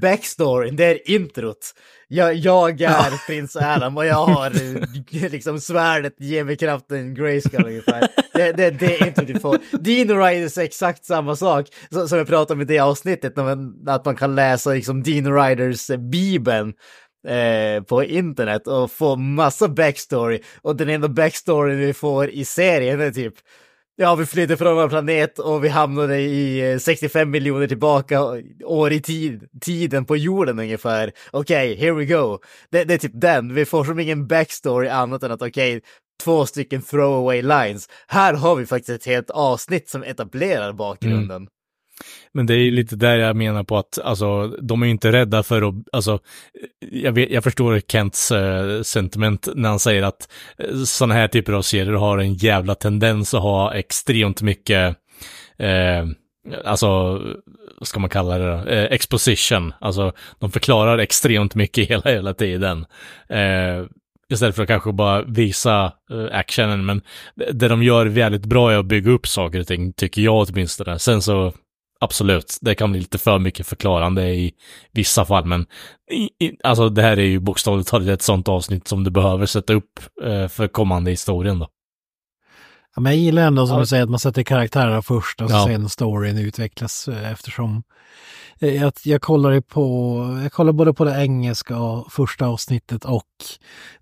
Backstoryn, 0.02 0.76
det 0.76 0.86
är 0.86 1.12
introt. 1.12 1.74
Jag, 2.08 2.36
jag 2.36 2.82
är 2.82 3.28
prins 3.28 3.56
Adam 3.56 3.98
och 3.98 4.06
jag 4.06 4.26
har 4.26 4.52
eh, 4.52 5.32
liksom 5.32 5.60
svärdet, 5.60 6.16
ge 6.18 6.44
mig 6.44 6.58
kraften, 6.58 7.14
Grayskull 7.14 7.66
ungefär. 7.66 8.08
Det, 8.34 8.52
det, 8.52 8.70
det 8.70 9.02
är 9.02 9.08
introt 9.08 9.30
vi 9.30 9.40
får. 9.40 9.58
Dino 9.80 10.14
Riders 10.14 10.58
är 10.58 10.62
exakt 10.62 11.06
samma 11.06 11.36
sak 11.36 11.68
som, 12.08 12.18
jag 12.18 12.28
pratade 12.28 12.54
om 12.54 12.62
i 12.62 12.66
det 12.66 12.80
avsnittet, 12.80 13.36
när 13.36 13.44
man, 13.44 13.84
att 13.88 14.06
man 14.06 14.16
kan 14.16 14.36
läsa 14.36 14.70
liksom 14.70 15.04
Dino 15.04 15.30
Riders 15.30 15.90
eh, 17.28 17.84
på 17.84 18.04
internet 18.04 18.68
och 18.68 18.92
få 18.92 19.16
massa 19.16 19.68
backstory. 19.68 20.40
Och 20.62 20.76
den 20.76 20.90
enda 20.90 21.08
backstoryn 21.08 21.80
vi 21.80 21.94
får 21.94 22.30
i 22.30 22.46
serien 22.46 23.02
är 23.02 23.12
typ 23.12 23.34
Ja, 24.00 24.16
vi 24.16 24.26
flydde 24.26 24.58
från 24.58 24.76
vår 24.76 24.90
planet 24.90 25.40
och 25.40 25.64
vi 25.64 25.70
hamnade 25.70 26.20
i 26.20 26.72
eh, 26.72 26.78
65 26.78 27.30
miljoner 27.30 27.68
tillbaka 27.68 28.22
år 28.66 28.92
i 28.92 29.02
tid, 29.02 29.48
tiden 29.62 30.06
på 30.06 30.18
jorden 30.18 30.60
ungefär. 30.60 31.12
Okej, 31.32 31.76
here 31.76 31.92
we 31.92 32.06
go. 32.06 32.40
Det, 32.70 32.84
det 32.84 32.94
är 32.94 32.98
typ 32.98 33.12
den. 33.22 33.54
Vi 33.54 33.66
får 33.66 33.84
som 33.84 34.00
ingen 34.00 34.28
backstory 34.28 34.88
annat 34.88 35.24
än 35.24 35.32
att 35.32 35.42
okej, 35.42 35.82
två 36.24 36.46
stycken 36.46 36.82
throwaway 36.82 37.42
lines. 37.42 37.90
Här 38.08 38.34
har 38.34 38.56
vi 38.56 38.66
faktiskt 38.66 38.90
ett 38.90 39.06
helt 39.06 39.30
avsnitt 39.30 39.90
som 39.90 40.04
etablerar 40.04 40.74
bakgrunden. 40.74 41.38
Mm. 41.38 41.50
Men 42.38 42.46
det 42.46 42.54
är 42.54 42.72
lite 42.72 42.96
där 42.96 43.18
jag 43.18 43.36
menar 43.36 43.64
på 43.64 43.78
att, 43.78 44.00
alltså, 44.04 44.48
de 44.48 44.82
är 44.82 44.86
ju 44.86 44.92
inte 44.92 45.12
rädda 45.12 45.44
för 45.44 45.62
att, 45.62 45.76
alltså, 45.92 46.20
jag, 46.92 47.12
vet, 47.12 47.30
jag 47.32 47.44
förstår 47.44 47.80
Kents 47.88 48.32
eh, 48.32 48.82
sentiment 48.82 49.48
när 49.56 49.70
han 49.70 49.80
säger 49.80 50.04
att 50.04 50.30
eh, 50.58 50.76
sådana 50.76 51.14
här 51.14 51.28
typer 51.28 51.54
av 51.54 51.62
serier 51.62 51.94
har 51.94 52.18
en 52.18 52.34
jävla 52.34 52.76
tendens 52.76 53.34
att 53.34 53.42
ha 53.42 53.74
extremt 53.74 54.42
mycket, 54.42 54.96
eh, 55.60 56.06
alltså, 56.66 56.88
vad 57.78 57.88
ska 57.88 58.00
man 58.00 58.10
kalla 58.10 58.38
det 58.38 58.52
då? 58.52 58.70
Eh, 58.70 58.84
exposition, 58.92 59.74
alltså, 59.80 60.12
de 60.40 60.52
förklarar 60.52 60.98
extremt 60.98 61.56
mycket 61.56 61.90
hela, 61.90 62.12
hela 62.12 62.34
tiden. 62.34 62.86
Eh, 63.30 63.86
Istället 64.30 64.56
för 64.56 64.64
att 64.64 64.70
kanske 64.70 64.92
bara 64.92 65.22
visa 65.22 65.92
eh, 66.12 66.38
actionen, 66.38 66.86
men 66.86 67.02
det 67.36 67.68
de 67.68 67.84
gör 67.84 68.06
väldigt 68.06 68.46
bra 68.46 68.72
är 68.72 68.78
att 68.78 68.86
bygga 68.86 69.12
upp 69.12 69.28
saker 69.28 69.60
och 69.60 69.68
ting, 69.68 69.94
tycker 69.94 70.22
jag 70.22 70.48
åtminstone. 70.50 71.00
Sen 71.00 71.22
så 71.22 71.54
Absolut, 72.00 72.58
det 72.62 72.76
kan 72.76 72.92
bli 72.92 73.00
lite 73.00 73.18
för 73.18 73.40
mycket 73.40 73.68
förklarande 73.68 74.30
i 74.30 74.52
vissa 74.92 75.26
fall, 75.26 75.46
men 75.46 75.66
i, 76.12 76.46
i, 76.46 76.58
alltså 76.64 76.90
det 76.90 77.02
här 77.02 77.18
är 77.18 77.24
ju 77.26 77.40
bokstavligt 77.40 77.90
talat 77.90 78.08
ett 78.08 78.22
sånt 78.22 78.48
avsnitt 78.48 78.88
som 78.88 79.04
du 79.04 79.12
behöver 79.12 79.46
sätta 79.46 79.74
upp 79.74 80.00
eh, 80.24 80.48
för 80.48 80.68
kommande 80.68 81.12
historien 81.12 81.60
då. 81.60 81.68
Ja, 82.96 83.02
men 83.02 83.12
jag 83.12 83.22
gillar 83.22 83.42
ändå 83.48 83.68
som 83.68 83.76
Ja. 83.76 83.80
du 83.80 83.86
säger 83.88 84.04
att 84.04 84.10
man 84.10 84.20
sätter 84.20 84.44
karaktärerna 84.44 85.02
först 85.02 85.42
och 85.42 85.52
Ja. 85.52 85.66
sen 85.68 85.90
storyn 85.90 86.38
utvecklas 86.38 87.08
eh, 87.08 87.32
eftersom 87.32 87.84
eh, 88.62 88.76
jag, 88.76 88.94
jag 89.04 89.22
kollar 89.22 89.62
på, 89.62 90.40
jag 90.44 90.52
kollar 90.52 90.72
både 90.74 90.94
på 90.94 91.04
det 91.04 91.22
engelska 91.24 91.78
och 91.80 92.12
första 92.14 92.46
avsnittet 92.48 93.06
och 93.06 93.24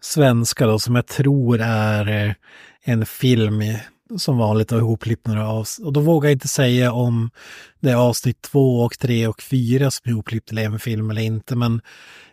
svenska 0.02 0.68
då 0.68 0.80
som 0.80 0.96
jag 0.96 1.08
tror 1.08 1.62
är 1.62 2.26
eh, 2.28 2.34
en 2.84 3.06
film 3.06 3.62
som 4.18 4.38
vanligt 4.38 4.72
och 4.72 4.80
ihopklippt 4.80 5.28
några 5.28 5.50
avsnitt. 5.50 5.86
Och 5.86 5.94
då 5.94 6.00
vågar 6.00 6.30
jag 6.30 6.36
inte 6.36 6.48
säga 6.48 6.92
om 6.92 7.30
det 7.80 7.92
är 7.92 7.96
avsnitt 7.96 8.42
två 8.42 8.82
och 8.82 9.00
tre 9.00 9.28
och 9.28 9.42
fyra 9.42 9.92
som 9.92 10.02
är 10.06 10.10
ihopklippt 10.12 10.52
eller 10.52 10.66
en 10.66 10.80
film 10.80 11.10
eller 11.10 11.22
inte. 11.22 11.56
Men 11.56 11.82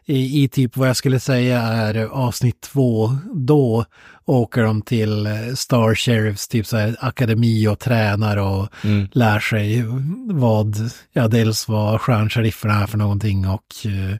i, 0.04 0.44
i 0.44 0.48
typ 0.48 0.76
vad 0.76 0.88
jag 0.88 0.96
skulle 0.96 1.20
säga 1.20 1.60
är 1.60 1.94
avsnitt 2.04 2.60
två, 2.60 3.16
då 3.34 3.84
åker 4.24 4.62
de 4.62 4.82
till 4.82 5.26
eh, 5.26 5.54
Star 5.54 5.94
Sheriffs 5.94 6.48
typ 6.48 6.66
så 6.66 6.76
här 6.76 6.96
akademi 7.00 7.68
och 7.68 7.78
tränar 7.78 8.36
och 8.36 8.68
lär 9.12 9.40
sig 9.40 9.84
vad, 10.26 10.76
ja 11.12 11.28
dels 11.28 11.68
vad 11.68 12.00
stjärnsheriffen 12.00 12.70
är 12.70 12.86
för 12.86 12.98
någonting 12.98 13.48
och 13.48 13.66
eh, 13.84 14.16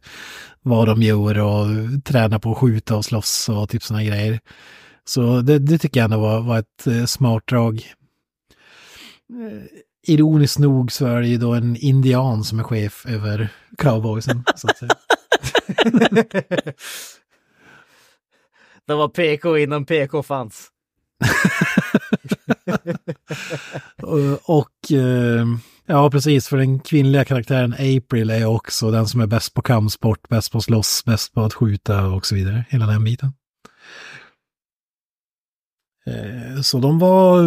vad 0.62 0.89
de 0.89 1.03
gör 1.03 1.39
och 1.39 1.66
tränar 2.05 2.39
på 2.39 2.53
att 2.53 2.59
skjuta 2.59 2.97
och 2.97 3.05
slåss 3.05 3.49
och 3.49 3.69
typ 3.69 3.83
sådana 3.83 4.05
grejer. 4.05 4.41
Så 5.05 5.41
det, 5.41 5.59
det 5.59 5.79
tycker 5.79 6.01
jag 6.01 6.05
ändå 6.05 6.19
var, 6.19 6.41
var 6.41 6.59
ett 6.59 6.87
eh, 6.87 7.05
smart 7.05 7.47
drag. 7.47 7.93
Eh, 9.33 9.62
ironiskt 10.07 10.59
nog 10.59 10.93
så 10.93 11.07
är 11.07 11.20
det 11.20 11.29
ju 11.29 11.39
då 11.39 11.55
en 11.55 11.77
indian 11.77 12.45
som 12.45 12.59
är 12.59 12.62
chef 12.62 13.07
över 13.07 13.49
cowboysen. 13.79 14.45
så 14.57 14.69
att 14.69 14.79
säga. 14.79 14.93
Det 18.87 18.95
var 18.95 19.09
PK 19.09 19.59
innan 19.59 19.85
PK 19.85 20.23
fanns. 20.23 20.69
Och, 24.03 24.59
och 24.59 24.93
eh, 24.93 25.47
ja, 25.87 26.11
precis, 26.11 26.49
för 26.49 26.57
den 26.57 26.81
kvinnliga 26.81 27.24
karaktären 27.24 27.73
April 27.73 28.31
är 28.31 28.45
också 28.45 28.91
den 28.91 29.09
som 29.09 29.20
är 29.20 29.27
bäst 29.27 29.55
på 29.55 29.62
kampsport, 29.62 30.29
bäst 30.29 30.53
på 30.53 30.61
slåss, 30.61 31.05
bäst 31.05 31.35
på 31.35 31.41
att 31.41 31.55
skjuta 31.55 32.07
och 32.07 32.27
så 32.27 32.35
vidare. 32.35 32.65
Hela 32.69 32.87
den 32.87 33.05
biten. 33.05 33.33
Eh, 36.07 36.61
Så 36.62 36.79
de 36.79 36.99
var 36.99 37.43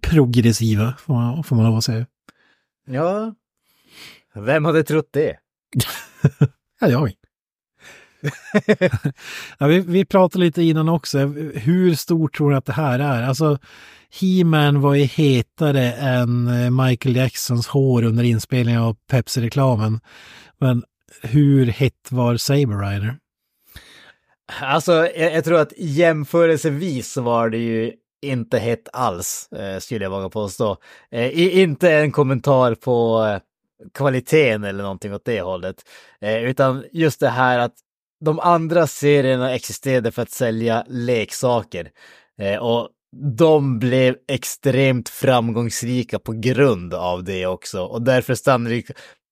progressiva, 0.00 0.94
får 0.98 1.14
man, 1.14 1.44
får 1.44 1.56
man 1.56 1.64
lov 1.64 1.76
att 1.76 1.84
säga. 1.84 2.06
Ja. 2.86 3.34
Vem 4.34 4.64
hade 4.64 4.82
trott 4.84 5.08
det? 5.12 5.36
Ja, 6.82 6.88
jag. 6.88 7.12
ja, 9.58 9.66
vi, 9.66 9.80
vi 9.80 10.04
pratade 10.04 10.44
lite 10.44 10.62
innan 10.62 10.88
också, 10.88 11.18
hur 11.54 11.94
stort 11.94 12.36
tror 12.36 12.50
ni 12.50 12.56
att 12.56 12.64
det 12.66 12.72
här 12.72 12.98
är? 12.98 13.22
Alltså, 13.22 13.58
He-Man 14.20 14.80
var 14.80 14.94
ju 14.94 15.04
hetare 15.04 15.92
än 15.92 16.48
eh, 16.48 16.70
Michael 16.70 17.16
Jacksons 17.16 17.66
hår 17.66 18.02
under 18.02 18.24
inspelningen 18.24 18.80
av 18.80 18.96
Pepsi-reklamen. 19.10 20.00
Men 20.58 20.84
hur 21.22 21.66
hett 21.66 22.08
var 22.10 22.36
Saber 22.36 22.90
Rider? 22.90 23.18
Alltså, 24.60 24.92
jag, 24.92 25.34
jag 25.34 25.44
tror 25.44 25.58
att 25.58 25.72
jämförelsevis 25.76 27.12
så 27.12 27.22
var 27.22 27.50
det 27.50 27.58
ju 27.58 27.92
inte 28.22 28.58
hett 28.58 28.88
alls, 28.92 29.48
eh, 29.52 29.78
skulle 29.78 30.04
jag 30.04 30.10
våga 30.10 30.28
påstå. 30.28 30.76
Eh, 31.10 31.58
inte 31.58 31.92
en 31.92 32.12
kommentar 32.12 32.74
på 32.74 33.24
eh, 33.24 33.40
kvaliteten 33.94 34.64
eller 34.64 34.82
någonting 34.82 35.14
åt 35.14 35.24
det 35.24 35.40
hållet. 35.40 35.76
Eh, 36.20 36.44
utan 36.44 36.84
just 36.92 37.20
det 37.20 37.28
här 37.28 37.58
att 37.58 37.74
de 38.24 38.40
andra 38.40 38.86
serierna 38.86 39.54
existerade 39.54 40.12
för 40.12 40.22
att 40.22 40.30
sälja 40.30 40.84
leksaker. 40.88 41.90
Eh, 42.40 42.56
och 42.56 42.88
de 43.38 43.78
blev 43.78 44.16
extremt 44.28 45.08
framgångsrika 45.08 46.18
på 46.18 46.32
grund 46.32 46.94
av 46.94 47.24
det 47.24 47.46
också. 47.46 47.82
Och 47.82 48.02
därför 48.02 48.34
stannar 48.34 48.70
det, 48.70 48.84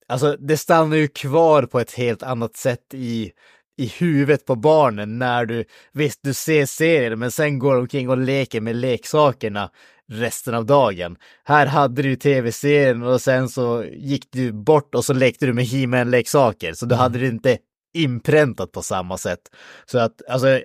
alltså 0.09 0.37
det 0.39 0.57
stannar 0.57 0.97
ju 0.97 1.09
kvar 1.09 1.63
på 1.63 1.81
ett 1.81 1.93
helt 1.93 2.23
annat 2.23 2.57
sätt 2.57 2.95
i, 2.95 3.33
i 3.79 3.87
huvudet 3.87 4.47
på 4.47 4.55
barnen 4.57 5.19
när 5.19 5.47
du, 5.47 5.65
visst 5.93 6.21
du 6.23 6.35
ser 6.35 6.67
serien 6.67 7.19
men 7.19 7.31
sen 7.31 7.59
går 7.59 7.77
omkring 7.77 8.09
och 8.09 8.19
leker 8.19 8.61
med 8.61 8.77
leksakerna 8.77 9.71
resten 10.13 10.55
av 10.55 10.67
dagen. 10.67 11.17
Här 11.45 11.67
hade 11.67 12.03
du 12.03 12.17
tv-serien 12.17 13.03
och 13.03 13.21
sen 13.21 13.49
så 13.49 13.85
gick 13.85 14.33
du 14.33 14.53
bort 14.53 14.95
och 14.95 15.05
så 15.05 15.13
lekte 15.13 15.47
du 15.47 15.53
med 15.53 15.67
He-Man-leksaker. 15.67 16.73
Så 16.73 16.87
du 16.87 16.95
hade 16.95 17.19
det 17.19 17.27
inte 17.27 17.59
inpräntat 17.95 18.73
på 18.73 18.83
samma 18.83 19.19
sätt. 19.19 19.41
Så 19.87 19.99
att, 19.99 20.23
alltså, 20.29 20.61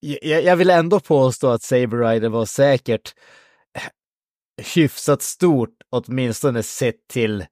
jag, 0.00 0.44
jag 0.44 0.56
vill 0.56 0.70
ändå 0.70 1.00
påstå 1.00 1.48
att 1.48 1.62
Saber 1.62 1.98
Rider 1.98 2.28
var 2.28 2.46
säkert 2.46 3.14
hyfsat 4.74 5.22
stort, 5.22 5.74
åtminstone 5.90 6.62
sett 6.62 7.08
till 7.08 7.44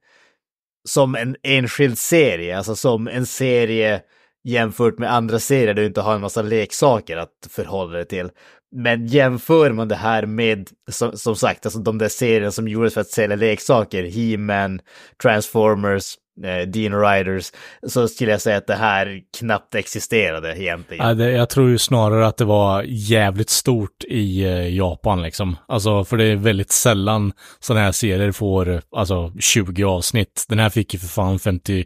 som 0.87 1.15
en 1.15 1.35
enskild 1.43 1.97
serie, 1.97 2.57
alltså 2.57 2.75
som 2.75 3.07
en 3.07 3.25
serie 3.25 4.01
jämfört 4.43 4.99
med 4.99 5.13
andra 5.13 5.39
serier 5.39 5.73
där 5.73 5.81
du 5.81 5.85
inte 5.85 6.01
har 6.01 6.15
en 6.15 6.21
massa 6.21 6.41
leksaker 6.41 7.17
att 7.17 7.47
förhålla 7.49 7.93
dig 7.93 8.05
till. 8.05 8.29
Men 8.75 9.07
jämför 9.07 9.71
man 9.71 9.87
det 9.87 9.95
här 9.95 10.25
med, 10.25 10.69
som, 10.91 11.17
som 11.17 11.35
sagt, 11.35 11.65
alltså 11.65 11.79
de 11.79 11.97
där 11.97 12.09
serierna 12.09 12.51
som 12.51 12.67
gjordes 12.67 12.93
för 12.93 13.01
att 13.01 13.07
sälja 13.07 13.35
leksaker, 13.35 14.03
He-Man, 14.03 14.79
Transformers, 15.21 16.15
eh, 16.43 16.67
Dino 16.67 16.95
Riders, 16.95 17.51
så 17.87 18.07
skulle 18.07 18.31
jag 18.31 18.41
säga 18.41 18.57
att 18.57 18.67
det 18.67 18.75
här 18.75 19.19
knappt 19.39 19.75
existerade 19.75 20.61
egentligen. 20.61 21.07
Ja, 21.07 21.13
det, 21.13 21.31
jag 21.31 21.49
tror 21.49 21.69
ju 21.69 21.77
snarare 21.77 22.27
att 22.27 22.37
det 22.37 22.45
var 22.45 22.83
jävligt 22.87 23.49
stort 23.49 24.03
i 24.03 24.43
eh, 24.43 24.75
Japan 24.75 25.21
liksom. 25.21 25.55
Alltså, 25.67 26.05
för 26.05 26.17
det 26.17 26.25
är 26.25 26.35
väldigt 26.35 26.71
sällan 26.71 27.33
sådana 27.59 27.85
här 27.85 27.91
serier 27.91 28.31
får, 28.31 28.81
alltså 28.91 29.33
20 29.39 29.83
avsnitt. 29.83 30.45
Den 30.49 30.59
här 30.59 30.69
fick 30.69 30.93
ju 30.93 30.99
för 30.99 31.07
fan 31.07 31.39
50, 31.39 31.85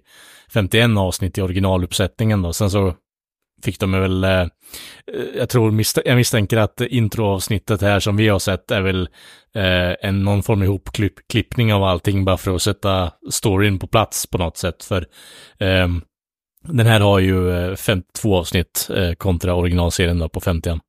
51 0.54 0.98
avsnitt 0.98 1.38
i 1.38 1.42
originaluppsättningen 1.42 2.42
då. 2.42 2.54
Sen 2.54 2.72
så 2.72 2.94
fick 3.64 3.80
de 3.80 3.92
väl, 3.92 4.24
eh, 4.24 4.32
eh 4.32 4.48
jag 5.38 5.50
tror, 5.50 5.84
jag 6.06 6.16
misstänker 6.16 6.58
att 6.58 6.82
introavsnittet 6.82 7.82
här 7.82 8.00
som 8.00 8.18
vi 8.18 8.28
har 8.28 8.40
sett 8.40 8.72
är 8.72 8.82
väl 8.82 9.10
eh, 9.56 9.96
en 10.02 10.24
någon 10.24 10.44
form 10.44 10.64
ihopklippning 10.64 11.74
av 11.74 11.84
allting 11.84 12.26
bara 12.26 12.38
för 12.38 12.56
att 12.56 12.62
sätta 12.62 13.12
storyn 13.30 13.80
på 13.80 13.88
plats 13.88 14.28
på 14.28 14.38
något 14.38 14.58
sätt. 14.58 14.84
För 14.84 15.06
ehm, 15.60 16.02
den 16.68 16.86
här 16.86 17.00
har 17.00 17.20
ju 17.20 17.52
eh, 17.52 17.76
52 17.76 18.38
avsnitt 18.38 18.90
eh, 18.96 19.14
kontra 19.14 19.56
originalserien 19.56 20.20
då 20.20 20.30
på 20.30 20.40
50. 20.40 20.80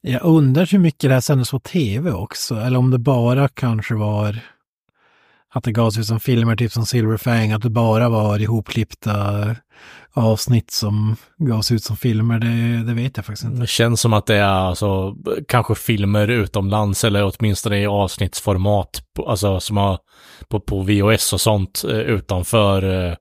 Jag 0.00 0.22
undrar 0.24 0.66
hur 0.66 0.78
mycket 0.78 1.10
det 1.10 1.14
här 1.14 1.20
sändes 1.20 1.50
på 1.50 1.60
tv 1.60 2.12
också, 2.12 2.54
eller 2.54 2.78
om 2.78 2.90
det 2.90 2.98
bara 2.98 3.48
kanske 3.48 3.94
var 3.94 4.40
att 5.58 5.64
det 5.64 5.72
gavs 5.72 5.98
ut 5.98 6.06
som 6.06 6.20
filmer, 6.20 6.56
typ 6.56 6.72
som 6.72 6.86
Silverfang, 6.86 7.52
att 7.52 7.62
det 7.62 7.70
bara 7.70 8.08
var 8.08 8.38
ihopklippta 8.38 9.56
avsnitt 10.12 10.70
som 10.70 11.16
gavs 11.38 11.72
ut 11.72 11.84
som 11.84 11.96
filmer, 11.96 12.38
det, 12.38 12.86
det 12.86 12.94
vet 12.94 13.16
jag 13.16 13.26
faktiskt 13.26 13.44
inte. 13.44 13.60
Det 13.60 13.66
känns 13.66 14.00
som 14.00 14.12
att 14.12 14.26
det 14.26 14.34
är 14.34 14.42
alltså 14.42 15.14
kanske 15.48 15.74
filmer 15.74 16.28
utomlands 16.28 17.04
eller 17.04 17.32
åtminstone 17.32 17.78
i 17.78 17.86
avsnittsformat, 17.86 19.02
alltså 19.26 19.60
som 19.60 19.76
har 19.76 19.98
på, 20.48 20.60
på 20.60 20.82
VHS 20.82 21.32
och 21.32 21.40
sånt 21.40 21.84
eh, 21.88 21.98
utanför 21.98 22.82
eh, 22.82 23.14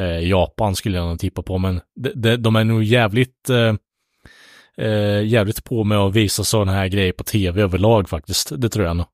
eh, 0.00 0.28
Japan 0.28 0.76
skulle 0.76 0.98
jag 0.98 1.08
nog 1.08 1.18
tippa 1.18 1.42
på. 1.42 1.58
Men 1.58 1.80
de, 1.96 2.10
de, 2.14 2.36
de 2.36 2.56
är 2.56 2.64
nog 2.64 2.82
jävligt 2.82 3.50
eh, 3.50 3.74
eh, 4.86 5.24
jävligt 5.24 5.64
på 5.64 5.84
med 5.84 5.98
att 5.98 6.14
visa 6.14 6.44
sådana 6.44 6.72
här 6.72 6.88
grejer 6.88 7.12
på 7.12 7.24
tv 7.24 7.62
överlag 7.62 8.08
faktiskt. 8.08 8.52
Det 8.56 8.68
tror 8.68 8.86
jag 8.86 8.96
nog. 8.96 9.06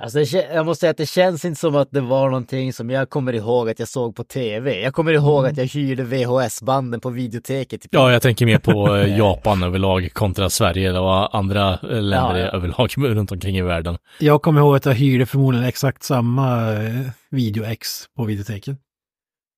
Alltså 0.00 0.20
jag 0.20 0.66
måste 0.66 0.80
säga 0.80 0.90
att 0.90 0.96
det 0.96 1.06
känns 1.06 1.44
inte 1.44 1.60
som 1.60 1.76
att 1.76 1.88
det 1.90 2.00
var 2.00 2.26
någonting 2.26 2.72
som 2.72 2.90
jag 2.90 3.10
kommer 3.10 3.32
ihåg 3.32 3.70
att 3.70 3.78
jag 3.78 3.88
såg 3.88 4.16
på 4.16 4.24
tv. 4.24 4.80
Jag 4.80 4.94
kommer 4.94 5.12
ihåg 5.12 5.46
att 5.46 5.56
jag 5.56 5.64
hyrde 5.64 6.02
VHS-banden 6.04 7.00
på 7.00 7.10
videoteket. 7.10 7.82
Typ. 7.82 7.94
Ja, 7.94 8.12
jag 8.12 8.22
tänker 8.22 8.46
mer 8.46 8.58
på 8.58 8.96
eh, 8.96 9.16
Japan 9.18 9.62
överlag 9.62 10.10
kontra 10.12 10.50
Sverige 10.50 10.98
och 10.98 11.36
andra 11.36 11.72
eh, 11.72 11.78
länder 12.02 12.38
Ja, 12.38 12.38
ja. 12.38 12.46
överlag 12.46 12.90
runt 12.96 13.32
omkring 13.32 13.56
i 13.58 13.62
världen. 13.62 13.98
Jag 14.18 14.42
kommer 14.42 14.60
ihåg 14.60 14.76
att 14.76 14.86
jag 14.86 14.94
hyrde 14.94 15.26
förmodligen 15.26 15.68
exakt 15.68 16.02
samma 16.02 16.72
eh, 16.72 17.00
video-ex 17.30 17.88
på 18.16 18.24
videoteket. 18.24 18.76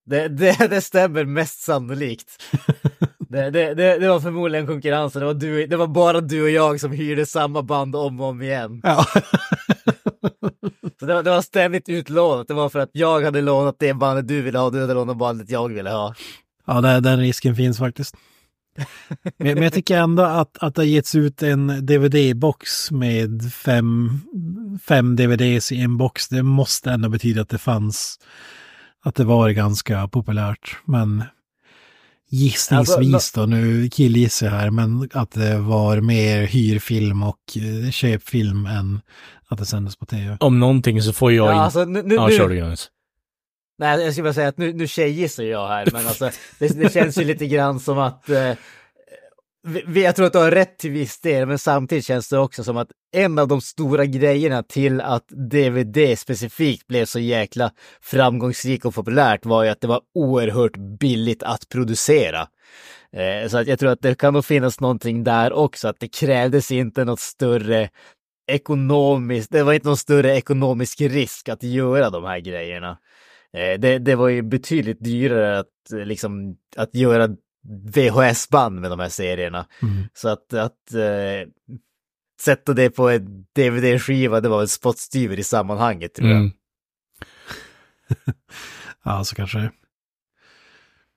Det, 0.06 0.28
det, 0.28 0.70
det 0.70 0.80
stämmer 0.80 1.24
mest 1.24 1.60
sannolikt. 1.60 2.42
Det, 3.30 3.50
det, 3.50 3.74
det, 3.74 3.98
det 3.98 4.08
var 4.08 4.20
förmodligen 4.20 4.66
konkurrensen. 4.66 5.20
Det 5.20 5.26
var, 5.26 5.34
du, 5.34 5.66
det 5.66 5.76
var 5.76 5.86
bara 5.86 6.20
du 6.20 6.42
och 6.42 6.50
jag 6.50 6.80
som 6.80 6.92
hyrde 6.92 7.26
samma 7.26 7.62
band 7.62 7.96
om 7.96 8.20
och 8.20 8.26
om 8.26 8.42
igen. 8.42 8.80
Ja. 8.84 9.06
Så 11.00 11.06
det, 11.06 11.14
var- 11.14 11.22
det 11.22 11.30
var 11.30 11.42
ständigt 11.42 11.88
utlånat. 11.88 12.48
Det 12.48 12.54
var 12.54 12.68
för 12.68 12.78
att 12.78 12.90
jag 12.92 13.22
hade 13.24 13.40
lånat 13.40 13.76
det 13.78 13.94
bandet 13.94 14.28
du 14.28 14.42
ville 14.42 14.58
ha 14.58 14.66
och 14.66 14.72
du 14.72 14.80
hade 14.80 14.94
lånat 14.94 15.16
bandet 15.16 15.50
jag 15.50 15.68
ville 15.68 15.90
ha. 15.90 16.14
Ja, 16.66 16.80
det, 16.80 17.00
den 17.00 17.18
risken 17.20 17.56
finns 17.56 17.78
faktiskt. 17.78 18.14
Men, 19.38 19.54
men 19.54 19.62
jag 19.62 19.72
tycker 19.72 19.98
ändå 19.98 20.22
att, 20.22 20.58
att 20.60 20.74
det 20.74 20.80
har 20.80 20.86
getts 20.86 21.14
ut 21.14 21.42
en 21.42 21.86
DVD-box 21.86 22.90
med 22.90 23.52
fem, 23.52 24.10
fem 24.82 25.16
DVDs 25.16 25.72
i 25.72 25.80
en 25.80 25.96
box. 25.96 26.28
Det 26.28 26.42
måste 26.42 26.90
ändå 26.90 27.08
betyda 27.08 27.42
att 27.42 27.48
det 27.48 27.58
fanns, 27.58 28.18
att 29.04 29.14
det 29.14 29.24
var 29.24 29.50
ganska 29.50 30.08
populärt. 30.08 30.76
Men 30.84 31.24
gissningsvis 32.30 33.32
då, 33.32 33.46
nu 33.46 33.88
killgissar 33.88 34.46
jag 34.46 34.52
här, 34.52 34.70
men 34.70 35.08
att 35.12 35.30
det 35.30 35.58
var 35.58 36.00
mer 36.00 36.46
hyrfilm 36.46 37.22
och 37.22 37.38
eh, 37.56 37.90
köpfilm 37.90 38.66
än 38.66 39.00
att 39.48 39.58
det 39.58 39.66
sändes 39.66 39.96
på 39.96 40.06
tv. 40.06 40.36
Om 40.40 40.60
någonting 40.60 41.02
så 41.02 41.12
får 41.12 41.32
jag 41.32 41.46
Ja, 41.46 41.52
in... 41.52 41.58
alltså, 41.58 41.84
nu, 41.84 42.02
nu, 42.02 42.14
ja, 42.14 42.30
kör 42.30 42.48
du 42.48 42.58
Johannes. 42.58 42.88
Nej, 43.78 44.04
jag 44.04 44.12
skulle 44.12 44.24
bara 44.24 44.34
säga 44.34 44.48
att 44.48 44.58
nu, 44.58 44.72
nu 44.72 44.86
tjejgissar 44.86 45.42
jag 45.42 45.68
här, 45.68 45.88
men 45.92 46.06
alltså 46.06 46.30
det, 46.58 46.68
det 46.68 46.92
känns 46.92 47.18
ju 47.18 47.24
lite 47.24 47.46
grann 47.46 47.80
som 47.80 47.98
att 47.98 48.28
eh, 48.30 48.52
jag 49.94 50.16
tror 50.16 50.26
att 50.26 50.32
du 50.32 50.38
har 50.38 50.50
rätt 50.50 50.78
till 50.78 50.90
viss 50.90 51.20
del, 51.20 51.46
men 51.46 51.58
samtidigt 51.58 52.06
känns 52.06 52.28
det 52.28 52.38
också 52.38 52.64
som 52.64 52.76
att 52.76 52.88
en 53.12 53.38
av 53.38 53.48
de 53.48 53.60
stora 53.60 54.04
grejerna 54.04 54.62
till 54.62 55.00
att 55.00 55.28
DVD 55.28 56.18
specifikt 56.18 56.86
blev 56.86 57.04
så 57.04 57.18
jäkla 57.18 57.70
framgångsrik 58.00 58.84
och 58.84 58.94
populärt 58.94 59.46
var 59.46 59.64
ju 59.64 59.70
att 59.70 59.80
det 59.80 59.86
var 59.86 60.00
oerhört 60.14 60.76
billigt 60.76 61.42
att 61.42 61.68
producera. 61.68 62.48
Eh, 63.12 63.48
så 63.48 63.58
att 63.58 63.66
jag 63.66 63.78
tror 63.78 63.90
att 63.90 64.02
det 64.02 64.18
kan 64.18 64.34
nog 64.34 64.44
finnas 64.44 64.80
någonting 64.80 65.24
där 65.24 65.52
också, 65.52 65.88
att 65.88 66.00
det 66.00 66.08
krävdes 66.08 66.70
inte 66.70 67.04
något 67.04 67.20
större 67.20 67.88
ekonomiskt, 68.50 69.50
det 69.50 69.62
var 69.62 69.72
inte 69.72 69.88
någon 69.88 69.96
större 69.96 70.36
ekonomisk 70.36 71.00
risk 71.00 71.48
att 71.48 71.62
göra 71.62 72.10
de 72.10 72.24
här 72.24 72.38
grejerna. 72.38 72.98
Eh, 73.56 73.80
det, 73.80 73.98
det 73.98 74.14
var 74.14 74.28
ju 74.28 74.42
betydligt 74.42 75.04
dyrare 75.04 75.58
att, 75.58 75.92
eh, 75.92 75.98
liksom, 75.98 76.56
att 76.76 76.94
göra 76.94 77.28
VHS-band 77.94 78.80
med 78.80 78.90
de 78.90 79.00
här 79.00 79.08
serierna. 79.08 79.66
Mm. 79.82 80.04
Så 80.14 80.28
att, 80.28 80.54
att 80.54 80.94
eh, 80.94 81.48
sätta 82.40 82.72
det 82.72 82.90
på 82.90 83.08
en 83.08 83.46
DVD-skiva, 83.56 84.40
det 84.40 84.48
var 84.48 84.60
en 84.60 84.68
spottstyver 84.68 85.38
i 85.38 85.44
sammanhanget 85.44 86.14
tror 86.14 86.28
jag. 86.28 86.38
Mm. 86.38 86.52
Ja, 89.04 89.24
så 89.24 89.34
kanske 89.34 89.58
det. 89.58 89.70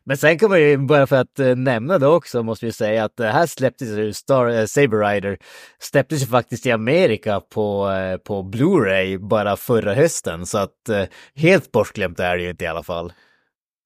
Men 0.03 0.17
sen 0.17 0.39
kan 0.39 0.49
man 0.49 0.59
ju, 0.61 0.77
bara 0.77 1.07
för 1.07 1.15
att 1.15 1.39
eh, 1.39 1.55
nämna 1.55 1.97
det 1.97 2.07
också, 2.07 2.43
måste 2.43 2.65
vi 2.65 2.71
säga 2.71 3.03
att 3.03 3.19
här 3.19 3.45
släpptes 3.45 3.87
ju, 3.87 4.13
Star, 4.13 4.47
eh, 4.47 4.65
Saber 4.65 4.97
Rider 4.97 5.37
släpptes 5.79 6.21
ju 6.21 6.25
faktiskt 6.25 6.65
i 6.65 6.71
Amerika 6.71 7.39
på, 7.39 7.89
eh, 7.89 8.17
på 8.17 8.43
Blu-ray 8.43 9.17
bara 9.17 9.57
förra 9.57 9.93
hösten. 9.93 10.45
Så 10.45 10.57
att 10.57 10.89
eh, 10.89 11.03
helt 11.35 11.71
bortglömt 11.71 12.19
är 12.19 12.37
det 12.37 12.43
ju 12.43 12.49
inte 12.49 12.63
i 12.63 12.67
alla 12.67 12.83
fall. 12.83 13.13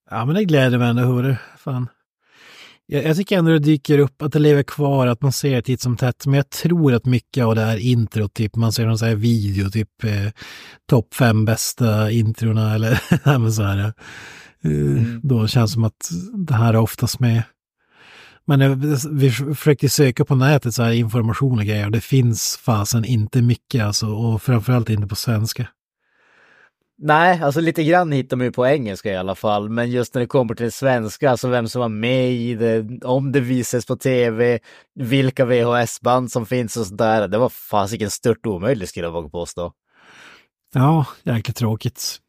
Ja, 0.09 0.25
men 0.25 0.35
det 0.35 0.45
gläder 0.45 0.77
mig 0.77 0.89
ändå, 0.89 1.03
hörru. 1.03 1.35
Fan. 1.57 1.89
Jag, 2.87 3.17
tycker 3.17 3.37
ändå 3.37 3.51
det 3.51 3.59
dyker 3.59 3.99
upp, 3.99 4.21
att 4.21 4.31
det 4.31 4.39
lever 4.39 4.63
kvar, 4.63 5.07
att 5.07 5.21
man 5.21 5.31
ser 5.31 5.61
titt 5.61 5.81
som 5.81 5.97
tätt. 5.97 6.25
Men 6.25 6.35
jag 6.35 6.49
tror 6.49 6.93
att 6.93 7.05
mycket 7.05 7.43
av 7.43 7.55
det 7.55 7.61
här 7.61 7.77
introt, 7.77 8.33
typ 8.33 8.55
man 8.55 8.71
ser 8.71 8.85
någon 8.85 8.97
sån 8.97 9.07
här 9.07 9.15
video, 9.15 9.69
typ 9.69 10.03
eh, 10.03 10.31
topp 10.89 11.13
fem 11.13 11.45
bästa 11.45 12.11
introna 12.11 12.75
eller 12.75 13.01
men 13.39 13.53
så 13.53 13.63
här. 13.63 13.79
Eh, 14.63 15.03
Då 15.23 15.47
känns 15.47 15.71
det 15.71 15.73
som 15.73 15.83
att 15.83 16.09
det 16.47 16.53
här 16.53 16.73
är 16.73 16.79
oftast 16.79 17.19
med. 17.19 17.43
Men 18.47 18.81
vi 19.11 19.31
försökte 19.31 19.89
söka 19.89 20.25
på 20.25 20.35
nätet 20.35 20.73
så 20.73 20.83
här 20.83 20.91
information 20.91 21.59
och 21.59 21.65
grejer 21.65 21.85
och 21.85 21.91
det 21.91 22.01
finns 22.01 22.59
fasen 22.61 23.05
inte 23.05 23.41
mycket 23.41 23.83
alltså 23.83 24.07
och 24.07 24.41
framförallt 24.41 24.89
inte 24.89 25.07
på 25.07 25.15
svenska. 25.15 25.67
Nej, 26.97 27.41
alltså 27.41 27.61
lite 27.61 27.83
grann 27.83 28.11
hittar 28.11 28.37
man 28.37 28.45
ju 28.45 28.51
på 28.51 28.67
engelska 28.67 29.11
i 29.11 29.17
alla 29.17 29.35
fall, 29.35 29.69
men 29.69 29.91
just 29.91 30.13
när 30.13 30.19
det 30.19 30.27
kommer 30.27 30.55
till 30.55 30.71
svenska, 30.71 31.31
alltså 31.31 31.47
vem 31.47 31.67
som 31.67 31.81
var 31.81 31.89
med 31.89 32.31
i 32.31 32.55
det, 32.55 33.05
om 33.05 33.31
det 33.31 33.39
visas 33.39 33.85
på 33.85 33.95
tv, 33.95 34.59
vilka 34.95 35.45
VHS-band 35.45 36.31
som 36.31 36.45
finns 36.45 36.77
och 36.77 36.85
sådär, 36.85 37.27
det 37.27 37.37
var 37.37 37.49
fasiken 37.49 38.09
stört 38.09 38.45
omöjligt 38.45 38.89
skulle 38.89 39.05
jag 39.05 39.11
våga 39.11 39.29
påstå. 39.29 39.73
Ja, 40.73 41.05
jäkligt 41.23 41.57
tråkigt. 41.57 42.19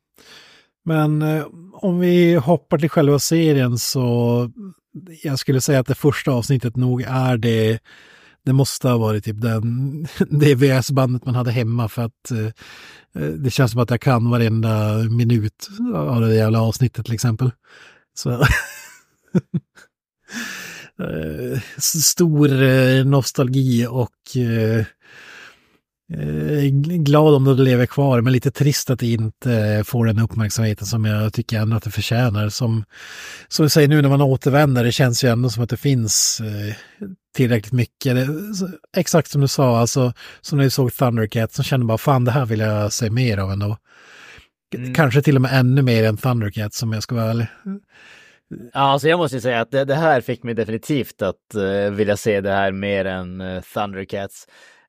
Men 0.85 1.23
eh, 1.23 1.47
om 1.73 1.99
vi 1.99 2.35
hoppar 2.35 2.79
till 2.79 2.91
själva 2.91 3.19
serien 3.19 3.79
så 3.79 4.51
jag 5.23 5.39
skulle 5.39 5.61
säga 5.61 5.81
att 5.81 5.87
det 5.87 5.95
första 5.95 6.31
avsnittet 6.31 6.77
nog 6.77 7.03
är 7.03 7.37
det, 7.37 7.79
det 8.45 8.53
måste 8.53 8.89
ha 8.89 8.99
varit 8.99 9.25
typ 9.25 9.41
den, 9.41 10.07
det 10.31 10.55
VHS-bandet 10.55 11.25
man 11.25 11.35
hade 11.35 11.51
hemma 11.51 11.89
för 11.89 12.03
att 12.03 12.31
eh, 12.31 12.53
Eh, 13.17 13.29
det 13.29 13.51
känns 13.51 13.71
som 13.71 13.81
att 13.81 13.91
jag 13.91 14.01
kan 14.01 14.31
varenda 14.31 14.95
minut 15.11 15.69
av 15.95 16.21
det 16.21 16.35
jävla 16.35 16.61
avsnittet 16.63 17.05
till 17.05 17.15
exempel. 17.15 17.51
Så 18.15 18.31
eh, 21.01 21.61
stor 21.79 22.63
eh, 22.63 23.05
nostalgi 23.05 23.87
och 23.87 24.37
glad 27.05 27.35
om 27.35 27.45
det 27.45 27.55
lever 27.55 27.87
kvar, 27.87 28.20
men 28.20 28.33
lite 28.33 28.51
trist 28.51 28.91
att 28.91 28.99
det 28.99 29.12
inte 29.12 29.83
får 29.87 30.07
den 30.07 30.19
uppmärksamheten 30.19 30.87
som 30.87 31.05
jag 31.05 31.33
tycker 31.33 31.59
ändå 31.59 31.77
att 31.77 31.83
det 31.83 31.91
förtjänar. 31.91 32.49
Som, 32.49 32.85
som 33.49 33.65
vi 33.65 33.70
säger 33.70 33.89
nu 33.89 34.03
när 34.03 34.09
man 34.09 34.23
återvänder, 34.23 34.85
det 34.85 34.93
känns 34.93 35.24
ju 35.24 35.28
ändå 35.28 35.51
som 35.51 35.62
att 35.62 35.70
det 35.70 35.77
finns 35.77 36.41
eh, 36.41 36.74
tillräckligt 37.37 37.73
mycket. 37.73 38.15
Det, 38.15 38.28
exakt 38.97 39.31
som 39.31 39.41
du 39.41 39.49
sa, 39.49 39.78
alltså 39.78 40.12
som 40.41 40.59
när 40.59 40.65
vi 40.65 40.70
såg 40.70 40.93
Thundercat, 40.93 41.53
så 41.53 41.62
kände 41.62 41.87
bara 41.87 41.99
fan 41.99 42.24
det 42.24 42.31
här 42.31 42.47
vill 42.47 42.61
jag 42.61 42.93
se 42.93 43.11
mer 43.11 43.39
av 43.39 43.51
ändå. 43.51 43.77
Kanske 44.95 45.23
till 45.23 45.37
och 45.37 45.43
med 45.43 45.59
ännu 45.59 45.83
mer 45.83 46.05
än 46.05 46.16
Thundercat 46.16 46.74
som 46.74 46.93
jag 46.93 47.03
ska 47.03 47.15
vara 47.15 47.31
ärlig. 47.31 47.47
Ja, 48.73 48.81
alltså 48.81 49.09
jag 49.09 49.19
måste 49.19 49.37
ju 49.37 49.41
säga 49.41 49.61
att 49.61 49.70
det, 49.70 49.85
det 49.85 49.95
här 49.95 50.20
fick 50.20 50.43
mig 50.43 50.55
definitivt 50.55 51.23
att 51.23 51.55
uh, 51.57 51.91
vilja 51.91 52.16
se 52.16 52.41
det 52.41 52.53
här 52.53 52.73
mer 52.73 53.05
än 53.05 53.41
uh, 53.41 53.62
Thundercats. 53.62 54.47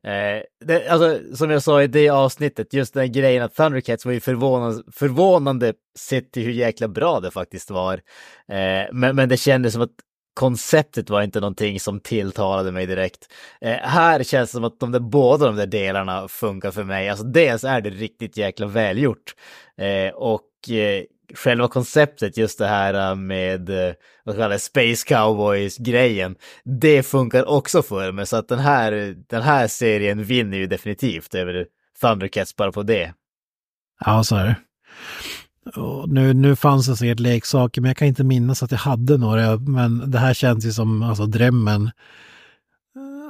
Eh, 0.07 0.41
det, 0.65 0.87
alltså, 0.87 1.35
som 1.35 1.51
jag 1.51 1.63
sa 1.63 1.83
i 1.83 1.87
det 1.87 2.09
avsnittet, 2.09 2.73
just 2.73 2.93
den 2.93 3.11
grejen 3.11 3.43
att 3.43 3.55
Thundercats 3.55 4.05
var 4.05 4.13
ju 4.13 4.19
förvånande, 4.19 4.83
förvånande 4.91 5.73
sett 5.99 6.31
till 6.31 6.43
hur 6.43 6.51
jäkla 6.51 6.87
bra 6.87 7.19
det 7.19 7.31
faktiskt 7.31 7.71
var. 7.71 7.93
Eh, 8.51 8.87
men, 8.91 9.15
men 9.15 9.29
det 9.29 9.37
kändes 9.37 9.73
som 9.73 9.81
att 9.81 9.95
konceptet 10.33 11.09
var 11.09 11.21
inte 11.21 11.39
någonting 11.39 11.79
som 11.79 11.99
tilltalade 11.99 12.71
mig 12.71 12.85
direkt. 12.85 13.27
Eh, 13.61 13.71
här 13.71 14.23
känns 14.23 14.49
det 14.49 14.53
som 14.53 14.63
att 14.63 14.79
de 14.79 14.91
där, 14.91 14.99
båda 14.99 15.45
de 15.45 15.55
där 15.55 15.67
delarna 15.67 16.27
funkar 16.27 16.71
för 16.71 16.83
mig. 16.83 17.09
Alltså 17.09 17.25
dels 17.25 17.63
är 17.63 17.81
det 17.81 17.89
riktigt 17.89 18.37
jäkla 18.37 18.67
välgjort. 18.67 19.35
Eh, 19.77 20.13
och 20.13 20.69
eh, 20.69 21.03
själva 21.35 21.67
konceptet, 21.67 22.37
just 22.37 22.59
det 22.59 22.67
här 22.67 23.09
äh, 23.09 23.15
med, 23.15 23.69
äh, 23.69 23.93
vad 24.23 24.35
kallar 24.35 24.49
det, 24.49 24.59
Space 24.59 25.07
Cowboys-grejen, 25.07 26.35
det 26.63 27.03
funkar 27.03 27.49
också 27.49 27.81
för 27.81 28.11
mig. 28.11 28.25
Så 28.25 28.37
att 28.37 28.47
den 28.47 28.59
här, 28.59 29.15
den 29.29 29.41
här 29.41 29.67
serien 29.67 30.23
vinner 30.23 30.57
ju 30.57 30.67
definitivt 30.67 31.35
över 31.35 31.65
Thundercats 32.01 32.55
bara 32.55 32.71
på 32.71 32.83
det. 32.83 33.13
Ja, 34.05 34.23
så 34.23 34.35
är 34.35 34.45
det. 34.45 34.55
Och 35.75 36.09
nu, 36.09 36.33
nu 36.33 36.55
fanns 36.55 36.87
det 36.87 36.95
säkert 36.95 37.19
leksaker, 37.19 37.81
men 37.81 37.89
jag 37.89 37.97
kan 37.97 38.07
inte 38.07 38.23
minnas 38.23 38.63
att 38.63 38.71
jag 38.71 38.77
hade 38.77 39.17
några. 39.17 39.57
Men 39.57 40.11
det 40.11 40.19
här 40.19 40.33
känns 40.33 40.65
ju 40.65 40.71
som 40.71 41.03
alltså, 41.03 41.25
drömmen. 41.25 41.91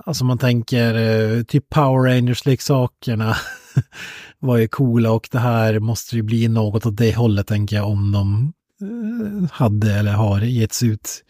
Alltså 0.06 0.26
man 0.26 0.38
tänker 0.38 0.94
äh, 0.96 1.44
typ 1.44 1.70
Power 1.70 2.10
Rangers-leksakerna 2.10 3.36
var 4.40 4.58
ju 4.58 4.68
coola 4.68 5.12
och 5.12 5.28
det 5.32 5.40
här 5.40 5.80
måste 5.80 6.16
ju 6.16 6.22
bli 6.22 6.48
något 6.48 6.86
åt 6.86 6.98
det 6.98 7.16
hållet 7.16 7.48
tänker 7.48 7.76
jag 7.76 7.88
om 7.90 8.12
de 8.12 8.54
eh, 8.82 9.52
hade 9.52 9.94
eller 9.94 10.12
har 10.12 10.42
getts 10.42 10.84
ut 10.84 11.24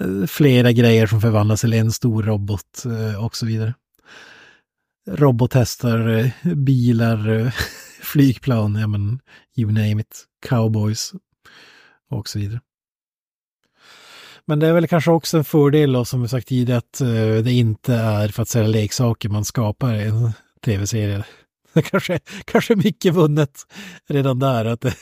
eh, 0.00 0.26
flera 0.26 0.72
grejer 0.72 1.06
som 1.06 1.20
förvandlas 1.20 1.60
till 1.60 1.72
en 1.72 1.92
stor 1.92 2.22
robot 2.22 2.84
eh, 2.84 3.24
och 3.24 3.36
så 3.36 3.46
vidare. 3.46 3.74
Robothästar, 5.10 6.30
bilar, 6.54 7.52
flygplan, 8.02 8.74
ja 8.74 8.86
men 8.86 9.20
you 9.56 9.72
name 9.72 10.00
it, 10.00 10.24
cowboys 10.48 11.12
och 12.10 12.28
så 12.28 12.38
vidare. 12.38 12.60
Men 14.46 14.60
det 14.60 14.66
är 14.66 14.72
väl 14.72 14.88
kanske 14.88 15.10
också 15.10 15.38
en 15.38 15.44
fördel 15.44 15.92
då, 15.92 16.04
som 16.04 16.22
vi 16.22 16.28
sagt 16.28 16.48
tidigare 16.48 16.78
att 16.78 16.98
det 17.44 17.52
inte 17.52 17.94
är 17.94 18.28
för 18.28 18.42
att 18.42 18.48
sälja 18.48 18.68
leksaker 18.68 19.28
man 19.28 19.44
skapar 19.44 19.94
en 19.94 20.32
tv-serie. 20.64 21.24
Kanske, 21.90 22.20
kanske 22.44 22.76
mycket 22.76 23.14
vunnet 23.14 23.66
redan 24.08 24.38
där, 24.38 24.64
att 24.64 24.80
det, 24.80 24.94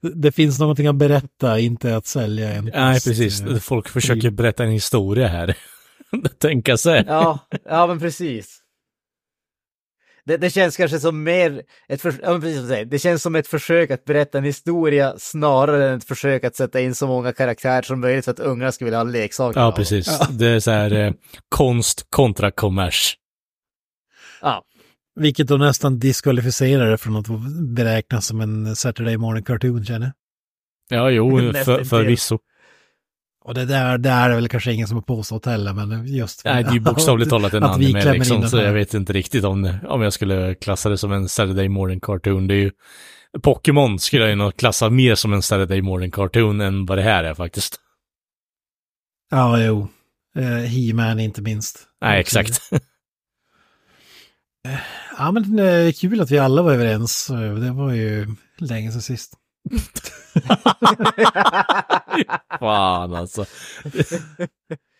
det 0.00 0.32
finns 0.32 0.58
någonting 0.58 0.86
att 0.86 0.94
berätta, 0.94 1.58
inte 1.58 1.96
att 1.96 2.06
sälja 2.06 2.52
en. 2.52 2.64
Nej, 2.74 3.00
precis. 3.00 3.40
eh, 3.40 3.58
Folk 3.58 3.88
försöker 3.88 4.30
berätta 4.30 4.64
en 4.64 4.70
historia 4.70 5.28
här. 5.28 5.56
Tänka 6.38 6.76
sig. 6.76 7.04
Ja, 7.06 7.38
ja 7.64 7.86
men 7.86 8.00
precis. 8.00 8.58
Det, 10.24 10.36
det 10.36 10.50
känns 10.50 10.76
kanske 10.76 11.00
som 11.00 11.22
mer, 11.22 11.62
ett 11.88 12.02
för, 12.02 12.14
ja, 12.22 12.40
precis 12.40 12.58
som 12.58 12.68
säger, 12.68 12.84
det 12.84 12.98
känns 12.98 13.22
som 13.22 13.34
ett 13.34 13.46
försök 13.46 13.90
att 13.90 14.04
berätta 14.04 14.38
en 14.38 14.44
historia 14.44 15.14
snarare 15.18 15.88
än 15.88 15.98
ett 15.98 16.04
försök 16.04 16.44
att 16.44 16.56
sätta 16.56 16.80
in 16.80 16.94
så 16.94 17.06
många 17.06 17.32
karaktärer 17.32 17.82
som 17.82 18.00
möjligt 18.00 18.24
för 18.24 18.32
att 18.32 18.40
ungar 18.40 18.70
ska 18.70 18.84
vilja 18.84 18.98
ha 18.98 19.04
leksaker. 19.04 19.60
Ja, 19.60 19.72
precis. 19.72 20.18
Det 20.30 20.46
är 20.46 20.60
så 20.60 20.70
här 20.70 20.92
eh, 20.92 21.12
konst 21.48 22.06
kontra 22.10 22.50
kommers. 22.50 23.16
Ja, 24.40 24.62
Vilket 25.18 25.48
då 25.48 25.56
nästan 25.56 25.98
diskvalificerar 25.98 26.90
det 26.90 26.98
från 26.98 27.16
att 27.16 27.26
beräknas 27.76 28.26
som 28.26 28.40
en 28.40 28.76
Saturday 28.76 29.16
morning 29.16 29.44
cartoon 29.44 29.84
känner. 29.84 30.12
Ja, 30.88 31.10
jo, 31.10 31.52
för, 31.52 31.84
förvisso. 31.84 32.38
Och 33.44 33.54
det 33.54 33.64
där, 33.64 33.98
det 33.98 34.10
är 34.10 34.30
väl 34.30 34.48
kanske 34.48 34.72
ingen 34.72 34.88
som 34.88 34.96
har 34.96 35.02
påstått 35.02 35.46
heller, 35.46 35.72
men 35.72 36.06
just... 36.06 36.44
Nej, 36.44 36.62
det 36.64 36.70
är 36.70 36.74
ju 36.74 36.80
bokstavligt 36.90 37.30
talat 37.30 37.54
en 37.54 37.62
anime 37.62 38.12
liksom, 38.12 38.48
så 38.48 38.56
jag 38.58 38.72
vet 38.72 38.94
inte 38.94 39.12
riktigt 39.12 39.44
om, 39.44 39.78
om 39.88 40.02
jag 40.02 40.12
skulle 40.12 40.54
klassa 40.54 40.88
det 40.88 40.98
som 40.98 41.12
en 41.12 41.28
Saturday 41.28 41.68
morning 41.68 42.00
cartoon. 42.00 42.48
Det 42.48 42.54
är 42.54 42.58
ju 42.58 42.70
Pokémon 43.42 43.98
skulle 43.98 44.22
jag 44.22 44.30
ju 44.30 44.36
nog 44.36 44.56
klassa 44.56 44.90
mer 44.90 45.14
som 45.14 45.32
en 45.32 45.42
Saturday 45.42 45.82
morning 45.82 46.10
cartoon 46.10 46.60
än 46.60 46.86
vad 46.86 46.98
det 46.98 47.02
här 47.02 47.24
är 47.24 47.34
faktiskt. 47.34 47.80
Ja, 49.30 49.60
jo. 49.60 49.88
Eh, 50.36 50.44
He-Man 50.44 51.20
inte 51.20 51.42
minst. 51.42 51.86
Nej, 52.00 52.20
exakt. 52.20 52.70
Ja, 55.18 55.30
men 55.32 55.58
eh, 55.58 55.92
kul 55.92 56.20
att 56.20 56.30
vi 56.30 56.38
alla 56.38 56.62
var 56.62 56.72
överens. 56.72 57.30
Eh, 57.30 57.54
Det 57.54 57.70
var 57.70 57.92
ju 57.92 58.26
länge 58.58 58.92
sedan 58.92 59.02
sist. 59.02 59.34
Fan 62.60 63.14
alltså. 63.14 63.44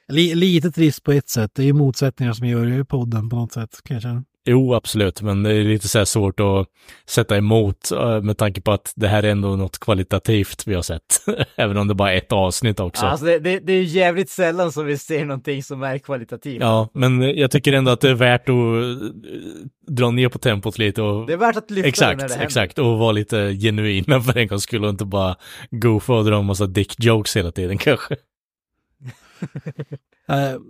Li, 0.08 0.34
lite 0.34 0.70
trist 0.70 1.02
på 1.02 1.12
ett 1.12 1.28
sätt. 1.28 1.50
Det 1.54 1.62
är 1.62 1.66
ju 1.66 1.72
motsättningar 1.72 2.32
som 2.32 2.46
gör 2.46 2.84
podden 2.84 3.28
på 3.28 3.36
något 3.36 3.52
sätt, 3.52 3.80
kan 3.84 3.94
jag 3.94 4.02
känna. 4.02 4.24
Jo, 4.50 4.74
absolut, 4.74 5.22
men 5.22 5.42
det 5.42 5.52
är 5.52 5.64
lite 5.64 5.88
så 5.88 5.98
här 5.98 6.04
svårt 6.04 6.40
att 6.40 6.66
sätta 7.06 7.36
emot 7.36 7.90
eh, 7.92 8.22
med 8.22 8.38
tanke 8.38 8.60
på 8.60 8.72
att 8.72 8.92
det 8.96 9.08
här 9.08 9.22
är 9.22 9.28
ändå 9.30 9.56
något 9.56 9.78
kvalitativt 9.78 10.66
vi 10.66 10.74
har 10.74 10.82
sett. 10.82 11.24
Även 11.56 11.76
om 11.76 11.88
det 11.88 11.94
bara 11.94 12.12
är 12.12 12.16
ett 12.18 12.32
avsnitt 12.32 12.80
också. 12.80 13.06
Alltså 13.06 13.26
det, 13.26 13.38
det, 13.38 13.58
det 13.58 13.72
är 13.72 13.76
ju 13.76 13.82
jävligt 13.82 14.30
sällan 14.30 14.72
som 14.72 14.86
vi 14.86 14.98
ser 14.98 15.24
någonting 15.24 15.62
som 15.62 15.82
är 15.82 15.98
kvalitativt. 15.98 16.60
Ja, 16.62 16.88
men 16.94 17.20
jag 17.38 17.50
tycker 17.50 17.72
ändå 17.72 17.90
att 17.90 18.00
det 18.00 18.10
är 18.10 18.14
värt 18.14 18.48
att 18.48 18.48
eh, 18.48 19.08
dra 19.88 20.10
ner 20.10 20.28
på 20.28 20.38
tempot 20.38 20.78
lite 20.78 21.02
och 21.02 21.26
Det 21.26 21.32
är 21.32 21.36
värt 21.36 21.56
att 21.56 21.70
lyfta 21.70 21.88
Exakt, 21.88 22.20
när 22.20 22.28
det 22.28 22.34
händer. 22.34 22.46
exakt. 22.46 22.78
Och 22.78 22.98
vara 22.98 23.12
lite 23.12 23.54
genuina 23.54 24.20
för 24.22 24.38
en 24.38 24.46
gång 24.48 24.60
skulle 24.60 24.86
och 24.86 24.90
inte 24.90 25.04
bara 25.04 25.36
goofa 25.70 26.12
och 26.12 26.24
dra 26.24 26.38
en 26.38 26.46
massa 26.46 26.66
dick 26.66 26.94
jokes 27.04 27.36
hela 27.36 27.50
tiden 27.50 27.78
kanske. 27.88 28.16
Eh, 30.28 30.60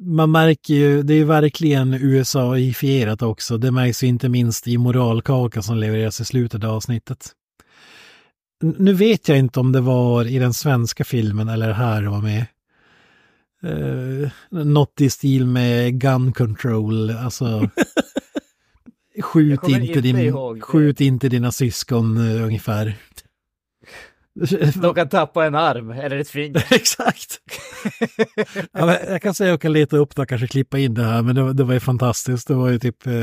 man 0.00 0.30
märker 0.30 0.74
ju, 0.74 1.02
det 1.02 1.14
är 1.14 1.18
ju 1.18 1.24
verkligen 1.24 1.94
USA-ifierat 1.94 3.22
också. 3.22 3.58
Det 3.58 3.70
märks 3.70 4.02
ju 4.02 4.06
inte 4.06 4.28
minst 4.28 4.68
i 4.68 4.78
moralkaka 4.78 5.62
som 5.62 5.76
levereras 5.76 6.20
i 6.20 6.24
slutet 6.24 6.64
av 6.64 6.70
avsnittet. 6.70 7.32
Nu 8.60 8.92
vet 8.92 9.28
jag 9.28 9.38
inte 9.38 9.60
om 9.60 9.72
det 9.72 9.80
var 9.80 10.24
i 10.24 10.38
den 10.38 10.54
svenska 10.54 11.04
filmen 11.04 11.48
eller 11.48 11.72
här 11.72 12.02
det 12.02 12.08
var 12.08 12.22
med. 12.22 12.46
Uh, 13.64 14.28
något 14.50 15.00
i 15.00 15.10
stil 15.10 15.46
med 15.46 16.00
gun 16.00 16.32
control, 16.32 17.10
alltså 17.10 17.70
skjut 19.22 19.68
inte, 19.68 20.00
din, 20.00 20.32
skjut 20.60 21.00
inte 21.00 21.28
dina 21.28 21.52
syskon 21.52 22.16
uh, 22.16 22.44
ungefär. 22.44 22.96
De 24.82 24.94
kan 24.94 25.08
tappa 25.08 25.46
en 25.46 25.54
arm 25.54 25.90
eller 25.90 26.16
ett 26.16 26.28
finger. 26.30 26.66
Exakt. 26.74 27.38
ja, 28.72 28.98
jag 29.08 29.22
kan 29.22 29.34
säga 29.34 29.48
att 29.48 29.52
jag 29.52 29.60
kan 29.60 29.72
leta 29.72 29.96
upp 29.96 30.16
det 30.16 30.22
och 30.22 30.28
kanske 30.28 30.46
klippa 30.46 30.78
in 30.78 30.94
det 30.94 31.04
här, 31.04 31.22
men 31.22 31.34
det, 31.34 31.42
var- 31.42 31.52
det 31.54 31.64
var 31.64 31.74
ju 31.74 31.80
fantastiskt. 31.80 32.48
Det 32.48 32.54
var 32.54 32.68
ju 32.68 32.78
typ... 32.78 33.06
Eh, 33.06 33.14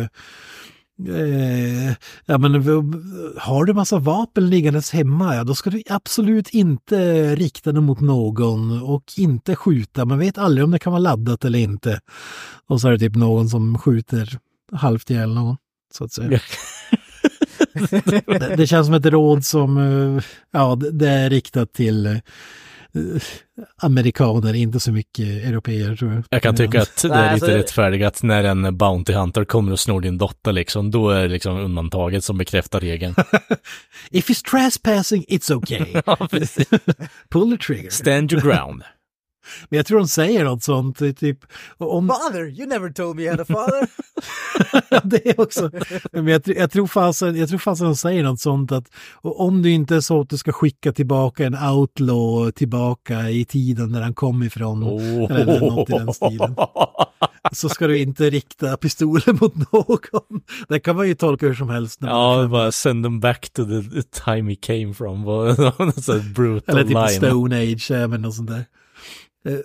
eh, 1.09 1.93
ja, 2.25 2.37
men 2.37 2.53
har 3.37 3.65
du 3.65 3.73
massa 3.73 3.99
vapen 3.99 4.49
liggandes 4.49 4.91
hemma, 4.91 5.35
ja, 5.35 5.43
då 5.43 5.55
ska 5.55 5.69
du 5.69 5.83
absolut 5.89 6.49
inte 6.49 7.35
rikta 7.35 7.71
dem 7.71 7.83
mot 7.83 7.99
någon 8.01 8.81
och 8.83 9.03
inte 9.17 9.55
skjuta. 9.55 10.05
Man 10.05 10.19
vet 10.19 10.37
aldrig 10.37 10.63
om 10.65 10.71
det 10.71 10.79
kan 10.79 10.91
vara 10.93 10.99
laddat 11.01 11.45
eller 11.45 11.59
inte. 11.59 11.99
Och 12.67 12.81
så 12.81 12.87
är 12.87 12.91
det 12.91 12.99
typ 12.99 13.15
någon 13.15 13.49
som 13.49 13.77
skjuter 13.79 14.39
halvt 14.71 15.09
ihjäl 15.09 15.33
någon, 15.33 15.57
så 15.93 16.03
att 16.03 16.11
säga. 16.11 16.39
det, 18.25 18.55
det 18.57 18.67
känns 18.67 18.87
som 18.87 18.93
ett 18.93 19.05
råd 19.05 19.45
som, 19.45 19.77
eh, 19.77 20.23
ja, 20.51 20.75
det, 20.75 21.09
är 21.09 21.29
riktat 21.29 21.73
till 21.73 22.05
eh, 22.05 22.13
amerikaner, 23.77 24.53
inte 24.53 24.79
så 24.79 24.91
mycket 24.91 25.25
europeer 25.25 25.95
tror 25.95 26.13
jag. 26.13 26.23
Jag 26.29 26.41
kan 26.41 26.55
tycka 26.55 26.81
att 26.81 27.01
det 27.01 27.07
är 27.07 27.31
alltså- 27.31 27.45
lite 27.45 27.57
rättfärdigt 27.57 28.23
när 28.23 28.43
en 28.43 28.77
Bounty 28.77 29.13
Hunter 29.13 29.45
kommer 29.45 29.71
och 29.71 29.79
snor 29.79 30.01
din 30.01 30.17
dotter 30.17 30.51
liksom, 30.51 30.91
då 30.91 31.09
är 31.09 31.21
det 31.21 31.27
liksom 31.27 31.57
undantaget 31.57 32.23
som 32.23 32.37
bekräftar 32.37 32.79
regeln. 32.79 33.15
If 34.11 34.29
he's 34.29 34.49
trespassing, 34.51 35.25
it's 35.27 35.53
okay. 35.53 35.85
Pull 37.29 37.57
the 37.57 37.65
trigger. 37.65 37.89
Stand 37.89 38.33
your 38.33 38.41
ground. 38.41 38.83
Men 39.69 39.77
jag 39.77 39.85
tror 39.85 39.97
de 39.99 40.07
säger 40.07 40.43
något 40.45 40.63
sånt, 40.63 40.97
typ, 41.17 41.39
om, 41.77 42.07
Father, 42.07 42.45
you 42.59 42.67
never 42.67 42.89
told 42.89 43.15
me 43.15 43.21
you 43.21 43.31
had 43.31 43.39
a 43.41 43.45
father. 43.45 43.87
Det 45.03 45.25
är 45.29 45.39
också. 45.41 45.71
Men 46.11 46.27
jag, 46.27 46.41
jag 46.45 46.71
tror 46.71 46.87
fasen, 46.87 47.35
jag 47.35 47.49
tror 47.49 47.59
fasen 47.59 47.85
de 47.87 47.95
säger 47.95 48.23
något 48.23 48.39
sånt 48.39 48.71
att 48.71 48.85
om 49.21 49.61
du 49.61 49.71
inte 49.71 49.95
är 49.95 49.99
så 50.01 50.21
att 50.21 50.29
du 50.29 50.37
ska 50.37 50.51
skicka 50.51 50.91
tillbaka 50.93 51.45
en 51.45 51.55
outlaw 51.55 52.51
tillbaka 52.51 53.29
i 53.29 53.45
tiden 53.45 53.91
där 53.91 54.01
han 54.01 54.13
kom 54.13 54.43
ifrån, 54.43 54.83
eller, 54.83 55.39
eller 55.41 55.59
något 55.59 55.89
i 55.89 55.93
den 55.93 56.13
stilen, 56.13 56.55
så 57.51 57.69
ska 57.69 57.87
du 57.87 57.97
inte 57.99 58.29
rikta 58.29 58.77
pistolen 58.77 59.37
mot 59.41 59.55
någon. 59.71 60.41
Det 60.69 60.79
kan 60.79 60.95
man 60.95 61.07
ju 61.07 61.15
tolka 61.15 61.45
hur 61.47 61.53
som 61.53 61.69
helst. 61.69 62.01
när 62.01 62.09
man- 62.09 62.41
Ja, 62.41 62.47
bara 62.47 62.71
send 62.71 63.05
them 63.05 63.19
back 63.19 63.49
to 63.49 63.65
the 63.65 64.01
time 64.25 64.51
he 64.51 64.55
came 64.55 64.93
from. 64.93 65.23
Brutal 66.35 66.77
eller 66.77 66.83
typ 66.83 66.93
line. 66.93 67.09
Stone 67.09 67.57
Age, 67.57 67.91
men 68.09 68.21
något 68.21 68.35
sånt 68.35 68.49
där. 68.49 68.65
Eh, 69.45 69.59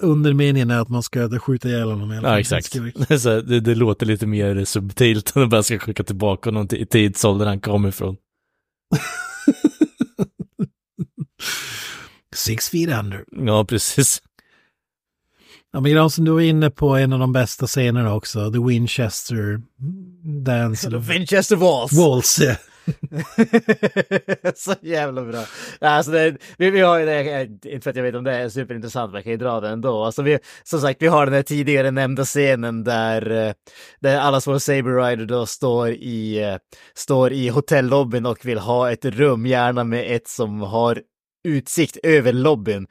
Undermeningen 0.00 0.70
är 0.70 0.78
att 0.78 0.88
man 0.88 1.02
ska 1.02 1.38
skjuta 1.38 1.68
ihjäl 1.68 1.90
honom. 1.90 2.10
Ja, 2.10 2.40
exakt. 2.40 2.72
Det, 3.08 3.60
det 3.60 3.74
låter 3.74 4.06
lite 4.06 4.26
mer 4.26 4.64
subtilt 4.64 5.36
än 5.36 5.42
att 5.42 5.50
bara 5.50 5.62
ska 5.62 5.78
skicka 5.78 6.04
tillbaka 6.04 6.50
någon 6.50 6.68
till 6.68 6.86
tidsåldern 6.86 7.48
han 7.48 7.60
kom 7.60 7.86
ifrån. 7.86 8.16
Six 12.34 12.68
feet 12.70 12.98
under. 13.00 13.24
Ja, 13.46 13.64
precis. 13.64 14.22
Ja, 15.72 15.80
men 15.80 15.92
Granström, 15.92 16.24
du 16.24 16.30
var 16.32 16.40
inne 16.40 16.70
på 16.70 16.96
en 16.96 17.12
av 17.12 17.18
de 17.18 17.32
bästa 17.32 17.66
scenerna 17.66 18.14
också, 18.14 18.52
The 18.52 18.58
Winchester 18.58 19.60
Dance. 20.44 20.86
eller 20.86 20.98
Winchester 20.98 21.56
Walls. 21.56 21.92
Waltz, 21.92 22.38
ja. 22.38 22.56
så 24.54 24.74
jävla 24.82 25.22
bra. 25.22 25.44
Alltså 25.80 26.12
det, 26.12 26.36
vi, 26.58 26.70
vi 26.70 26.80
har 26.80 26.98
ju 26.98 27.06
det, 27.06 27.42
inte 27.44 27.80
för 27.80 27.90
att 27.90 27.96
jag 27.96 28.02
vet 28.02 28.14
om 28.14 28.24
det 28.24 28.36
är 28.36 28.48
superintressant, 28.48 29.12
men 29.12 29.18
jag 29.18 29.24
kan 29.24 29.32
ju 29.32 29.38
dra 29.38 29.60
det 29.60 29.68
ändå. 29.68 30.04
Alltså 30.04 30.22
vi, 30.22 30.38
som 30.62 30.80
sagt, 30.80 31.02
vi 31.02 31.06
har 31.06 31.26
den 31.26 31.34
här 31.34 31.42
tidigare 31.42 31.90
nämnda 31.90 32.24
scenen 32.24 32.84
där, 32.84 33.30
eh, 33.30 33.52
där 34.00 34.18
allas 34.18 34.46
vår 34.46 34.58
Saber 34.58 35.08
Rider 35.08 35.26
då 35.26 35.46
står 35.46 35.88
i, 35.88 36.42
eh, 36.42 36.56
står 36.94 37.32
i 37.32 37.48
hotellobbyn 37.48 38.26
och 38.26 38.46
vill 38.46 38.58
ha 38.58 38.92
ett 38.92 39.04
rum, 39.04 39.46
gärna 39.46 39.84
med 39.84 40.16
ett 40.16 40.28
som 40.28 40.60
har 40.60 41.02
utsikt 41.44 41.96
över 42.02 42.32
lobbyn. 42.32 42.86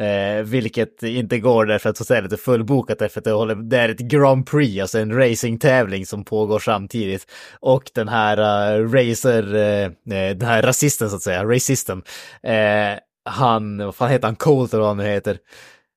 Eh, 0.00 0.42
vilket 0.42 1.02
inte 1.02 1.38
går 1.38 1.66
därför 1.66 1.90
att 1.90 1.98
hotellet 1.98 2.32
är 2.32 2.36
fullbokat 2.36 2.98
därför 2.98 3.20
att 3.20 3.24
det, 3.24 3.32
håller, 3.32 3.54
det 3.54 3.78
är 3.78 3.88
ett 3.88 3.98
Grand 3.98 4.46
Prix, 4.46 4.82
alltså 4.82 4.98
en 4.98 5.12
racingtävling 5.12 6.06
som 6.06 6.24
pågår 6.24 6.58
samtidigt. 6.58 7.26
Och 7.60 7.90
den 7.94 8.08
här 8.08 8.38
uh, 8.80 8.92
racer, 8.92 9.54
eh, 9.54 9.84
eh, 10.18 10.36
den 10.36 10.48
här 10.48 10.62
rasisten 10.62 11.10
så 11.10 11.16
att 11.16 11.22
säga, 11.22 11.44
racisten, 11.44 12.02
eh, 12.42 12.98
han, 13.24 13.78
vad 13.78 13.94
fan 13.94 14.10
heter 14.10 14.26
han, 14.28 14.36
Colt 14.36 14.72
eller 14.72 14.80
vad 14.80 14.90
han 14.90 14.96
nu 14.96 15.04
heter. 15.04 15.38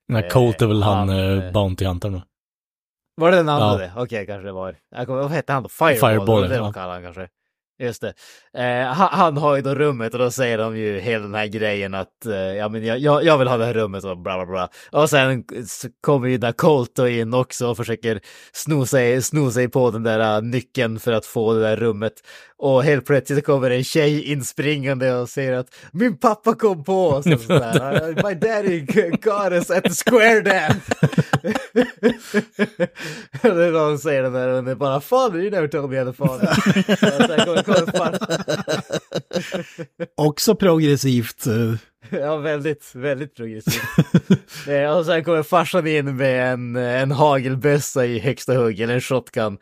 Nej, 0.07 0.29
Colt 0.29 0.61
är 0.61 0.67
väl 0.67 0.81
Eh, 0.81 0.87
han, 0.87 1.09
han, 1.09 1.39
eh, 1.39 1.51
Bounty 1.51 1.85
Hunter 1.85 2.09
nu. 2.09 2.21
Var 3.15 3.31
det 3.31 3.37
den 3.37 3.49
andra 3.49 3.71
Ja. 3.71 3.77
det? 3.77 3.91
Okej, 3.95 4.25
kanske 4.25 4.45
det 4.45 4.51
var. 4.51 4.75
Jag 4.95 5.07
kommer, 5.07 5.21
vad 5.21 5.31
hette 5.31 5.53
han 5.53 5.63
då? 5.63 5.69
Fireball? 5.69 5.95
Fireball, 5.95 6.41
det 6.41 6.59
var 6.59 6.73
ja. 6.75 6.91
han 6.91 7.03
kanske. 7.03 7.27
Just 7.79 8.01
det. 8.01 8.13
Eh, 8.57 8.87
han, 8.87 9.09
han 9.11 9.37
har 9.37 9.55
ju 9.55 9.61
då 9.61 9.75
rummet 9.75 10.13
och 10.13 10.19
då 10.19 10.31
säger 10.31 10.57
de 10.57 10.77
ju 10.77 10.99
hela 10.99 11.23
den 11.23 11.35
här 11.35 11.47
grejen 11.47 11.93
att 11.93 12.25
eh, 12.25 12.35
ja, 12.35 12.69
men 12.69 12.85
jag, 12.85 12.99
jag, 12.99 13.23
jag 13.23 13.37
vill 13.37 13.47
ha 13.47 13.57
det 13.57 13.65
här 13.65 13.73
rummet 13.73 14.03
och 14.03 14.17
bla 14.17 14.35
bla 14.35 14.45
bla. 14.45 14.69
Och 15.01 15.09
sen 15.09 15.43
kommer 16.01 16.27
ju 16.27 16.37
där 16.37 16.51
Colt 16.51 16.99
in 16.99 17.33
också 17.33 17.67
och 17.67 17.77
försöker 17.77 18.19
sno 18.53 18.85
sig, 18.85 19.21
sno 19.21 19.51
sig 19.51 19.69
på 19.69 19.91
den 19.91 20.03
där 20.03 20.35
eh, 20.35 20.41
nyckeln 20.41 20.99
för 20.99 21.11
att 21.11 21.25
få 21.25 21.53
det 21.53 21.61
där 21.61 21.77
rummet. 21.77 22.13
Och 22.57 22.83
helt 22.83 23.05
plötsligt 23.05 23.45
kommer 23.45 23.69
en 23.69 23.83
tjej 23.83 24.23
inspringande 24.31 25.13
och 25.15 25.29
säger 25.29 25.53
att 25.53 25.75
min 25.91 26.17
pappa 26.17 26.55
kom 26.55 26.83
på 26.83 27.09
oss. 27.09 27.25
Och 27.25 27.39
sådär. 27.41 28.23
My 28.27 28.33
daddy 28.33 28.79
got 29.21 29.51
us 29.51 29.71
at 29.71 29.83
the 29.83 29.89
square 29.89 30.41
dance. 30.41 30.81
det 33.41 33.65
är 33.65 33.71
någon 33.71 33.99
säger 33.99 34.23
det 34.23 34.29
där 34.29 34.47
och 34.47 34.63
det 34.63 34.71
är 34.71 34.75
bara 34.75 35.01
father, 35.01 35.39
you 35.39 35.51
never 35.51 35.67
told 35.67 35.89
me 35.89 35.95
you 35.95 36.05
had 36.05 36.13
a 36.13 36.15
father. 36.17 36.49
Och 37.19 37.25
sen 37.29 37.45
kommer- 37.45 37.63
kommer 37.73 37.97
far- 37.97 38.17
Också 40.17 40.55
progressivt. 40.55 41.43
Ja, 42.09 42.37
väldigt, 42.37 42.91
väldigt 42.95 43.35
progressivt. 43.35 43.83
Och 44.97 45.05
sen 45.05 45.23
kommer 45.23 45.43
farsan 45.43 45.87
in 45.87 46.15
med 46.15 46.53
en, 46.53 46.75
en 46.75 47.11
hagelbössa 47.11 48.05
i 48.05 48.19
högsta 48.19 48.53
hugg, 48.53 48.79
eller 48.79 48.93
en 48.93 49.01
shotgun 49.01 49.57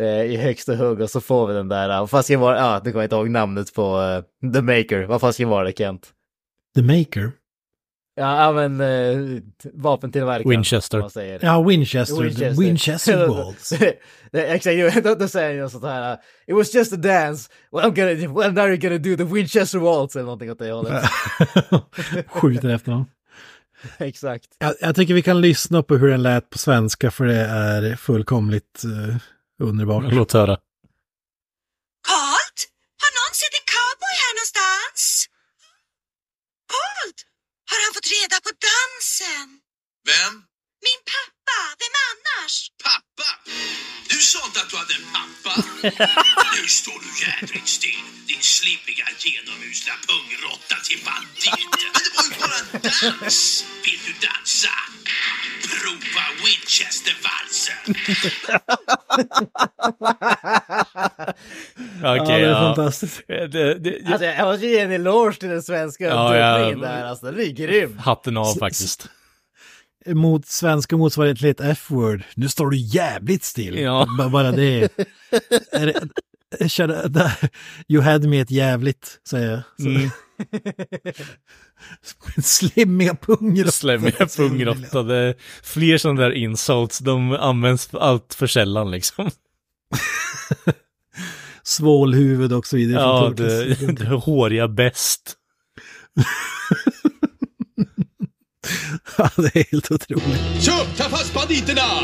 i 0.00 0.36
högsta 0.36 0.76
hugg 0.76 1.00
och 1.00 1.10
så 1.10 1.20
får 1.20 1.46
vi 1.46 1.54
den 1.54 1.68
där, 1.68 1.88
uh, 1.88 1.98
vad 2.00 2.10
fasiken 2.10 2.40
var 2.40 2.54
ja, 2.54 2.80
nu 2.84 2.92
kommer 2.92 3.02
jag 3.02 3.06
inte 3.06 3.16
ihåg 3.16 3.30
namnet 3.30 3.74
på 3.74 4.00
eh, 4.00 4.52
The 4.52 4.62
Maker, 4.62 5.04
vad 5.04 5.20
fasiken 5.20 5.48
var 5.48 5.64
det 5.64 5.72
Kent? 5.78 6.10
The 6.74 6.82
Maker. 6.82 7.32
Ja, 8.14 8.44
ja, 8.44 8.52
men 8.52 8.80
uh, 8.80 9.40
vapentillverkaren. 9.74 10.50
Winchester. 10.50 10.98
Ja, 11.42 11.62
Winchester. 11.62 12.22
Winchester. 12.22 12.62
Winchester. 12.62 13.94
Det- 14.32 14.46
Exakt, 14.46 15.04
då, 15.04 15.14
då 15.14 15.28
säger 15.28 15.62
ju 15.62 15.68
sånt 15.68 15.84
här, 15.84 16.12
uh, 16.12 16.18
it 16.46 16.54
was 16.54 16.74
just 16.74 16.92
a 16.92 16.96
dance, 16.96 17.50
well, 17.72 17.84
I'm 17.84 17.94
gonna, 17.94 18.40
well 18.40 18.52
now 18.52 18.64
you're 18.66 18.76
gonna 18.76 18.98
do 18.98 19.16
the 19.16 19.34
Winchester 19.34 19.78
Waltz 19.78 20.16
eller 20.16 20.24
någonting 20.24 20.50
åt 20.50 20.58
det 20.58 20.72
hållet. 20.72 21.04
Skjuter 22.26 22.68
efter 22.68 22.92
honom. 22.92 23.06
Exakt. 23.98 24.44
Jag, 24.58 24.74
jag 24.80 24.96
tycker 24.96 25.14
vi 25.14 25.22
kan 25.22 25.40
lyssna 25.40 25.82
på 25.82 25.96
hur 25.96 26.08
den 26.08 26.22
lät 26.22 26.50
på 26.50 26.58
svenska 26.58 27.10
för 27.10 27.24
det 27.24 27.40
är 27.40 27.96
fullkomligt 27.96 28.82
uh, 28.84 29.16
underbart. 29.62 30.04
Låt 30.12 30.32
höra. 30.32 30.54
Colt? 32.10 32.58
Har 33.02 33.10
någon 33.18 33.34
sett 33.40 33.54
en 33.60 33.66
cowboy 33.74 34.14
här 34.22 34.32
någonstans? 34.38 35.02
Colt? 36.74 37.18
Har 37.70 37.78
han 37.84 37.92
fått 37.96 38.08
reda 38.16 38.36
på 38.46 38.50
dansen? 38.68 39.48
Vem? 40.10 40.34
Min 40.86 41.00
pappa, 41.12 41.58
vem 41.80 41.94
annars? 42.10 42.54
Pappa? 42.86 43.28
Du 44.12 44.16
sa 44.30 44.38
inte 44.48 44.58
att 44.62 44.70
du 44.72 44.76
hade 44.82 44.94
en 45.00 45.06
pappa? 45.16 45.54
nu 46.56 46.62
står 46.80 46.98
du 47.04 47.10
jädrigt 47.24 47.68
still, 47.78 48.02
din 48.30 48.42
slippiga 48.56 49.06
genomusla 49.24 49.94
pungrotta 50.08 50.76
till 50.88 51.00
bandit. 51.08 51.62
Men 51.82 51.90
det 52.04 52.10
var 52.16 52.24
ju 52.28 52.32
bara 52.42 52.60
dans! 53.20 53.38
Vill 53.84 54.00
du 54.06 54.12
dansa? 54.26 54.74
Prova 55.70 56.24
Winchester-valsen. 56.44 57.82
Ja, 62.02 62.22
Okej, 62.22 62.40
det 62.40 62.46
är 62.46 62.50
ja. 62.50 62.74
fantastiskt. 62.74 63.22
Det, 63.28 63.46
det, 63.48 63.74
det, 63.78 64.06
Alltså 64.06 64.24
jag 64.24 64.46
måste 64.48 64.66
ge 64.66 64.78
en 64.78 64.92
eloge 64.92 65.36
till 65.38 65.48
den 65.48 65.62
svenska 65.62 66.04
Ja, 66.04 66.36
ja. 66.36 66.74
där, 66.76 67.04
alltså 67.04 67.26
den 67.26 67.40
är 67.40 67.44
grym. 67.46 67.98
hatten 67.98 68.36
av 68.36 68.54
faktiskt. 68.58 69.08
Mot 70.06 70.46
svenska 70.46 70.96
motsvarigheten 70.96 71.40
till 71.40 71.48
ett 71.64 71.72
F-word. 71.72 72.22
Nu 72.34 72.48
står 72.48 72.70
du 72.70 72.76
jävligt 72.76 73.44
still. 73.44 73.78
Ja. 73.78 74.06
Bara 74.32 74.52
det. 74.52 74.98
Är 75.72 75.86
det 75.86 76.08
jag 76.58 76.70
känner, 76.70 77.08
där, 77.08 77.32
you 77.88 78.02
had 78.02 78.24
me 78.24 78.40
ett 78.40 78.50
jävligt, 78.50 79.20
säger 79.28 79.50
jag. 79.50 79.62
Så. 79.76 79.88
Mm. 79.88 80.10
Slimmiga 82.42 83.14
pungråttor. 84.36 85.08
Det 85.08 85.16
är 85.16 85.34
fler 85.62 85.98
sådana 85.98 86.22
där 86.22 86.30
insults. 86.30 86.98
De 86.98 87.32
används 87.32 87.94
allt 87.94 88.34
för 88.34 88.46
sällan 88.46 88.90
liksom. 88.90 89.30
Svålhuvud 91.62 92.52
och 92.52 92.66
så 92.66 92.76
vidare. 92.76 93.02
Ja, 93.02 93.32
det, 93.36 93.74
det 93.92 94.08
håriga 94.08 94.68
bäst. 94.68 95.36
ja, 99.18 99.30
det 99.36 99.56
är 99.56 99.64
helt 99.72 99.90
otroligt. 99.90 100.64
Så, 100.64 100.84
ta 100.96 101.08
fast 101.08 101.34
banditerna! 101.34 102.00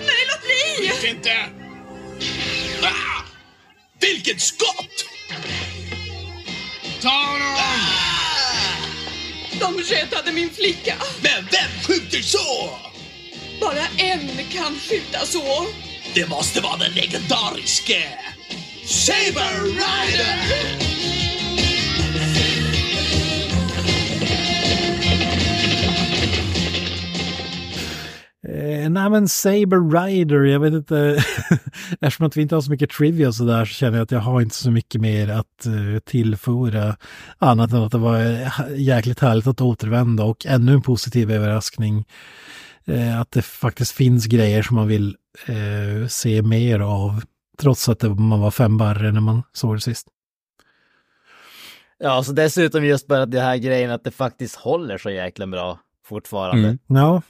Nej, 0.00 0.22
låt 0.28 0.42
bli! 0.44 0.88
Vet 0.88 1.04
inte. 1.04 1.30
Ah, 2.82 3.22
vilket 4.00 4.40
skott! 4.40 5.04
Ta 7.02 7.08
honom! 7.08 8.12
De 9.60 9.94
räddade 9.94 10.32
min 10.32 10.50
flicka. 10.50 10.94
Men 11.22 11.44
vem 11.50 11.70
skjuter 11.86 12.22
så? 12.22 12.70
Bara 13.60 13.86
en 13.96 14.28
kan 14.52 14.78
skjuta 14.80 15.26
så. 15.26 15.66
Det 16.14 16.28
måste 16.28 16.60
vara 16.60 16.76
den 16.76 16.92
legendariske 16.92 18.08
Saber 18.86 19.62
Rider! 19.62 21.21
Eh, 28.52 28.90
nej 28.90 29.10
men 29.10 29.28
Saber 29.28 30.04
Rider, 30.04 30.44
jag 30.44 30.60
vet 30.60 30.72
inte, 30.72 31.24
eftersom 32.00 32.26
att 32.26 32.36
vi 32.36 32.42
inte 32.42 32.54
har 32.54 32.62
så 32.62 32.70
mycket 32.70 32.90
trivia 32.90 33.28
och 33.28 33.34
sådär 33.34 33.64
så 33.64 33.74
känner 33.74 33.98
jag 33.98 34.04
att 34.04 34.10
jag 34.10 34.20
har 34.20 34.40
inte 34.40 34.54
så 34.54 34.70
mycket 34.70 35.00
mer 35.00 35.28
att 35.28 35.66
eh, 35.66 35.98
tillföra. 36.04 36.96
Annat 37.38 37.72
än 37.72 37.82
att 37.82 37.92
det 37.92 37.98
var 37.98 38.20
eh, 38.20 38.48
jäkligt 38.76 39.20
härligt 39.20 39.46
att 39.46 39.60
återvända 39.60 40.24
och 40.24 40.46
ännu 40.46 40.72
en 40.72 40.82
positiv 40.82 41.30
överraskning. 41.30 42.04
Eh, 42.84 43.20
att 43.20 43.30
det 43.30 43.42
faktiskt 43.42 43.92
finns 43.92 44.26
grejer 44.26 44.62
som 44.62 44.76
man 44.76 44.88
vill 44.88 45.16
eh, 45.46 46.08
se 46.08 46.42
mer 46.42 46.80
av. 46.80 47.22
Trots 47.58 47.88
att 47.88 47.98
det, 47.98 48.08
man 48.08 48.40
var 48.40 48.50
fem 48.50 48.78
barre 48.78 49.12
när 49.12 49.20
man 49.20 49.42
såg 49.52 49.76
det 49.76 49.80
sist. 49.80 50.06
Ja, 51.98 52.22
så 52.22 52.32
dessutom 52.32 52.84
just 52.84 53.06
bara 53.06 53.26
det 53.26 53.40
här 53.40 53.56
grejen 53.56 53.90
att 53.90 54.04
det 54.04 54.10
faktiskt 54.10 54.56
håller 54.56 54.98
så 54.98 55.10
jäkla 55.10 55.46
bra 55.46 55.78
fortfarande. 56.04 56.68
Mm. 56.68 56.78
Ja. 56.86 57.22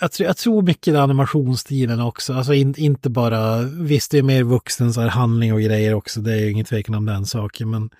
Jag, 0.00 0.12
tror- 0.12 0.26
jag 0.26 0.36
tror 0.36 0.62
mycket 0.62 0.94
i 0.94 0.96
animationsstilen 0.96 2.00
också, 2.00 2.32
alltså 2.34 2.54
in, 2.54 2.74
inte 2.76 3.10
bara, 3.10 3.62
visst 3.62 4.10
det 4.10 4.18
är 4.18 4.22
mer 4.22 4.42
vuxen 4.42 4.92
så 4.92 5.00
här 5.00 5.08
handling 5.08 5.52
och 5.52 5.60
grejer 5.60 5.94
också, 5.94 6.20
det 6.20 6.32
är 6.32 6.40
ju 6.40 6.50
ingen 6.50 6.64
tvekan 6.64 6.94
om 6.94 7.06
den 7.06 7.26
saken, 7.26 7.70
men 7.70 7.90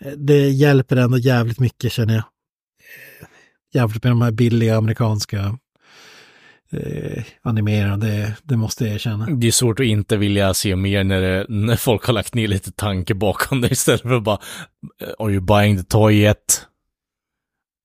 eh, 0.00 0.12
det 0.12 0.48
hjälper 0.50 0.96
ändå 0.96 1.18
jävligt 1.18 1.60
mycket 1.60 1.92
känner 1.92 2.14
jag. 2.14 2.24
Eh, 3.20 3.28
jämfört 3.74 4.02
med 4.02 4.12
de 4.12 4.22
här 4.22 4.30
billiga 4.30 4.76
amerikanska 4.76 5.58
eh, 6.72 7.24
animerade, 7.42 8.06
det, 8.06 8.36
det 8.42 8.56
måste 8.56 8.84
jag 8.84 8.94
erkänna. 8.94 9.26
Det 9.26 9.46
är 9.46 9.50
svårt 9.52 9.80
att 9.80 9.86
inte 9.86 10.16
vilja 10.16 10.54
se 10.54 10.76
mer 10.76 11.04
när, 11.04 11.20
det, 11.20 11.46
när 11.48 11.76
folk 11.76 12.04
har 12.04 12.12
lagt 12.12 12.34
ner 12.34 12.48
lite 12.48 12.72
tanke 12.72 13.14
bakom 13.14 13.60
det 13.60 13.72
istället 13.72 14.00
för 14.02 14.20
bara 14.20 14.38
Are 15.18 15.32
you 15.32 15.40
buying 15.40 15.76
the 15.76 15.84
toy 15.84 16.14
yet? 16.14 16.66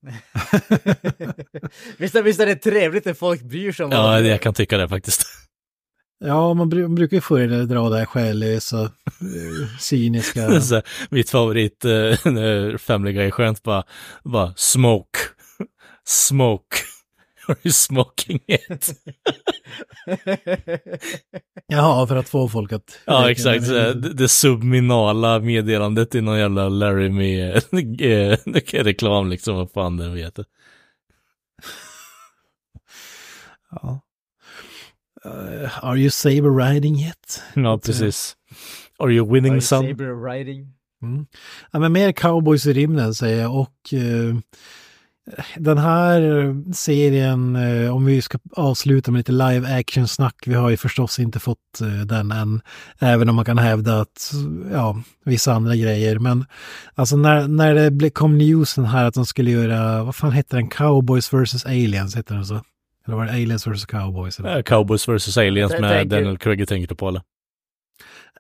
visst, 1.98 2.16
är- 2.16 2.24
visst 2.24 2.40
är 2.40 2.46
det 2.46 2.56
trevligt 2.56 3.06
när 3.06 3.14
folk 3.14 3.42
bryr 3.42 3.72
sig 3.72 3.86
om 3.86 3.92
Ja, 3.92 4.16
de 4.18 4.24
det, 4.24 4.30
jag 4.30 4.42
kan 4.42 4.54
tycka 4.54 4.78
det 4.78 4.90
faktiskt. 4.90 5.24
Ja, 6.26 6.54
man, 6.54 6.72
bru- 6.72 6.82
man 6.82 6.96
brukar 6.96 7.18
ju 7.18 7.22
få 7.22 7.38
det 7.38 7.66
dra 7.66 7.90
det 7.90 7.98
här 7.98 8.06
själlösa, 8.06 8.82
eh, 8.82 9.78
cyniska. 9.80 10.62
Så 10.62 10.82
mitt 11.10 11.30
favorit 11.30 11.86
eh, 11.86 11.92
när 12.32 12.78
Family 12.78 13.14
Guy 13.14 13.26
är 13.28 13.32
skönt 13.32 13.64
bara, 13.64 13.84
bara 14.24 14.54
smoke, 14.58 15.20
smoke. 16.08 16.78
Are 17.50 17.58
you 17.64 17.72
smoking 17.72 18.40
it? 18.48 18.94
Jaha, 21.68 22.08
för 22.08 22.16
att 22.16 22.30
få 22.30 22.50
folk 22.50 22.72
att... 22.72 23.00
Ja, 23.06 23.32
exakt. 23.32 23.68
Det, 23.68 23.94
det 23.94 24.28
subminala 24.28 25.40
meddelandet 25.40 26.16
i 26.16 26.22
någon 26.22 26.40
jävla 26.40 26.70
Larry 26.70 27.10
med 27.10 27.56
eh, 28.02 28.38
reklam 28.84 29.30
liksom, 29.30 29.56
vad 29.56 29.72
fan 29.72 29.98
den 29.98 30.18
heter. 30.18 30.46
Ja. 33.72 34.02
Uh, 35.26 35.86
are 35.86 35.98
you 35.98 36.10
saber 36.10 36.50
riding 36.50 36.96
yet? 36.96 37.44
Ja, 37.54 37.78
precis. 37.78 38.36
Are 39.00 39.12
you 39.12 39.34
winning 39.34 39.62
some? 39.62 39.90
Saber 39.90 40.32
riding. 40.32 40.74
Mm. 41.02 41.26
Ja, 41.72 41.80
men 41.80 41.92
mer 41.92 42.12
cowboys 42.12 42.66
i 42.66 42.74
rymden 42.74 43.14
säger 43.14 43.42
jag 43.42 43.56
och 43.56 43.94
eh, 43.94 44.36
den 45.58 45.78
här 45.78 46.22
serien, 46.74 47.56
eh, 47.56 47.96
om 47.96 48.06
vi 48.06 48.22
ska 48.22 48.38
avsluta 48.56 49.12
med 49.12 49.20
lite 49.20 49.32
live 49.32 49.80
action-snack, 49.80 50.36
vi 50.46 50.54
har 50.54 50.70
ju 50.70 50.78
förstås 50.78 51.20
inte 51.20 51.40
fått 51.40 51.82
eh, 51.82 52.06
den 52.06 52.32
än, 52.32 52.62
även 53.00 53.30
om 53.30 53.36
man 53.36 53.46
kan 53.46 53.58
hävda 53.58 54.02
att, 54.02 54.32
ja, 54.72 55.02
vissa 55.26 55.54
andra 55.54 55.76
grejer, 55.76 56.20
men 56.20 56.46
alltså 56.96 57.18
när, 57.18 57.48
när 57.48 57.90
det 57.90 58.10
kom 58.10 58.38
newsen 58.38 58.86
här 58.86 59.06
att 59.06 59.14
de 59.14 59.26
skulle 59.26 59.52
göra, 59.52 60.04
vad 60.04 60.16
fan 60.16 60.32
heter 60.32 60.58
den, 60.58 60.70
Cowboys 60.70 61.34
vs. 61.34 61.66
Aliens, 61.66 62.18
heter 62.18 62.36
den 62.36 62.46
så? 62.46 62.62
Eller 63.08 63.18
var 63.18 63.26
det 63.26 63.32
Aliens 63.32 63.68
vs. 63.68 63.86
Cowboys? 63.86 64.40
Eller? 64.40 64.58
Eh, 64.58 64.64
Cowboys 64.64 65.08
vs. 65.08 65.38
Aliens 65.38 65.72
med 65.72 65.82
tänker- 65.82 66.16
Daniel 66.16 66.38
Craig 66.38 66.68
tänkte 66.68 66.94
du 66.94 66.98
på 66.98 67.08
eller? 67.08 67.22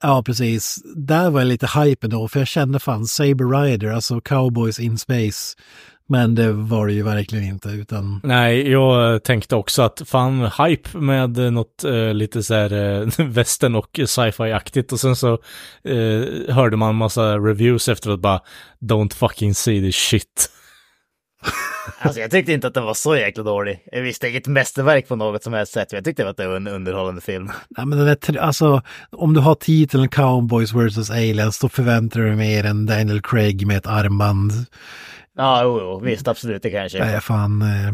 Ja, 0.01 0.23
precis. 0.23 0.75
Där 0.95 1.29
var 1.29 1.39
jag 1.39 1.47
lite 1.47 1.67
hype 1.79 2.07
då, 2.07 2.27
för 2.27 2.39
jag 2.39 2.47
kände 2.47 2.79
fan 2.79 3.05
Saber 3.05 3.61
Rider, 3.61 3.91
alltså 3.91 4.21
Cowboys 4.21 4.79
in 4.79 4.97
Space. 4.97 5.57
Men 6.11 6.35
det 6.35 6.51
var 6.51 6.87
det 6.87 6.93
ju 6.93 7.03
verkligen 7.03 7.45
inte, 7.45 7.69
utan 7.69 8.21
Nej, 8.23 8.71
jag 8.71 9.23
tänkte 9.23 9.55
också 9.55 9.81
att 9.81 10.01
fan, 10.05 10.41
hype 10.41 10.97
med 10.97 11.53
något 11.53 11.83
eh, 11.83 12.13
lite 12.13 12.43
så 12.43 12.53
här 12.53 12.73
eh, 12.73 13.07
västern 13.25 13.75
och 13.75 13.99
sci-fi-aktigt 14.05 14.91
och 14.91 14.99
sen 14.99 15.15
så 15.15 15.33
eh, 15.83 16.55
hörde 16.55 16.77
man 16.77 16.95
massa 16.95 17.37
reviews 17.37 17.89
efteråt 17.89 18.19
bara 18.19 18.41
Don't 18.79 19.13
fucking 19.13 19.55
see 19.55 19.81
this 19.81 19.95
shit. 19.95 20.49
Alltså 22.01 22.19
jag 22.19 22.31
tyckte 22.31 22.53
inte 22.53 22.67
att 22.67 22.73
den 22.73 22.83
var 22.83 22.93
så 22.93 23.15
jäkla 23.15 23.43
dålig. 23.43 23.83
Jag 23.91 24.01
visste 24.01 24.29
inget 24.29 24.47
mästerverk 24.47 25.07
på 25.07 25.15
något 25.15 25.43
som 25.43 25.53
helst 25.53 25.73
sätt. 25.73 25.87
men 25.91 25.97
Jag 25.97 26.05
tyckte 26.05 26.29
att 26.29 26.37
det 26.37 26.47
var 26.47 26.55
en 26.55 26.67
underhållande 26.67 27.21
film. 27.21 27.45
nej, 27.69 27.85
men 27.85 27.99
den 27.99 28.07
är, 28.07 28.37
alltså, 28.37 28.81
om 29.11 29.33
du 29.33 29.39
har 29.39 29.55
titeln 29.55 30.09
Cowboys 30.09 30.73
vs. 30.73 31.09
Aliens, 31.09 31.59
då 31.59 31.69
förväntar 31.69 32.19
du 32.19 32.25
dig 32.27 32.35
mer 32.35 32.63
än 32.65 32.85
Daniel 32.85 33.21
Craig 33.21 33.67
med 33.67 33.77
ett 33.77 33.87
armband. 33.87 34.51
Ja, 35.39 35.63
jo, 35.63 35.79
jo, 35.79 35.99
visst, 35.99 36.27
absolut, 36.27 36.63
det 36.63 36.69
kan 36.69 36.81
jag 36.81 36.91
köpa. 36.91 37.05
Nej, 37.05 37.21
fan. 37.21 37.61
Eh, 37.61 37.93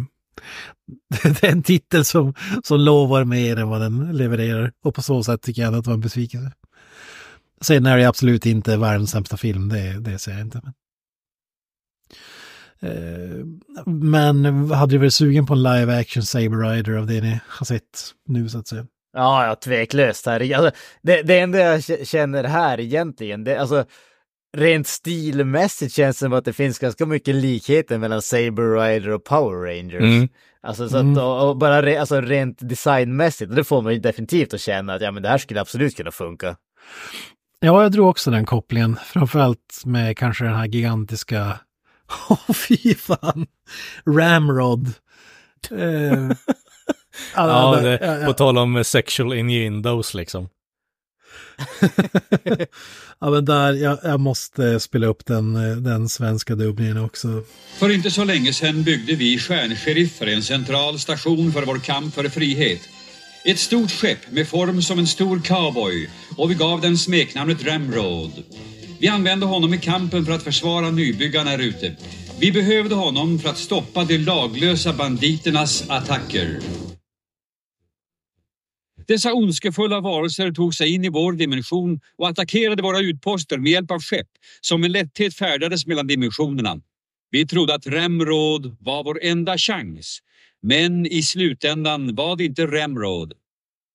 det 1.42 1.44
är 1.44 1.52
en 1.52 1.64
titel 1.64 2.06
som, 2.06 2.34
som 2.64 2.80
lovar 2.80 3.24
mer 3.24 3.60
än 3.60 3.70
vad 3.70 3.82
den 3.82 4.18
levererar. 4.18 4.72
Och 4.84 4.96
på 4.96 5.02
så 5.02 5.24
sätt 5.24 5.42
tycker 5.42 5.62
jag 5.62 5.76
att 5.76 5.84
det 5.84 5.90
var 5.90 5.94
en 5.94 6.02
besvikelse. 6.02 6.52
Sen 7.62 7.86
är 7.86 7.98
det 7.98 8.06
absolut 8.06 8.46
inte 8.46 8.78
världens 8.78 9.12
sämsta 9.12 9.38
film, 9.38 9.70
det, 9.70 10.00
det 10.00 10.20
säger 10.20 10.38
jag 10.38 10.48
inte. 10.48 10.62
Men, 10.64 10.74
Eh, 12.80 13.46
men 13.86 14.46
hade 14.72 14.94
du 14.94 14.98
varit 14.98 15.14
sugen 15.14 15.46
på 15.46 15.54
en 15.54 15.64
live 15.64 16.00
action 16.00 16.24
Saber 16.24 16.70
Rider 16.70 16.98
av 16.98 17.08
det 17.08 17.22
ni 17.22 17.40
har 17.48 17.66
sett 17.66 17.84
nu 18.28 18.50
så 18.50 18.60
att 18.60 18.68
säga? 18.68 18.86
Ja, 19.14 19.48
ja, 19.48 19.56
tveklöst. 19.56 20.26
Här. 20.26 20.56
Alltså, 20.56 20.72
det, 21.02 21.22
det 21.22 21.40
enda 21.40 21.60
jag 21.60 22.08
känner 22.08 22.44
här 22.44 22.80
egentligen, 22.80 23.44
det, 23.44 23.58
alltså 23.58 23.86
rent 24.56 24.88
stilmässigt 24.88 25.94
känns 25.94 26.18
det 26.18 26.26
som 26.26 26.34
att 26.34 26.46
det 26.46 26.54
finns 26.54 26.80
ganska 26.80 27.06
mycket 27.06 27.36
likheter 27.36 27.98
mellan 27.98 28.22
Saber 28.22 28.80
Rider 28.80 29.10
och 29.10 29.24
Power 29.24 29.76
Rangers. 29.76 30.02
Mm. 30.02 30.28
Alltså, 30.64 30.90
så 30.90 30.98
att, 30.98 31.18
och, 31.18 31.50
och 31.50 31.58
bara 31.58 31.82
re, 31.82 32.00
alltså, 32.00 32.22
rent 32.22 32.70
designmässigt, 32.70 33.50
och 33.50 33.56
det 33.56 33.64
får 33.64 33.82
man 33.82 33.94
ju 33.94 34.00
definitivt 34.00 34.54
att 34.54 34.62
känna 34.62 34.94
att 34.94 35.02
ja, 35.02 35.12
men 35.12 35.24
det 35.24 35.30
här 35.30 35.38
skulle 35.38 35.62
absolut 35.62 35.98
kunna 35.98 36.12
funka. 36.12 36.56
Ja, 37.60 37.82
jag 37.82 37.92
drog 37.92 38.10
också 38.10 38.32
den 38.32 38.46
kopplingen. 38.46 38.98
Framförallt 39.06 39.82
med 39.86 40.18
kanske 40.18 40.44
den 40.46 40.56
här 40.56 40.66
gigantiska, 40.66 41.60
åh 42.30 42.54
fy 42.54 42.96
fan, 42.96 43.48
Ramrod. 44.06 44.88
Eh, 45.72 46.38
Ja, 47.36 47.76
ja, 47.76 47.82
det, 47.82 48.00
ja, 48.02 48.18
ja. 48.18 48.26
på 48.26 48.34
tal 48.34 48.58
om 48.58 48.84
sexual 48.84 49.34
innuendos 49.34 50.14
liksom. 50.14 50.50
ja, 53.20 53.30
men 53.30 53.46
där, 53.46 53.74
jag, 53.74 54.00
jag 54.04 54.20
måste 54.20 54.80
spela 54.80 55.08
upp 55.08 55.26
den, 55.26 55.56
eh, 55.56 55.78
den 55.78 56.10
svenska 56.10 56.56
dubbningen 56.56 56.98
också. 56.98 57.44
För 57.78 57.90
inte 57.90 58.12
så 58.12 58.24
länge 58.24 58.54
sedan 58.54 58.84
byggde 58.84 59.16
vi 59.16 59.40
Stjärnsheriffer 59.40 60.28
en 60.28 60.44
central 60.44 61.00
station 61.00 61.52
för 61.52 61.66
vår 61.66 61.80
kamp 61.80 62.14
för 62.14 62.30
frihet. 62.30 62.82
Ett 63.46 63.60
stort 63.60 63.92
skepp 63.92 64.32
med 64.32 64.48
form 64.48 64.82
som 64.82 65.00
en 65.00 65.08
stor 65.08 65.40
cowboy 65.40 66.10
och 66.38 66.52
vi 66.52 66.56
gav 66.56 66.82
den 66.82 66.98
smeknamnet 66.98 67.66
Ramrod. 67.66 68.44
Vi 69.00 69.08
använde 69.08 69.46
honom 69.46 69.74
i 69.74 69.78
kampen 69.78 70.26
för 70.26 70.32
att 70.32 70.44
försvara 70.44 70.90
nybyggarna 70.90 71.50
här 71.50 71.60
ute. 71.60 71.96
Vi 72.40 72.52
behövde 72.52 72.96
honom 72.96 73.40
för 73.40 73.50
att 73.50 73.58
stoppa 73.58 74.04
de 74.04 74.18
laglösa 74.18 74.94
banditernas 74.94 75.90
attacker. 75.90 76.60
Dessa 79.08 79.34
ondskefulla 79.34 80.02
varelser 80.02 80.52
tog 80.52 80.76
sig 80.76 80.94
in 80.94 81.06
i 81.06 81.10
vår 81.10 81.34
dimension 81.34 82.00
och 82.18 82.30
attackerade 82.30 82.84
våra 82.84 83.00
utposter 83.00 83.58
med 83.58 83.72
hjälp 83.72 83.92
av 83.92 84.00
skepp 84.00 84.28
som 84.62 84.82
med 84.82 84.92
lätthet 84.92 85.36
färdades 85.36 85.86
mellan 85.86 86.08
dimensionerna. 86.08 86.82
Vi 87.32 87.48
trodde 87.48 87.74
att 87.74 87.88
Remråd 87.88 88.78
var 88.80 89.04
vår 89.04 89.20
enda 89.22 89.58
chans. 89.58 90.20
Men 90.62 91.06
i 91.06 91.24
slutändan 91.24 92.16
var 92.16 92.36
det 92.36 92.46
inte 92.46 92.68
Remråd. 92.68 93.34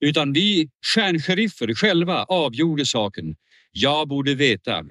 Utan 0.01 0.33
vi 0.33 0.71
stjärnsheriffer 0.95 1.75
själva 1.75 2.25
avgjorde 2.25 2.87
saken. 2.87 3.37
Jag 3.73 4.09
borde 4.09 4.35
veta. 4.35 4.85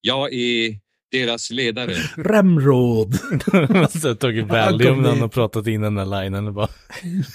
Jag 0.00 0.34
är 0.34 0.78
deras 1.10 1.50
ledare. 1.50 1.94
Remråd. 2.16 3.14
Så 3.90 4.08
jag 4.08 4.20
tagit 4.20 4.46
Valium 4.46 5.02
när 5.02 5.08
han 5.08 5.20
har 5.20 5.28
pratat 5.28 5.66
in 5.66 5.80
den 5.80 5.94
där 5.94 6.22
linen 6.22 6.46
och 6.46 6.54
bara... 6.54 6.68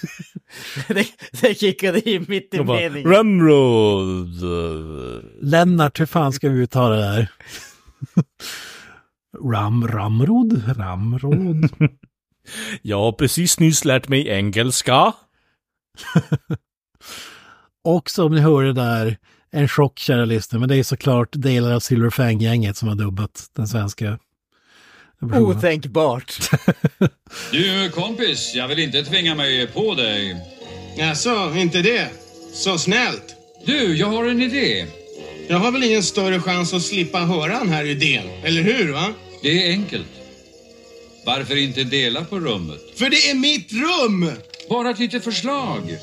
det, 0.87 1.07
det 1.41 1.59
kickade 1.59 2.09
in 2.09 2.25
mitt 2.27 2.53
i 2.53 2.63
meningen. 2.63 3.11
Ramrod. 3.11 4.41
Lennart, 5.41 5.99
hur 5.99 6.05
fan 6.05 6.33
ska 6.33 6.49
vi 6.49 6.59
uttala 6.59 6.95
det 6.95 7.05
här? 7.05 7.27
Ram, 9.51 9.87
Ramrod? 9.87 10.77
Ramrod? 10.77 11.69
Jag 12.81 12.99
har 12.99 13.11
precis 13.11 13.59
nyss 13.59 13.85
lärt 13.85 14.07
mig 14.07 14.27
engelska. 14.27 15.13
Och 17.83 18.09
som 18.09 18.35
ni 18.35 18.41
hörde 18.41 18.73
där, 18.73 19.17
en 19.53 19.67
chock 19.67 19.99
kära 19.99 20.25
lyssnare, 20.25 20.59
men 20.59 20.69
det 20.69 20.75
är 20.75 20.83
såklart 20.83 21.29
delar 21.31 21.73
av 21.73 21.79
Silver 21.79 22.09
Fang-gänget 22.09 22.77
som 22.77 22.87
har 22.87 22.95
dubbat 22.95 23.45
den 23.55 23.67
svenska. 23.67 24.19
Otänkbart. 25.21 26.39
Du 27.51 27.89
kompis, 27.89 28.51
jag 28.55 28.67
vill 28.67 28.79
inte 28.79 29.03
tvinga 29.03 29.35
mig 29.35 29.67
på 29.67 29.95
dig. 29.95 30.35
Jaså, 30.97 31.55
inte 31.55 31.81
det? 31.81 32.07
Så 32.53 32.77
snällt. 32.77 33.35
Du, 33.65 33.95
jag 33.95 34.07
har 34.07 34.25
en 34.25 34.41
idé. 34.41 34.85
Jag 35.47 35.57
har 35.57 35.71
väl 35.71 35.83
ingen 35.83 36.03
större 36.03 36.39
chans 36.39 36.73
att 36.73 36.81
slippa 36.81 37.19
höra 37.19 37.59
den 37.59 37.69
här 37.69 37.85
idén, 37.85 38.27
eller 38.43 38.61
hur 38.61 38.93
va? 38.93 39.13
Det 39.43 39.67
är 39.67 39.71
enkelt. 39.71 40.07
Varför 41.25 41.55
inte 41.55 41.83
dela 41.83 42.25
på 42.25 42.39
rummet? 42.39 42.81
För 42.95 43.09
det 43.09 43.29
är 43.29 43.35
mitt 43.35 43.71
rum! 43.71 44.31
Bara 44.69 44.89
ett 44.89 44.99
litet 44.99 45.23
förslag. 45.23 45.97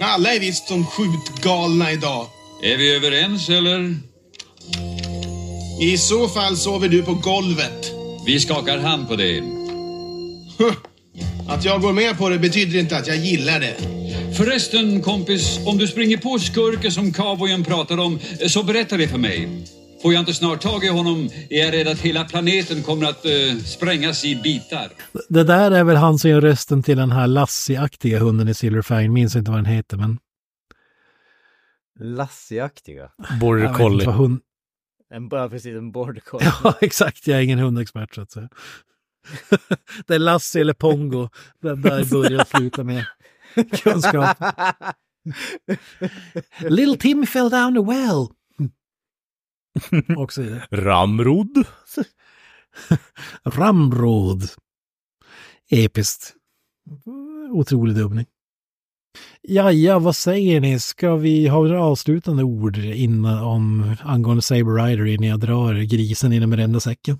Alla 0.00 0.34
är 0.34 0.40
visst 0.40 0.68
som 0.68 0.86
skjutgalna 0.86 1.92
idag. 1.92 2.26
Är 2.62 2.76
vi 2.76 2.96
överens 2.96 3.48
eller? 3.48 3.94
I 5.82 5.98
så 5.98 6.28
fall 6.28 6.56
sover 6.56 6.88
du 6.88 7.02
på 7.02 7.14
golvet. 7.14 7.92
Vi 8.26 8.40
skakar 8.40 8.78
hand 8.78 9.08
på 9.08 9.16
det. 9.16 9.42
Att 11.48 11.64
jag 11.64 11.80
går 11.80 11.92
med 11.92 12.18
på 12.18 12.28
det 12.28 12.38
betyder 12.38 12.78
inte 12.78 12.96
att 12.96 13.06
jag 13.06 13.16
gillar 13.16 13.60
det. 13.60 13.76
Förresten 14.36 15.02
kompis, 15.02 15.58
om 15.66 15.78
du 15.78 15.86
springer 15.86 16.16
på 16.16 16.38
skurken 16.38 16.92
som 16.92 17.12
cowboyen 17.12 17.64
pratar 17.64 17.98
om, 17.98 18.18
så 18.46 18.62
berätta 18.62 18.96
det 18.96 19.08
för 19.08 19.18
mig. 19.18 19.48
Får 20.02 20.12
jag 20.12 20.20
inte 20.20 20.34
snart 20.34 20.60
tag 20.60 20.84
i 20.84 20.88
honom 20.88 21.28
är 21.50 21.64
jag 21.64 21.72
rädd 21.74 21.88
att 21.88 21.98
hela 21.98 22.24
planeten 22.24 22.82
kommer 22.82 23.06
att 23.06 23.24
eh, 23.24 23.56
sprängas 23.64 24.24
i 24.24 24.36
bitar. 24.36 24.88
Det 25.28 25.44
där 25.44 25.70
är 25.70 25.84
väl 25.84 25.96
han 25.96 26.18
som 26.18 26.30
gör 26.30 26.40
rösten 26.40 26.82
till 26.82 26.96
den 26.96 27.10
här 27.10 27.26
Lassie-aktiga 27.26 28.18
hunden 28.18 28.48
i 28.48 28.54
Silver 28.54 28.82
Fang, 28.82 29.12
minns 29.12 29.36
inte 29.36 29.50
vad 29.50 29.58
den 29.58 29.66
heter 29.66 29.96
men... 29.96 30.18
Lassie-aktiga. 32.00 33.10
Border 33.40 33.62
Jag 33.62 33.68
vet 33.68 33.80
inte 33.80 33.82
collie. 33.82 34.06
vad 34.06 34.14
hund... 34.14 34.40
En, 35.10 35.28
bara 35.28 35.48
precis 35.48 35.76
en 35.76 35.92
border 35.92 36.20
collie. 36.20 36.44
Ja, 36.64 36.74
exakt, 36.80 37.26
jag 37.26 37.38
är 37.38 37.42
ingen 37.42 37.58
hundexpert 37.58 38.14
så 38.14 38.20
att 38.20 38.30
säga. 38.30 38.48
det 40.06 40.14
är 40.14 40.18
Lassie 40.18 40.60
eller 40.60 40.74
Pongo, 40.74 41.28
det 41.62 41.68
där 41.68 42.04
börjar 42.04 42.40
och 42.40 42.48
slutar 42.48 42.84
med 42.84 43.04
kunskap. 43.82 44.38
Little 46.60 46.96
Tim 46.96 47.26
fell 47.26 47.50
down 47.50 47.74
the 47.74 47.92
well. 47.92 48.26
Och 50.16 50.32
så 50.32 50.42
vidare. 50.42 50.66
Ramrod. 50.70 51.64
Ramråd. 53.44 54.42
Episkt. 55.70 56.34
Otrolig 57.52 57.96
dubbning. 57.96 58.26
Jaja, 59.42 59.98
vad 59.98 60.16
säger 60.16 60.60
ni? 60.60 60.80
Ska 60.80 61.16
vi 61.16 61.48
ha 61.48 61.62
några 61.62 61.82
avslutande 61.82 62.42
ord 62.42 62.76
innan, 62.76 63.44
om, 63.44 63.96
angående 64.02 64.42
Saber 64.42 64.86
Rider 64.86 65.06
innan 65.06 65.28
jag 65.28 65.40
drar 65.40 65.74
grisen 65.74 66.32
i 66.32 66.46
varenda 66.46 66.80
säcken? 66.80 67.18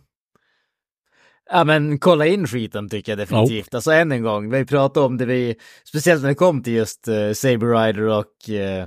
Ja 1.50 1.64
men 1.64 1.98
kolla 1.98 2.26
in 2.26 2.46
skiten 2.46 2.88
tycker 2.88 3.12
jag 3.12 3.18
definitivt. 3.18 3.74
Alltså 3.74 3.92
än 3.92 4.12
en 4.12 4.22
gång, 4.22 4.50
vi 4.50 4.64
pratade 4.64 5.06
om 5.06 5.16
det 5.16 5.26
vi, 5.26 5.56
speciellt 5.84 6.22
när 6.22 6.28
det 6.28 6.34
kom 6.34 6.62
till 6.62 6.72
just 6.72 7.08
uh, 7.08 7.32
Saber 7.32 7.86
Rider 7.86 8.02
och 8.02 8.48
uh, 8.48 8.86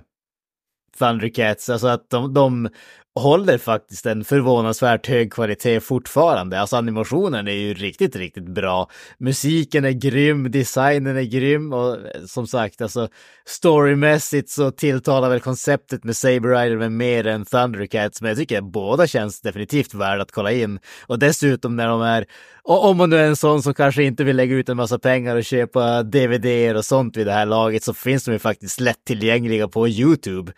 Thundercats, 0.99 1.69
alltså 1.69 1.87
att 1.87 2.09
de, 2.09 2.33
de 2.33 2.69
håller 3.15 3.57
faktiskt 3.57 4.05
en 4.05 4.23
förvånansvärt 4.23 5.07
hög 5.07 5.33
kvalitet 5.33 5.79
fortfarande. 5.79 6.59
Alltså 6.59 6.75
animationen 6.75 7.47
är 7.47 7.51
ju 7.51 7.73
riktigt, 7.73 8.15
riktigt 8.15 8.47
bra. 8.47 8.89
Musiken 9.17 9.85
är 9.85 9.91
grym, 9.91 10.51
designen 10.51 11.17
är 11.17 11.23
grym 11.23 11.73
och 11.73 11.93
eh, 11.93 12.25
som 12.27 12.47
sagt, 12.47 12.81
alltså 12.81 13.07
storymässigt 13.45 14.49
så 14.49 14.71
tilltalar 14.71 15.29
väl 15.29 15.39
konceptet 15.39 16.03
med 16.03 16.17
Saber 16.17 16.49
Rider 16.49 16.77
med 16.77 16.91
mer 16.91 17.27
än 17.27 17.45
Thundercats, 17.45 18.21
men 18.21 18.29
jag 18.29 18.37
tycker 18.37 18.57
att 18.57 18.71
båda 18.71 19.07
känns 19.07 19.41
definitivt 19.41 19.93
värda 19.93 20.21
att 20.21 20.31
kolla 20.31 20.51
in. 20.51 20.79
Och 21.07 21.19
dessutom 21.19 21.75
när 21.75 21.87
de 21.87 22.01
är, 22.01 22.25
och 22.63 22.85
om 22.85 22.97
man 22.97 23.09
nu 23.09 23.17
är 23.17 23.27
en 23.27 23.35
sån 23.35 23.63
som 23.63 23.73
kanske 23.73 24.03
inte 24.03 24.23
vill 24.23 24.35
lägga 24.35 24.55
ut 24.55 24.69
en 24.69 24.77
massa 24.77 24.99
pengar 24.99 25.35
och 25.35 25.43
köpa 25.43 26.03
DVD 26.03 26.77
och 26.77 26.85
sånt 26.85 27.17
vid 27.17 27.27
det 27.27 27.33
här 27.33 27.45
laget 27.45 27.83
så 27.83 27.93
finns 27.93 28.25
de 28.25 28.31
ju 28.31 28.39
faktiskt 28.39 28.79
lättillgängliga 28.79 29.67
på 29.67 29.87
YouTube. 29.87 30.51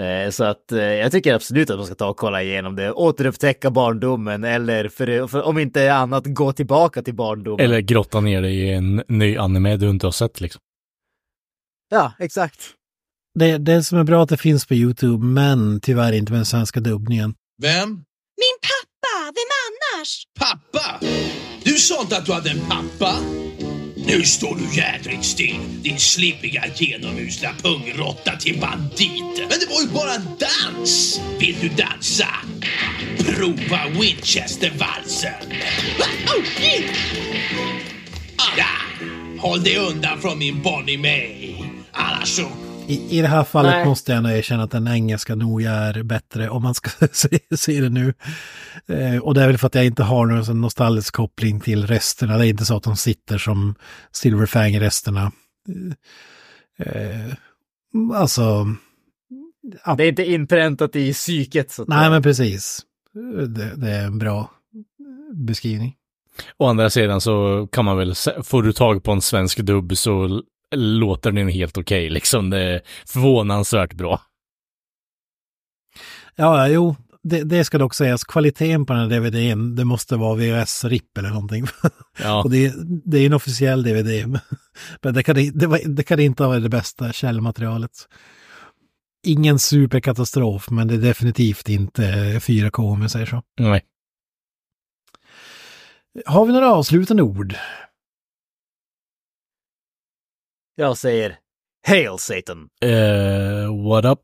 Eh, 0.00 0.30
Så 0.30 0.44
att 0.44 0.72
eh, 0.72 0.78
jag 0.78 1.12
tycker 1.12 1.34
absolut 1.34 1.70
att 1.70 1.76
man 1.76 1.86
ska 1.86 1.94
ta 1.94 2.08
och 2.08 2.16
kolla 2.16 2.42
igenom 2.42 2.76
det, 2.76 2.92
återupptäcka 2.92 3.70
barndomen 3.70 4.44
eller 4.44 4.88
för, 4.88 5.26
för 5.26 5.42
om 5.42 5.58
inte 5.58 5.94
annat 5.94 6.24
gå 6.26 6.52
tillbaka 6.52 7.02
till 7.02 7.14
barndomen. 7.14 7.64
Eller 7.64 7.80
grotta 7.80 8.20
ner 8.20 8.42
dig 8.42 8.56
i 8.56 8.72
en 8.72 9.02
ny 9.08 9.36
anime 9.36 9.76
du 9.76 9.90
inte 9.90 10.06
har 10.06 10.12
sett 10.12 10.40
liksom. 10.40 10.60
Ja, 11.90 12.12
exakt. 12.18 12.60
Det, 13.38 13.58
det 13.58 13.82
som 13.82 13.98
är 13.98 14.04
bra 14.04 14.22
att 14.22 14.28
det 14.28 14.36
finns 14.36 14.66
på 14.66 14.74
YouTube, 14.74 15.24
men 15.26 15.80
tyvärr 15.80 16.12
inte 16.12 16.32
med 16.32 16.38
den 16.38 16.46
svenska 16.46 16.80
dubbningen. 16.80 17.34
Vem? 17.62 17.88
Min 17.90 18.56
pappa, 18.62 19.32
vem 19.34 19.50
annars? 19.66 20.22
Pappa? 20.38 21.06
Du 21.64 21.70
sa 21.70 22.00
inte 22.00 22.16
att 22.16 22.26
du 22.26 22.32
hade 22.32 22.50
en 22.50 22.60
pappa? 22.60 23.14
Nu 24.06 24.22
står 24.22 24.56
du 24.56 24.76
jädrigt 24.76 25.24
still, 25.24 25.56
din 25.82 25.98
slippiga 25.98 26.64
genomusla 26.74 27.50
pungrotta 27.62 28.36
till 28.36 28.60
bandit. 28.60 29.38
Men 29.38 29.48
det 29.48 29.66
var 29.68 29.82
ju 29.82 29.88
bara 29.88 30.14
en 30.14 30.28
dans! 30.38 31.20
Vill 31.38 31.56
du 31.60 31.68
dansa? 31.68 32.28
Prova 33.18 33.80
Winchestervalsen. 34.00 35.52
Ja, 38.56 38.66
håll 39.38 39.62
dig 39.62 39.76
undan 39.76 40.20
från 40.20 40.38
min 40.38 40.62
Bonnie 40.62 40.98
May. 40.98 41.54
Annars 41.92 42.28
så 42.28 42.48
I, 42.88 43.18
I 43.18 43.22
det 43.22 43.28
här 43.28 43.44
fallet 43.44 43.72
Nej. 43.72 43.84
måste 43.86 44.12
jag 44.12 44.16
ändå 44.16 44.30
erkänna 44.30 44.62
att 44.62 44.70
den 44.70 44.88
engelska 44.88 45.34
nog 45.34 45.62
är 45.62 46.02
bättre 46.02 46.48
om 46.48 46.62
man 46.62 46.74
ska 46.74 47.06
se, 47.12 47.38
se 47.56 47.80
det 47.80 47.88
nu. 47.88 48.14
Eh, 48.86 49.18
och 49.18 49.34
det 49.34 49.42
är 49.42 49.46
väl 49.46 49.58
för 49.58 49.66
att 49.66 49.74
jag 49.74 49.86
inte 49.86 50.02
har 50.02 50.26
någon 50.26 50.44
sån 50.44 50.60
nostalgisk 50.60 51.14
koppling 51.14 51.60
till 51.60 51.86
resterna. 51.86 52.38
Det 52.38 52.46
är 52.46 52.48
inte 52.48 52.64
så 52.64 52.76
att 52.76 52.82
de 52.82 52.96
sitter 52.96 53.38
som 53.38 53.74
Silver 54.12 54.46
Fang-resterna. 54.46 55.32
Eh, 56.78 57.32
alltså... 58.14 58.66
ja. 59.84 59.94
Det 59.94 60.04
är 60.04 60.08
inte 60.08 60.30
inpräntat 60.30 60.96
i 60.96 61.12
psyket. 61.12 61.70
Så 61.70 61.82
att 61.82 61.88
Nej, 61.88 62.10
men 62.10 62.22
precis. 62.22 62.80
Det, 63.48 63.76
det 63.76 63.90
är 63.90 64.04
en 64.04 64.18
bra 64.18 64.50
beskrivning. 65.34 65.94
Å 66.58 66.66
andra 66.66 66.90
sidan 66.90 67.20
så 67.20 67.68
kan 67.72 67.84
man 67.84 67.96
väl, 67.96 68.14
får 68.44 68.62
du 68.62 68.72
tag 68.72 69.02
på 69.02 69.12
en 69.12 69.20
svensk 69.20 69.58
dubb 69.58 69.96
så 69.96 70.42
låter 70.74 71.32
den 71.32 71.48
helt 71.48 71.78
okej 71.78 72.10
liksom. 72.10 72.50
Det 72.50 72.60
är 72.62 72.80
förvånansvärt 73.06 73.92
bra. 73.94 74.20
Ja, 76.36 76.68
jo, 76.68 76.96
det, 77.22 77.42
det 77.44 77.64
ska 77.64 77.78
dock 77.78 77.94
sägas. 77.94 78.24
Kvaliteten 78.24 78.86
på 78.86 78.92
den 78.92 79.02
här 79.02 79.20
DVDn, 79.20 79.74
det 79.76 79.84
måste 79.84 80.16
vara 80.16 80.36
VHS-RIP 80.36 81.18
eller 81.18 81.28
någonting. 81.30 81.66
Ja. 82.18 82.42
Och 82.42 82.50
det, 82.50 82.72
det 83.04 83.18
är 83.18 83.26
en 83.26 83.32
officiell 83.32 83.82
DVD. 83.82 84.38
Men 85.02 85.14
det 85.14 85.22
kan, 85.22 85.34
det, 85.54 85.66
var- 85.66 85.88
det 85.96 86.02
kan 86.02 86.20
inte 86.20 86.42
vara 86.42 86.58
det 86.60 86.68
bästa 86.68 87.12
källmaterialet. 87.12 88.08
ingen 89.26 89.58
superkatastrof, 89.58 90.70
men 90.70 90.88
det 90.88 90.94
är 90.94 90.98
definitivt 90.98 91.68
inte 91.68 92.02
4K 92.38 92.92
om 92.92 93.02
jag 93.02 93.10
säger 93.10 93.26
så. 93.26 93.42
Nej. 93.60 93.84
Har 96.26 96.46
vi 96.46 96.52
några 96.52 96.72
avslutande 96.72 97.22
ord? 97.22 97.54
Jag 100.78 100.98
säger 100.98 101.36
Hail 101.86 102.18
Satan! 102.18 102.68
Eh, 102.82 103.88
what 103.88 104.04
up? 104.04 104.20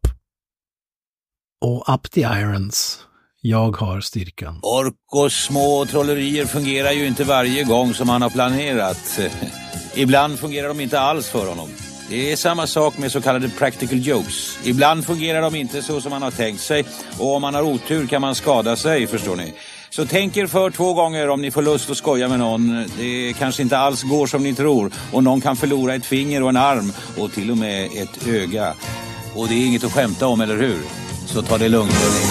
Och 1.61 1.95
up 1.95 2.11
the 2.11 2.21
irons. 2.21 3.07
Jag 3.41 3.77
har 3.77 4.01
styrkan. 4.01 4.61
Ork 4.63 4.95
och 5.13 5.33
små 5.33 5.87
trollerier 5.87 6.45
fungerar 6.45 6.93
ju 6.93 7.07
inte 7.07 7.25
varje 7.25 7.65
gång 7.65 7.95
som 7.95 8.09
han 8.09 8.23
har 8.23 8.31
planerat. 8.31 9.21
Ibland 9.95 10.39
fungerar 10.39 10.69
de 10.69 10.81
inte 10.81 11.01
alls 11.01 11.29
för 11.29 11.49
honom. 11.49 11.69
Det 12.09 12.33
är 12.33 12.37
samma 12.37 12.67
sak 12.67 12.99
med 12.99 13.13
så 13.13 13.21
kallade 13.21 13.49
practical 13.49 14.07
jokes. 14.07 14.59
Ibland 14.65 15.05
fungerar 15.05 15.43
de 15.43 15.55
inte 15.55 15.83
så 15.83 16.01
som 16.01 16.11
man 16.11 16.23
har 16.23 16.31
tänkt 16.31 16.61
sig 16.61 16.85
och 17.19 17.35
om 17.35 17.43
man 17.43 17.55
har 17.55 17.63
otur 17.63 18.07
kan 18.07 18.21
man 18.21 18.35
skada 18.35 18.77
sig, 18.77 19.07
förstår 19.07 19.37
ni. 19.37 19.55
Så 19.93 20.07
tänk 20.07 20.37
er 20.37 20.47
för 20.47 20.71
två 20.71 20.95
gånger 20.95 21.29
om 21.29 21.43
ni 21.43 21.51
får 21.51 21.63
lust 21.63 21.91
att 21.91 21.97
skoja 21.97 22.29
med 22.29 22.39
någon. 22.39 22.87
Det 22.99 23.33
kanske 23.39 23.63
inte 23.63 23.79
alls 23.79 24.03
går 24.03 24.27
som 24.27 24.43
ni 24.43 24.55
tror 24.55 24.93
och 25.13 25.25
någon 25.25 25.41
kan 25.41 25.57
förlora 25.57 25.95
ett 25.95 26.07
finger 26.07 26.43
och 26.43 26.49
en 26.49 26.57
arm 26.57 26.93
och 27.19 27.33
till 27.33 27.51
och 27.51 27.57
med 27.57 27.85
ett 27.85 28.27
öga. 28.27 28.75
Och 29.37 29.49
det 29.49 29.55
är 29.55 29.67
inget 29.67 29.85
att 29.85 29.93
skämta 29.93 30.27
om, 30.27 30.41
eller 30.41 30.57
hur? 30.57 30.79
Så 31.27 31.43
ta 31.43 31.59
det 31.59 31.69
lugnt, 31.69 31.93
hörni. 31.93 32.27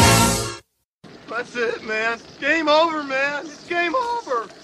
That's 1.30 1.70
it, 1.70 1.84
man. 1.84 2.20
Game 2.40 2.72
over, 2.72 3.04
man. 3.04 3.46
It's 3.46 3.70
game 3.70 3.96
over. 3.98 4.61